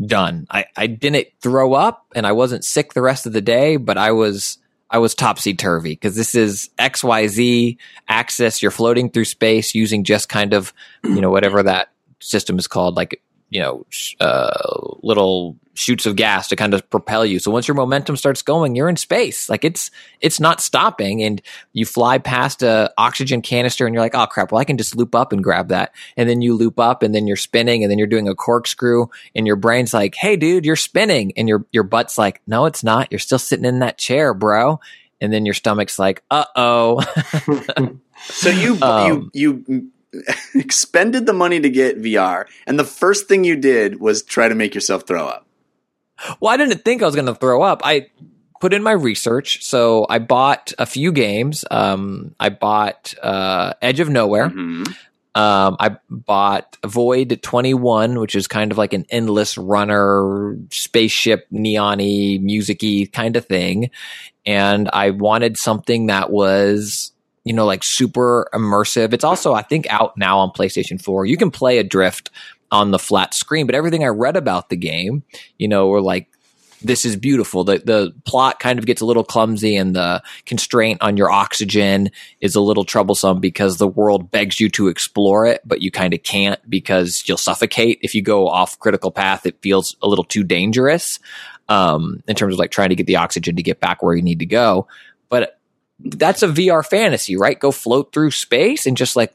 done. 0.05 0.47
I 0.51 0.67
i 0.77 0.89
didn't 0.89 1.29
throw 1.41 1.75
up 1.75 2.07
and 2.15 2.27
i 2.27 2.33
wasn't 2.33 2.65
sick 2.65 2.93
the 2.93 3.03
rest 3.03 3.27
of 3.27 3.33
the 3.33 3.41
day 3.41 3.77
but 3.77 3.97
i 3.97 4.11
was 4.11 4.59
i 4.93 4.99
was 4.99 5.15
topsy 5.15 5.55
turvy 5.55 5.93
because 5.93 6.15
this 6.15 6.35
is 6.35 6.71
xyz 6.79 7.77
axis 8.09 8.63
you're 8.63 8.71
floating 8.71 9.11
through 9.11 9.25
space 9.25 9.75
using 9.75 10.05
just 10.05 10.29
kind 10.29 10.53
of 10.53 10.73
you 11.03 11.21
know 11.21 11.31
whatever 11.31 11.63
that 11.63 11.89
system 12.21 12.59
is 12.59 12.67
called 12.69 12.97
like 12.97 13.21
you 13.53 13.61
know 13.61 13.87
sh- 13.91 14.15
uh, 14.19 14.51
little 15.03 15.57
shoots 15.75 16.07
of 16.07 16.17
gas 16.17 16.49
to 16.49 16.57
kind 16.57 16.75
of 16.75 16.89
propel 16.91 17.25
you. 17.25 17.39
So 17.39 17.51
once 17.51 17.69
your 17.69 17.75
momentum 17.75 18.17
starts 18.17 18.43
going 18.43 18.75
you're 18.75 18.89
in 18.89 18.97
space. 18.97 19.49
Like 19.49 19.65
it's 19.65 19.91
it's 20.21 20.41
not 20.41 20.61
stopping 20.61 21.23
and 21.23 21.41
you 21.73 21.87
fly 21.87 22.19
past 22.19 22.63
a 22.63 22.93
oxygen 22.99 23.43
canister 23.43 23.87
and 23.87 23.95
you're 23.95 24.03
like 24.03 24.15
oh 24.15 24.27
crap. 24.27 24.53
Well 24.53 24.61
i 24.61 24.65
can 24.65 24.79
just 24.79 24.97
loop 24.97 25.15
up 25.15 25.33
and 25.33 25.43
grab 25.45 25.69
that. 25.69 25.95
And 26.17 26.29
then 26.29 26.43
you 26.43 26.55
loop 26.55 26.81
up 26.81 27.03
and 27.03 27.15
then 27.15 27.27
you're 27.27 27.37
spinning 27.37 27.85
and 27.85 27.91
then 27.91 27.99
you're 27.99 28.07
doing 28.07 28.29
a 28.29 28.35
corkscrew 28.35 29.07
and 29.35 29.47
your 29.47 29.57
brain's 29.57 29.95
like 29.95 30.15
hey 30.15 30.37
dude 30.37 30.65
you're 30.65 30.77
spinning. 30.77 31.33
And 31.37 31.49
your 31.49 31.65
your 31.73 31.85
butt's 31.85 32.17
like 32.19 32.41
no 32.47 32.67
it's 32.67 32.83
not. 32.83 33.09
You're 33.11 33.19
still 33.19 33.39
sitting 33.39 33.67
in 33.67 33.81
that 33.81 33.99
chair 33.99 34.35
bro. 34.35 34.81
And 35.21 35.33
then 35.33 35.47
your 35.47 35.55
stomach's 35.55 35.99
like 35.99 36.23
uh-oh. 36.31 37.03
So 38.25 38.51
you 38.51 38.79
Um, 38.83 39.31
you 39.35 39.65
you 39.67 39.91
expended 40.55 41.27
the 41.27 41.33
money 41.33 41.61
to 41.61 41.71
get 41.71 42.01
VR, 42.01 42.47
and 42.67 42.79
the 42.79 42.85
first 42.85 43.29
thing 43.29 43.45
you 43.45 43.57
did 43.57 44.01
was 44.01 44.23
try 44.23 44.49
to 44.49 44.55
make 44.55 44.75
yourself 44.75 45.07
throw 45.07 45.27
up. 45.27 45.47
Well, 46.41 46.53
I 46.53 46.57
didn't 46.57 46.85
think 46.85 47.03
I 47.03 47.07
was 47.07 47.15
going 47.15 47.27
to 47.27 47.35
throw 47.35 47.63
up. 47.63 47.81
I 47.85 48.09
put 48.61 48.73
in 48.73 48.83
my 48.83 48.93
research. 48.93 49.65
So 49.65 50.07
I 50.09 50.21
bought 50.21 50.73
a 50.79 50.87
few 50.87 51.11
games. 51.11 51.65
Um, 51.69 52.37
I 52.39 52.49
bought 52.51 53.13
uh, 53.21 53.73
Edge 53.83 53.99
of 53.99 54.09
Nowhere. 54.09 54.51
Mhm. 54.51 54.87
Um, 55.35 55.77
I 55.81 55.97
bought 56.11 56.77
Void 56.87 57.41
21, 57.43 58.21
which 58.21 58.35
is 58.35 58.47
kind 58.47 58.71
of 58.71 58.79
like 58.79 58.93
an 58.93 59.07
endless 59.11 59.57
runner, 59.59 60.57
spaceship, 60.71 61.47
neon-y, 61.51 62.39
music-y 62.41 63.09
kind 63.13 63.35
of 63.35 63.47
thing. 63.47 63.91
And 64.45 64.91
I 64.93 65.11
wanted 65.11 65.57
something 65.57 66.07
that 66.07 66.31
was, 66.31 67.12
you 67.45 67.53
know, 67.53 67.67
like 67.67 67.83
super 67.85 68.49
immersive. 68.53 69.13
It's 69.13 69.25
also, 69.25 69.53
I 69.53 69.63
think, 69.63 69.87
out 69.91 70.17
now 70.17 70.39
on 70.39 70.51
PlayStation 70.51 71.03
4. 71.03 71.27
You 71.27 71.37
can 71.37 71.51
play 71.51 71.79
Adrift 71.79 72.31
on 72.71 72.91
the 72.91 72.99
flat 72.99 73.35
screen, 73.35 73.67
but 73.67 73.75
everything 73.75 74.05
I 74.05 74.09
read 74.09 74.37
about 74.37 74.69
the 74.69 74.77
game, 74.77 75.25
you 75.59 75.69
know, 75.69 75.89
were 75.89 76.01
like, 76.01 76.29
this 76.85 77.05
is 77.05 77.17
beautiful. 77.17 77.65
The 77.65 77.79
the 77.79 78.13
plot 78.25 78.61
kind 78.61 78.79
of 78.79 78.87
gets 78.87 79.01
a 79.01 79.07
little 79.07 79.25
clumsy 79.25 79.77
and 79.77 79.95
the 79.95 80.23
constraint 80.47 81.01
on 81.01 81.17
your 81.17 81.31
oxygen 81.31 82.11
is 82.41 82.55
a 82.55 82.61
little 82.61 82.85
troublesome 82.85 83.41
because 83.41 83.77
the 83.77 83.87
world 83.87 84.31
begs 84.31 84.61
you 84.61 84.69
to 84.71 84.89
explore 84.89 85.47
it, 85.47 85.61
but 85.65 85.81
you 85.81 85.91
kind 85.91 86.15
of 86.15 86.23
can't 86.23 86.59
because 86.69 87.23
you'll 87.27 87.37
suffocate. 87.37 88.01
If 88.03 88.15
you 88.15 88.23
go 88.23 88.49
off 88.49 88.79
critical 88.79 89.11
path, 89.11 89.47
it 89.47 89.63
feels 89.63 89.97
a 90.03 90.09
little 90.09 90.25
too 90.25 90.45
dangerous. 90.45 91.19
Um, 91.69 92.23
in 92.27 92.35
terms 92.35 92.55
of 92.55 92.59
like 92.59 92.73
trying 92.73 92.91
to 92.91 92.97
get 92.97 93.07
the 93.07 93.17
oxygen 93.17 93.57
to 93.57 93.63
get 93.63 93.81
back 93.81 94.03
where 94.03 94.15
you 94.15 94.21
need 94.21 94.41
to 94.41 94.47
go. 94.47 94.89
That's 96.05 96.43
a 96.43 96.49
VR 96.49 96.85
fantasy, 96.85 97.37
right? 97.37 97.59
Go 97.59 97.71
float 97.71 98.13
through 98.13 98.31
space 98.33 98.87
and 98.87 98.97
just 98.97 99.17
like 99.17 99.35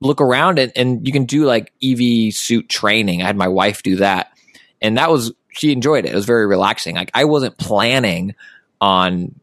look 0.00 0.20
around 0.20 0.58
and, 0.58 0.72
and 0.76 1.06
you 1.06 1.12
can 1.12 1.24
do 1.24 1.44
like 1.44 1.72
EV 1.82 2.34
suit 2.34 2.68
training. 2.68 3.22
I 3.22 3.26
had 3.26 3.36
my 3.36 3.48
wife 3.48 3.82
do 3.82 3.96
that. 3.96 4.32
And 4.80 4.98
that 4.98 5.10
was 5.10 5.32
she 5.50 5.72
enjoyed 5.72 6.04
it. 6.04 6.12
It 6.12 6.14
was 6.14 6.24
very 6.24 6.46
relaxing. 6.46 6.96
Like 6.96 7.10
I 7.14 7.24
wasn't 7.24 7.58
planning 7.58 8.34
on 8.80 9.38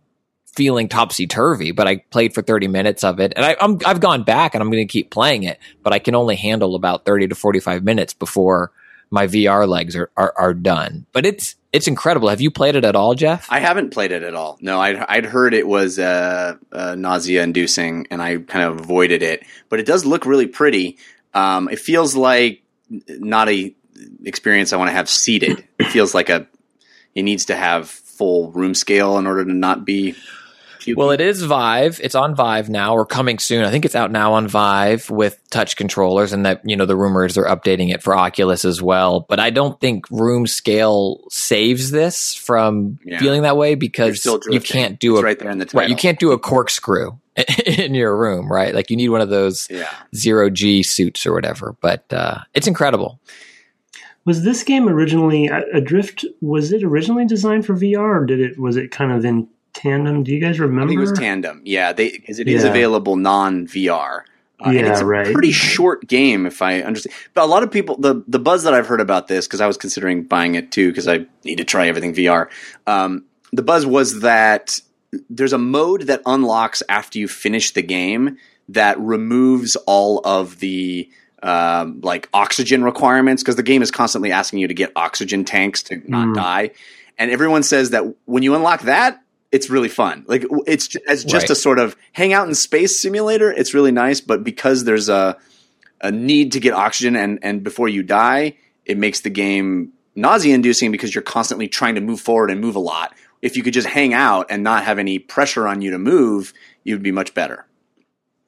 feeling 0.54 0.90
topsy 0.90 1.28
turvy, 1.28 1.72
but 1.72 1.88
I 1.88 1.98
played 1.98 2.34
for 2.34 2.42
30 2.42 2.68
minutes 2.68 3.04
of 3.04 3.20
it 3.20 3.34
and 3.36 3.46
I, 3.46 3.56
I'm, 3.62 3.80
I've 3.86 4.02
gone 4.02 4.24
back 4.24 4.54
and 4.54 4.62
I'm 4.62 4.70
going 4.70 4.86
to 4.86 4.92
keep 4.92 5.12
playing 5.12 5.44
it, 5.44 5.60
but 5.84 5.94
I 5.94 6.00
can 6.00 6.16
only 6.16 6.36
handle 6.36 6.76
about 6.76 7.06
30 7.06 7.30
to 7.30 7.36
45 7.36 7.84
minutes 7.84 8.14
before 8.14 8.72
my 9.10 9.28
VR 9.28 9.68
legs 9.68 9.96
are, 9.96 10.12
are, 10.18 10.34
are 10.38 10.54
done. 10.54 11.06
But 11.14 11.26
it's, 11.26 11.56
it's 11.72 11.88
incredible. 11.88 12.30
Have 12.30 12.42
you 12.42 12.52
played 12.52 12.76
it 12.76 12.84
at 12.84 12.96
all, 12.96 13.14
Jeff? 13.14 13.48
I 13.50 13.60
haven't 13.60 13.92
played 13.92 14.12
it 14.12 14.24
at 14.24 14.34
all. 14.34 14.58
No, 14.62 14.80
I'd, 14.80 14.98
I'd 14.98 15.26
heard 15.26 15.54
it 15.54 15.68
was 15.68 16.00
uh, 16.00 16.56
uh, 16.72 16.96
nausea 16.96 17.44
inducing, 17.44 18.08
and 18.10 18.22
I 18.22 18.38
kind 18.38 18.66
of 18.66 18.80
avoided 18.80 19.22
it. 19.22 19.44
But 19.70 19.80
it 19.80 19.86
does 19.86 20.06
look 20.06 20.26
really 20.26 20.48
pretty. 20.48 20.98
Um, 21.34 21.70
it 21.70 21.80
feels 21.80 22.16
like 22.16 22.64
not 23.08 23.50
a 23.50 23.74
experience 24.24 24.74
I 24.74 24.78
want 24.78 24.90
to 24.90 24.96
have 24.96 25.10
seated. 25.10 25.64
It 25.78 25.88
feels 25.88 26.14
like 26.14 26.30
a 26.30 26.48
it 27.16 27.24
needs 27.24 27.46
to 27.46 27.56
have 27.56 27.90
full 27.90 28.52
room 28.52 28.74
scale 28.74 29.18
in 29.18 29.28
order 29.28 29.46
to 29.46 29.54
not 29.54 29.86
be. 29.86 30.16
Puking. 30.80 30.96
Well, 30.96 31.12
it 31.12 31.22
is 31.22 31.44
Vive. 31.44 32.00
It's 32.04 32.16
on 32.16 32.34
Vive 32.36 32.70
now 32.70 32.94
or 32.96 33.06
coming 33.06 33.38
soon. 33.40 33.64
I 33.66 33.70
think 33.72 33.86
it's 33.86 33.96
out 33.96 34.12
now 34.12 34.34
on 34.34 34.48
Vive 34.48 35.10
with 35.10 35.40
touch 35.50 35.76
controllers 35.76 36.34
and 36.34 36.46
that, 36.46 36.62
you 36.64 36.76
know, 36.76 36.86
the 36.86 36.96
rumors 36.96 37.38
are 37.38 37.46
updating 37.46 37.94
it 37.94 38.02
for 38.02 38.16
Oculus 38.16 38.66
as 38.66 38.82
well. 38.82 39.22
But 39.30 39.40
I 39.40 39.50
don't 39.50 39.80
think 39.80 40.10
room 40.10 40.48
scale 40.48 41.22
saves 41.30 41.92
this 41.92 42.34
from 42.34 43.00
Yeah. 43.04 43.20
feeling 43.20 43.44
that 43.44 43.58
way 43.58 43.76
because 43.76 44.26
you 44.50 44.60
can't 44.62 45.00
do 45.00 45.14
It's 45.14 45.22
a 45.22 45.26
right 45.26 45.38
there 45.40 45.52
in 45.52 45.58
the 45.60 45.66
title. 45.66 45.82
right, 45.82 45.90
you 45.90 45.96
can't 45.96 46.20
do 46.20 46.32
a 46.32 46.40
corkscrew 46.40 47.18
in 47.66 47.94
your 47.94 48.18
room, 48.18 48.52
right? 48.52 48.74
Like 48.74 48.90
you 48.90 48.98
need 48.98 49.10
one 49.10 49.22
of 49.22 49.30
those 49.30 49.68
Yeah. 49.70 49.90
zero 50.16 50.50
G 50.50 50.82
suits 50.84 51.26
or 51.26 51.34
whatever. 51.34 51.76
But 51.82 52.12
uh, 52.12 52.40
it's 52.54 52.68
incredible. 52.68 53.20
Was 54.26 54.44
this 54.44 54.64
game 54.64 54.88
originally 54.88 55.50
uh, 55.50 55.62
Adrift? 55.74 56.26
Was 56.42 56.72
it 56.72 56.84
originally 56.84 57.26
designed 57.26 57.66
for 57.66 57.74
VR, 57.74 58.22
or 58.22 58.26
did 58.26 58.40
it? 58.40 58.60
Was 58.60 58.76
it 58.78 58.92
kind 58.92 59.12
of 59.12 59.26
in 59.26 59.48
tandem? 59.74 60.24
Do 60.24 60.32
you 60.34 60.40
guys 60.40 60.60
I 60.60 60.64
remember? 60.64 60.90
think 60.90 60.98
it 60.98 61.02
was 61.02 61.12
tandem. 61.14 61.62
Yeah, 61.66 61.94
they 61.94 62.12
because 62.12 62.40
it 62.40 62.48
is 62.48 62.64
Yeah. 62.64 62.70
available 62.70 63.16
non 63.16 63.68
VR. 63.68 64.24
Uh, 64.62 64.66
and 64.70 64.74
Yeah, 64.76 64.92
it's 64.92 65.00
a 65.00 65.06
right. 65.06 65.32
pretty 65.34 65.52
short 65.54 66.06
game, 66.08 66.46
if 66.46 66.62
I 66.62 66.82
understand. 66.82 67.16
But 67.34 67.44
a 67.46 67.48
lot 67.48 67.64
of 67.64 67.72
people, 67.72 67.96
the 67.98 68.24
the 68.28 68.40
buzz 68.40 68.64
that 68.64 68.74
I've 68.74 68.88
heard 68.88 69.00
about 69.02 69.28
this, 69.28 69.48
because 69.48 69.62
I 69.62 69.68
was 69.68 69.78
considering 69.78 70.24
buying 70.24 70.56
it 70.56 70.72
too, 70.72 70.90
because 70.90 71.08
I 71.08 71.26
need 71.46 71.58
to 71.60 71.64
try 71.64 71.88
everything 71.88 72.14
VR. 72.14 72.50
Um, 72.86 73.24
the 73.54 73.64
buzz 73.64 73.86
was 73.86 74.20
that 74.22 74.80
there's 75.30 75.54
a 75.54 75.58
mode 75.58 76.04
that 76.04 76.22
unlocks 76.26 76.84
after 76.90 77.18
you 77.20 77.28
finish 77.28 77.72
the 77.72 77.82
game 77.82 78.38
that 78.68 79.00
removes 79.00 79.76
all 79.88 80.22
of 80.26 80.60
the 80.60 81.10
um, 81.42 82.02
like 82.04 82.28
oxygen 82.34 82.84
requirements 82.84 83.42
because 83.42 83.56
the 83.56 83.64
game 83.64 83.82
is 83.82 83.92
constantly 83.92 84.32
asking 84.34 84.60
you 84.60 84.68
to 84.68 84.74
get 84.74 84.92
oxygen 84.98 85.46
tanks 85.46 85.82
to 85.84 86.02
not 86.06 86.28
Mm. 86.28 86.36
die. 86.36 86.72
And 87.18 87.32
everyone 87.32 87.64
says 87.64 87.92
that 87.92 88.04
when 88.26 88.44
you 88.44 88.56
unlock 88.56 88.82
that, 88.82 89.22
it's 89.52 89.70
really 89.70 89.90
fun. 89.90 90.24
Like 90.28 90.46
it's 90.68 90.96
as 91.08 91.24
just 91.24 91.44
Right. 91.44 91.50
a 91.52 91.56
sort 91.56 91.80
of 91.80 91.96
hang 92.14 92.34
out 92.34 92.48
in 92.48 92.56
space 92.56 93.02
simulator. 93.02 93.52
It's 93.52 93.74
really 93.74 93.92
nice, 93.92 94.22
but 94.22 94.44
because 94.44 94.84
there's 94.84 95.10
a 95.10 95.38
a 96.02 96.12
need 96.12 96.54
to 96.54 96.60
get 96.60 96.74
oxygen 96.74 97.16
and 97.16 97.40
and 97.42 97.64
before 97.64 97.90
you 97.90 98.04
die, 98.04 98.56
it 98.86 98.98
makes 98.98 99.22
the 99.22 99.30
game 99.30 99.92
nausea 100.16 100.54
inducing 100.56 100.92
because 100.92 101.14
you're 101.14 101.22
constantly 101.22 101.68
trying 101.68 101.96
to 101.96 102.02
move 102.02 102.20
forward 102.22 102.52
and 102.52 102.62
move 102.62 102.76
a 102.76 102.80
lot. 102.80 103.14
If 103.42 103.56
you 103.56 103.64
could 103.64 103.74
just 103.74 103.88
hang 103.88 104.14
out 104.14 104.48
and 104.50 104.64
not 104.64 104.84
have 104.84 105.00
any 105.00 105.18
pressure 105.20 105.68
on 105.68 105.82
you 105.82 105.92
to 105.92 106.00
move, 106.00 106.54
you'd 106.84 107.04
be 107.04 107.12
much 107.12 107.34
better. 107.34 107.66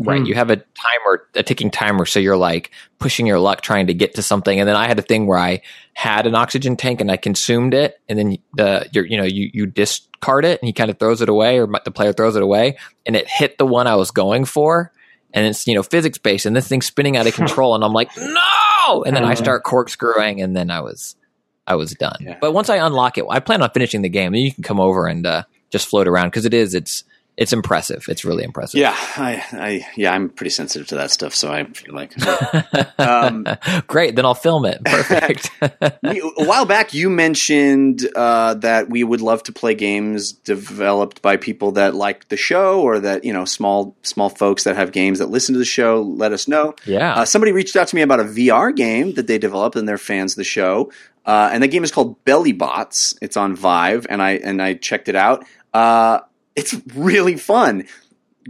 Right. 0.03 0.19
Hmm. 0.19 0.25
You 0.25 0.35
have 0.35 0.49
a 0.49 0.57
timer, 0.57 1.27
a 1.35 1.43
ticking 1.43 1.69
timer. 1.69 2.05
So 2.05 2.19
you're 2.19 2.37
like 2.37 2.71
pushing 2.99 3.27
your 3.27 3.39
luck 3.39 3.61
trying 3.61 3.87
to 3.87 3.93
get 3.93 4.15
to 4.15 4.21
something. 4.21 4.59
And 4.59 4.67
then 4.67 4.75
I 4.75 4.87
had 4.87 4.97
a 4.99 5.03
thing 5.03 5.27
where 5.27 5.37
I 5.37 5.61
had 5.93 6.27
an 6.27 6.35
oxygen 6.35 6.75
tank 6.75 7.01
and 7.01 7.11
I 7.11 7.17
consumed 7.17 7.73
it. 7.73 7.99
And 8.09 8.17
then 8.17 8.37
the, 8.55 8.89
you're, 8.91 9.05
you 9.05 9.17
know, 9.17 9.23
you, 9.23 9.49
you 9.53 9.65
discard 9.65 10.45
it 10.45 10.59
and 10.61 10.67
he 10.67 10.73
kind 10.73 10.89
of 10.89 10.97
throws 10.97 11.21
it 11.21 11.29
away 11.29 11.59
or 11.59 11.67
the 11.83 11.91
player 11.91 12.13
throws 12.13 12.35
it 12.35 12.43
away 12.43 12.77
and 13.05 13.15
it 13.15 13.27
hit 13.27 13.57
the 13.57 13.65
one 13.65 13.87
I 13.87 13.95
was 13.95 14.11
going 14.11 14.45
for. 14.45 14.91
And 15.33 15.45
it's, 15.45 15.65
you 15.67 15.75
know, 15.75 15.83
physics 15.83 16.17
based 16.17 16.45
and 16.45 16.55
this 16.55 16.67
thing's 16.67 16.87
spinning 16.87 17.17
out 17.17 17.27
of 17.27 17.33
control. 17.35 17.75
And 17.75 17.83
I'm 17.83 17.93
like, 17.93 18.15
no. 18.17 19.03
And 19.03 19.15
then 19.15 19.23
I 19.23 19.35
start 19.35 19.63
corkscrewing 19.63 20.41
and 20.41 20.55
then 20.55 20.71
I 20.71 20.81
was, 20.81 21.15
I 21.67 21.75
was 21.75 21.93
done. 21.93 22.17
Yeah. 22.19 22.37
But 22.41 22.53
once 22.53 22.69
I 22.69 22.77
unlock 22.77 23.17
it, 23.17 23.25
I 23.29 23.39
plan 23.39 23.61
on 23.61 23.69
finishing 23.71 24.01
the 24.01 24.09
game. 24.09 24.31
Then 24.31 24.41
you 24.41 24.53
can 24.53 24.63
come 24.63 24.79
over 24.79 25.07
and, 25.07 25.25
uh, 25.25 25.43
just 25.69 25.87
float 25.87 26.07
around 26.07 26.27
because 26.27 26.45
it 26.45 26.53
is, 26.53 26.73
it's, 26.73 27.05
it's 27.41 27.53
impressive. 27.53 28.05
It's 28.07 28.23
really 28.23 28.43
impressive. 28.43 28.79
Yeah, 28.79 28.95
I, 28.95 29.43
I, 29.53 29.87
yeah, 29.95 30.13
I'm 30.13 30.29
pretty 30.29 30.51
sensitive 30.51 30.87
to 30.89 30.95
that 30.97 31.09
stuff, 31.09 31.33
so 31.33 31.51
I 31.51 31.63
feel 31.63 31.95
like. 31.95 32.13
um, 32.99 33.47
Great. 33.87 34.15
Then 34.15 34.25
I'll 34.25 34.35
film 34.35 34.63
it. 34.65 34.79
Perfect. 34.85 35.49
a 35.59 36.21
while 36.35 36.65
back, 36.67 36.93
you 36.93 37.09
mentioned 37.09 38.07
uh, 38.15 38.53
that 38.53 38.91
we 38.91 39.03
would 39.03 39.21
love 39.21 39.41
to 39.43 39.51
play 39.51 39.73
games 39.73 40.33
developed 40.33 41.23
by 41.23 41.35
people 41.35 41.71
that 41.71 41.95
like 41.95 42.27
the 42.27 42.37
show, 42.37 42.79
or 42.79 42.99
that 42.99 43.23
you 43.23 43.33
know, 43.33 43.45
small 43.45 43.95
small 44.03 44.29
folks 44.29 44.65
that 44.65 44.75
have 44.75 44.91
games 44.91 45.17
that 45.17 45.31
listen 45.31 45.53
to 45.53 45.59
the 45.59 45.65
show. 45.65 46.03
Let 46.03 46.33
us 46.33 46.47
know. 46.47 46.75
yeah. 46.85 47.15
Uh, 47.15 47.25
somebody 47.25 47.53
reached 47.53 47.75
out 47.75 47.87
to 47.87 47.95
me 47.95 48.03
about 48.03 48.19
a 48.19 48.25
VR 48.25 48.75
game 48.75 49.15
that 49.15 49.25
they 49.25 49.39
developed, 49.39 49.75
and 49.75 49.89
they're 49.89 49.97
fans 49.97 50.33
of 50.33 50.37
the 50.37 50.43
show. 50.43 50.91
Uh, 51.25 51.49
and 51.51 51.63
the 51.63 51.67
game 51.67 51.83
is 51.83 51.91
called 51.91 52.23
Belly 52.23 52.51
Bots. 52.51 53.15
It's 53.19 53.35
on 53.35 53.55
Vive, 53.55 54.05
and 54.11 54.21
I 54.21 54.33
and 54.33 54.61
I 54.61 54.75
checked 54.75 55.09
it 55.09 55.15
out. 55.15 55.43
Uh, 55.73 56.19
it's 56.55 56.75
really 56.93 57.37
fun. 57.37 57.85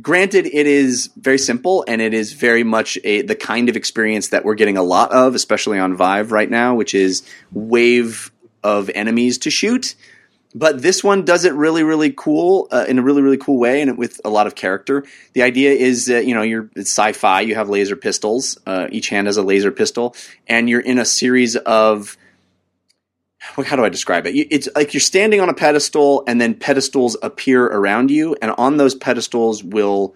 Granted, 0.01 0.45
it 0.45 0.67
is 0.67 1.09
very 1.17 1.37
simple, 1.37 1.83
and 1.87 2.01
it 2.01 2.13
is 2.13 2.33
very 2.33 2.63
much 2.63 2.97
a 3.03 3.23
the 3.23 3.35
kind 3.35 3.67
of 3.67 3.75
experience 3.75 4.29
that 4.29 4.45
we're 4.45 4.55
getting 4.55 4.77
a 4.77 4.83
lot 4.83 5.11
of, 5.11 5.35
especially 5.35 5.79
on 5.79 5.95
Vive 5.95 6.31
right 6.31 6.49
now, 6.49 6.75
which 6.75 6.95
is 6.95 7.23
wave 7.51 8.31
of 8.63 8.89
enemies 8.95 9.37
to 9.39 9.49
shoot. 9.49 9.95
But 10.53 10.81
this 10.81 11.03
one 11.03 11.23
does 11.23 11.45
it 11.45 11.53
really, 11.53 11.83
really 11.83 12.11
cool 12.11 12.67
uh, 12.71 12.85
in 12.87 12.99
a 12.99 13.01
really, 13.01 13.21
really 13.21 13.37
cool 13.37 13.57
way, 13.57 13.81
and 13.81 13.97
with 13.97 14.19
a 14.25 14.29
lot 14.29 14.47
of 14.47 14.55
character. 14.55 15.05
The 15.33 15.43
idea 15.43 15.71
is 15.71 16.07
that 16.07 16.25
you 16.25 16.35
know 16.35 16.41
you're 16.41 16.69
sci-fi. 16.77 17.41
You 17.41 17.55
have 17.55 17.69
laser 17.69 17.95
pistols. 17.95 18.57
Uh, 18.65 18.87
each 18.91 19.09
hand 19.09 19.27
has 19.27 19.37
a 19.37 19.43
laser 19.43 19.71
pistol, 19.71 20.15
and 20.47 20.69
you're 20.69 20.81
in 20.81 20.99
a 20.99 21.05
series 21.05 21.55
of 21.55 22.17
well, 23.57 23.65
how 23.65 23.75
do 23.75 23.83
I 23.83 23.89
describe 23.89 24.27
it? 24.27 24.31
It's 24.35 24.69
like 24.75 24.93
you're 24.93 25.01
standing 25.01 25.41
on 25.41 25.49
a 25.49 25.53
pedestal, 25.53 26.23
and 26.27 26.39
then 26.39 26.53
pedestals 26.53 27.17
appear 27.21 27.65
around 27.65 28.11
you, 28.11 28.35
and 28.41 28.51
on 28.57 28.77
those 28.77 28.95
pedestals 28.95 29.63
will 29.63 30.15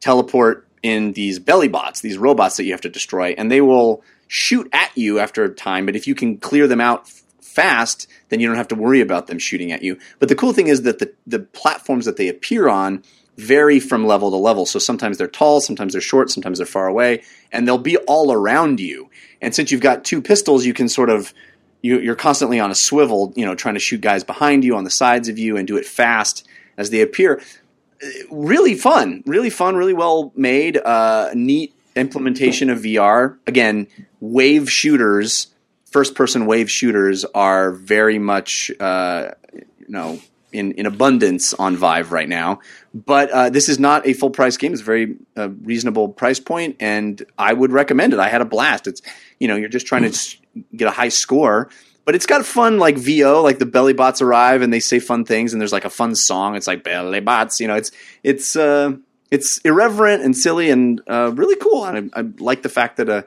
teleport 0.00 0.66
in 0.82 1.12
these 1.12 1.38
belly 1.38 1.68
bots, 1.68 2.00
these 2.00 2.18
robots 2.18 2.56
that 2.56 2.64
you 2.64 2.72
have 2.72 2.80
to 2.82 2.88
destroy, 2.88 3.34
and 3.38 3.50
they 3.50 3.60
will 3.60 4.02
shoot 4.28 4.68
at 4.72 4.96
you 4.96 5.18
after 5.18 5.44
a 5.44 5.48
time. 5.48 5.86
But 5.86 5.96
if 5.96 6.06
you 6.06 6.14
can 6.14 6.38
clear 6.38 6.66
them 6.66 6.80
out 6.80 7.08
fast, 7.40 8.06
then 8.28 8.40
you 8.40 8.46
don't 8.46 8.56
have 8.56 8.68
to 8.68 8.74
worry 8.74 9.00
about 9.00 9.26
them 9.28 9.38
shooting 9.38 9.72
at 9.72 9.82
you. 9.82 9.98
But 10.18 10.28
the 10.28 10.34
cool 10.34 10.52
thing 10.52 10.66
is 10.66 10.82
that 10.82 10.98
the 10.98 11.12
the 11.26 11.40
platforms 11.40 12.04
that 12.04 12.16
they 12.16 12.28
appear 12.28 12.68
on 12.68 13.02
vary 13.36 13.80
from 13.80 14.06
level 14.06 14.30
to 14.30 14.36
level. 14.36 14.66
So 14.66 14.78
sometimes 14.78 15.18
they're 15.18 15.28
tall, 15.28 15.60
sometimes 15.60 15.92
they're 15.92 16.00
short, 16.00 16.30
sometimes 16.30 16.58
they're 16.58 16.66
far 16.66 16.86
away, 16.86 17.22
and 17.52 17.66
they'll 17.66 17.78
be 17.78 17.96
all 17.98 18.32
around 18.32 18.80
you. 18.80 19.10
And 19.40 19.54
since 19.54 19.70
you've 19.70 19.82
got 19.82 20.04
two 20.04 20.22
pistols, 20.22 20.64
you 20.64 20.72
can 20.72 20.88
sort 20.88 21.10
of 21.10 21.34
you, 21.82 21.98
you're 22.00 22.16
constantly 22.16 22.60
on 22.60 22.70
a 22.70 22.74
swivel, 22.74 23.32
you 23.36 23.44
know, 23.44 23.54
trying 23.54 23.74
to 23.74 23.80
shoot 23.80 24.00
guys 24.00 24.24
behind 24.24 24.64
you, 24.64 24.76
on 24.76 24.84
the 24.84 24.90
sides 24.90 25.28
of 25.28 25.38
you, 25.38 25.56
and 25.56 25.66
do 25.66 25.76
it 25.76 25.86
fast 25.86 26.46
as 26.76 26.90
they 26.90 27.00
appear. 27.00 27.42
Really 28.30 28.74
fun, 28.74 29.22
really 29.26 29.50
fun, 29.50 29.76
really 29.76 29.94
well 29.94 30.32
made. 30.36 30.76
Uh, 30.76 31.30
neat 31.34 31.74
implementation 31.94 32.70
of 32.70 32.80
VR. 32.80 33.38
Again, 33.46 33.86
wave 34.20 34.70
shooters, 34.70 35.48
first 35.90 36.14
person 36.14 36.46
wave 36.46 36.70
shooters 36.70 37.24
are 37.34 37.72
very 37.72 38.18
much, 38.18 38.70
uh, 38.78 39.30
you 39.52 39.64
know, 39.88 40.20
in, 40.52 40.72
in 40.72 40.86
abundance 40.86 41.54
on 41.54 41.76
Vive 41.76 42.12
right 42.12 42.28
now. 42.28 42.60
But 42.94 43.30
uh, 43.30 43.50
this 43.50 43.68
is 43.68 43.78
not 43.78 44.06
a 44.06 44.12
full 44.12 44.30
price 44.30 44.56
game. 44.56 44.72
It's 44.72 44.82
a 44.82 44.84
very 44.84 45.16
uh, 45.36 45.50
reasonable 45.62 46.08
price 46.08 46.40
point, 46.40 46.76
and 46.80 47.24
I 47.38 47.52
would 47.52 47.72
recommend 47.72 48.12
it. 48.12 48.18
I 48.18 48.28
had 48.28 48.40
a 48.40 48.46
blast. 48.46 48.86
It's 48.86 49.02
you 49.38 49.48
know 49.48 49.56
you're 49.56 49.68
just 49.68 49.86
trying 49.86 50.10
to 50.10 50.36
get 50.74 50.88
a 50.88 50.92
high 50.92 51.08
score, 51.08 51.68
but 52.04 52.14
it's 52.14 52.26
got 52.26 52.44
fun 52.44 52.78
like 52.78 52.96
VO, 52.96 53.42
like 53.42 53.58
the 53.58 53.66
belly 53.66 53.92
bots 53.92 54.22
arrive 54.22 54.62
and 54.62 54.72
they 54.72 54.80
say 54.80 54.98
fun 54.98 55.24
things, 55.24 55.52
and 55.52 55.60
there's 55.60 55.72
like 55.72 55.84
a 55.84 55.90
fun 55.90 56.14
song. 56.14 56.54
It's 56.54 56.66
like 56.66 56.84
belly 56.84 57.20
bots. 57.20 57.60
You 57.60 57.68
know, 57.68 57.76
it's 57.76 57.90
it's 58.22 58.56
uh, 58.56 58.92
it's 59.30 59.58
irreverent 59.64 60.22
and 60.22 60.36
silly 60.36 60.70
and 60.70 61.00
uh, 61.08 61.32
really 61.34 61.56
cool. 61.56 61.84
And 61.84 62.10
I, 62.14 62.20
I 62.20 62.24
like 62.38 62.62
the 62.62 62.68
fact 62.68 62.96
that 62.98 63.08
a 63.08 63.26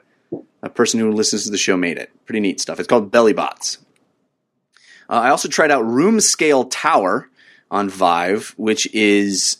a 0.62 0.68
person 0.68 1.00
who 1.00 1.10
listens 1.12 1.44
to 1.44 1.50
the 1.50 1.58
show 1.58 1.76
made 1.76 1.98
it. 1.98 2.10
Pretty 2.26 2.40
neat 2.40 2.60
stuff. 2.60 2.78
It's 2.78 2.88
called 2.88 3.10
Belly 3.10 3.32
Bots. 3.32 3.78
Uh, 5.08 5.14
I 5.14 5.30
also 5.30 5.48
tried 5.48 5.70
out 5.70 5.84
Room 5.84 6.20
Scale 6.20 6.64
Tower 6.64 7.28
on 7.70 7.88
Vive, 7.88 8.54
which 8.56 8.92
is 8.94 9.58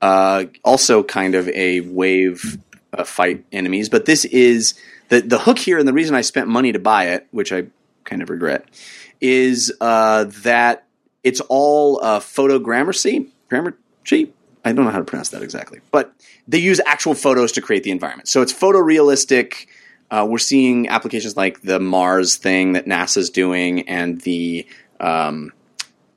uh, 0.00 0.44
also 0.64 1.02
kind 1.02 1.34
of 1.34 1.48
a 1.48 1.80
wave 1.80 2.58
uh, 2.92 3.04
fight 3.04 3.44
enemies. 3.52 3.88
But 3.88 4.06
this 4.06 4.24
is 4.24 4.74
the 5.08 5.20
the 5.20 5.38
hook 5.38 5.58
here, 5.58 5.78
and 5.78 5.86
the 5.86 5.92
reason 5.92 6.14
I 6.14 6.20
spent 6.20 6.48
money 6.48 6.72
to 6.72 6.78
buy 6.78 7.08
it, 7.08 7.26
which 7.30 7.52
I 7.52 7.66
kind 8.04 8.22
of 8.22 8.30
regret, 8.30 8.66
is 9.20 9.72
uh, 9.80 10.24
that 10.42 10.86
it's 11.22 11.40
all 11.40 12.00
uh, 12.02 12.20
photogrammetry. 12.20 13.28
Grammetry. 13.50 14.30
I 14.64 14.72
don't 14.72 14.84
know 14.84 14.90
how 14.90 14.98
to 14.98 15.04
pronounce 15.04 15.28
that 15.30 15.42
exactly, 15.42 15.80
but 15.92 16.12
they 16.48 16.58
use 16.58 16.80
actual 16.86 17.14
photos 17.14 17.52
to 17.52 17.62
create 17.62 17.84
the 17.84 17.92
environment. 17.92 18.28
So 18.28 18.42
it's 18.42 18.52
photorealistic. 18.52 19.66
Uh, 20.10 20.26
we're 20.28 20.38
seeing 20.38 20.88
applications 20.88 21.36
like 21.36 21.62
the 21.62 21.78
Mars 21.78 22.36
thing 22.36 22.72
that 22.72 22.86
NASA's 22.86 23.30
doing, 23.30 23.88
and 23.88 24.20
the 24.22 24.66
um, 25.00 25.52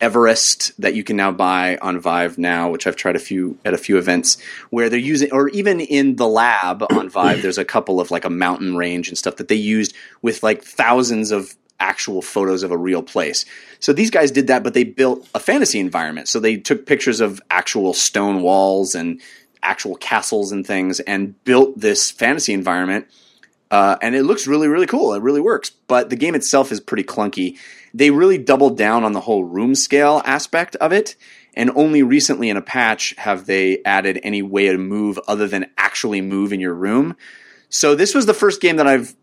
Everest 0.02 0.72
that 0.82 0.96
you 0.96 1.04
can 1.04 1.18
now 1.18 1.32
buy 1.32 1.78
on 1.82 2.00
Vive 2.00 2.38
now, 2.38 2.70
which 2.70 2.88
I've 2.88 2.96
tried 2.96 3.16
a 3.16 3.20
few 3.20 3.58
at 3.66 3.74
a 3.74 3.78
few 3.78 3.98
events 3.98 4.38
where 4.70 4.90
they're 4.90 5.00
using, 5.00 5.32
or 5.32 5.50
even 5.50 5.80
in 5.82 6.16
the 6.16 6.28
lab 6.28 6.84
on 6.92 7.10
Vive, 7.10 7.42
there's 7.42 7.58
a 7.58 7.66
couple 7.66 8.00
of 8.00 8.12
like 8.12 8.26
a 8.26 8.30
mountain 8.30 8.78
range 8.78 9.10
and 9.10 9.18
stuff 9.18 9.36
that 9.38 9.48
they 9.48 9.56
used 9.56 9.94
with 10.22 10.42
like 10.42 10.64
thousands 10.64 11.32
of 11.32 11.56
actual 11.82 12.22
photos 12.22 12.64
of 12.64 12.72
a 12.72 12.78
real 12.78 13.02
place. 13.02 13.46
So 13.80 13.94
these 13.94 14.10
guys 14.10 14.32
did 14.32 14.48
that, 14.48 14.64
but 14.64 14.74
they 14.74 14.84
built 14.84 15.28
a 15.34 15.40
fantasy 15.40 15.80
environment. 15.80 16.28
So 16.28 16.40
they 16.40 16.58
took 16.58 16.86
pictures 16.86 17.22
of 17.22 17.42
actual 17.50 17.94
stone 17.94 18.42
walls 18.42 18.96
and 18.96 19.22
actual 19.64 19.96
castles 19.96 20.52
and 20.52 20.66
things 20.66 21.00
and 21.02 21.42
built 21.44 21.80
this 21.80 22.12
fantasy 22.12 22.54
environment 22.54 23.08
uh, 23.72 23.98
and 24.02 24.16
it 24.16 24.24
looks 24.24 24.48
really 24.48 24.68
really 24.68 24.88
cool 24.88 25.14
it 25.14 25.22
really 25.22 25.42
works 25.42 25.70
but 25.88 26.10
the 26.10 26.16
game 26.16 26.36
itself 26.36 26.72
is 26.72 26.80
pretty 26.80 27.04
clunky 27.04 27.58
they 27.94 28.12
really 28.12 28.38
doubled 28.38 28.78
down 28.78 29.04
on 29.04 29.14
the 29.14 29.22
whole 29.22 29.44
room 29.44 29.76
scale 29.76 30.22
aspect 30.26 30.76
of 30.78 30.92
it 30.92 31.16
and 31.56 31.72
only 31.76 32.04
recently 32.04 32.50
in 32.50 32.58
a 32.58 32.62
patch 32.62 33.14
have 33.18 33.46
they 33.46 33.82
added 33.84 34.20
any 34.24 34.42
way 34.42 34.68
to 34.70 34.78
move 34.78 35.20
other 35.28 35.48
than 35.48 35.66
actually 35.78 36.22
move 36.22 36.54
in 36.54 36.60
your 36.60 36.74
room 36.74 37.16
so 37.70 37.96
this 37.96 38.14
was 38.14 38.26
the 38.26 38.34
first 38.34 38.62
game 38.62 38.76
that 38.78 38.88
i've 38.88 39.16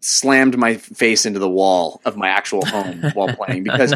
slammed 0.00 0.56
my 0.58 0.74
face 0.76 1.26
into 1.26 1.38
the 1.38 1.48
wall 1.48 2.00
of 2.04 2.16
my 2.16 2.28
actual 2.28 2.64
home 2.66 3.02
while 3.14 3.28
playing 3.34 3.62
because 3.62 3.94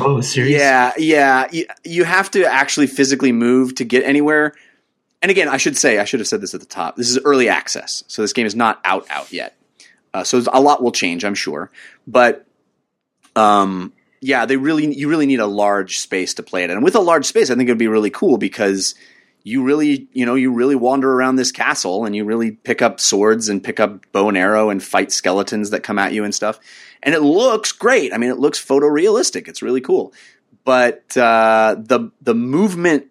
Oh, 0.00 0.20
serious? 0.20 0.58
yeah, 0.60 0.92
yeah. 0.98 1.46
You, 1.52 1.66
you 1.84 2.04
have 2.04 2.30
to 2.32 2.44
actually 2.44 2.88
physically 2.88 3.30
move 3.30 3.76
to 3.76 3.84
get 3.84 4.02
anywhere. 4.04 4.52
And 5.22 5.30
again, 5.30 5.48
I 5.48 5.58
should 5.58 5.76
say, 5.78 5.98
I 5.98 6.04
should 6.04 6.18
have 6.18 6.26
said 6.26 6.40
this 6.40 6.54
at 6.54 6.60
the 6.60 6.66
top. 6.66 6.96
This 6.96 7.08
is 7.08 7.18
early 7.24 7.48
access, 7.48 8.02
so 8.08 8.22
this 8.22 8.32
game 8.32 8.46
is 8.46 8.56
not 8.56 8.80
out 8.84 9.06
out 9.10 9.32
yet. 9.32 9.56
Uh, 10.12 10.24
so 10.24 10.42
a 10.52 10.60
lot 10.60 10.82
will 10.82 10.90
change, 10.92 11.24
I'm 11.24 11.36
sure. 11.36 11.70
But 12.06 12.45
um, 13.36 13.92
yeah, 14.20 14.46
they 14.46 14.56
really 14.56 14.92
you 14.94 15.08
really 15.08 15.26
need 15.26 15.40
a 15.40 15.46
large 15.46 15.98
space 15.98 16.34
to 16.34 16.42
play 16.42 16.64
it. 16.64 16.70
And 16.70 16.82
with 16.82 16.96
a 16.96 17.00
large 17.00 17.26
space, 17.26 17.50
I 17.50 17.54
think 17.54 17.68
it 17.68 17.72
would 17.72 17.78
be 17.78 17.88
really 17.88 18.10
cool 18.10 18.38
because 18.38 18.94
you 19.44 19.62
really 19.62 20.08
you 20.12 20.26
know 20.26 20.34
you 20.34 20.52
really 20.52 20.74
wander 20.74 21.12
around 21.12 21.36
this 21.36 21.52
castle 21.52 22.04
and 22.04 22.16
you 22.16 22.24
really 22.24 22.50
pick 22.50 22.82
up 22.82 22.98
swords 23.00 23.48
and 23.48 23.62
pick 23.62 23.78
up 23.78 24.10
bow 24.12 24.28
and 24.28 24.36
arrow 24.36 24.70
and 24.70 24.82
fight 24.82 25.12
skeletons 25.12 25.70
that 25.70 25.82
come 25.82 25.98
at 25.98 26.12
you 26.12 26.24
and 26.24 26.34
stuff. 26.34 26.58
And 27.02 27.14
it 27.14 27.20
looks 27.20 27.70
great. 27.72 28.12
I 28.12 28.18
mean, 28.18 28.30
it 28.30 28.38
looks 28.38 28.64
photorealistic. 28.64 29.46
It's 29.46 29.62
really 29.62 29.80
cool. 29.80 30.12
But 30.64 31.16
uh, 31.16 31.76
the 31.78 32.10
the 32.20 32.34
movement 32.34 33.06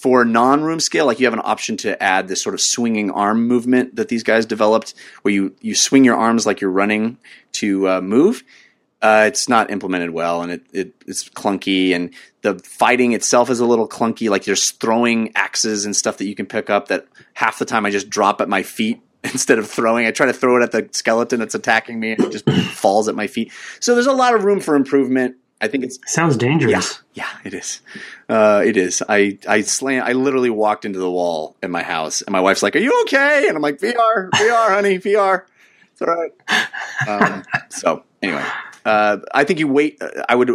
for 0.00 0.24
non-room 0.24 0.80
scale, 0.80 1.04
like 1.04 1.20
you 1.20 1.26
have 1.26 1.34
an 1.34 1.42
option 1.44 1.76
to 1.76 2.02
add 2.02 2.26
this 2.26 2.42
sort 2.42 2.54
of 2.54 2.60
swinging 2.62 3.10
arm 3.10 3.46
movement 3.46 3.96
that 3.96 4.08
these 4.08 4.22
guys 4.22 4.46
developed, 4.46 4.94
where 5.20 5.34
you 5.34 5.54
you 5.60 5.74
swing 5.74 6.04
your 6.04 6.16
arms 6.16 6.46
like 6.46 6.62
you're 6.62 6.70
running 6.70 7.18
to 7.52 7.86
uh, 7.88 8.00
move. 8.00 8.42
Uh, 9.02 9.24
it's 9.26 9.48
not 9.48 9.70
implemented 9.70 10.10
well, 10.10 10.42
and 10.42 10.52
it, 10.52 10.62
it 10.72 10.94
it's 11.06 11.28
clunky, 11.28 11.94
and 11.94 12.12
the 12.42 12.58
fighting 12.58 13.12
itself 13.12 13.48
is 13.48 13.58
a 13.60 13.64
little 13.64 13.88
clunky. 13.88 14.28
Like 14.28 14.44
there's 14.44 14.72
throwing 14.72 15.32
axes 15.34 15.86
and 15.86 15.96
stuff 15.96 16.18
that 16.18 16.26
you 16.26 16.34
can 16.34 16.44
pick 16.46 16.68
up 16.68 16.88
that 16.88 17.06
half 17.34 17.58
the 17.58 17.64
time 17.64 17.86
I 17.86 17.90
just 17.90 18.10
drop 18.10 18.40
at 18.42 18.48
my 18.48 18.62
feet 18.62 19.00
instead 19.24 19.58
of 19.58 19.70
throwing. 19.70 20.06
I 20.06 20.10
try 20.10 20.26
to 20.26 20.32
throw 20.34 20.58
it 20.60 20.62
at 20.62 20.72
the 20.72 20.88
skeleton 20.92 21.38
that's 21.40 21.54
attacking 21.54 21.98
me, 21.98 22.12
and 22.12 22.24
it 22.24 22.30
just 22.30 22.48
falls 22.74 23.08
at 23.08 23.14
my 23.14 23.26
feet. 23.26 23.52
So 23.80 23.94
there's 23.94 24.06
a 24.06 24.12
lot 24.12 24.34
of 24.34 24.44
room 24.44 24.60
for 24.60 24.74
improvement. 24.74 25.36
I 25.62 25.68
think 25.68 25.84
it's 25.84 25.98
Sounds 26.06 26.36
dangerous. 26.38 27.02
yeah, 27.12 27.24
yeah, 27.24 27.38
it 27.44 27.52
is. 27.54 27.80
Uh, 28.30 28.62
it 28.64 28.76
is. 28.78 29.02
I 29.08 29.38
I 29.46 29.60
slam. 29.62 30.02
I 30.04 30.12
literally 30.12 30.48
walked 30.50 30.84
into 30.86 30.98
the 30.98 31.10
wall 31.10 31.56
in 31.62 31.70
my 31.70 31.82
house, 31.82 32.20
and 32.22 32.32
my 32.32 32.40
wife's 32.40 32.62
like, 32.62 32.76
"Are 32.76 32.80
you 32.80 32.98
okay?" 33.02 33.46
And 33.46 33.56
I'm 33.56 33.62
like, 33.62 33.78
"VR, 33.78 34.30
VR, 34.30 34.68
honey, 34.68 34.98
VR. 34.98 35.42
It's 35.92 36.00
all 36.02 36.08
right." 36.08 36.32
Um, 37.06 37.42
so 37.68 38.04
anyway, 38.22 38.44
uh, 38.84 39.18
I 39.32 39.44
think 39.44 39.58
you 39.58 39.68
wait. 39.68 40.00
uh, 40.00 40.24
I 40.28 40.34
would 40.34 40.50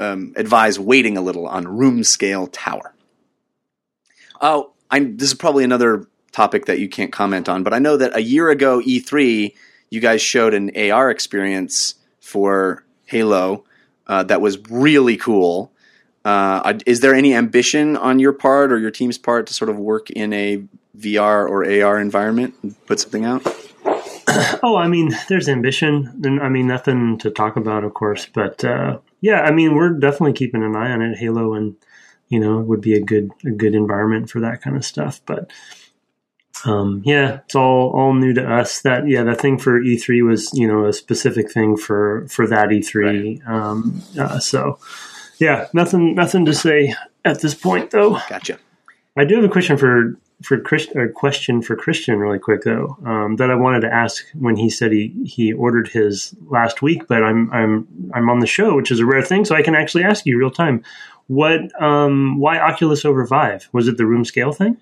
um, 0.00 0.32
advise 0.36 0.78
waiting 0.78 1.16
a 1.16 1.20
little 1.20 1.46
on 1.46 1.66
room 1.66 2.04
scale 2.04 2.46
tower. 2.46 2.94
Oh, 4.40 4.72
I, 4.90 5.00
this 5.00 5.28
is 5.28 5.34
probably 5.34 5.64
another 5.64 6.06
topic 6.32 6.66
that 6.66 6.78
you 6.78 6.88
can't 6.88 7.12
comment 7.12 7.48
on, 7.48 7.62
but 7.62 7.72
I 7.72 7.78
know 7.78 7.96
that 7.96 8.16
a 8.16 8.22
year 8.22 8.50
ago, 8.50 8.80
E3, 8.80 9.54
you 9.90 10.00
guys 10.00 10.20
showed 10.20 10.54
an 10.54 10.70
AR 10.90 11.10
experience 11.10 11.94
for 12.20 12.84
Halo 13.06 13.64
uh, 14.06 14.22
that 14.24 14.40
was 14.40 14.58
really 14.70 15.16
cool. 15.16 15.72
Uh, 16.24 16.78
is 16.86 17.00
there 17.00 17.14
any 17.14 17.34
ambition 17.34 17.96
on 17.96 18.18
your 18.18 18.32
part 18.32 18.72
or 18.72 18.78
your 18.78 18.90
team's 18.90 19.18
part 19.18 19.46
to 19.46 19.54
sort 19.54 19.68
of 19.68 19.78
work 19.78 20.10
in 20.10 20.32
a 20.32 20.64
VR 20.98 21.48
or 21.48 21.64
AR 21.64 22.00
environment 22.00 22.54
and 22.62 22.86
put 22.86 23.00
something 23.00 23.24
out? 23.24 23.42
Oh, 24.62 24.76
I 24.76 24.88
mean, 24.88 25.14
there's 25.28 25.48
ambition, 25.48 26.20
and 26.24 26.40
I 26.40 26.48
mean 26.48 26.66
nothing 26.66 27.18
to 27.18 27.30
talk 27.30 27.56
about, 27.56 27.84
of 27.84 27.92
course. 27.92 28.26
But 28.26 28.64
uh, 28.64 28.98
yeah, 29.20 29.42
I 29.42 29.50
mean, 29.50 29.74
we're 29.74 29.90
definitely 29.90 30.32
keeping 30.32 30.62
an 30.62 30.74
eye 30.74 30.90
on 30.90 31.02
it. 31.02 31.18
Halo, 31.18 31.54
and 31.54 31.76
you 32.28 32.40
know, 32.40 32.60
would 32.60 32.80
be 32.80 32.94
a 32.94 33.00
good 33.02 33.30
a 33.44 33.50
good 33.50 33.74
environment 33.74 34.30
for 34.30 34.40
that 34.40 34.62
kind 34.62 34.76
of 34.76 34.84
stuff. 34.84 35.20
But 35.26 35.50
um, 36.64 37.02
yeah, 37.04 37.40
it's 37.44 37.54
all 37.54 37.90
all 37.90 38.14
new 38.14 38.32
to 38.34 38.44
us. 38.44 38.80
That 38.82 39.06
yeah, 39.06 39.22
the 39.22 39.34
thing 39.34 39.58
for 39.58 39.80
E3 39.80 40.26
was 40.26 40.52
you 40.54 40.66
know 40.66 40.86
a 40.86 40.92
specific 40.92 41.50
thing 41.50 41.76
for 41.76 42.26
for 42.28 42.46
that 42.46 42.68
E3. 42.68 43.46
Um, 43.46 44.02
uh, 44.18 44.38
so 44.38 44.78
yeah, 45.38 45.68
nothing 45.74 46.14
nothing 46.14 46.44
to 46.46 46.54
say 46.54 46.94
at 47.24 47.40
this 47.40 47.54
point 47.54 47.90
though. 47.90 48.18
Gotcha. 48.28 48.58
I 49.16 49.24
do 49.24 49.36
have 49.36 49.44
a 49.44 49.48
question 49.48 49.76
for 49.76 50.18
for 50.42 50.60
Chris, 50.60 50.88
or 50.94 51.08
question 51.08 51.62
for 51.62 51.76
Christian, 51.76 52.18
really 52.18 52.38
quick 52.38 52.62
though, 52.62 52.96
um, 53.04 53.36
that 53.36 53.50
I 53.50 53.54
wanted 53.54 53.80
to 53.80 53.92
ask 53.92 54.24
when 54.34 54.56
he 54.56 54.68
said 54.68 54.92
he, 54.92 55.14
he 55.24 55.52
ordered 55.52 55.88
his 55.88 56.34
last 56.48 56.82
week, 56.82 57.06
but 57.08 57.22
I'm 57.22 57.50
I'm 57.52 57.88
I'm 58.14 58.28
on 58.28 58.40
the 58.40 58.46
show, 58.46 58.74
which 58.76 58.90
is 58.90 59.00
a 59.00 59.06
rare 59.06 59.22
thing, 59.22 59.44
so 59.44 59.54
I 59.54 59.62
can 59.62 59.74
actually 59.74 60.04
ask 60.04 60.26
you 60.26 60.38
real 60.38 60.50
time. 60.50 60.82
What 61.26 61.60
um, 61.80 62.38
why 62.38 62.58
Oculus 62.58 63.04
over 63.04 63.26
Vive? 63.26 63.68
Was 63.72 63.88
it 63.88 63.96
the 63.96 64.06
room 64.06 64.24
scale 64.24 64.52
thing? 64.52 64.76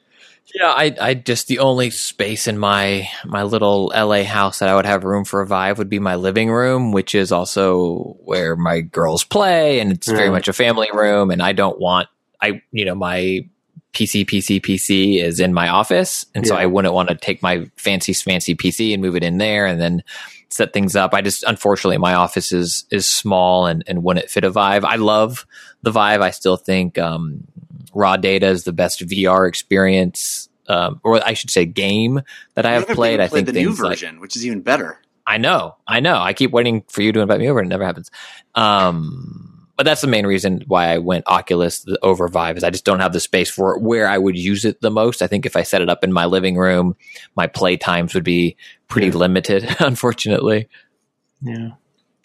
Yeah, 0.55 0.69
I, 0.69 0.95
I 1.01 1.15
just 1.15 1.47
the 1.47 1.61
only 1.61 1.91
space 1.91 2.49
in 2.49 2.59
my 2.59 3.09
my 3.25 3.45
little 3.45 3.93
LA 3.95 4.25
house 4.25 4.59
that 4.59 4.69
I 4.69 4.75
would 4.75 4.87
have 4.87 5.05
room 5.05 5.25
for 5.25 5.41
a 5.41 5.47
Vive 5.47 5.79
would 5.79 5.89
be 5.89 6.01
my 6.01 6.17
living 6.17 6.51
room, 6.51 6.91
which 6.91 7.15
is 7.15 7.31
also 7.31 8.17
where 8.25 8.57
my 8.57 8.81
girls 8.81 9.23
play, 9.23 9.79
and 9.79 9.93
it's 9.93 10.11
very 10.11 10.31
much 10.31 10.49
a 10.49 10.53
family 10.53 10.89
room. 10.93 11.31
And 11.31 11.41
I 11.41 11.53
don't 11.53 11.79
want 11.79 12.09
I 12.41 12.61
you 12.73 12.85
know 12.85 12.95
my 12.95 13.49
PC 13.93 14.25
PC 14.25 14.61
PC 14.61 15.23
is 15.23 15.39
in 15.39 15.53
my 15.53 15.69
office, 15.69 16.25
and 16.35 16.47
so 16.47 16.57
I 16.57 16.67
wouldn't 16.67 16.95
want 16.95 17.11
to 17.11 17.15
take 17.15 17.43
my 17.43 17.67
fancy 17.77 18.15
fancy 18.15 18.55
PC 18.55 18.93
and 18.93 19.03
move 19.03 19.17
it 19.17 19.23
in 19.23 19.39
there, 19.39 19.67
and 19.67 19.81
then 19.81 20.03
set 20.49 20.73
things 20.73 20.97
up. 20.97 21.15
I 21.15 21.21
just 21.21 21.43
unfortunately 21.45 21.99
my 21.99 22.15
office 22.15 22.53
is 22.53 22.85
is 22.91 23.09
small 23.09 23.67
and 23.67 23.85
and 23.87 24.03
wouldn't 24.03 24.31
fit 24.31 24.45
a 24.45 24.51
Vive. 24.51 24.85
I 24.85 24.97
love 24.97 25.47
the 25.83 25.91
Vive. 25.91 26.21
I 26.21 26.31
still 26.31 26.57
think 26.57 26.99
um, 26.99 27.47
raw 27.93 28.17
data 28.17 28.47
is 28.47 28.65
the 28.65 28.73
best 28.73 29.01
VR 29.01 29.47
experience, 29.49 30.49
um, 30.69 31.01
or 31.05 31.25
I 31.27 31.35
should 31.35 31.51
say 31.51 31.67
game 31.67 32.23
that 32.55 32.65
I 32.65 32.73
have 32.73 32.83
haven't 32.83 32.97
played. 32.97 33.21
I 33.21 33.29
think 33.29 33.47
the 33.47 33.53
new 33.53 33.69
things 33.69 33.81
like 33.81 33.91
version, 33.91 34.21
which 34.21 34.37
is 34.37 34.47
even 34.47 34.63
better. 34.63 34.99
I 35.27 35.39
know, 35.39 35.77
I 35.87 36.01
know. 36.01 36.17
I 36.17 36.33
keep 36.33 36.51
waiting 36.51 36.83
for 36.89 37.03
you 37.03 37.13
to 37.13 37.21
invite 37.21 37.39
me 37.41 37.49
over, 37.49 37.61
and 37.61 37.69
it 37.69 37.71
never 37.71 37.85
happens. 37.85 38.11
Um, 38.55 39.52
but 39.77 39.85
that's 39.85 40.01
the 40.01 40.07
main 40.07 40.27
reason 40.27 40.63
why 40.67 40.89
I 40.89 40.99
went 40.99 41.27
Oculus 41.27 41.85
over 42.03 42.29
Vive 42.29 42.57
is 42.57 42.65
I 42.65 42.71
just 42.71 42.85
don't 42.85 43.01
have 43.01 43.13
the 43.13 43.21
space 43.21 43.51
for 43.51 43.75
it 43.75 43.83
where 43.83 44.09
I 44.09 44.19
would 44.19 44.37
use 44.37 44.65
it 44.65 44.81
the 44.81 44.91
most. 44.91 45.23
I 45.23 45.27
think 45.27 45.47
if 45.47 45.57
I 45.57 45.63
set 45.63 45.83
it 45.83 45.89
up 45.89 46.05
in 46.05 46.13
my 46.13 46.27
living 46.27 46.57
room, 46.57 46.97
my 47.37 47.47
play 47.47 47.77
times 47.77 48.15
would 48.15 48.25
be 48.25 48.57
pretty 48.89 49.11
limited, 49.11 49.77
unfortunately. 49.81 50.69
Yeah. 51.41 51.71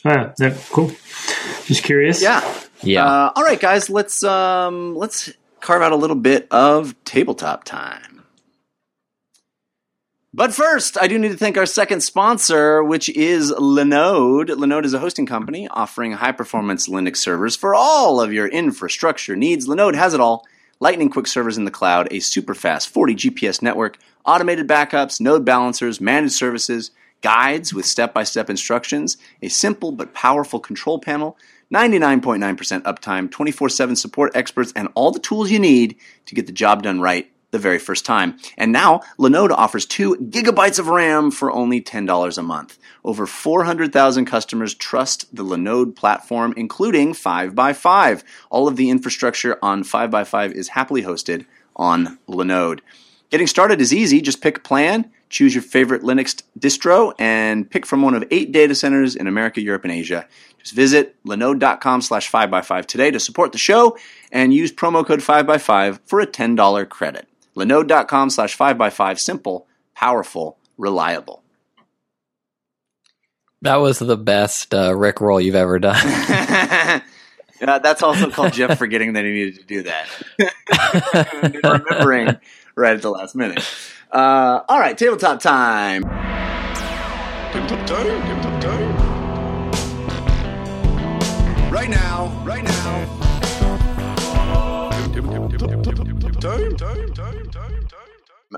Ah, 0.05 0.33
yeah, 0.39 0.55
cool. 0.69 0.91
Just 1.65 1.83
curious. 1.83 2.21
Yeah. 2.21 2.41
Yeah. 2.81 3.05
Uh, 3.05 3.31
all 3.35 3.43
right, 3.43 3.59
guys. 3.59 3.89
Let's 3.89 4.23
um, 4.23 4.95
let's 4.95 5.31
carve 5.59 5.81
out 5.81 5.91
a 5.91 5.95
little 5.95 6.15
bit 6.15 6.47
of 6.51 6.95
tabletop 7.03 7.63
time. 7.63 8.06
But 10.37 10.53
first, 10.53 10.99
I 11.01 11.07
do 11.07 11.17
need 11.17 11.31
to 11.31 11.37
thank 11.37 11.57
our 11.57 11.65
second 11.65 12.01
sponsor, 12.01 12.83
which 12.83 13.09
is 13.09 13.51
Linode. 13.51 14.49
Linode 14.49 14.85
is 14.85 14.93
a 14.93 14.99
hosting 14.99 15.25
company 15.25 15.67
offering 15.67 16.11
high 16.11 16.31
performance 16.31 16.87
Linux 16.87 17.17
servers 17.17 17.55
for 17.55 17.73
all 17.73 18.21
of 18.21 18.31
your 18.31 18.45
infrastructure 18.45 19.35
needs. 19.35 19.67
Linode 19.67 19.95
has 19.95 20.13
it 20.13 20.19
all 20.19 20.45
lightning 20.79 21.09
quick 21.09 21.25
servers 21.25 21.57
in 21.57 21.65
the 21.65 21.71
cloud, 21.71 22.07
a 22.11 22.19
super 22.19 22.53
fast 22.53 22.89
40 22.89 23.15
GPS 23.15 23.63
network, 23.63 23.97
automated 24.27 24.67
backups, 24.67 25.19
node 25.19 25.43
balancers, 25.43 25.99
managed 25.99 26.35
services, 26.35 26.91
guides 27.21 27.73
with 27.73 27.87
step 27.87 28.13
by 28.13 28.23
step 28.23 28.47
instructions, 28.47 29.17
a 29.41 29.49
simple 29.49 29.91
but 29.91 30.13
powerful 30.13 30.59
control 30.59 30.99
panel. 30.99 31.35
99.9% 31.73 32.83
uptime, 32.83 33.31
24 33.31 33.69
7 33.69 33.95
support 33.95 34.35
experts, 34.35 34.71
and 34.75 34.87
all 34.93 35.09
the 35.09 35.17
tools 35.17 35.49
you 35.49 35.57
need 35.57 35.97
to 36.27 36.35
get 36.35 36.45
the 36.45 36.51
job 36.51 36.83
done 36.83 37.01
right 37.01 37.27
the 37.51 37.59
very 37.59 37.79
first 37.79 38.05
time. 38.05 38.37
And 38.57 38.71
now, 38.71 39.01
Linode 39.17 39.51
offers 39.51 39.85
2 39.85 40.15
gigabytes 40.29 40.79
of 40.79 40.87
RAM 40.87 41.31
for 41.31 41.51
only 41.51 41.81
$10 41.81 42.37
a 42.37 42.41
month. 42.41 42.77
Over 43.03 43.25
400,000 43.25 44.25
customers 44.25 44.73
trust 44.73 45.33
the 45.33 45.45
Linode 45.45 45.95
platform, 45.95 46.53
including 46.57 47.13
5by5. 47.13 48.23
All 48.49 48.67
of 48.67 48.75
the 48.75 48.89
infrastructure 48.89 49.57
on 49.61 49.83
5by5 49.83 50.51
is 50.51 50.69
happily 50.69 51.03
hosted 51.03 51.45
on 51.75 52.19
Linode. 52.27 52.79
Getting 53.29 53.47
started 53.47 53.81
is 53.81 53.93
easy. 53.93 54.21
Just 54.21 54.41
pick 54.41 54.57
a 54.57 54.61
plan, 54.61 55.11
choose 55.29 55.53
your 55.53 55.61
favorite 55.61 56.01
Linux 56.01 56.41
distro, 56.57 57.13
and 57.19 57.69
pick 57.69 57.85
from 57.85 58.01
one 58.01 58.13
of 58.13 58.23
eight 58.31 58.51
data 58.53 58.73
centers 58.73 59.15
in 59.15 59.27
America, 59.27 59.61
Europe, 59.61 59.83
and 59.83 59.91
Asia. 59.91 60.25
Just 60.59 60.73
visit 60.73 61.15
linode.com 61.25 62.01
slash 62.01 62.31
5by5 62.31 62.85
today 62.85 63.11
to 63.11 63.19
support 63.19 63.51
the 63.51 63.57
show 63.57 63.97
and 64.31 64.53
use 64.53 64.71
promo 64.71 65.05
code 65.05 65.19
5by5 65.19 65.99
for 66.05 66.21
a 66.21 66.27
$10 66.27 66.89
credit. 66.89 67.26
linode.com 67.57 68.29
slash 68.29 68.55
5by5. 68.57 69.19
Simple, 69.19 69.67
powerful, 69.95 70.57
reliable. 70.77 71.43
that 73.63 73.77
was 73.77 73.99
the 73.99 74.15
best 74.15 74.73
uh, 74.73 74.95
Rick 74.95 75.19
roll 75.19 75.41
you've 75.41 75.55
ever 75.55 75.79
done. 75.79 75.97
Yeah, 77.59 77.79
that's 77.79 78.03
also 78.03 78.29
called 78.29 78.53
Jeff 78.53 78.77
forgetting 78.77 79.13
that 79.13 79.25
he 79.25 79.31
needed 79.31 79.55
to 79.55 79.63
do 79.63 79.81
that. 79.83 80.07
and 81.43 81.55
remembering 81.63 82.37
right 82.75 82.95
at 82.95 83.01
the 83.01 83.09
last 83.09 83.33
minute. 83.35 83.65
Uh, 84.11 84.61
all 84.69 84.79
right, 84.79 84.95
tabletop 84.95 85.39
time. 85.39 86.03
Tabletop 86.03 87.87
time, 87.87 88.21
tabletop 88.27 88.61
time. 88.61 88.93
Right 91.71 91.89
now, 91.89 92.27
right 92.45 92.63
now. 92.63 93.05
Time, 96.39 96.77
time, 96.77 97.13
time. 97.13 97.26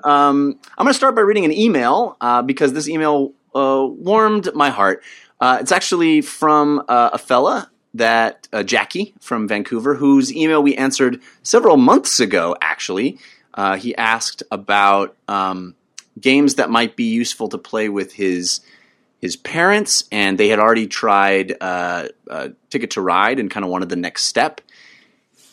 Um, 0.04 0.60
I'm 0.78 0.86
going 0.86 0.90
to 0.90 0.94
start 0.94 1.16
by 1.16 1.22
reading 1.22 1.46
an 1.46 1.52
email 1.52 2.18
uh, 2.22 2.42
because 2.42 2.74
this 2.74 2.88
email 2.88 3.34
uh, 3.56 3.86
warmed 3.88 4.50
my 4.54 4.70
heart. 4.70 5.04
Uh, 5.40 5.58
it's 5.62 5.72
actually 5.72 6.22
from 6.22 6.84
uh, 6.88 7.12
a 7.14 7.18
fella 7.18 7.70
that 7.94 8.48
uh, 8.54 8.64
Jackie 8.64 9.14
from 9.20 9.48
Vancouver, 9.48 9.96
whose 9.96 10.34
email 10.36 10.62
we 10.62 10.76
answered 10.76 11.22
several 11.44 11.78
months 11.78 12.20
ago. 12.20 12.56
Actually, 12.62 13.18
uh, 13.54 13.78
he 13.78 13.96
asked 13.96 14.44
about 14.52 15.16
um, 15.28 15.76
games 16.20 16.56
that 16.56 16.70
might 16.70 16.96
be 16.96 17.06
useful 17.06 17.50
to 17.50 17.58
play 17.58 17.90
with 17.90 18.14
his 18.14 18.62
his 19.22 19.36
parents, 19.36 20.06
and 20.14 20.38
they 20.38 20.48
had 20.48 20.60
already 20.60 20.88
tried 20.88 21.50
Ticket 22.70 22.92
to 22.92 23.02
Ride 23.02 23.40
and 23.40 23.52
kind 23.52 23.66
of 23.66 23.70
wanted 23.70 23.90
the 23.90 23.98
next 23.98 24.28
step. 24.28 24.62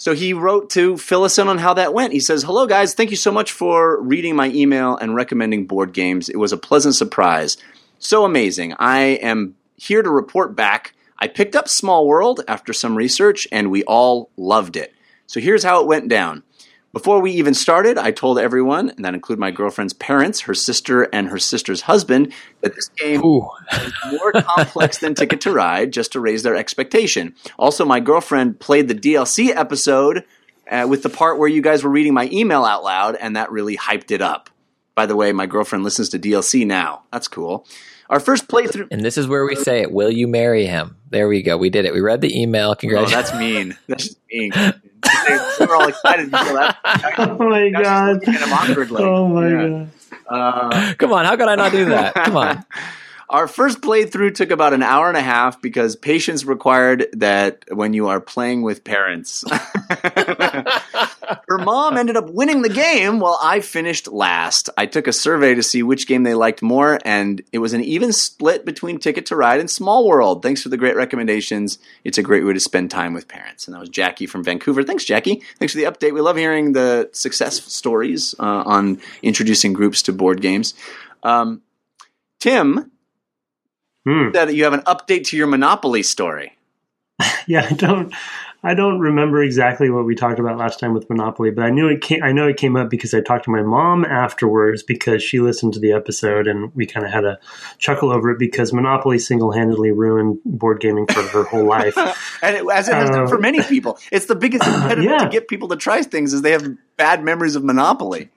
So 0.06 0.14
he 0.14 0.34
wrote 0.34 0.70
to 0.70 0.96
fill 0.96 1.24
us 1.24 1.36
in 1.36 1.48
on 1.48 1.58
how 1.58 1.74
that 1.74 1.92
went. 1.92 2.12
He 2.12 2.20
says, 2.20 2.44
Hello, 2.44 2.68
guys. 2.68 2.94
Thank 2.94 3.10
you 3.10 3.16
so 3.16 3.32
much 3.32 3.50
for 3.50 4.00
reading 4.00 4.36
my 4.36 4.50
email 4.50 4.96
and 4.96 5.16
recommending 5.16 5.66
board 5.66 5.92
games. 5.92 6.28
It 6.28 6.36
was 6.36 6.52
a 6.52 6.56
pleasant 6.56 6.94
surprise. 6.94 7.56
So 7.98 8.24
amazing. 8.24 8.74
I 8.78 9.00
am 9.00 9.56
here 9.74 10.02
to 10.02 10.08
report 10.08 10.54
back. 10.54 10.94
I 11.18 11.26
picked 11.26 11.56
up 11.56 11.68
Small 11.68 12.06
World 12.06 12.40
after 12.46 12.72
some 12.72 12.94
research, 12.94 13.48
and 13.50 13.68
we 13.68 13.82
all 13.82 14.30
loved 14.36 14.76
it. 14.76 14.94
So 15.26 15.40
here's 15.40 15.64
how 15.64 15.80
it 15.80 15.88
went 15.88 16.08
down. 16.08 16.44
Before 16.92 17.20
we 17.20 17.32
even 17.32 17.52
started, 17.52 17.98
I 17.98 18.10
told 18.10 18.38
everyone, 18.38 18.90
and 18.90 19.04
that 19.04 19.12
include 19.12 19.38
my 19.38 19.50
girlfriend's 19.50 19.92
parents, 19.92 20.40
her 20.40 20.54
sister, 20.54 21.02
and 21.12 21.28
her 21.28 21.38
sister's 21.38 21.82
husband, 21.82 22.32
that 22.62 22.74
this 22.74 22.88
game 22.88 23.22
Ooh. 23.22 23.48
is 23.72 23.92
more 24.12 24.32
complex 24.32 24.98
than 24.98 25.14
Ticket 25.14 25.42
to 25.42 25.52
Ride, 25.52 25.92
just 25.92 26.12
to 26.12 26.20
raise 26.20 26.42
their 26.42 26.56
expectation. 26.56 27.34
Also, 27.58 27.84
my 27.84 28.00
girlfriend 28.00 28.60
played 28.60 28.88
the 28.88 28.94
DLC 28.94 29.54
episode 29.54 30.24
uh, 30.70 30.86
with 30.88 31.02
the 31.02 31.10
part 31.10 31.38
where 31.38 31.48
you 31.48 31.60
guys 31.60 31.84
were 31.84 31.90
reading 31.90 32.14
my 32.14 32.30
email 32.32 32.64
out 32.64 32.82
loud, 32.82 33.16
and 33.16 33.36
that 33.36 33.50
really 33.50 33.76
hyped 33.76 34.10
it 34.10 34.22
up. 34.22 34.48
By 34.94 35.04
the 35.04 35.16
way, 35.16 35.32
my 35.32 35.44
girlfriend 35.44 35.84
listens 35.84 36.08
to 36.10 36.18
DLC 36.18 36.66
now. 36.66 37.02
That's 37.12 37.28
cool. 37.28 37.66
Our 38.08 38.20
first 38.20 38.46
playthrough. 38.48 38.88
And 38.90 39.04
this 39.04 39.18
is 39.18 39.26
where 39.26 39.44
we 39.44 39.56
say 39.56 39.80
it. 39.82 39.90
Will 39.90 40.10
you 40.10 40.28
marry 40.28 40.64
him? 40.66 40.96
There 41.10 41.28
we 41.28 41.42
go. 41.42 41.56
We 41.56 41.70
did 41.70 41.84
it. 41.86 41.92
We 41.94 42.00
read 42.00 42.20
the 42.20 42.40
email. 42.40 42.74
Congratulations. 42.74 43.30
Oh, 43.30 43.32
that's 43.32 43.38
mean. 43.38 43.76
That's 43.88 44.14
mean. 44.32 44.52
We're 45.60 45.74
all 45.76 45.88
excited 45.88 46.26
until 46.32 46.54
that. 46.54 46.78
Oh 47.18 47.48
my 47.48 47.70
god. 47.70 48.14
looking 48.16 48.34
at 48.34 48.40
him 48.42 48.52
awkwardly. 48.52 49.02
Oh 49.02 49.28
my 49.28 49.48
Yeah. 49.48 49.68
god. 49.68 49.90
Uh, 50.28 50.94
Come 50.98 51.12
on. 51.12 51.24
How 51.24 51.36
could 51.36 51.48
I 51.48 51.54
not 51.56 51.72
do 51.72 51.86
that? 51.86 52.14
Come 52.24 52.36
on. 52.36 52.64
Our 53.28 53.48
first 53.48 53.80
playthrough 53.80 54.34
took 54.36 54.50
about 54.52 54.72
an 54.72 54.82
hour 54.84 55.08
and 55.08 55.16
a 55.16 55.20
half 55.22 55.60
because 55.60 55.96
patience 55.96 56.44
required 56.44 57.06
that 57.14 57.64
when 57.72 57.92
you 57.92 58.06
are 58.08 58.20
playing 58.20 58.62
with 58.62 58.84
parents. 58.84 59.44
Her 61.48 61.59
mom 61.59 61.97
ended 61.97 62.16
up 62.16 62.31
winning 62.31 62.62
the 62.62 62.69
game 62.69 63.19
while 63.20 63.39
I 63.43 63.61
finished 63.61 64.09
last. 64.09 64.69
I 64.77 64.86
took 64.86 65.07
a 65.07 65.12
survey 65.12 65.55
to 65.55 65.62
see 65.62 65.82
which 65.82 66.07
game 66.07 66.23
they 66.23 66.35
liked 66.35 66.62
more, 66.62 66.98
and 67.05 67.43
it 67.53 67.59
was 67.59 67.73
an 67.73 67.82
even 67.82 68.12
split 68.12 68.65
between 68.65 68.98
Ticket 68.98 69.27
to 69.27 69.36
Ride 69.36 69.61
and 69.61 69.70
Small 69.70 70.07
World. 70.09 70.43
Thanks 70.43 70.62
for 70.62 70.69
the 70.69 70.77
great 70.77 70.97
recommendations. 70.97 71.78
It's 72.05 72.19
a 72.19 72.23
great 72.23 72.44
way 72.44 72.53
to 72.53 72.61
spend 72.61 72.90
time 72.90 73.15
with 73.15 73.28
parents. 73.28 73.66
And 73.66 73.74
that 73.74 73.81
was 73.81 73.89
Jackie 73.89 74.27
from 74.27 74.44
Vancouver. 74.44 74.82
Thanks, 74.82 75.05
Jackie. 75.05 75.43
Thanks 75.59 75.73
for 75.73 75.78
the 75.78 75.85
update. 75.85 76.15
We 76.15 76.20
love 76.20 76.36
hearing 76.36 76.73
the 76.73 77.11
success 77.12 77.62
stories 77.65 78.35
uh, 78.39 78.43
on 78.66 79.01
introducing 79.23 79.73
groups 79.73 80.03
to 80.03 80.12
board 80.12 80.40
games. 80.40 80.74
Um, 81.23 81.62
Tim 82.40 82.90
Hmm. 84.07 84.31
said 84.32 84.48
that 84.48 84.55
you 84.55 84.62
have 84.62 84.73
an 84.73 84.82
update 84.82 85.24
to 85.28 85.36
your 85.36 85.48
Monopoly 85.48 86.03
story. 86.05 86.53
Yeah, 87.48 87.66
I 87.70 87.74
don't. 87.74 88.12
I 88.66 88.74
don't 88.74 88.98
remember 88.98 89.44
exactly 89.44 89.90
what 89.90 90.06
we 90.06 90.16
talked 90.16 90.40
about 90.40 90.59
last 90.59 90.80
time 90.80 90.93
with 90.93 91.09
Monopoly, 91.09 91.52
but 91.52 91.64
I 91.64 91.70
knew 91.70 91.86
it 91.86 92.01
came. 92.01 92.20
I 92.20 92.32
know 92.32 92.48
it 92.48 92.56
came 92.56 92.74
up 92.74 92.90
because 92.90 93.14
I 93.14 93.20
talked 93.20 93.44
to 93.44 93.51
my 93.52 93.62
mom 93.62 94.05
afterwards 94.05 94.82
because 94.82 95.22
she 95.22 95.38
listened 95.38 95.74
to 95.74 95.78
the 95.78 95.93
episode 95.93 96.48
and 96.48 96.74
we 96.74 96.84
kind 96.84 97.06
of 97.06 97.12
had 97.12 97.24
a 97.24 97.38
chuckle 97.78 98.10
over 98.10 98.28
it 98.32 98.40
because 98.40 98.72
Monopoly 98.72 99.20
single-handedly 99.20 99.93
ruined 99.93 100.40
board 100.44 100.80
gaming 100.80 101.06
for 101.06 101.22
her 101.22 101.44
whole 101.44 101.64
life. 101.64 101.97
and 102.43 102.56
it, 102.56 102.66
as 102.72 102.88
it 102.88 102.94
has 102.94 103.09
done 103.09 103.22
Uh, 103.22 103.26
for 103.28 103.38
many 103.38 103.62
people, 103.62 104.01
it's 104.10 104.26
the 104.26 104.34
biggest 104.34 104.64
impediment 104.66 105.10
yeah. 105.10 105.18
to 105.18 105.28
get 105.30 105.47
people 105.47 105.68
to 105.68 105.76
try 105.76 106.02
things 106.02 106.32
is 106.32 106.43
they 106.43 106.51
have 106.51 106.66
bad 106.97 107.22
memories 107.22 107.55
of 107.55 107.62
Monopoly. 107.62 108.30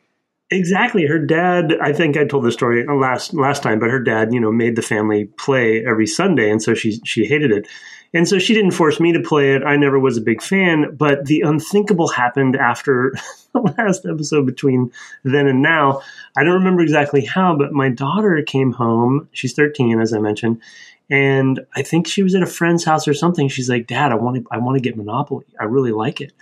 Exactly. 0.51 1.07
Her 1.07 1.17
dad, 1.17 1.75
I 1.81 1.91
think 1.91 2.17
I 2.17 2.25
told 2.25 2.43
the 2.43 2.51
story 2.51 2.85
last 2.85 3.33
last 3.33 3.63
time, 3.63 3.79
but 3.79 3.89
her 3.89 3.99
dad, 3.99 4.31
you 4.31 4.39
know, 4.39 4.51
made 4.51 4.75
the 4.75 4.83
family 4.83 5.25
play 5.25 5.83
every 5.83 6.05
Sunday 6.05 6.51
and 6.51 6.61
so 6.61 6.75
she 6.75 6.99
she 7.03 7.25
hated 7.25 7.51
it. 7.51 7.67
And 8.13 8.27
so 8.27 8.39
she 8.39 8.53
didn't 8.53 8.71
force 8.71 8.99
me 8.99 9.13
to 9.13 9.21
play 9.21 9.53
it. 9.53 9.63
I 9.63 9.75
never 9.75 9.99
was 9.99 10.17
a 10.17 10.21
big 10.21 10.41
fan, 10.41 10.95
but 10.95 11.25
the 11.25 11.41
unthinkable 11.41 12.07
happened 12.07 12.55
after 12.55 13.13
the 13.53 13.59
last 13.59 14.05
episode 14.05 14.45
between 14.45 14.91
then 15.23 15.47
and 15.47 15.61
now. 15.61 16.01
I 16.35 16.43
don't 16.43 16.55
remember 16.55 16.81
exactly 16.81 17.23
how, 17.23 17.55
but 17.55 17.71
my 17.71 17.89
daughter 17.89 18.41
came 18.41 18.71
home. 18.71 19.29
She's 19.31 19.53
13 19.53 19.99
as 19.99 20.13
I 20.13 20.19
mentioned, 20.19 20.61
and 21.09 21.59
I 21.75 21.83
think 21.83 22.07
she 22.07 22.23
was 22.23 22.35
at 22.35 22.43
a 22.43 22.47
friend's 22.47 22.83
house 22.83 23.07
or 23.07 23.13
something. 23.13 23.47
She's 23.47 23.69
like, 23.69 23.87
"Dad, 23.87 24.11
I 24.11 24.15
want 24.15 24.37
to 24.37 24.45
I 24.51 24.57
want 24.57 24.77
to 24.77 24.81
get 24.81 24.97
Monopoly. 24.97 25.45
I 25.59 25.65
really 25.65 25.91
like 25.91 26.21
it." 26.21 26.33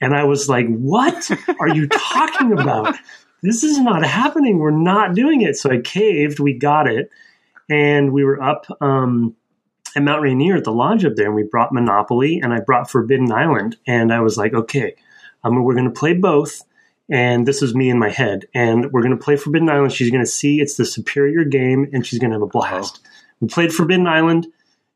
And 0.00 0.14
I 0.14 0.24
was 0.24 0.48
like, 0.48 0.66
"What 0.68 1.30
are 1.58 1.68
you 1.68 1.88
talking 1.88 2.52
about?" 2.52 2.96
this 3.44 3.62
is 3.62 3.78
not 3.78 4.04
happening. 4.04 4.58
We're 4.58 4.70
not 4.70 5.14
doing 5.14 5.42
it. 5.42 5.56
So 5.58 5.70
I 5.70 5.78
caved. 5.78 6.40
We 6.40 6.54
got 6.54 6.88
it. 6.88 7.10
And 7.68 8.12
we 8.12 8.24
were 8.24 8.42
up 8.42 8.66
um, 8.80 9.36
at 9.94 10.02
Mount 10.02 10.22
Rainier 10.22 10.56
at 10.56 10.64
the 10.64 10.72
lodge 10.72 11.04
up 11.04 11.14
there, 11.16 11.26
and 11.26 11.34
we 11.34 11.44
brought 11.44 11.72
Monopoly 11.72 12.40
and 12.40 12.52
I 12.52 12.60
brought 12.60 12.90
Forbidden 12.90 13.30
Island. 13.32 13.76
And 13.86 14.12
I 14.12 14.20
was 14.20 14.36
like, 14.36 14.54
okay, 14.54 14.94
um, 15.42 15.62
we're 15.62 15.74
going 15.74 15.92
to 15.92 15.98
play 15.98 16.14
both. 16.14 16.62
And 17.10 17.46
this 17.46 17.62
is 17.62 17.74
me 17.74 17.90
in 17.90 17.98
my 17.98 18.08
head. 18.08 18.46
And 18.54 18.90
we're 18.92 19.02
going 19.02 19.16
to 19.16 19.22
play 19.22 19.36
Forbidden 19.36 19.68
Island. 19.68 19.92
She's 19.92 20.10
going 20.10 20.24
to 20.24 20.30
see 20.30 20.60
it's 20.60 20.76
the 20.76 20.86
superior 20.86 21.44
game, 21.44 21.88
and 21.92 22.06
she's 22.06 22.18
going 22.18 22.30
to 22.30 22.36
have 22.36 22.42
a 22.42 22.46
blast. 22.46 23.00
We 23.40 23.48
played 23.48 23.72
Forbidden 23.72 24.06
Island. 24.06 24.46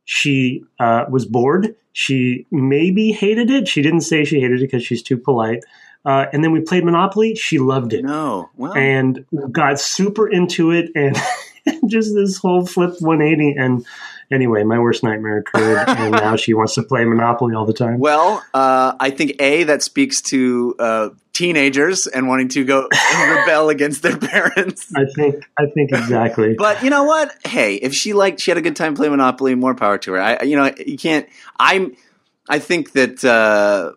She 0.05 0.65
uh, 0.81 1.05
was 1.11 1.27
bored. 1.27 1.75
She 1.93 2.47
maybe 2.51 3.12
hated 3.12 3.51
it. 3.51 3.69
She 3.69 3.83
didn't 3.83 4.01
say 4.03 4.25
she 4.25 4.41
hated 4.41 4.62
it 4.62 4.66
because 4.66 4.85
she's 4.85 5.03
too 5.03 5.19
polite. 5.19 5.65
Uh, 6.05 6.27
and 6.33 6.43
then 6.43 6.53
we 6.53 6.61
played 6.61 6.85
Monopoly. 6.85 7.35
She 7.35 7.59
loved 7.59 7.93
it 7.93 8.05
No, 8.05 8.49
well, 8.57 8.73
and 8.75 9.27
got 9.53 9.79
super 9.79 10.27
into 10.27 10.70
it 10.70 10.91
and 10.95 11.16
just 11.89 12.15
this 12.15 12.39
whole 12.39 12.65
flip 12.65 12.95
180 13.01 13.59
and 13.59 13.85
anyway 14.31 14.63
my 14.63 14.79
worst 14.79 15.03
nightmare 15.03 15.39
occurred 15.39 15.85
and 15.89 16.13
now 16.13 16.37
she 16.37 16.55
wants 16.55 16.75
to 16.75 16.83
play 16.83 17.05
monopoly 17.05 17.55
all 17.55 17.67
the 17.67 17.73
time 17.73 17.99
well, 17.99 18.45
uh, 18.55 18.95
I 19.01 19.11
think 19.11 19.41
a 19.41 19.65
that 19.65 19.83
speaks 19.83 20.21
to 20.23 20.75
uh, 20.79 21.09
teenagers 21.33 22.07
and 22.07 22.29
wanting 22.29 22.49
to 22.49 22.65
go 22.65 22.89
rebel 23.15 23.69
against 23.69 24.03
their 24.03 24.17
parents. 24.19 24.93
i 24.97 25.05
think 25.15 25.45
i 25.59 25.67
think 25.67 25.93
exactly 25.93 26.55
But 26.55 26.83
you 26.83 26.91
know 26.91 27.05
what? 27.05 27.35
Hey, 27.47 27.77
if 27.77 27.95
she 27.95 28.13
liked, 28.13 28.41
she 28.41 28.51
had 28.51 28.59
a 28.59 28.63
good 28.63 28.77
time 28.77 28.95
playing 28.95 29.13
Monopoly. 29.13 29.55
More 29.55 29.75
power 29.75 29.99
to 29.99 30.13
her. 30.13 30.21
I, 30.21 30.43
you 30.43 30.57
know, 30.57 30.73
you 30.85 30.99
can't. 30.99 31.29
I'm. 31.59 31.97
I 32.49 32.59
think 32.59 32.93
that 32.93 33.25
uh, 33.25 33.93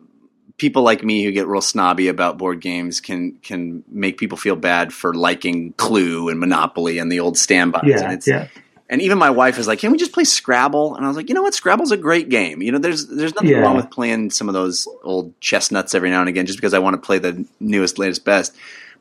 people 0.58 0.84
like 0.84 1.04
me 1.04 1.24
who 1.24 1.32
get 1.32 1.48
real 1.48 1.62
snobby 1.62 2.08
about 2.08 2.38
board 2.38 2.62
games 2.62 3.00
can 3.00 3.38
can 3.42 3.84
make 3.88 4.18
people 4.18 4.38
feel 4.38 4.56
bad 4.56 4.94
for 4.94 5.14
liking 5.14 5.74
Clue 5.74 6.30
and 6.30 6.40
Monopoly 6.40 7.00
and 7.00 7.12
the 7.12 7.20
old 7.20 7.38
standbys. 7.38 8.02
and 8.02 8.14
it's, 8.14 8.28
yeah 8.28 8.48
And 8.92 9.02
even 9.02 9.18
my 9.18 9.30
wife 9.30 9.58
is 9.58 9.68
like, 9.68 9.80
"Can 9.80 9.92
we 9.92 9.98
just 9.98 10.12
play 10.12 10.26
Scrabble?" 10.26 10.96
And 10.96 11.04
I 11.06 11.08
was 11.08 11.16
like, 11.16 11.30
"You 11.30 11.34
know 11.36 11.42
what? 11.44 11.54
Scrabble's 11.54 11.92
a 11.94 11.98
great 11.98 12.28
game. 12.28 12.62
You 12.62 12.74
know, 12.74 12.78
there's 12.78 13.08
there's 13.08 13.34
nothing 13.34 13.50
Yeah. 13.52 13.60
wrong 13.62 13.78
with 13.78 13.90
playing 13.90 14.32
some 14.32 14.50
of 14.50 14.54
those 14.54 14.86
old 15.04 15.40
chestnuts 15.40 15.96
every 15.96 16.10
now 16.10 16.20
and 16.20 16.28
again, 16.28 16.46
just 16.46 16.58
because 16.60 16.74
I 16.74 16.80
want 16.80 16.96
to 16.96 17.02
play 17.06 17.18
the 17.18 17.46
newest, 17.62 17.98
latest, 17.98 18.26
best." 18.26 18.54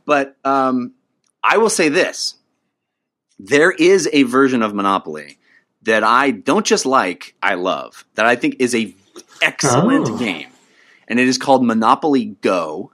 But 0.07 0.37
um, 0.45 0.93
I 1.43 1.57
will 1.59 1.69
say 1.71 1.89
this: 1.89 2.37
there 3.39 3.73
is 3.73 4.09
a 4.13 4.23
version 4.25 4.63
of 4.63 4.75
Monopoly 4.75 5.39
that 5.83 6.05
I 6.05 6.31
don't 6.31 6.65
just 6.67 6.87
like, 6.87 7.35
I 7.43 7.55
love. 7.55 8.05
That 8.15 8.27
I 8.27 8.37
think 8.37 8.57
is 8.61 8.75
a 8.75 8.95
excellent 9.43 10.09
Oh. 10.09 10.17
game, 10.19 10.49
and 11.09 11.19
it 11.19 11.27
is 11.27 11.37
called 11.37 11.65
Monopoly 11.65 12.37
Go. 12.43 12.93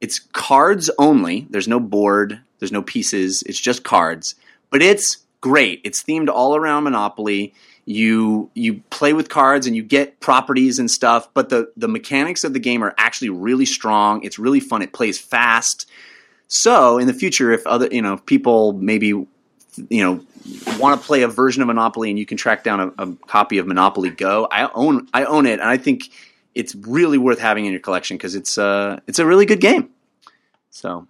It's 0.00 0.18
cards 0.18 0.88
only. 0.98 1.46
There's 1.50 1.68
no 1.68 1.80
board. 1.80 2.40
There's 2.58 2.72
no 2.72 2.82
pieces. 2.82 3.42
It's 3.44 3.60
just 3.60 3.82
cards. 3.84 4.34
But 4.70 4.80
it's 4.82 5.18
great. 5.40 5.80
It's 5.84 6.02
themed 6.02 6.28
all 6.28 6.56
around 6.56 6.84
Monopoly. 6.84 7.54
You 7.84 8.50
you 8.54 8.82
play 8.90 9.12
with 9.12 9.28
cards 9.28 9.66
and 9.66 9.74
you 9.74 9.82
get 9.82 10.20
properties 10.20 10.78
and 10.78 10.90
stuff. 10.90 11.28
But 11.34 11.48
the 11.48 11.72
the 11.76 11.88
mechanics 11.88 12.44
of 12.44 12.52
the 12.52 12.60
game 12.60 12.82
are 12.84 12.94
actually 12.98 13.30
really 13.30 13.66
strong. 13.66 14.22
It's 14.22 14.38
really 14.38 14.60
fun. 14.60 14.82
It 14.82 14.92
plays 14.92 15.18
fast. 15.18 15.88
So 16.48 16.98
in 16.98 17.06
the 17.06 17.14
future, 17.14 17.50
if 17.52 17.66
other 17.66 17.88
you 17.90 18.02
know 18.02 18.18
people 18.18 18.74
maybe 18.74 19.08
you 19.08 19.26
know 19.90 20.20
want 20.78 21.00
to 21.00 21.06
play 21.06 21.22
a 21.22 21.28
version 21.28 21.62
of 21.62 21.68
Monopoly 21.68 22.10
and 22.10 22.18
you 22.18 22.26
can 22.26 22.36
track 22.36 22.64
down 22.64 22.80
a, 22.80 23.04
a 23.04 23.16
copy 23.26 23.58
of 23.58 23.66
Monopoly 23.66 24.10
Go, 24.10 24.46
I 24.50 24.70
own 24.74 25.08
I 25.14 25.24
own 25.24 25.46
it, 25.46 25.60
and 25.60 25.68
I 25.68 25.78
think 25.78 26.10
it's 26.54 26.74
really 26.74 27.18
worth 27.18 27.38
having 27.38 27.66
in 27.66 27.72
your 27.72 27.80
collection 27.80 28.16
because 28.16 28.34
it's 28.34 28.58
uh 28.58 29.00
it's 29.06 29.18
a 29.18 29.26
really 29.26 29.46
good 29.46 29.60
game. 29.60 29.90
So 30.70 31.06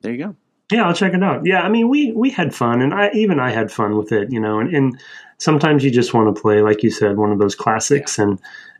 there 0.00 0.12
you 0.12 0.18
go. 0.24 0.36
Yeah 0.70 0.86
i'll 0.86 0.94
check 0.94 1.14
it 1.14 1.22
out 1.22 1.44
yeah 1.44 1.62
i 1.62 1.68
mean 1.68 1.88
we 1.88 2.12
we 2.12 2.30
had 2.30 2.54
fun 2.54 2.80
and 2.82 2.92
i 2.94 3.10
even 3.12 3.38
i 3.40 3.50
had 3.50 3.70
fun 3.70 3.96
with 3.96 4.12
it 4.12 4.32
you 4.32 4.40
know 4.40 4.58
and, 4.60 4.74
and 4.74 5.00
sometimes 5.38 5.84
you 5.84 5.90
just 5.90 6.14
want 6.14 6.34
to 6.34 6.40
play 6.40 6.60
like 6.62 6.82
you 6.82 6.90
said 6.90 7.16
one 7.16 7.30
of 7.32 7.38
those 7.38 7.54
classics 7.54 8.18
and 8.18 8.38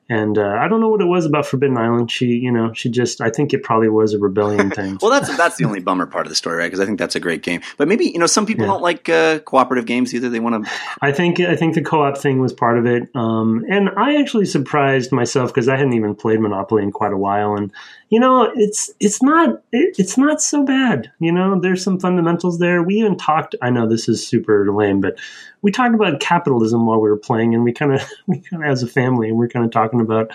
and 0.08 0.38
uh, 0.38 0.56
I 0.60 0.68
don't 0.68 0.80
know 0.80 0.88
what 0.88 1.00
it 1.00 1.06
was 1.06 1.26
about 1.26 1.46
Forbidden 1.46 1.76
Island. 1.76 2.12
She, 2.12 2.26
you 2.26 2.52
know, 2.52 2.72
she 2.72 2.88
just. 2.88 3.20
I 3.20 3.28
think 3.28 3.52
it 3.52 3.64
probably 3.64 3.88
was 3.88 4.14
a 4.14 4.20
rebellion 4.20 4.70
thing. 4.70 4.98
Well, 5.02 5.10
that's 5.10 5.36
that's 5.36 5.56
the 5.56 5.64
only 5.64 5.80
bummer 5.80 6.06
part 6.06 6.26
of 6.26 6.30
the 6.30 6.36
story, 6.36 6.58
right? 6.58 6.66
Because 6.66 6.78
I 6.78 6.86
think 6.86 7.00
that's 7.00 7.16
a 7.16 7.20
great 7.20 7.42
game. 7.42 7.60
But 7.76 7.88
maybe 7.88 8.06
you 8.06 8.20
know 8.20 8.26
some 8.26 8.46
people 8.46 8.66
Yeah. 8.66 8.70
don't 8.72 8.82
like 8.82 9.08
uh, 9.08 9.40
cooperative 9.40 9.84
games 9.86 10.14
either. 10.14 10.28
They 10.28 10.38
want 10.38 10.64
to. 10.64 10.70
I 11.02 11.10
think 11.10 11.40
I 11.40 11.56
think 11.56 11.74
the 11.74 11.82
co-op 11.82 12.18
thing 12.18 12.38
was 12.38 12.52
part 12.52 12.78
of 12.78 12.86
it, 12.86 13.08
um, 13.16 13.64
and 13.68 13.90
I 13.96 14.20
actually 14.20 14.46
surprised 14.46 15.10
myself 15.10 15.52
because 15.52 15.68
I 15.68 15.76
hadn't 15.76 15.94
even 15.94 16.14
played 16.14 16.38
Monopoly 16.40 16.84
in 16.84 16.92
quite 16.92 17.12
a 17.12 17.16
while, 17.18 17.56
and 17.56 17.72
you 18.08 18.20
know 18.20 18.50
it's 18.54 18.90
it's 19.00 19.22
not 19.22 19.62
it, 19.72 19.96
it's 19.98 20.16
not 20.16 20.40
so 20.40 20.64
bad. 20.64 21.10
You 21.18 21.32
know, 21.32 21.58
there's 21.60 21.82
some 21.82 21.98
fundamentals 21.98 22.58
there. 22.58 22.82
We 22.82 22.96
even 22.96 23.16
talked. 23.16 23.54
I 23.62 23.70
know 23.70 23.88
this 23.88 24.08
is 24.08 24.26
super 24.26 24.72
lame, 24.72 25.00
but 25.00 25.18
we 25.62 25.72
talked 25.72 25.94
about 25.94 26.20
capitalism 26.20 26.86
while 26.86 27.00
we 27.00 27.10
were 27.10 27.16
playing, 27.16 27.54
and 27.54 27.64
we 27.64 27.72
kind 27.72 27.94
of 27.94 28.02
we 28.26 28.40
kind 28.40 28.62
of 28.62 28.70
as 28.70 28.82
a 28.82 28.86
family, 28.86 29.28
and 29.28 29.38
we're 29.38 29.48
kind 29.48 29.64
of 29.64 29.72
talking 29.72 30.00
about 30.00 30.30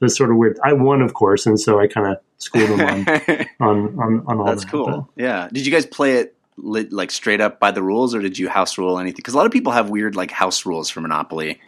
the 0.00 0.08
sort 0.08 0.30
of 0.30 0.36
weird. 0.36 0.58
I 0.64 0.72
won, 0.72 1.00
of 1.00 1.14
course, 1.14 1.46
and 1.46 1.58
so 1.60 1.78
I 1.78 1.86
kind 1.86 2.08
of 2.08 2.18
schooled 2.38 2.70
them 2.70 2.80
on 2.80 3.08
on 3.60 3.98
on, 4.00 4.24
on 4.26 4.38
all 4.38 4.46
that's 4.46 4.64
that. 4.64 4.70
cool. 4.70 5.08
Yeah. 5.16 5.48
Did 5.52 5.64
you 5.64 5.72
guys 5.72 5.86
play 5.86 6.16
it 6.16 6.36
lit, 6.56 6.92
like 6.92 7.10
straight 7.10 7.40
up 7.40 7.60
by 7.60 7.70
the 7.70 7.82
rules, 7.82 8.14
or 8.14 8.20
did 8.20 8.38
you 8.38 8.48
house 8.48 8.76
rule 8.78 8.98
anything? 8.98 9.16
Because 9.16 9.34
a 9.34 9.36
lot 9.36 9.46
of 9.46 9.52
people 9.52 9.72
have 9.72 9.90
weird 9.90 10.16
like 10.16 10.30
house 10.30 10.66
rules 10.66 10.90
for 10.90 11.00
Monopoly. 11.00 11.60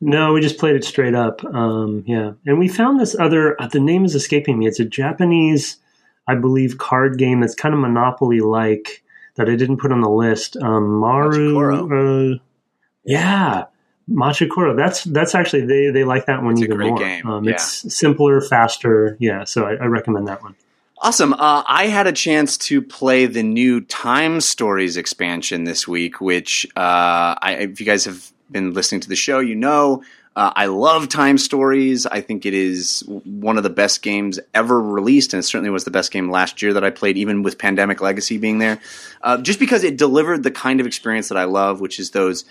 No, 0.00 0.32
we 0.32 0.40
just 0.40 0.58
played 0.58 0.76
it 0.76 0.84
straight 0.84 1.14
up. 1.14 1.44
Um, 1.44 2.04
yeah, 2.06 2.32
and 2.46 2.58
we 2.58 2.68
found 2.68 2.98
this 2.98 3.14
other. 3.18 3.60
Uh, 3.60 3.66
the 3.68 3.80
name 3.80 4.04
is 4.04 4.14
escaping 4.14 4.58
me. 4.58 4.66
It's 4.66 4.80
a 4.80 4.84
Japanese, 4.84 5.76
I 6.26 6.36
believe, 6.36 6.78
card 6.78 7.18
game 7.18 7.40
that's 7.40 7.54
kind 7.54 7.74
of 7.74 7.80
Monopoly 7.80 8.40
like 8.40 9.02
that 9.36 9.48
I 9.48 9.56
didn't 9.56 9.76
put 9.76 9.92
on 9.92 10.00
the 10.00 10.08
list. 10.10 10.56
Um, 10.56 10.88
Maru. 11.00 12.34
Uh, 12.34 12.38
yeah, 13.04 13.64
Machikoro. 14.08 14.76
That's 14.76 15.04
that's 15.04 15.34
actually 15.34 15.66
they 15.66 15.90
they 15.90 16.04
like 16.04 16.26
that 16.26 16.42
one 16.42 16.52
It's 16.52 16.62
a 16.62 16.64
even 16.64 16.76
great 16.78 16.88
more. 16.90 16.98
game, 16.98 17.26
Um, 17.26 17.44
yeah. 17.44 17.52
It's 17.52 17.94
simpler, 17.94 18.40
faster. 18.40 19.16
Yeah, 19.20 19.44
so 19.44 19.66
I, 19.66 19.72
I 19.74 19.84
recommend 19.86 20.28
that 20.28 20.42
one. 20.42 20.54
Awesome. 21.02 21.32
Uh, 21.32 21.62
I 21.66 21.86
had 21.86 22.06
a 22.06 22.12
chance 22.12 22.58
to 22.58 22.82
play 22.82 23.24
the 23.24 23.42
new 23.42 23.80
Time 23.80 24.40
Stories 24.42 24.98
expansion 24.98 25.64
this 25.64 25.88
week, 25.88 26.20
which, 26.20 26.66
uh, 26.76 27.36
I, 27.40 27.56
if 27.60 27.80
you 27.80 27.86
guys 27.86 28.04
have 28.04 28.30
been 28.50 28.72
listening 28.72 29.00
to 29.02 29.08
the 29.08 29.16
show, 29.16 29.38
you 29.40 29.54
know 29.54 30.02
uh, 30.36 30.52
I 30.54 30.66
love 30.66 31.08
Time 31.08 31.38
Stories. 31.38 32.06
I 32.06 32.20
think 32.20 32.46
it 32.46 32.54
is 32.54 33.02
one 33.06 33.56
of 33.56 33.64
the 33.64 33.70
best 33.70 34.00
games 34.00 34.38
ever 34.54 34.80
released, 34.80 35.34
and 35.34 35.40
it 35.40 35.42
certainly 35.42 35.70
was 35.70 35.84
the 35.84 35.90
best 35.90 36.12
game 36.12 36.30
last 36.30 36.62
year 36.62 36.72
that 36.74 36.84
I 36.84 36.90
played, 36.90 37.18
even 37.18 37.42
with 37.42 37.58
Pandemic 37.58 38.00
Legacy 38.00 38.38
being 38.38 38.58
there. 38.58 38.78
Uh, 39.22 39.38
just 39.38 39.58
because 39.58 39.82
it 39.82 39.96
delivered 39.96 40.44
the 40.44 40.52
kind 40.52 40.78
of 40.78 40.86
experience 40.86 41.28
that 41.28 41.38
I 41.38 41.44
love, 41.44 41.80
which 41.80 41.98
is 41.98 42.12
those 42.12 42.44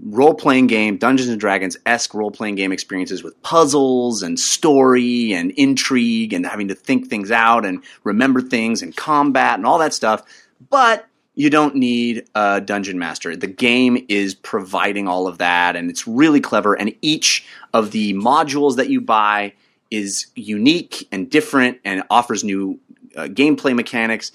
role 0.00 0.34
playing 0.34 0.68
game, 0.68 0.96
Dungeons 0.96 1.28
and 1.28 1.40
Dragons 1.40 1.76
esque 1.84 2.14
role 2.14 2.30
playing 2.30 2.54
game 2.54 2.70
experiences 2.70 3.24
with 3.24 3.40
puzzles 3.42 4.22
and 4.22 4.38
story 4.38 5.32
and 5.32 5.50
intrigue 5.52 6.32
and 6.32 6.46
having 6.46 6.68
to 6.68 6.74
think 6.74 7.08
things 7.08 7.32
out 7.32 7.64
and 7.64 7.82
remember 8.04 8.42
things 8.42 8.80
and 8.80 8.94
combat 8.96 9.58
and 9.58 9.66
all 9.66 9.78
that 9.78 9.92
stuff. 9.92 10.22
But 10.70 11.04
you 11.34 11.50
don't 11.50 11.74
need 11.74 12.28
a 12.34 12.60
dungeon 12.60 12.98
master. 12.98 13.36
The 13.36 13.46
game 13.46 14.04
is 14.08 14.34
providing 14.34 15.08
all 15.08 15.26
of 15.26 15.38
that 15.38 15.76
and 15.76 15.90
it's 15.90 16.06
really 16.06 16.40
clever. 16.40 16.74
And 16.74 16.94
each 17.02 17.46
of 17.72 17.90
the 17.90 18.14
modules 18.14 18.76
that 18.76 18.88
you 18.88 19.00
buy 19.00 19.54
is 19.90 20.26
unique 20.34 21.08
and 21.10 21.30
different 21.30 21.78
and 21.84 22.04
offers 22.08 22.44
new 22.44 22.78
uh, 23.16 23.24
gameplay 23.24 23.74
mechanics. 23.74 24.32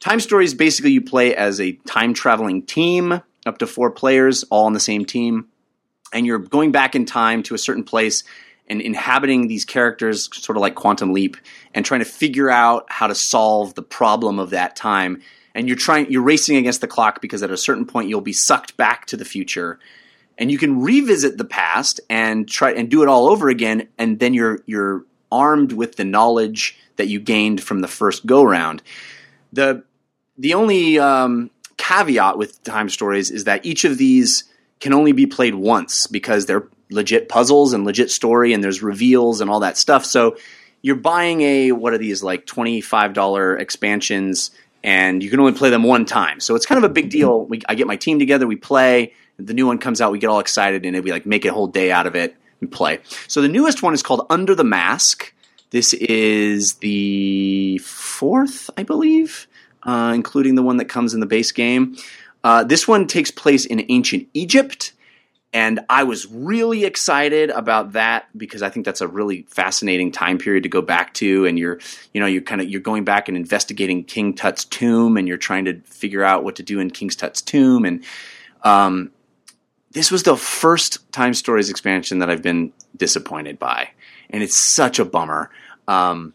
Time 0.00 0.20
Stories 0.20 0.54
basically 0.54 0.90
you 0.90 1.00
play 1.00 1.34
as 1.34 1.60
a 1.60 1.72
time 1.86 2.12
traveling 2.12 2.62
team, 2.62 3.22
up 3.46 3.58
to 3.58 3.66
four 3.66 3.90
players, 3.90 4.44
all 4.50 4.66
on 4.66 4.72
the 4.72 4.80
same 4.80 5.04
team, 5.04 5.48
and 6.12 6.26
you're 6.26 6.38
going 6.38 6.72
back 6.72 6.94
in 6.94 7.04
time 7.04 7.42
to 7.44 7.54
a 7.54 7.58
certain 7.58 7.84
place 7.84 8.24
and 8.68 8.80
inhabiting 8.80 9.48
these 9.48 9.64
characters, 9.64 10.28
sort 10.32 10.56
of 10.56 10.60
like 10.60 10.74
Quantum 10.74 11.12
Leap, 11.12 11.36
and 11.74 11.84
trying 11.84 12.00
to 12.00 12.06
figure 12.06 12.50
out 12.50 12.86
how 12.88 13.06
to 13.06 13.14
solve 13.14 13.74
the 13.74 13.82
problem 13.82 14.38
of 14.38 14.50
that 14.50 14.76
time. 14.76 15.20
And 15.54 15.68
you're 15.68 15.76
trying, 15.76 16.10
you're 16.10 16.22
racing 16.22 16.56
against 16.56 16.80
the 16.80 16.86
clock 16.86 17.20
because 17.20 17.42
at 17.42 17.50
a 17.50 17.56
certain 17.56 17.86
point 17.86 18.08
you'll 18.08 18.20
be 18.20 18.32
sucked 18.32 18.76
back 18.76 19.06
to 19.06 19.16
the 19.16 19.24
future, 19.24 19.78
and 20.38 20.50
you 20.50 20.58
can 20.58 20.82
revisit 20.82 21.36
the 21.36 21.44
past 21.44 22.00
and 22.08 22.48
try 22.48 22.72
and 22.72 22.90
do 22.90 23.02
it 23.02 23.08
all 23.08 23.28
over 23.28 23.48
again. 23.48 23.88
And 23.98 24.18
then 24.18 24.34
you're 24.34 24.60
you're 24.66 25.04
armed 25.30 25.72
with 25.72 25.96
the 25.96 26.04
knowledge 26.04 26.78
that 26.96 27.08
you 27.08 27.20
gained 27.20 27.62
from 27.62 27.80
the 27.80 27.88
first 27.88 28.24
go 28.26 28.42
round. 28.42 28.82
The 29.52 29.84
the 30.38 30.54
only 30.54 30.98
um, 30.98 31.50
caveat 31.76 32.38
with 32.38 32.62
time 32.62 32.88
stories 32.88 33.30
is 33.30 33.44
that 33.44 33.66
each 33.66 33.84
of 33.84 33.98
these 33.98 34.44
can 34.80 34.92
only 34.92 35.12
be 35.12 35.26
played 35.26 35.54
once 35.54 36.06
because 36.06 36.46
they're 36.46 36.68
legit 36.90 37.28
puzzles 37.28 37.72
and 37.72 37.84
legit 37.84 38.10
story 38.10 38.52
and 38.52 38.62
there's 38.62 38.82
reveals 38.82 39.40
and 39.40 39.50
all 39.50 39.60
that 39.60 39.78
stuff. 39.78 40.04
So 40.04 40.36
you're 40.82 40.96
buying 40.96 41.40
a 41.40 41.72
what 41.72 41.92
are 41.92 41.98
these 41.98 42.22
like 42.22 42.46
$25 42.46 43.60
expansions 43.60 44.50
and 44.84 45.22
you 45.22 45.30
can 45.30 45.40
only 45.40 45.52
play 45.52 45.70
them 45.70 45.82
one 45.82 46.04
time. 46.04 46.40
So 46.40 46.54
it's 46.54 46.66
kind 46.66 46.82
of 46.82 46.90
a 46.90 46.92
big 46.92 47.10
deal. 47.10 47.44
We, 47.44 47.62
I 47.68 47.74
get 47.74 47.86
my 47.86 47.96
team 47.96 48.18
together, 48.18 48.46
we 48.46 48.56
play, 48.56 49.12
the 49.38 49.54
new 49.54 49.66
one 49.66 49.78
comes 49.78 50.00
out, 50.00 50.12
we 50.12 50.18
get 50.18 50.28
all 50.28 50.40
excited 50.40 50.84
and 50.84 51.04
we 51.04 51.10
like 51.10 51.26
make 51.26 51.44
a 51.44 51.52
whole 51.52 51.66
day 51.66 51.90
out 51.90 52.06
of 52.06 52.14
it 52.14 52.36
and 52.60 52.70
play. 52.70 53.00
So 53.28 53.42
the 53.42 53.48
newest 53.48 53.82
one 53.82 53.94
is 53.94 54.02
called 54.02 54.26
Under 54.30 54.54
the 54.54 54.64
Mask. 54.64 55.32
This 55.70 55.94
is 55.94 56.74
the 56.74 57.78
fourth, 57.78 58.68
I 58.76 58.82
believe 58.82 59.48
uh, 59.84 60.12
including 60.14 60.54
the 60.54 60.62
one 60.62 60.76
that 60.76 60.86
comes 60.86 61.14
in 61.14 61.20
the 61.20 61.26
base 61.26 61.52
game. 61.52 61.96
Uh, 62.44 62.64
this 62.64 62.88
one 62.88 63.06
takes 63.06 63.30
place 63.30 63.64
in 63.64 63.84
ancient 63.88 64.28
Egypt, 64.34 64.91
and 65.52 65.80
I 65.90 66.04
was 66.04 66.26
really 66.30 66.84
excited 66.84 67.50
about 67.50 67.92
that 67.92 68.26
because 68.36 68.62
I 68.62 68.70
think 68.70 68.86
that's 68.86 69.02
a 69.02 69.08
really 69.08 69.42
fascinating 69.42 70.10
time 70.10 70.38
period 70.38 70.62
to 70.62 70.70
go 70.70 70.80
back 70.80 71.12
to. 71.14 71.44
And 71.44 71.58
you're, 71.58 71.78
you 72.14 72.20
know, 72.20 72.26
you're 72.26 72.40
kind 72.40 72.62
of 72.62 72.70
you're 72.70 72.80
going 72.80 73.04
back 73.04 73.28
and 73.28 73.36
investigating 73.36 74.04
King 74.04 74.34
Tut's 74.34 74.64
tomb, 74.64 75.18
and 75.18 75.28
you're 75.28 75.36
trying 75.36 75.66
to 75.66 75.80
figure 75.80 76.24
out 76.24 76.42
what 76.42 76.56
to 76.56 76.62
do 76.62 76.80
in 76.80 76.90
King 76.90 77.10
Tut's 77.10 77.42
tomb. 77.42 77.84
And 77.84 78.02
um, 78.62 79.12
this 79.90 80.10
was 80.10 80.22
the 80.22 80.36
first 80.36 81.12
Time 81.12 81.34
Stories 81.34 81.68
expansion 81.68 82.20
that 82.20 82.30
I've 82.30 82.42
been 82.42 82.72
disappointed 82.96 83.58
by, 83.58 83.90
and 84.30 84.42
it's 84.42 84.58
such 84.58 84.98
a 84.98 85.04
bummer. 85.04 85.50
Um, 85.86 86.32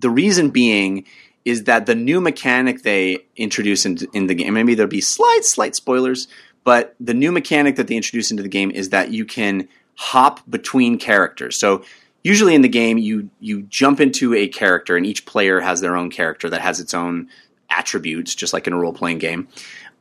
the 0.00 0.08
reason 0.08 0.50
being 0.50 1.04
is 1.44 1.64
that 1.64 1.84
the 1.84 1.94
new 1.94 2.22
mechanic 2.22 2.82
they 2.82 3.18
introduce 3.36 3.84
in, 3.84 3.98
in 4.14 4.26
the 4.26 4.34
game, 4.34 4.54
maybe 4.54 4.74
there'll 4.74 4.88
be 4.88 5.02
slight, 5.02 5.44
slight 5.44 5.76
spoilers, 5.76 6.26
but 6.64 6.96
the 6.98 7.14
new 7.14 7.30
mechanic 7.30 7.76
that 7.76 7.86
they 7.86 7.96
introduce 7.96 8.30
into 8.30 8.42
the 8.42 8.48
game 8.48 8.70
is 8.70 8.90
that 8.90 9.10
you 9.10 9.24
can 9.24 9.68
hop 9.96 10.40
between 10.48 10.98
characters. 10.98 11.58
So 11.58 11.84
usually 12.22 12.54
in 12.54 12.62
the 12.62 12.68
game, 12.68 12.98
you 12.98 13.30
you 13.38 13.62
jump 13.62 14.00
into 14.00 14.34
a 14.34 14.48
character, 14.48 14.96
and 14.96 15.06
each 15.06 15.26
player 15.26 15.60
has 15.60 15.80
their 15.80 15.96
own 15.96 16.10
character 16.10 16.50
that 16.50 16.62
has 16.62 16.80
its 16.80 16.94
own 16.94 17.28
attributes, 17.70 18.34
just 18.34 18.52
like 18.52 18.66
in 18.66 18.72
a 18.72 18.78
role 18.78 18.92
playing 18.92 19.18
game. 19.18 19.48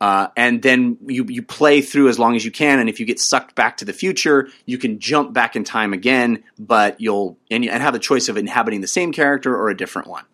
Uh, 0.02 0.28
and 0.36 0.62
then 0.62 0.98
you 1.06 1.26
you 1.30 1.42
play 1.42 1.82
through 1.82 2.10
as 2.10 2.18
long 2.18 2.36
as 2.36 2.44
you 2.44 2.52
can, 2.52 2.80
and 2.80 2.90
if 2.90 3.00
you 3.00 3.06
get 3.06 3.20
sucked 3.20 3.56
back 3.56 3.78
to 3.78 3.86
the 3.86 3.94
future, 3.94 4.50
you 4.66 4.78
can 4.78 5.00
jump 5.00 5.32
back 5.34 5.56
in 5.56 5.64
time 5.64 5.94
again, 5.94 6.44
but 6.58 7.00
you'll 7.00 7.38
and, 7.52 7.64
and 7.66 7.84
have 7.84 7.94
the 7.94 8.00
choice 8.00 8.30
of 8.30 8.38
inhabiting 8.38 8.82
the 8.82 8.88
same 8.88 9.14
character 9.14 9.56
or 9.56 9.70
a 9.70 9.78
different 9.78 10.08
one. 10.08 10.26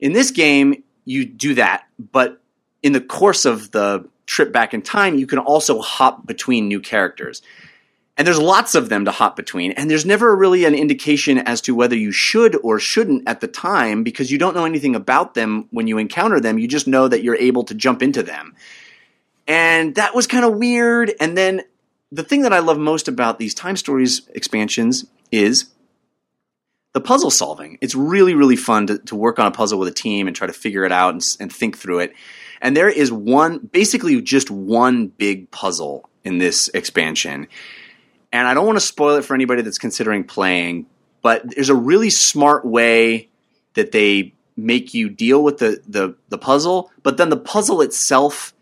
In 0.00 0.12
this 0.12 0.32
game, 0.32 0.82
you 1.04 1.24
do 1.24 1.54
that, 1.54 1.84
but 1.98 2.41
in 2.82 2.92
the 2.92 3.00
course 3.00 3.44
of 3.44 3.70
the 3.70 4.08
trip 4.26 4.52
back 4.52 4.74
in 4.74 4.82
time, 4.82 5.16
you 5.16 5.26
can 5.26 5.38
also 5.38 5.80
hop 5.80 6.26
between 6.26 6.68
new 6.68 6.80
characters. 6.80 7.42
And 8.16 8.26
there's 8.26 8.38
lots 8.38 8.74
of 8.74 8.88
them 8.88 9.06
to 9.06 9.10
hop 9.10 9.36
between, 9.36 9.72
and 9.72 9.90
there's 9.90 10.04
never 10.04 10.36
really 10.36 10.64
an 10.66 10.74
indication 10.74 11.38
as 11.38 11.62
to 11.62 11.74
whether 11.74 11.96
you 11.96 12.12
should 12.12 12.56
or 12.62 12.78
shouldn't 12.78 13.26
at 13.26 13.40
the 13.40 13.48
time 13.48 14.02
because 14.02 14.30
you 14.30 14.38
don't 14.38 14.54
know 14.54 14.66
anything 14.66 14.94
about 14.94 15.34
them 15.34 15.66
when 15.70 15.86
you 15.86 15.96
encounter 15.96 16.38
them. 16.38 16.58
You 16.58 16.68
just 16.68 16.86
know 16.86 17.08
that 17.08 17.22
you're 17.22 17.36
able 17.36 17.64
to 17.64 17.74
jump 17.74 18.02
into 18.02 18.22
them. 18.22 18.54
And 19.48 19.94
that 19.94 20.14
was 20.14 20.26
kind 20.26 20.44
of 20.44 20.56
weird. 20.56 21.12
And 21.20 21.36
then 21.36 21.62
the 22.10 22.22
thing 22.22 22.42
that 22.42 22.52
I 22.52 22.58
love 22.58 22.78
most 22.78 23.08
about 23.08 23.38
these 23.38 23.54
Time 23.54 23.76
Stories 23.76 24.28
expansions 24.34 25.06
is 25.30 25.70
the 26.92 27.00
puzzle 27.00 27.30
solving. 27.30 27.78
It's 27.80 27.94
really, 27.94 28.34
really 28.34 28.56
fun 28.56 28.86
to, 28.88 28.98
to 28.98 29.16
work 29.16 29.38
on 29.38 29.46
a 29.46 29.50
puzzle 29.50 29.78
with 29.78 29.88
a 29.88 29.94
team 29.94 30.26
and 30.26 30.36
try 30.36 30.46
to 30.46 30.52
figure 30.52 30.84
it 30.84 30.92
out 30.92 31.14
and, 31.14 31.22
and 31.40 31.50
think 31.50 31.78
through 31.78 32.00
it. 32.00 32.12
And 32.62 32.76
there 32.76 32.88
is 32.88 33.12
one, 33.12 33.58
basically 33.58 34.22
just 34.22 34.50
one 34.50 35.08
big 35.08 35.50
puzzle 35.50 36.08
in 36.24 36.38
this 36.38 36.68
expansion. 36.68 37.48
And 38.32 38.48
I 38.48 38.54
don't 38.54 38.64
want 38.64 38.76
to 38.76 38.86
spoil 38.86 39.16
it 39.16 39.24
for 39.24 39.34
anybody 39.34 39.62
that's 39.62 39.78
considering 39.78 40.24
playing, 40.24 40.86
but 41.20 41.42
there's 41.54 41.68
a 41.68 41.74
really 41.74 42.08
smart 42.08 42.64
way 42.64 43.28
that 43.74 43.92
they 43.92 44.32
make 44.56 44.94
you 44.94 45.10
deal 45.10 45.42
with 45.42 45.58
the, 45.58 45.82
the, 45.86 46.14
the 46.28 46.38
puzzle, 46.38 46.90
but 47.02 47.16
then 47.16 47.30
the 47.30 47.36
puzzle 47.36 47.82
itself 47.82 48.54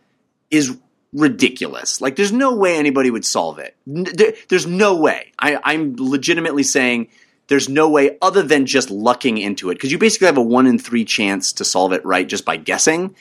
is 0.51 0.77
ridiculous. 1.13 2.01
Like, 2.01 2.17
there's 2.17 2.33
no 2.33 2.55
way 2.55 2.77
anybody 2.77 3.11
would 3.11 3.25
solve 3.25 3.59
it. 3.59 3.77
There, 3.87 4.33
there's 4.49 4.67
no 4.67 4.97
way. 4.97 5.33
I, 5.39 5.59
I'm 5.63 5.97
legitimately 5.99 6.63
saying 6.63 7.09
there's 7.49 7.69
no 7.69 7.91
way 7.91 8.17
other 8.23 8.43
than 8.43 8.65
just 8.65 8.91
lucking 8.91 9.37
into 9.37 9.71
it 9.71 9.75
because 9.75 9.93
you 9.93 9.99
basically 9.99 10.27
have 10.27 10.39
a 10.39 10.43
one 10.43 10.67
in 10.67 10.79
three 10.79 11.05
chance 11.05 11.53
to 11.55 11.65
solve 11.65 11.93
it 11.93 12.05
right 12.05 12.27
just 12.27 12.45
by 12.45 12.57
guessing. 12.57 13.15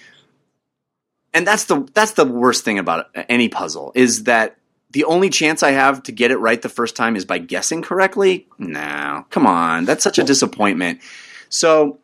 And 1.33 1.45
that's 1.45 1.65
the 1.65 1.87
that's 1.93 2.13
the 2.13 2.25
worst 2.25 2.63
thing 2.63 2.79
about 2.79 3.07
any 3.29 3.49
puzzle 3.49 3.91
is 3.95 4.23
that 4.23 4.57
the 4.91 5.03
only 5.03 5.29
chance 5.29 5.61
I 5.61 5.71
have 5.71 6.01
to 6.03 6.11
get 6.11 6.31
it 6.31 6.37
right 6.37 6.61
the 6.61 6.69
first 6.69 6.95
time 6.95 7.15
is 7.15 7.25
by 7.25 7.37
guessing 7.37 7.81
correctly. 7.81 8.47
No, 8.57 9.25
come 9.29 9.45
on, 9.45 9.85
that's 9.85 10.03
such 10.03 10.17
a 10.17 10.23
disappointment. 10.23 11.01
So 11.49 11.99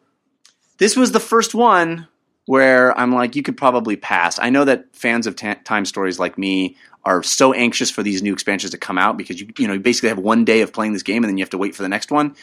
this 0.77 0.95
was 0.95 1.11
the 1.11 1.19
first 1.19 1.55
one 1.55 2.07
where 2.45 2.97
I'm 2.97 3.11
like, 3.11 3.35
you 3.35 3.41
could 3.41 3.57
probably 3.57 3.95
pass. 3.95 4.37
I 4.37 4.51
know 4.51 4.65
that 4.65 4.95
fans 4.95 5.25
of 5.25 5.35
ta- 5.35 5.57
time 5.63 5.85
stories 5.85 6.19
like 6.19 6.37
me 6.37 6.77
are 7.03 7.23
so 7.23 7.53
anxious 7.53 7.89
for 7.89 8.03
these 8.03 8.21
new 8.21 8.33
expansions 8.33 8.71
to 8.71 8.77
come 8.77 8.97
out 8.97 9.17
because 9.17 9.39
you 9.39 9.47
you 9.57 9.67
know 9.67 9.73
you 9.73 9.79
basically 9.79 10.09
have 10.09 10.19
one 10.19 10.45
day 10.45 10.61
of 10.61 10.73
playing 10.73 10.93
this 10.93 11.03
game 11.03 11.23
and 11.23 11.29
then 11.29 11.37
you 11.37 11.43
have 11.43 11.49
to 11.51 11.57
wait 11.57 11.75
for 11.75 11.81
the 11.81 11.89
next 11.89 12.11
one. 12.11 12.35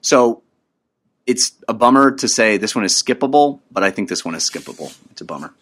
So 0.00 0.42
it's 1.26 1.52
a 1.66 1.74
bummer 1.74 2.12
to 2.12 2.28
say 2.28 2.56
this 2.56 2.74
one 2.74 2.84
is 2.84 3.00
skippable, 3.00 3.60
but 3.70 3.82
I 3.82 3.90
think 3.90 4.08
this 4.08 4.24
one 4.24 4.34
is 4.34 4.48
skippable. 4.48 4.96
It's 5.10 5.20
a 5.20 5.24
bummer. 5.24 5.52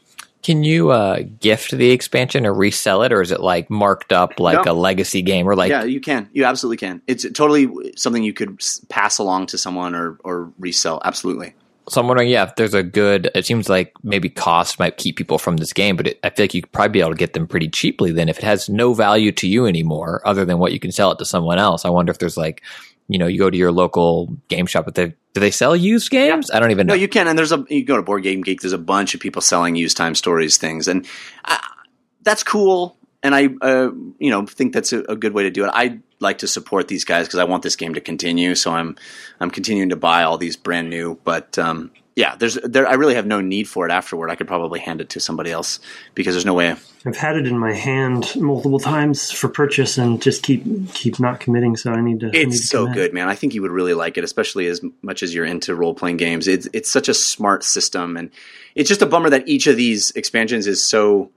Can 0.42 0.62
you 0.62 0.90
uh, 0.90 1.22
gift 1.40 1.72
the 1.72 1.90
expansion 1.90 2.46
or 2.46 2.54
resell 2.54 3.02
it, 3.02 3.12
or 3.12 3.20
is 3.20 3.32
it 3.32 3.40
like 3.40 3.68
marked 3.68 4.12
up 4.12 4.38
like 4.38 4.64
No. 4.64 4.72
a 4.72 4.74
legacy 4.74 5.22
game, 5.22 5.48
or 5.48 5.56
like 5.56 5.70
yeah, 5.70 5.82
you 5.82 6.00
can. 6.00 6.28
You 6.32 6.44
absolutely 6.44 6.76
can. 6.76 7.02
It's 7.08 7.24
totally 7.32 7.68
something 7.96 8.22
you 8.22 8.32
could 8.32 8.60
pass 8.88 9.18
along 9.18 9.46
to 9.46 9.58
someone 9.58 9.94
or 9.94 10.18
or 10.22 10.52
resell. 10.58 11.00
Absolutely. 11.04 11.54
So 11.88 12.00
I'm 12.00 12.08
wondering, 12.08 12.28
yeah, 12.28 12.42
if 12.42 12.56
there's 12.56 12.74
a 12.74 12.82
good, 12.82 13.30
it 13.36 13.46
seems 13.46 13.68
like 13.68 13.92
maybe 14.02 14.28
cost 14.28 14.80
might 14.80 14.96
keep 14.96 15.16
people 15.16 15.38
from 15.38 15.58
this 15.58 15.72
game, 15.72 15.94
but 15.94 16.08
it, 16.08 16.18
I 16.24 16.30
feel 16.30 16.42
like 16.44 16.54
you 16.54 16.62
could 16.62 16.72
probably 16.72 16.88
be 16.94 17.00
able 17.00 17.10
to 17.12 17.16
get 17.16 17.32
them 17.32 17.46
pretty 17.46 17.68
cheaply. 17.68 18.10
Then, 18.10 18.28
if 18.28 18.38
it 18.38 18.44
has 18.44 18.68
no 18.68 18.92
value 18.92 19.30
to 19.32 19.46
you 19.48 19.66
anymore, 19.66 20.20
other 20.24 20.44
than 20.44 20.58
what 20.58 20.72
you 20.72 20.80
can 20.80 20.90
sell 20.90 21.12
it 21.12 21.18
to 21.18 21.24
someone 21.24 21.58
else, 21.58 21.84
I 21.84 21.90
wonder 21.90 22.10
if 22.10 22.18
there's 22.18 22.36
like, 22.36 22.62
you 23.08 23.18
know, 23.20 23.28
you 23.28 23.38
go 23.38 23.50
to 23.50 23.56
your 23.56 23.70
local 23.70 24.36
game 24.48 24.66
shop, 24.66 24.84
but 24.84 24.96
they 24.96 25.14
do 25.36 25.40
they 25.40 25.50
sell 25.50 25.76
used 25.76 26.10
games? 26.10 26.50
I 26.50 26.58
don't 26.58 26.70
even 26.70 26.86
know. 26.86 26.94
No, 26.94 26.98
you 26.98 27.08
can. 27.08 27.28
And 27.28 27.38
there's 27.38 27.52
a 27.52 27.62
you 27.68 27.84
go 27.84 27.96
to 27.96 28.02
Board 28.02 28.22
Game 28.22 28.40
Geek. 28.40 28.62
There's 28.62 28.72
a 28.72 28.78
bunch 28.78 29.14
of 29.14 29.20
people 29.20 29.42
selling 29.42 29.76
used 29.76 29.94
time 29.94 30.14
stories 30.14 30.56
things, 30.56 30.88
and 30.88 31.06
uh, 31.44 31.58
that's 32.22 32.42
cool. 32.42 32.96
And 33.22 33.34
I, 33.34 33.50
uh, 33.60 33.90
you 34.18 34.30
know, 34.30 34.46
think 34.46 34.72
that's 34.72 34.94
a, 34.94 35.00
a 35.00 35.14
good 35.14 35.34
way 35.34 35.42
to 35.42 35.50
do 35.50 35.66
it. 35.66 35.70
I 35.74 35.98
like 36.20 36.38
to 36.38 36.48
support 36.48 36.88
these 36.88 37.04
guys 37.04 37.26
because 37.26 37.38
I 37.38 37.44
want 37.44 37.62
this 37.62 37.76
game 37.76 37.92
to 37.92 38.00
continue. 38.00 38.54
So 38.54 38.72
I'm 38.72 38.96
I'm 39.38 39.50
continuing 39.50 39.90
to 39.90 39.96
buy 39.96 40.22
all 40.22 40.38
these 40.38 40.56
brand 40.56 40.88
new. 40.88 41.20
But 41.22 41.58
um, 41.58 41.90
yeah, 42.16 42.34
there's 42.34 42.54
there. 42.64 42.88
I 42.88 42.94
really 42.94 43.14
have 43.14 43.26
no 43.26 43.40
need 43.42 43.68
for 43.68 43.86
it 43.86 43.92
afterward. 43.92 44.30
I 44.30 44.34
could 44.36 44.48
probably 44.48 44.80
hand 44.80 45.00
it 45.02 45.10
to 45.10 45.20
somebody 45.20 45.52
else 45.52 45.78
because 46.14 46.34
there's 46.34 46.46
no 46.46 46.54
way. 46.54 46.74
I've 47.04 47.16
had 47.16 47.36
it 47.36 47.46
in 47.46 47.56
my 47.58 47.72
hand 47.72 48.32
multiple 48.36 48.80
times 48.80 49.30
for 49.30 49.48
purchase 49.48 49.98
and 49.98 50.20
just 50.20 50.42
keep 50.42 50.64
keep 50.94 51.20
not 51.20 51.40
committing. 51.40 51.76
So 51.76 51.92
I 51.92 52.00
need 52.00 52.20
to. 52.20 52.28
I 52.28 52.30
need 52.30 52.40
to 52.44 52.48
It's 52.48 52.68
so 52.70 52.84
commit. 52.84 52.94
good, 52.96 53.12
man. 53.12 53.28
I 53.28 53.34
think 53.34 53.52
you 53.54 53.62
would 53.62 53.70
really 53.70 53.94
like 53.94 54.16
it, 54.16 54.24
especially 54.24 54.66
as 54.66 54.80
much 55.02 55.22
as 55.22 55.34
you're 55.34 55.44
into 55.44 55.74
role 55.74 55.94
playing 55.94 56.16
games. 56.16 56.48
It's 56.48 56.66
it's 56.72 56.90
such 56.90 57.08
a 57.10 57.14
smart 57.14 57.62
system, 57.62 58.16
and 58.16 58.30
it's 58.74 58.88
just 58.88 59.02
a 59.02 59.06
bummer 59.06 59.28
that 59.30 59.46
each 59.46 59.66
of 59.66 59.76
these 59.76 60.10
expansions 60.12 60.66
is 60.66 60.88
so. 60.88 61.30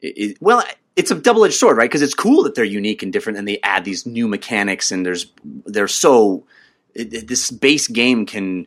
It, 0.00 0.18
it- 0.18 0.36
well, 0.40 0.64
it's 0.96 1.10
a 1.10 1.14
double 1.16 1.44
edged 1.44 1.54
sword, 1.54 1.76
right? 1.76 1.90
Because 1.90 2.02
it's 2.02 2.14
cool 2.14 2.44
that 2.44 2.54
they're 2.54 2.64
unique 2.64 3.02
and 3.02 3.12
different, 3.12 3.38
and 3.38 3.46
they 3.46 3.58
add 3.62 3.84
these 3.84 4.06
new 4.06 4.28
mechanics, 4.28 4.90
and 4.92 5.04
there's 5.04 5.26
they're 5.66 5.88
so 5.88 6.46
it, 6.94 7.12
it- 7.12 7.28
this 7.28 7.50
base 7.50 7.86
game 7.86 8.24
can 8.26 8.66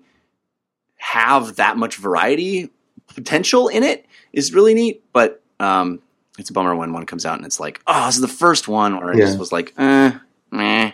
have 1.08 1.56
that 1.56 1.78
much 1.78 1.96
variety 1.98 2.70
potential 3.16 3.68
in 3.70 3.84
it 3.84 4.06
is 4.34 4.54
really 4.54 4.74
neat, 4.74 5.04
but 5.14 5.42
um, 5.60 6.02
it's 6.38 6.50
a 6.50 6.54
bummer 6.54 6.76
when 6.76 6.92
one 6.94 7.06
comes 7.06 7.26
out 7.26 7.38
and 7.38 7.46
it's 7.46 7.60
like, 7.60 7.82
oh, 7.88 8.06
this 8.08 8.16
is 8.16 8.22
the 8.22 8.28
first 8.28 8.68
one, 8.68 8.94
or 8.94 9.12
it 9.14 9.18
Yeah. 9.18 9.26
just 9.26 9.40
was 9.40 9.52
like, 9.52 9.74
eh, 9.78 10.12
meh. 10.52 10.92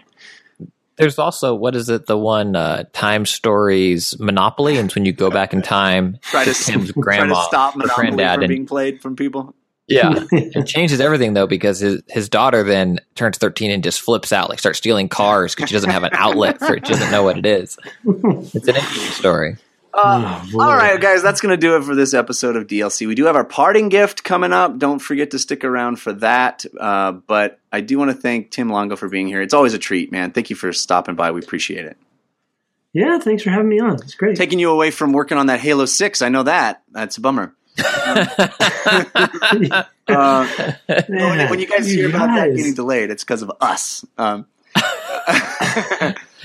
There's 0.96 1.18
also 1.18 1.56
what 1.56 1.76
is 1.76 1.90
it? 1.90 2.06
The 2.06 2.18
one 2.18 2.56
uh, 2.56 2.84
Time 2.94 3.26
Stories 3.26 4.18
Monopoly, 4.20 4.78
and 4.78 4.86
it's 4.86 4.96
when 4.96 5.06
you 5.06 5.12
go 5.14 5.32
back 5.32 5.52
in 5.54 5.64
time, 5.64 6.20
Try 6.22 6.46
to, 6.46 6.54
Tim's 6.54 6.94
try 6.94 7.02
grandma, 7.02 7.34
to 7.42 7.48
stop 7.48 7.76
or 7.76 7.80
Monopoly 7.80 8.10
granddad, 8.12 8.34
from 8.36 8.44
and 8.44 8.50
being 8.50 8.66
played 8.68 9.02
from 9.02 9.16
people. 9.16 9.56
yeah, 9.88 10.14
it 10.32 10.68
changes 10.68 11.02
everything 11.02 11.34
though 11.34 11.48
because 11.48 11.80
his 11.80 12.04
his 12.10 12.30
daughter 12.30 12.62
then 12.64 13.00
turns 13.16 13.40
13 13.40 13.72
and 13.72 13.84
just 13.84 14.02
flips 14.02 14.32
out, 14.32 14.50
like 14.50 14.60
starts 14.60 14.78
stealing 14.78 15.10
cars 15.10 15.56
because 15.56 15.68
she 15.68 15.74
doesn't 15.74 15.90
have 15.90 16.04
an 16.04 16.12
outlet 16.14 16.60
for 16.60 16.76
it. 16.76 16.86
She 16.86 16.94
doesn't 16.94 17.12
know 17.12 17.24
what 17.24 17.40
it 17.40 17.46
is. 17.48 17.76
It's 18.06 18.68
an 18.68 18.76
interesting 18.76 19.12
story. 19.14 19.58
Oh. 19.96 20.50
All 20.56 20.76
right, 20.76 21.00
guys, 21.00 21.22
that's 21.22 21.40
going 21.40 21.52
to 21.52 21.58
do 21.58 21.76
it 21.76 21.84
for 21.84 21.94
this 21.94 22.14
episode 22.14 22.56
of 22.56 22.68
DLC. 22.68 23.08
We 23.08 23.16
do 23.16 23.26
have 23.26 23.36
our 23.36 23.44
parting 23.44 23.90
gift 23.90 24.24
coming 24.24 24.52
up. 24.52 24.80
Don't 24.80 25.00
forget 25.00 25.32
to 25.32 25.40
stick 25.40 25.64
around 25.64 25.98
for 25.98 26.14
that. 26.14 26.66
Uh, 26.80 27.12
but 27.12 27.60
I 27.72 27.82
do 27.82 28.00
want 28.00 28.10
to 28.10 28.18
thank 28.18 28.50
Tim 28.50 28.70
Longo 28.70 28.96
for 28.96 29.08
being 29.08 29.28
here. 29.28 29.42
It's 29.42 29.54
always 29.54 29.76
a 29.76 29.80
treat, 29.80 30.12
man. 30.12 30.32
Thank 30.32 30.50
you 30.50 30.56
for 30.56 30.74
stopping 30.74 31.16
by. 31.16 31.32
We 31.32 31.42
appreciate 31.42 31.86
it. 31.86 31.98
Yeah, 32.94 33.20
thanks 33.20 33.44
for 33.44 33.50
having 33.50 33.70
me 33.70 33.80
on. 33.80 33.96
It's 33.96 34.16
great. 34.16 34.36
Taking 34.36 34.60
you 34.60 34.72
away 34.72 34.92
from 34.92 35.14
working 35.14 35.38
on 35.38 35.48
that 35.48 35.60
Halo 35.60 35.86
6, 35.86 36.22
I 36.22 36.30
know 36.30 36.44
that. 36.44 36.84
That's 36.92 37.18
a 37.18 37.22
bummer. 37.22 37.54
Uh, 40.06 40.46
Man, 41.08 41.50
when 41.50 41.60
you 41.60 41.66
guys 41.66 41.90
hear 41.90 42.10
about 42.10 42.28
that 42.28 42.54
getting 42.54 42.74
delayed, 42.74 43.10
it's 43.10 43.24
because 43.24 43.42
of 43.42 43.54
us. 43.62 44.04
Um, 44.18 44.46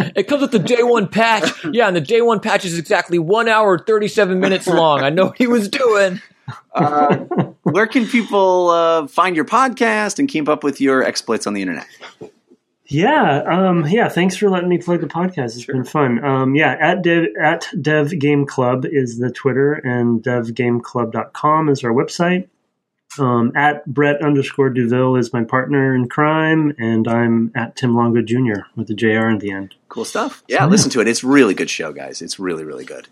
It 0.01 0.29
comes 0.29 0.43
with 0.43 0.53
the 0.53 0.61
J 0.61 0.83
one 0.83 1.09
patch. 1.09 1.51
Yeah, 1.73 1.89
and 1.89 1.97
the 1.97 2.01
J 2.01 2.21
one 2.23 2.41
patch 2.41 2.65
is 2.65 2.79
exactly 2.79 3.19
one 3.19 3.49
hour 3.49 3.79
thirty 3.79 4.09
seven 4.09 4.41
minutes 4.41 4.67
long. 4.67 5.03
I 5.03 5.11
know 5.11 5.27
what 5.27 5.39
he 5.39 5.47
was 5.47 5.69
doing. 5.69 6.21
uh, 6.73 7.17
where 7.63 7.87
can 7.87 8.07
people 8.07 8.71
uh, 8.71 9.07
find 9.09 9.37
your 9.37 9.45
podcast 9.45 10.19
and 10.19 10.29
keep 10.29 10.49
up 10.49 10.63
with 10.65 10.81
your 10.81 11.03
exploits 11.03 11.47
on 11.47 11.55
the 11.55 11.63
internet? 11.63 11.87
Yeah, 12.87 13.43
um, 13.43 13.87
yeah. 13.87 14.09
Thanks 14.09 14.37
for 14.37 14.49
letting 14.49 14.69
me 14.71 14.79
plug 14.79 15.01
the 15.01 15.09
podcast. 15.09 15.57
It's 15.57 15.67
been 15.67 15.85
fun. 15.85 16.25
Um, 16.25 16.55
yeah, 16.55 16.77
at 16.81 17.03
dev 17.03 17.27
at 17.39 17.67
Dev 17.83 18.19
Game 18.19 18.47
Club 18.47 18.87
is 18.87 19.19
the 19.19 19.31
Twitter, 19.31 19.75
and 19.75 20.23
devgameclub.com 20.23 21.69
is 21.69 21.85
our 21.85 21.93
website. 21.93 22.49
Um, 23.19 23.53
at 23.57 23.85
Brett 23.87 24.23
underscore 24.23 24.71
Douville 24.71 25.19
is 25.19 25.33
my 25.33 25.43
partner 25.45 25.95
in 25.95 26.09
crime, 26.09 26.75
and 26.79 27.09
I'm 27.09 27.51
at 27.55 27.75
Tim 27.77 27.97
Longo 27.97 28.23
Jr. 28.23 28.63
with 28.77 28.87
the 28.89 28.95
JR 28.95 29.29
in 29.29 29.39
the 29.39 29.51
end. 29.51 29.75
Cool 29.89 30.05
stuff. 30.05 30.43
Yeah, 30.47 30.67
listen 30.67 30.91
to 30.91 31.01
it. 31.01 31.09
It's 31.09 31.25
really 31.25 31.55
good 31.55 31.71
show, 31.71 31.93
guys. 31.93 32.23
It's 32.23 32.39
really, 32.39 32.65
really 32.65 32.85
good. 32.85 33.09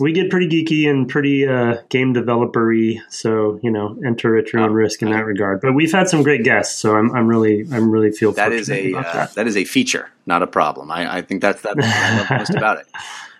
We 0.00 0.12
get 0.12 0.30
pretty 0.30 0.48
geeky 0.48 0.90
and 0.90 1.08
pretty 1.08 1.46
uh, 1.46 1.82
game 1.90 2.14
developery, 2.14 3.00
so 3.10 3.60
you 3.62 3.70
know, 3.70 3.98
enter 4.04 4.38
at 4.38 4.52
your 4.52 4.62
own 4.62 4.72
risk 4.72 5.02
in 5.02 5.10
that 5.10 5.26
regard. 5.26 5.60
But 5.60 5.74
we've 5.74 5.92
had 5.92 6.08
some 6.08 6.22
great 6.22 6.44
guests, 6.44 6.80
so 6.80 6.96
I'm, 6.96 7.14
I'm 7.14 7.26
really, 7.28 7.66
I'm 7.70 7.90
really 7.90 8.10
feel 8.10 8.32
That 8.32 8.52
is 8.52 8.70
a 8.70 8.94
uh, 8.94 9.02
that. 9.02 9.34
that 9.34 9.46
is 9.46 9.56
a 9.56 9.64
feature, 9.64 10.10
not 10.24 10.42
a 10.42 10.46
problem. 10.46 10.90
I, 10.90 11.18
I 11.18 11.22
think 11.22 11.42
that's 11.42 11.60
that's 11.60 11.78
I 11.80 12.16
love 12.18 12.30
most 12.30 12.50
about 12.56 12.78
it. 12.78 12.86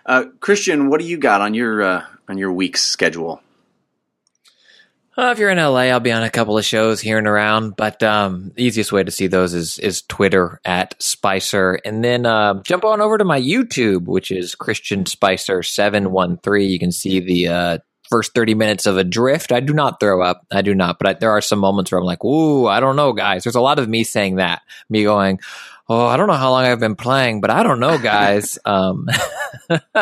Uh, 0.04 0.24
Christian, 0.40 0.88
what 0.90 1.00
do 1.00 1.06
you 1.06 1.16
got 1.16 1.40
on 1.40 1.54
your 1.54 1.82
uh, 1.82 2.06
on 2.28 2.36
your 2.36 2.52
week's 2.52 2.82
schedule? 2.82 3.42
If 5.18 5.38
you're 5.38 5.50
in 5.50 5.58
LA, 5.58 5.90
I'll 5.90 6.00
be 6.00 6.12
on 6.12 6.22
a 6.22 6.30
couple 6.30 6.56
of 6.56 6.64
shows 6.64 7.00
here 7.00 7.18
and 7.18 7.26
around. 7.26 7.76
But 7.76 8.02
um, 8.02 8.52
the 8.54 8.64
easiest 8.64 8.92
way 8.92 9.04
to 9.04 9.10
see 9.10 9.26
those 9.26 9.52
is 9.52 9.78
is 9.78 10.02
Twitter 10.02 10.60
at 10.64 11.00
Spicer, 11.02 11.78
and 11.84 12.02
then 12.02 12.24
uh, 12.24 12.62
jump 12.62 12.84
on 12.84 13.00
over 13.00 13.18
to 13.18 13.24
my 13.24 13.40
YouTube, 13.40 14.06
which 14.06 14.30
is 14.30 14.54
Christian 14.54 15.04
Spicer 15.04 15.62
seven 15.62 16.12
one 16.12 16.38
three. 16.38 16.66
You 16.66 16.78
can 16.78 16.92
see 16.92 17.20
the 17.20 17.48
uh, 17.48 17.78
first 18.08 18.32
thirty 18.34 18.54
minutes 18.54 18.86
of 18.86 18.96
Adrift. 18.96 19.52
I 19.52 19.60
do 19.60 19.74
not 19.74 20.00
throw 20.00 20.22
up. 20.22 20.46
I 20.50 20.62
do 20.62 20.74
not. 20.74 20.98
But 20.98 21.08
I, 21.08 21.12
there 21.14 21.30
are 21.30 21.42
some 21.42 21.58
moments 21.58 21.92
where 21.92 21.98
I'm 21.98 22.06
like, 22.06 22.24
"Ooh, 22.24 22.66
I 22.66 22.80
don't 22.80 22.96
know, 22.96 23.12
guys." 23.12 23.44
There's 23.44 23.54
a 23.54 23.60
lot 23.60 23.78
of 23.78 23.88
me 23.88 24.04
saying 24.04 24.36
that, 24.36 24.62
me 24.88 25.02
going. 25.04 25.40
Oh, 25.94 26.06
I 26.06 26.16
don't 26.16 26.26
know 26.26 26.32
how 26.32 26.52
long 26.52 26.64
I've 26.64 26.80
been 26.80 26.96
playing, 26.96 27.42
but 27.42 27.50
I 27.50 27.62
don't 27.62 27.78
know, 27.78 27.98
guys. 27.98 28.58
um, 28.64 29.08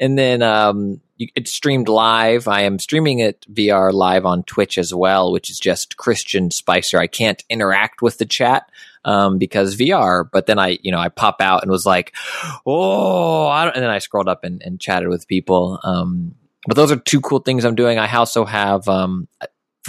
and 0.00 0.18
then 0.18 0.40
um, 0.40 1.02
it's 1.18 1.52
streamed 1.52 1.86
live. 1.90 2.48
I 2.48 2.62
am 2.62 2.78
streaming 2.78 3.18
it 3.18 3.44
VR 3.52 3.92
live 3.92 4.24
on 4.24 4.42
Twitch 4.44 4.78
as 4.78 4.94
well, 4.94 5.30
which 5.30 5.50
is 5.50 5.60
just 5.60 5.98
Christian 5.98 6.50
Spicer. 6.50 6.98
I 6.98 7.08
can't 7.08 7.44
interact 7.50 8.00
with 8.00 8.16
the 8.16 8.24
chat 8.24 8.70
um, 9.04 9.36
because 9.36 9.76
VR, 9.76 10.26
but 10.32 10.46
then 10.46 10.58
I, 10.58 10.78
you 10.80 10.92
know, 10.92 10.98
I 10.98 11.10
pop 11.10 11.42
out 11.42 11.60
and 11.60 11.70
was 11.70 11.84
like, 11.84 12.14
oh, 12.64 13.48
I 13.48 13.66
don't, 13.66 13.74
and 13.74 13.82
then 13.82 13.90
I 13.90 13.98
scrolled 13.98 14.28
up 14.28 14.44
and, 14.44 14.62
and 14.62 14.80
chatted 14.80 15.10
with 15.10 15.28
people. 15.28 15.78
Um, 15.84 16.36
but 16.66 16.74
those 16.74 16.90
are 16.90 16.96
two 16.96 17.20
cool 17.20 17.40
things 17.40 17.66
I'm 17.66 17.74
doing. 17.74 17.98
I 17.98 18.10
also 18.14 18.46
have, 18.46 18.88
um, 18.88 19.28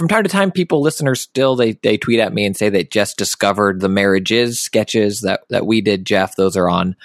from 0.00 0.08
time 0.08 0.22
to 0.22 0.30
time, 0.30 0.50
people, 0.50 0.80
listeners, 0.80 1.20
still 1.20 1.56
they 1.56 1.72
they 1.72 1.98
tweet 1.98 2.20
at 2.20 2.32
me 2.32 2.46
and 2.46 2.56
say 2.56 2.70
they 2.70 2.84
just 2.84 3.18
discovered 3.18 3.80
the 3.80 3.88
marriages 3.90 4.58
sketches 4.58 5.20
that 5.20 5.42
that 5.50 5.66
we 5.66 5.82
did, 5.82 6.06
Jeff. 6.06 6.36
Those 6.36 6.56
are 6.56 6.70
on 6.70 6.96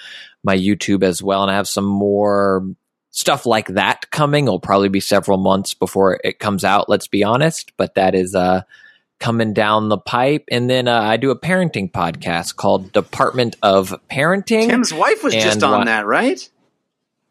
my 0.42 0.56
YouTube 0.56 1.02
as 1.02 1.22
well, 1.22 1.42
and 1.42 1.50
I 1.50 1.56
have 1.56 1.68
some 1.68 1.84
more 1.84 2.66
stuff 3.10 3.44
like 3.44 3.68
that 3.68 4.10
coming. 4.10 4.46
It'll 4.46 4.58
probably 4.58 4.88
be 4.88 5.00
several 5.00 5.36
months 5.36 5.74
before 5.74 6.18
it 6.24 6.38
comes 6.38 6.64
out. 6.64 6.88
Let's 6.88 7.06
be 7.06 7.22
honest, 7.22 7.76
but 7.76 7.96
that 7.96 8.14
is 8.14 8.34
uh 8.34 8.62
coming 9.20 9.52
down 9.52 9.90
the 9.90 9.98
pipe. 9.98 10.44
And 10.50 10.70
then 10.70 10.88
uh, 10.88 10.98
I 10.98 11.18
do 11.18 11.30
a 11.30 11.38
parenting 11.38 11.92
podcast 11.92 12.56
called 12.56 12.92
Department 12.92 13.56
of 13.62 13.94
Parenting. 14.10 14.68
Tim's 14.68 14.94
wife 14.94 15.22
was 15.22 15.34
just 15.34 15.62
on 15.62 15.80
what- 15.80 15.84
that, 15.84 16.06
right? 16.06 16.48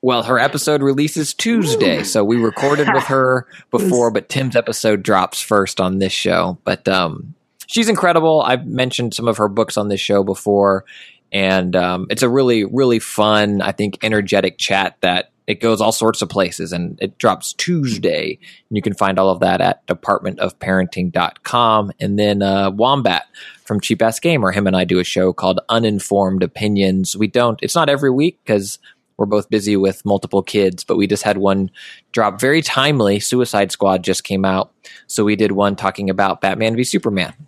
Well, 0.05 0.21
her 0.21 0.37
episode 0.37 0.83
releases 0.83 1.33
Tuesday, 1.33 2.03
so 2.03 2.23
we 2.23 2.37
recorded 2.37 2.87
with 2.93 3.05
her 3.05 3.47
before, 3.71 4.11
but 4.11 4.29
Tim's 4.29 4.55
episode 4.55 5.01
drops 5.01 5.41
first 5.41 5.81
on 5.81 5.97
this 5.97 6.13
show. 6.13 6.59
But 6.63 6.87
um, 6.87 7.33
she's 7.65 7.89
incredible. 7.89 8.43
I've 8.43 8.67
mentioned 8.67 9.15
some 9.15 9.27
of 9.27 9.37
her 9.37 9.47
books 9.47 9.77
on 9.77 9.87
this 9.87 9.99
show 9.99 10.23
before, 10.23 10.85
and 11.31 11.75
um, 11.75 12.05
it's 12.11 12.21
a 12.21 12.29
really, 12.29 12.65
really 12.65 12.99
fun, 12.99 13.63
I 13.63 13.71
think, 13.71 13.97
energetic 14.03 14.59
chat 14.59 14.95
that 15.01 15.31
it 15.47 15.59
goes 15.59 15.81
all 15.81 15.91
sorts 15.91 16.21
of 16.21 16.29
places, 16.29 16.71
and 16.71 16.99
it 17.01 17.17
drops 17.17 17.53
Tuesday. 17.53 18.37
And 18.69 18.77
you 18.77 18.83
can 18.83 18.93
find 18.93 19.17
all 19.17 19.31
of 19.31 19.39
that 19.39 19.59
at 19.59 19.87
departmentofparenting.com. 19.87 21.91
And 21.99 22.19
then 22.19 22.43
uh, 22.43 22.69
Wombat 22.69 23.25
from 23.63 23.79
Cheap 23.79 24.03
Ass 24.03 24.19
Gamer, 24.19 24.51
him 24.51 24.67
and 24.67 24.75
I 24.75 24.83
do 24.83 24.99
a 24.99 25.03
show 25.03 25.33
called 25.33 25.61
Uninformed 25.67 26.43
Opinions. 26.43 27.17
We 27.17 27.25
don't, 27.25 27.59
it's 27.63 27.73
not 27.73 27.89
every 27.89 28.11
week 28.11 28.37
because 28.45 28.77
we're 29.17 29.25
both 29.25 29.49
busy 29.49 29.77
with 29.77 30.05
multiple 30.05 30.43
kids, 30.43 30.83
but 30.83 30.97
we 30.97 31.07
just 31.07 31.23
had 31.23 31.37
one 31.37 31.71
drop 32.11 32.39
very 32.39 32.61
timely. 32.61 33.19
Suicide 33.19 33.71
Squad 33.71 34.03
just 34.03 34.23
came 34.23 34.45
out. 34.45 34.71
So 35.07 35.23
we 35.23 35.35
did 35.35 35.51
one 35.51 35.75
talking 35.75 36.09
about 36.09 36.41
Batman 36.41 36.75
v 36.75 36.83
Superman. 36.83 37.33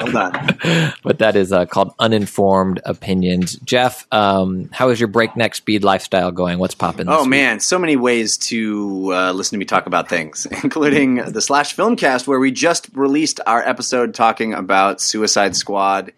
Well 0.00 0.12
done. 0.12 0.92
but 1.02 1.18
that 1.18 1.36
is 1.36 1.52
uh, 1.52 1.66
called 1.66 1.94
Uninformed 1.98 2.80
Opinions. 2.84 3.56
Jeff, 3.60 4.06
um, 4.12 4.68
how 4.72 4.90
is 4.90 5.00
your 5.00 5.08
breakneck 5.08 5.54
speed 5.54 5.84
lifestyle 5.84 6.30
going? 6.30 6.58
What's 6.58 6.74
popping? 6.74 7.08
Oh 7.08 7.24
man, 7.24 7.60
so 7.60 7.78
many 7.78 7.96
ways 7.96 8.36
to 8.48 9.12
uh, 9.12 9.32
listen 9.32 9.56
to 9.56 9.58
me 9.58 9.64
talk 9.64 9.86
about 9.86 10.08
things, 10.08 10.46
including 10.62 11.16
the 11.16 11.40
Slash 11.40 11.74
Filmcast, 11.74 12.26
where 12.26 12.38
we 12.38 12.50
just 12.50 12.88
released 12.94 13.40
our 13.46 13.66
episode 13.66 14.14
talking 14.14 14.54
about 14.54 15.00
Suicide 15.00 15.56
Squad. 15.56 16.12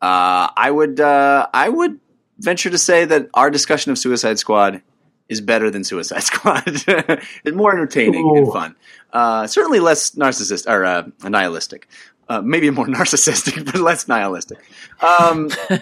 Uh, 0.00 0.48
I 0.56 0.70
would, 0.70 1.00
uh, 1.00 1.48
I 1.52 1.68
would 1.68 2.00
venture 2.38 2.70
to 2.70 2.78
say 2.78 3.04
that 3.04 3.28
our 3.34 3.50
discussion 3.50 3.92
of 3.92 3.98
Suicide 3.98 4.38
Squad 4.38 4.80
is 5.28 5.40
better 5.40 5.70
than 5.70 5.84
Suicide 5.84 6.22
Squad. 6.30 6.62
it's 6.66 7.56
more 7.56 7.72
entertaining 7.72 8.36
and 8.36 8.52
fun. 8.52 8.76
Uh, 9.12 9.46
certainly 9.46 9.78
less 9.80 10.12
narcissist 10.12 10.68
or 10.68 10.84
uh, 10.84 11.08
nihilistic. 11.24 11.88
Uh, 12.28 12.42
maybe 12.42 12.68
more 12.70 12.86
narcissistic, 12.86 13.64
but 13.64 13.76
less 13.76 14.08
nihilistic. 14.08 14.58
Um, 15.00 15.48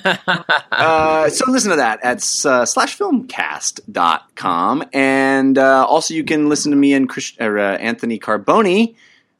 uh, 0.72 1.30
so 1.30 1.50
listen 1.50 1.70
to 1.70 1.76
that 1.76 2.04
at 2.04 2.18
uh, 2.18 2.64
slashfilmcast.com. 2.64 4.84
And 4.92 5.56
uh, 5.56 5.86
also 5.86 6.12
you 6.14 6.24
can 6.24 6.50
listen 6.50 6.70
to 6.72 6.76
me 6.76 6.92
and 6.92 7.08
Chris, 7.08 7.32
or, 7.40 7.58
uh, 7.58 7.78
Anthony 7.78 8.18
Carboni 8.18 8.94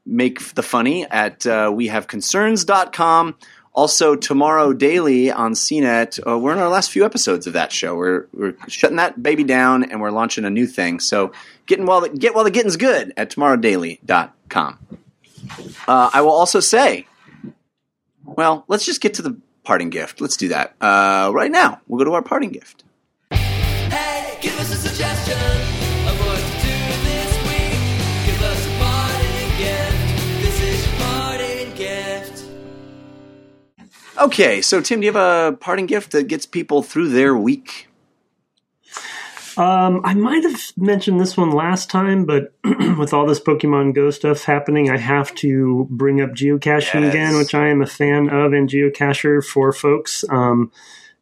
make 0.07 0.55
the 0.55 0.63
funny 0.63 1.05
at 1.07 1.47
uh, 1.47 1.71
wehaveconcerns.com. 1.71 3.35
Also, 3.75 4.15
tomorrow 4.15 4.73
daily 4.73 5.33
on 5.33 5.53
CNET, 5.53 6.21
uh, 6.25 6.39
we're 6.39 6.53
in 6.53 6.59
our 6.59 6.69
last 6.69 6.93
few 6.93 7.05
episodes 7.05 7.49
of 7.49 7.55
that 7.55 7.73
show. 7.73 7.97
We're, 7.97 8.29
we're 8.33 8.55
shutting 8.69 8.99
that 8.99 9.21
baby 9.21 9.43
down 9.43 9.83
and 9.83 10.01
we're 10.01 10.13
launching 10.13 10.45
a 10.45 10.51
new 10.51 10.69
thing. 10.69 11.01
So 11.01 11.33
getting 11.67 11.85
the, 11.85 12.09
get 12.17 12.37
while 12.37 12.45
the 12.45 12.53
getting's 12.53 12.77
good 12.77 13.13
at 13.17 13.31
tomorrowdaily.com. 13.31 14.79
Uh, 15.89 16.11
I 16.13 16.21
will 16.23 16.31
also 16.31 16.61
say, 16.61 17.09
well, 18.25 18.65
let's 18.69 18.87
just 18.87 19.01
get 19.01 19.15
to 19.15 19.23
the 19.23 19.37
parting 19.65 19.91
gift. 19.91 20.21
Let's 20.21 20.37
do 20.37 20.49
that 20.49 20.77
uh, 20.81 21.33
right 21.35 21.51
now. 21.51 21.81
We'll 21.89 21.99
go 21.99 22.05
to 22.05 22.13
our 22.13 22.23
parting 22.23 22.51
gift. 22.51 22.85
Hey, 23.33 24.39
give 24.41 24.59
us 24.61 24.73
a 24.73 24.77
suggestion 24.77 25.74
Okay, 34.17 34.63
so 34.63 34.81
Tim, 34.81 35.01
do 35.01 35.07
you 35.07 35.13
have 35.13 35.53
a 35.53 35.57
parting 35.57 35.87
gift 35.87 36.13
that 36.13 36.29
gets 36.29 36.47
people 36.47 36.83
through 36.83 37.09
their 37.09 37.37
week? 37.37 37.89
Um, 39.57 40.01
I 40.05 40.15
might 40.15 40.43
have 40.43 40.61
mentioned 40.77 41.21
this 41.21 41.37
one 41.37 41.53
last 41.53 41.89
time, 41.91 42.25
but 42.25 42.53
with 42.99 43.13
all 43.13 43.27
this 43.27 43.41
Pokemon 43.41 43.95
Go 43.95 44.11
stuff 44.11 44.45
happening, 44.45 44.91
I 44.91 44.97
have 44.99 45.35
to 45.37 45.87
bring 45.91 46.21
up 46.21 46.31
geocaching 46.31 47.03
Yes. 47.03 47.15
again, 47.15 47.37
which 47.37 47.55
I 47.55 47.69
am 47.69 47.81
a 47.83 47.87
fan 47.87 48.29
of 48.31 48.53
and 48.53 48.69
geocacher 48.69 49.45
for 49.45 49.73
folks. 49.73 50.25
Um, 50.29 50.73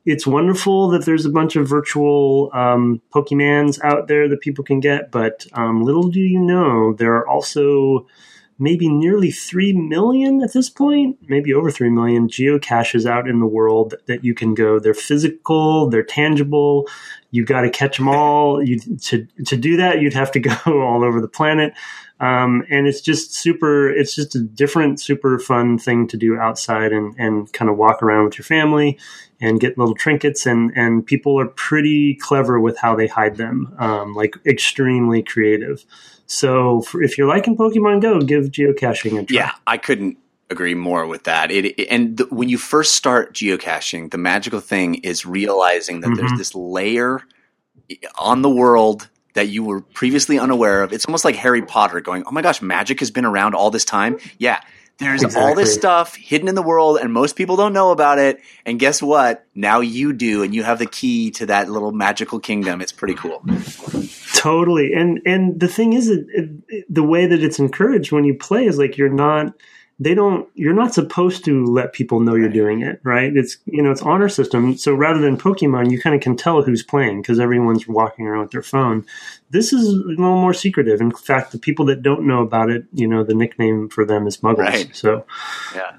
it's 0.05 0.27
wonderful 0.27 0.89
that 0.90 1.05
there's 1.05 1.27
a 1.27 1.31
bunch 1.31 1.56
of 1.56 1.69
virtual 1.69 2.51
um, 2.55 3.01
Pokemans 3.14 3.78
out 3.85 4.09
there 4.09 4.28
that 4.28 4.40
people 4.40 4.64
can 4.64 4.81
get, 4.81 5.10
but 5.10 5.47
um, 5.52 5.82
little 5.85 6.09
do 6.09 6.20
you 6.20 6.40
know, 6.40 6.94
there 6.94 7.14
are 7.14 7.28
also 7.28 8.06
maybe 8.62 8.89
nearly 8.89 9.32
3 9.32 9.72
million 9.72 10.40
at 10.40 10.52
this 10.52 10.70
point, 10.70 11.18
maybe 11.28 11.52
over 11.52 11.68
3 11.68 11.90
million 11.90 12.28
geocaches 12.28 13.06
out 13.06 13.28
in 13.28 13.40
the 13.40 13.47
world 13.47 13.94
that 14.06 14.24
you 14.24 14.34
can 14.34 14.55
go. 14.55 14.78
They're 14.78 14.94
physical, 14.94 15.90
they're 15.90 16.05
tangible. 16.05 16.89
You 17.32 17.44
got 17.44 17.62
to 17.62 17.70
catch 17.70 17.97
them 17.97 18.09
all. 18.09 18.62
You, 18.62 18.78
to, 18.78 19.26
to 19.47 19.56
do 19.56 19.76
that, 19.78 20.01
you'd 20.01 20.14
have 20.14 20.30
to 20.32 20.40
go 20.40 20.55
all 20.66 21.02
over 21.02 21.20
the 21.20 21.28
planet. 21.28 21.74
Um, 22.20 22.62
and 22.70 22.86
it's 22.86 23.01
just 23.01 23.34
super, 23.34 23.90
it's 23.90 24.14
just 24.14 24.36
a 24.36 24.40
different, 24.40 25.01
super 25.01 25.40
fun 25.40 25.76
thing 25.76 26.06
to 26.06 26.16
do 26.16 26.39
outside 26.39 26.93
and, 26.93 27.16
and 27.18 27.52
kind 27.52 27.68
of 27.68 27.76
walk 27.76 28.01
around 28.01 28.26
with 28.26 28.39
your 28.39 28.44
family 28.44 28.97
and 29.40 29.59
get 29.59 29.76
little 29.76 29.97
trinkets. 29.97 30.47
And, 30.47 30.70
and 30.76 31.05
people 31.05 31.40
are 31.40 31.48
pretty 31.48 32.14
clever 32.14 32.60
with 32.60 32.78
how 32.78 32.94
they 32.94 33.09
hide 33.09 33.39
them, 33.39 33.74
um, 33.78 34.14
like 34.14 34.36
extremely 34.47 35.24
creative. 35.24 35.84
So 36.27 36.81
for, 36.82 37.03
if 37.03 37.19
you're 37.19 37.28
liking 37.28 37.57
Pokemon 37.57 38.01
Go, 38.03 38.20
give 38.20 38.47
geocaching 38.47 39.20
a 39.20 39.24
try. 39.24 39.36
Yeah, 39.36 39.53
I 39.66 39.77
couldn't 39.77 40.19
agree 40.51 40.74
more 40.74 41.07
with 41.07 41.24
that. 41.24 41.51
It, 41.51 41.65
it- 41.78 41.89
and 41.90 42.16
the, 42.16 42.24
when 42.27 42.49
you 42.49 42.59
first 42.59 42.94
start 42.94 43.35
geocaching, 43.35 44.11
the 44.11 44.19
magical 44.19 44.61
thing 44.61 44.97
is 44.97 45.24
realizing 45.27 46.01
that 46.01 46.15
there's 46.16 46.32
Mhm. 46.32 46.39
this 46.39 46.55
layer 46.55 47.20
on 48.19 48.43
the 48.43 48.51
world 48.51 49.09
that 49.35 49.49
you 49.49 49.65
were 49.65 49.81
previously 49.81 50.39
unaware 50.39 50.82
of. 50.82 50.93
It's 50.93 51.07
almost 51.07 51.24
like 51.24 51.36
Harry 51.36 51.62
Potter 51.62 52.01
going, 52.01 52.23
"Oh 52.27 52.31
my 52.32 52.43
gosh, 52.43 52.61
magic 52.61 53.01
has 53.01 53.11
been 53.11 53.24
around 53.24 53.55
all 53.55 53.70
this 53.70 53.85
time." 53.85 54.19
Yeah. 54.39 54.61
There's 54.98 55.35
all 55.35 55.55
this 55.55 55.74
stuff 55.74 56.14
hidden 56.14 56.48
in 56.48 56.55
the 56.55 56.62
world 56.62 56.98
and 56.98 57.12
most 57.12 57.35
people 57.35 57.56
don't 57.56 57.73
know 57.73 57.90
about 57.90 58.19
it. 58.19 58.40
And 58.64 58.78
guess 58.78 59.02
what? 59.02 59.44
Now 59.55 59.81
you 59.81 60.12
do 60.12 60.43
and 60.43 60.55
you 60.55 60.62
have 60.62 60.78
the 60.78 60.86
key 60.86 61.31
to 61.32 61.47
that 61.47 61.69
little 61.69 61.93
magical 61.93 62.39
kingdom. 62.39 62.81
It's 62.81 62.93
pretty 62.93 63.14
cool. 63.14 63.43
Totally, 64.43 64.93
and 64.93 65.20
and 65.24 65.60
the 65.60 65.69
thing 65.69 65.93
is, 65.93 66.09
it, 66.09 66.27
it, 66.35 66.85
the 66.93 67.05
way 67.05 67.27
that 67.27 67.44
it's 67.44 67.60
encouraged 67.60 68.10
when 68.10 68.24
you 68.24 68.35
play 68.35 68.66
is 68.66 68.77
like 68.77 68.97
you're 68.97 69.09
not. 69.09 69.55
They 70.01 70.14
don't. 70.14 70.48
You're 70.55 70.74
not 70.74 70.93
supposed 70.94 71.44
to 71.44 71.64
let 71.64 71.93
people 71.93 72.19
know 72.19 72.35
you're 72.35 72.48
doing 72.48 72.82
it, 72.82 72.98
right? 73.05 73.31
It's 73.36 73.59
you 73.66 73.82
know 73.82 73.93
it's 73.93 74.02
honor 74.02 74.28
system. 74.28 74.77
So 74.77 74.94
rather 74.94 75.20
than 75.20 75.36
Pokemon, 75.36 75.93
you 75.93 76.01
kind 76.01 76.16
of 76.16 76.23
can 76.23 76.36
tell 76.36 76.60
who's 76.62 76.82
playing 76.82 77.23
because 77.23 77.39
everyone's 77.39 77.86
walking 77.86 78.27
around 78.27 78.40
with 78.40 78.51
their 78.51 78.62
phone. 78.62 79.06
This 79.52 79.72
is 79.72 79.86
a 79.86 79.92
little 79.92 80.24
more 80.40 80.54
secretive. 80.54 81.00
In 81.00 81.10
fact, 81.12 81.52
the 81.52 81.58
people 81.58 81.84
that 81.86 82.02
don't 82.02 82.26
know 82.26 82.40
about 82.40 82.70
it, 82.70 82.84
you 82.92 83.06
know, 83.06 83.22
the 83.22 83.34
nickname 83.34 83.88
for 83.90 84.04
them 84.04 84.26
is 84.26 84.38
Muggles. 84.38 84.58
Right. 84.58 84.96
So 84.96 85.26
Yeah. 85.74 85.92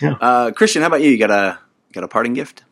yeah. 0.00 0.12
Uh, 0.20 0.50
Christian, 0.52 0.80
how 0.82 0.88
about 0.88 1.02
you? 1.02 1.10
You 1.10 1.18
got 1.18 1.30
a 1.30 1.58
got 1.92 2.04
a 2.04 2.08
parting 2.08 2.34
gift? 2.34 2.62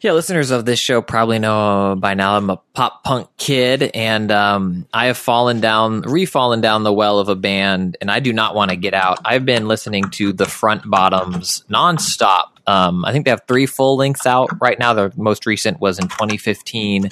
Yeah, 0.00 0.12
listeners 0.12 0.50
of 0.50 0.66
this 0.66 0.78
show 0.78 1.00
probably 1.00 1.38
know 1.38 1.96
by 1.98 2.12
now 2.12 2.36
I'm 2.36 2.50
a 2.50 2.60
pop 2.74 3.04
punk 3.04 3.28
kid, 3.38 3.90
and 3.94 4.30
um, 4.30 4.86
I 4.92 5.06
have 5.06 5.16
fallen 5.16 5.60
down, 5.60 6.02
re-fallen 6.02 6.60
down 6.60 6.82
the 6.82 6.92
well 6.92 7.18
of 7.18 7.30
a 7.30 7.34
band, 7.34 7.96
and 8.02 8.10
I 8.10 8.20
do 8.20 8.32
not 8.32 8.54
want 8.54 8.70
to 8.70 8.76
get 8.76 8.92
out. 8.92 9.20
I've 9.24 9.46
been 9.46 9.66
listening 9.66 10.10
to 10.10 10.34
the 10.34 10.44
Front 10.44 10.82
Bottoms 10.84 11.64
nonstop. 11.70 12.48
Um, 12.66 13.04
I 13.06 13.12
think 13.12 13.24
they 13.24 13.30
have 13.30 13.44
three 13.48 13.64
full 13.64 13.96
lengths 13.96 14.26
out 14.26 14.50
right 14.60 14.78
now. 14.78 14.92
The 14.92 15.10
most 15.16 15.46
recent 15.46 15.80
was 15.80 15.98
in 15.98 16.08
2015, 16.08 17.08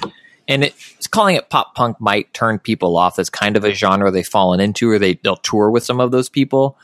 and 0.47 0.63
it's 0.63 1.07
calling 1.07 1.35
it 1.35 1.49
pop 1.49 1.75
punk 1.75 1.99
might 1.99 2.33
turn 2.33 2.59
people 2.59 2.97
off. 2.97 3.15
That's 3.15 3.29
kind 3.29 3.55
of 3.57 3.63
a 3.63 3.73
genre 3.73 4.11
they've 4.11 4.27
fallen 4.27 4.59
into, 4.59 4.89
or 4.89 4.99
they 4.99 5.15
they'll 5.15 5.37
tour 5.37 5.69
with 5.69 5.83
some 5.83 5.99
of 5.99 6.11
those 6.11 6.29
people. 6.29 6.77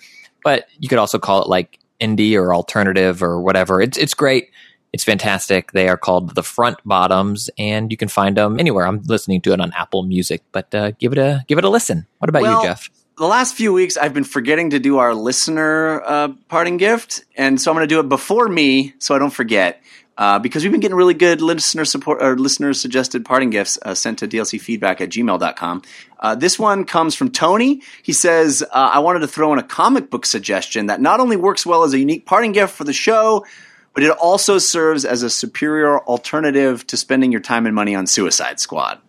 But 0.43 0.67
you 0.79 0.87
could 0.87 0.99
also 0.99 1.19
call 1.19 1.41
it 1.41 1.49
like 1.49 1.79
indie 1.99 2.35
or 2.35 2.53
alternative 2.53 3.21
or 3.21 3.41
whatever. 3.41 3.81
It's 3.81 3.97
it's 3.97 4.13
great. 4.13 4.49
It's 4.91 5.03
fantastic. 5.03 5.71
They 5.71 5.87
are 5.87 5.97
called 5.97 6.33
the 6.33 6.41
Front 6.41 6.77
Bottoms, 6.83 7.49
and 7.59 7.91
you 7.91 7.97
can 7.97 8.07
find 8.07 8.35
them 8.35 8.59
anywhere. 8.59 8.87
I'm 8.87 9.01
listening 9.05 9.41
to 9.41 9.53
it 9.53 9.61
on 9.61 9.71
Apple 9.73 10.01
Music, 10.03 10.41
but 10.51 10.73
uh, 10.73 10.91
give 10.91 11.11
it 11.11 11.19
a 11.19 11.43
give 11.47 11.57
it 11.57 11.63
a 11.63 11.69
listen. 11.69 12.07
What 12.17 12.29
about 12.29 12.41
Well, 12.41 12.61
you, 12.61 12.67
Jeff? 12.67 12.89
the 13.19 13.27
last 13.27 13.53
few 13.53 13.73
weeks 13.73 13.97
I've 13.97 14.13
been 14.13 14.23
forgetting 14.23 14.71
to 14.71 14.79
do 14.79 14.97
our 14.97 15.13
listener 15.13 16.01
uh, 16.01 16.29
parting 16.47 16.77
gift, 16.77 17.25
and 17.35 17.61
so 17.61 17.69
I'm 17.69 17.75
going 17.75 17.87
to 17.87 17.93
do 17.93 17.99
it 17.99 18.09
before 18.09 18.47
me, 18.47 18.95
so 18.97 19.13
I 19.13 19.19
don't 19.19 19.29
forget. 19.29 19.83
Uh, 20.19 20.37
because 20.37 20.63
we've 20.63 20.71
been 20.73 20.81
getting 20.81 20.97
really 20.97 21.13
good 21.13 21.41
listener 21.41 21.85
support 21.85 22.21
or 22.21 22.37
listener 22.37 22.73
suggested 22.73 23.23
parting 23.23 23.49
gifts 23.49 23.79
uh, 23.83 23.95
sent 23.95 24.19
to 24.19 24.27
dlcfeedback 24.27 24.99
at 24.99 25.09
gmail.com. 25.09 25.81
Uh, 26.19 26.35
this 26.35 26.59
one 26.59 26.83
comes 26.83 27.15
from 27.15 27.31
Tony. 27.31 27.81
He 28.03 28.11
says, 28.11 28.61
uh, 28.61 28.67
I 28.93 28.99
wanted 28.99 29.19
to 29.19 29.29
throw 29.29 29.53
in 29.53 29.59
a 29.59 29.63
comic 29.63 30.09
book 30.09 30.25
suggestion 30.25 30.87
that 30.87 30.99
not 30.99 31.21
only 31.21 31.37
works 31.37 31.65
well 31.65 31.83
as 31.83 31.93
a 31.93 31.99
unique 31.99 32.25
parting 32.25 32.51
gift 32.51 32.75
for 32.75 32.83
the 32.83 32.91
show, 32.91 33.45
but 33.93 34.03
it 34.03 34.11
also 34.11 34.57
serves 34.57 35.05
as 35.05 35.23
a 35.23 35.29
superior 35.29 35.99
alternative 35.99 36.85
to 36.87 36.97
spending 36.97 37.31
your 37.31 37.39
time 37.39 37.65
and 37.65 37.73
money 37.73 37.95
on 37.95 38.05
Suicide 38.05 38.59
Squad. 38.59 38.99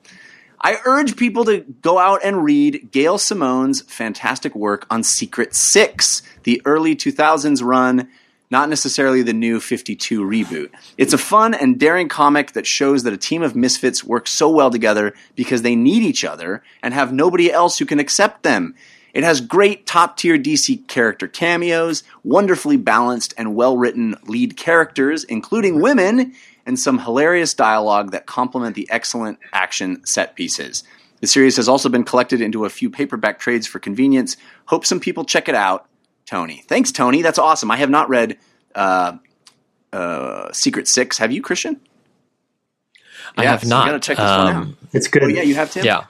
I 0.60 0.76
urge 0.84 1.16
people 1.16 1.44
to 1.46 1.62
go 1.82 1.98
out 1.98 2.20
and 2.22 2.44
read 2.44 2.90
Gail 2.92 3.18
Simone's 3.18 3.80
fantastic 3.80 4.54
work 4.54 4.86
on 4.90 5.02
Secret 5.02 5.56
Six, 5.56 6.22
the 6.44 6.62
early 6.64 6.94
2000s 6.94 7.64
run, 7.64 8.08
not 8.50 8.68
necessarily 8.68 9.22
the 9.22 9.32
new 9.32 9.60
52 9.60 10.22
reboot. 10.22 10.70
It's 10.98 11.12
a 11.12 11.18
fun 11.18 11.54
and 11.54 11.78
daring 11.78 12.08
comic 12.08 12.52
that 12.52 12.66
shows 12.66 13.04
that 13.04 13.12
a 13.12 13.18
team 13.18 13.42
of 13.42 13.54
misfits 13.54 14.02
work 14.02 14.26
so 14.26 14.50
well 14.50 14.70
together 14.70 15.14
because 15.36 15.62
they 15.62 15.76
need 15.76 16.02
each 16.02 16.24
other 16.24 16.62
and 16.82 16.92
have 16.92 17.12
nobody 17.12 17.52
else 17.52 17.78
who 17.78 17.86
can 17.86 18.00
accept 18.00 18.42
them. 18.42 18.74
It 19.14 19.24
has 19.24 19.40
great 19.40 19.86
top 19.86 20.16
tier 20.16 20.38
DC 20.38 20.86
character 20.88 21.26
cameos, 21.26 22.02
wonderfully 22.22 22.76
balanced 22.76 23.34
and 23.36 23.54
well 23.54 23.76
written 23.76 24.16
lead 24.26 24.56
characters, 24.56 25.24
including 25.24 25.80
women, 25.80 26.32
and 26.66 26.78
some 26.78 27.00
hilarious 27.00 27.54
dialogue 27.54 28.12
that 28.12 28.26
complement 28.26 28.76
the 28.76 28.88
excellent 28.90 29.38
action 29.52 30.04
set 30.06 30.36
pieces. 30.36 30.84
The 31.20 31.26
series 31.26 31.56
has 31.56 31.68
also 31.68 31.88
been 31.88 32.04
collected 32.04 32.40
into 32.40 32.64
a 32.64 32.70
few 32.70 32.88
paperback 32.88 33.38
trades 33.38 33.66
for 33.66 33.78
convenience. 33.78 34.36
Hope 34.66 34.86
some 34.86 35.00
people 35.00 35.24
check 35.24 35.48
it 35.48 35.54
out. 35.54 35.86
Tony. 36.26 36.62
Thanks, 36.68 36.92
Tony. 36.92 37.22
That's 37.22 37.38
awesome. 37.38 37.70
I 37.70 37.76
have 37.76 37.90
not 37.90 38.08
read 38.08 38.38
uh, 38.74 39.18
uh, 39.92 40.52
Secret 40.52 40.86
Six. 40.88 41.18
Have 41.18 41.32
you, 41.32 41.42
Christian? 41.42 41.80
I 43.36 43.42
Yeah, 43.44 43.50
have 43.52 43.62
so 43.62 43.68
not. 43.68 43.84
You 43.86 43.92
gotta 43.92 44.00
check 44.00 44.16
this 44.16 44.24
one 44.24 44.46
Um, 44.48 44.56
out. 44.56 44.88
it's 44.92 45.08
good. 45.08 45.22
Oh, 45.24 45.28
yeah, 45.28 45.42
you 45.42 45.54
have 45.56 45.70
Tim. 45.70 45.84
Yeah. 45.84 46.04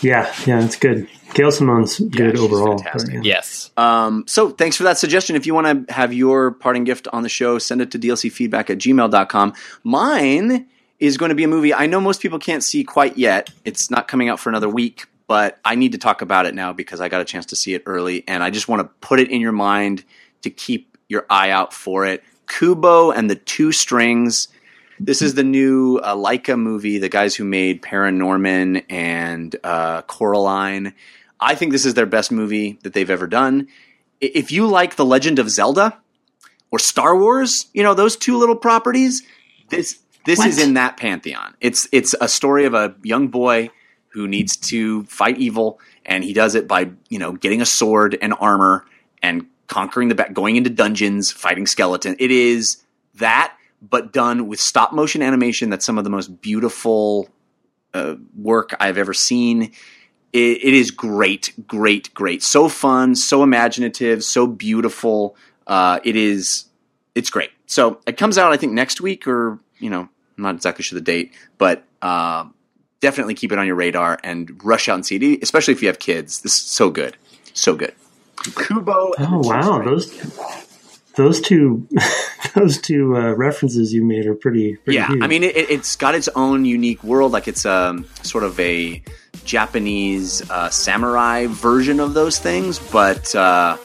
yeah, 0.00 0.32
yeah, 0.46 0.64
it's 0.64 0.76
good. 0.76 1.08
Gail 1.34 1.50
Simone's 1.50 1.98
good 1.98 2.36
she's 2.36 2.40
overall. 2.40 2.82
but, 2.92 3.12
yeah. 3.12 3.20
Yes. 3.22 3.70
Um, 3.76 4.24
so 4.26 4.50
thanks 4.50 4.76
for 4.76 4.84
that 4.84 4.98
suggestion. 4.98 5.36
If 5.36 5.46
you 5.46 5.54
want 5.54 5.86
to 5.88 5.92
have 5.92 6.12
your 6.12 6.50
parting 6.52 6.84
gift 6.84 7.06
on 7.12 7.22
the 7.22 7.28
show, 7.28 7.58
send 7.58 7.80
it 7.82 7.90
to 7.92 7.98
dlcfeedback 7.98 8.70
at 8.70 8.78
gmail.com. 8.78 9.52
Mine 9.84 10.66
is 10.98 11.16
going 11.16 11.28
to 11.28 11.34
be 11.34 11.44
a 11.44 11.48
movie 11.48 11.72
I 11.72 11.86
know 11.86 12.00
most 12.00 12.20
people 12.22 12.38
can't 12.38 12.64
see 12.64 12.82
quite 12.82 13.16
yet. 13.18 13.50
It's 13.64 13.90
not 13.90 14.08
coming 14.08 14.28
out 14.28 14.40
for 14.40 14.48
another 14.48 14.68
week, 14.68 15.06
but 15.28 15.60
I 15.64 15.76
need 15.76 15.92
to 15.92 15.98
talk 15.98 16.22
about 16.22 16.46
it 16.46 16.54
now 16.54 16.72
because 16.72 17.00
I 17.00 17.08
got 17.08 17.20
a 17.20 17.24
chance 17.24 17.46
to 17.46 17.56
see 17.56 17.74
it 17.74 17.84
early 17.86 18.24
and 18.26 18.42
I 18.42 18.50
just 18.50 18.66
want 18.66 18.80
to 18.80 18.88
put 19.06 19.20
it 19.20 19.30
in 19.30 19.40
your 19.40 19.52
mind 19.52 20.02
to 20.42 20.50
keep 20.50 20.98
your 21.06 21.26
eye 21.30 21.50
out 21.50 21.72
for 21.72 22.06
it. 22.06 22.24
Kubo 22.48 23.12
and 23.12 23.30
the 23.30 23.36
Two 23.36 23.70
Strings. 23.70 24.48
This 24.98 25.22
is 25.22 25.34
the 25.34 25.44
new 25.44 25.98
uh, 25.98 26.16
Laika 26.16 26.58
movie, 26.58 26.98
the 26.98 27.10
guys 27.10 27.36
who 27.36 27.44
made 27.44 27.82
Paranorman 27.82 28.84
and 28.88 29.54
uh, 29.62 30.02
Coraline. 30.02 30.94
I 31.38 31.54
think 31.54 31.72
this 31.72 31.84
is 31.84 31.94
their 31.94 32.06
best 32.06 32.32
movie 32.32 32.78
that 32.82 32.94
they've 32.94 33.10
ever 33.10 33.26
done. 33.26 33.68
If 34.20 34.50
you 34.50 34.66
like 34.66 34.96
The 34.96 35.04
Legend 35.04 35.38
of 35.38 35.50
Zelda 35.50 35.98
or 36.72 36.78
Star 36.78 37.16
Wars, 37.16 37.66
you 37.72 37.82
know 37.82 37.94
those 37.94 38.16
two 38.16 38.38
little 38.38 38.56
properties. 38.56 39.22
This 39.68 40.00
this 40.24 40.44
is 40.44 40.58
in 40.58 40.74
that 40.74 40.96
pantheon. 40.96 41.54
It's 41.60 41.86
it's 41.92 42.14
a 42.20 42.28
story 42.28 42.64
of 42.64 42.74
a 42.74 42.96
young 43.04 43.28
boy 43.28 43.70
who 44.18 44.26
needs 44.26 44.56
to 44.56 45.04
fight 45.04 45.38
evil, 45.38 45.78
and 46.04 46.24
he 46.24 46.32
does 46.32 46.56
it 46.56 46.66
by 46.66 46.90
you 47.08 47.20
know 47.20 47.32
getting 47.32 47.60
a 47.60 47.66
sword 47.66 48.18
and 48.20 48.34
armor 48.40 48.84
and 49.22 49.46
conquering 49.68 50.08
the 50.08 50.16
back, 50.16 50.32
going 50.32 50.56
into 50.56 50.70
dungeons, 50.70 51.30
fighting 51.30 51.66
skeleton. 51.66 52.16
It 52.18 52.32
is 52.32 52.78
that, 53.14 53.54
but 53.80 54.12
done 54.12 54.48
with 54.48 54.58
stop 54.58 54.92
motion 54.92 55.22
animation. 55.22 55.70
That's 55.70 55.86
some 55.86 55.98
of 55.98 56.04
the 56.04 56.10
most 56.10 56.40
beautiful 56.40 57.28
uh, 57.94 58.16
work 58.36 58.74
I've 58.80 58.98
ever 58.98 59.14
seen. 59.14 59.70
It, 60.32 60.64
it 60.64 60.74
is 60.74 60.90
great, 60.90 61.54
great, 61.68 62.12
great. 62.12 62.42
So 62.42 62.68
fun, 62.68 63.14
so 63.14 63.44
imaginative, 63.44 64.24
so 64.24 64.48
beautiful. 64.48 65.36
Uh, 65.64 66.00
it 66.02 66.16
is, 66.16 66.64
it's 67.14 67.30
great. 67.30 67.50
So 67.66 68.00
it 68.04 68.16
comes 68.16 68.36
out, 68.36 68.52
I 68.52 68.56
think, 68.56 68.72
next 68.72 69.00
week, 69.00 69.28
or 69.28 69.60
you 69.78 69.90
know, 69.90 70.00
I'm 70.00 70.42
not 70.42 70.56
exactly 70.56 70.82
sure 70.82 70.98
the 70.98 71.04
date, 71.04 71.34
but 71.56 71.84
uh, 72.02 72.46
definitely 73.00 73.34
keep 73.34 73.52
it 73.52 73.58
on 73.58 73.66
your 73.66 73.76
radar 73.76 74.18
and 74.22 74.62
rush 74.64 74.88
out 74.88 74.94
and 74.94 75.06
see 75.06 75.16
it, 75.16 75.42
especially 75.42 75.74
if 75.74 75.82
you 75.82 75.88
have 75.88 75.98
kids. 75.98 76.40
This 76.40 76.54
is 76.54 76.62
so 76.62 76.90
good, 76.90 77.16
so 77.54 77.74
good. 77.74 77.94
Kubo. 78.56 79.12
and 79.18 79.26
Oh 79.26 79.40
wow, 79.42 79.82
those 79.82 80.10
those 81.18 81.40
two, 81.40 81.86
those 82.54 82.80
two 82.80 83.16
uh, 83.16 83.34
references 83.34 83.92
you 83.92 84.04
made 84.04 84.26
are 84.26 84.34
pretty. 84.34 84.76
pretty 84.76 84.96
yeah, 84.96 85.08
huge. 85.08 85.22
I 85.22 85.26
mean, 85.26 85.42
it, 85.42 85.56
it's 85.56 85.96
got 85.96 86.14
its 86.14 86.28
own 86.28 86.64
unique 86.64 87.02
world. 87.02 87.32
Like 87.32 87.48
it's 87.48 87.66
um, 87.66 88.06
sort 88.22 88.44
of 88.44 88.58
a 88.60 89.02
Japanese 89.44 90.48
uh, 90.50 90.70
samurai 90.70 91.46
version 91.46 92.00
of 92.00 92.14
those 92.14 92.38
things, 92.38 92.78
but 92.78 93.34
uh, 93.34 93.76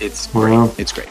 it's 0.00 0.26
great. 0.28 0.52
Wow. 0.52 0.72
It's 0.78 0.92
great. 0.92 1.08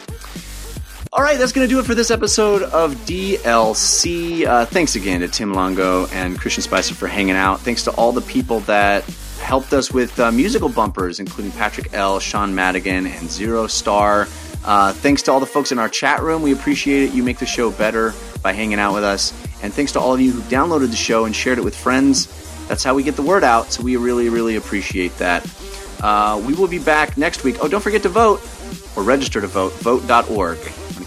All 1.17 1.23
right, 1.23 1.39
that's 1.39 1.53
going 1.53 1.65
to 1.65 1.73
do 1.73 1.79
it 1.79 1.85
for 1.85 1.95
this 1.95 2.11
episode 2.11 2.61
of 2.61 2.93
DLC. 3.05 4.45
Uh, 4.45 4.65
thanks 4.65 4.97
again 4.97 5.21
to 5.21 5.29
Tim 5.29 5.53
Longo 5.53 6.07
and 6.07 6.37
Christian 6.37 6.61
Spicer 6.61 6.93
for 6.93 7.07
hanging 7.07 7.37
out. 7.37 7.61
Thanks 7.61 7.85
to 7.85 7.91
all 7.91 8.11
the 8.11 8.19
people 8.19 8.59
that 8.61 9.05
helped 9.39 9.71
us 9.71 9.93
with 9.93 10.19
uh, 10.19 10.29
musical 10.33 10.67
bumpers, 10.67 11.21
including 11.21 11.53
Patrick 11.53 11.93
L., 11.93 12.19
Sean 12.19 12.53
Madigan, 12.53 13.07
and 13.07 13.31
Zero 13.31 13.65
Star. 13.67 14.27
Uh, 14.65 14.91
thanks 14.91 15.21
to 15.21 15.31
all 15.31 15.39
the 15.39 15.45
folks 15.45 15.71
in 15.71 15.79
our 15.79 15.87
chat 15.87 16.21
room. 16.21 16.41
We 16.41 16.51
appreciate 16.51 17.03
it. 17.03 17.13
You 17.13 17.23
make 17.23 17.39
the 17.39 17.45
show 17.45 17.71
better 17.71 18.13
by 18.43 18.51
hanging 18.51 18.79
out 18.79 18.93
with 18.93 19.05
us. 19.05 19.31
And 19.63 19.73
thanks 19.73 19.93
to 19.93 20.01
all 20.01 20.13
of 20.13 20.19
you 20.19 20.33
who 20.33 20.41
downloaded 20.41 20.89
the 20.89 20.97
show 20.97 21.23
and 21.23 21.33
shared 21.33 21.59
it 21.59 21.63
with 21.63 21.77
friends. 21.77 22.27
That's 22.67 22.83
how 22.83 22.93
we 22.93 23.03
get 23.03 23.15
the 23.15 23.23
word 23.23 23.45
out. 23.45 23.71
So 23.71 23.83
we 23.83 23.95
really, 23.95 24.27
really 24.27 24.57
appreciate 24.57 25.17
that. 25.19 25.49
Uh, 26.03 26.43
we 26.45 26.55
will 26.55 26.67
be 26.67 26.79
back 26.79 27.17
next 27.17 27.45
week. 27.45 27.55
Oh, 27.61 27.69
don't 27.69 27.79
forget 27.79 28.03
to 28.03 28.09
vote 28.09 28.41
or 28.97 29.03
register 29.03 29.39
to 29.39 29.47
vote. 29.47 29.71
Vote.org. 29.75 30.57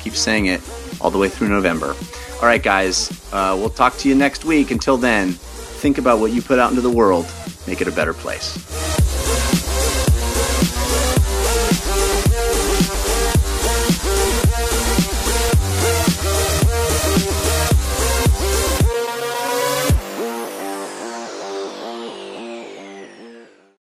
Keep 0.08 0.16
saying 0.16 0.46
it 0.46 0.62
all 1.02 1.10
the 1.10 1.18
way 1.18 1.28
through 1.28 1.50
November. 1.50 1.94
All 2.36 2.46
right, 2.46 2.62
guys. 2.62 3.10
Uh, 3.30 3.54
we'll 3.58 3.68
talk 3.68 3.94
to 3.98 4.08
you 4.08 4.14
next 4.14 4.42
week. 4.42 4.70
Until 4.70 4.96
then, 4.96 5.32
think 5.32 5.98
about 5.98 6.18
what 6.18 6.32
you 6.32 6.40
put 6.40 6.58
out 6.58 6.70
into 6.70 6.80
the 6.80 6.90
world. 6.90 7.30
Make 7.66 7.82
it 7.82 7.88
a 7.88 7.92
better 7.92 8.14
place. 8.14 8.56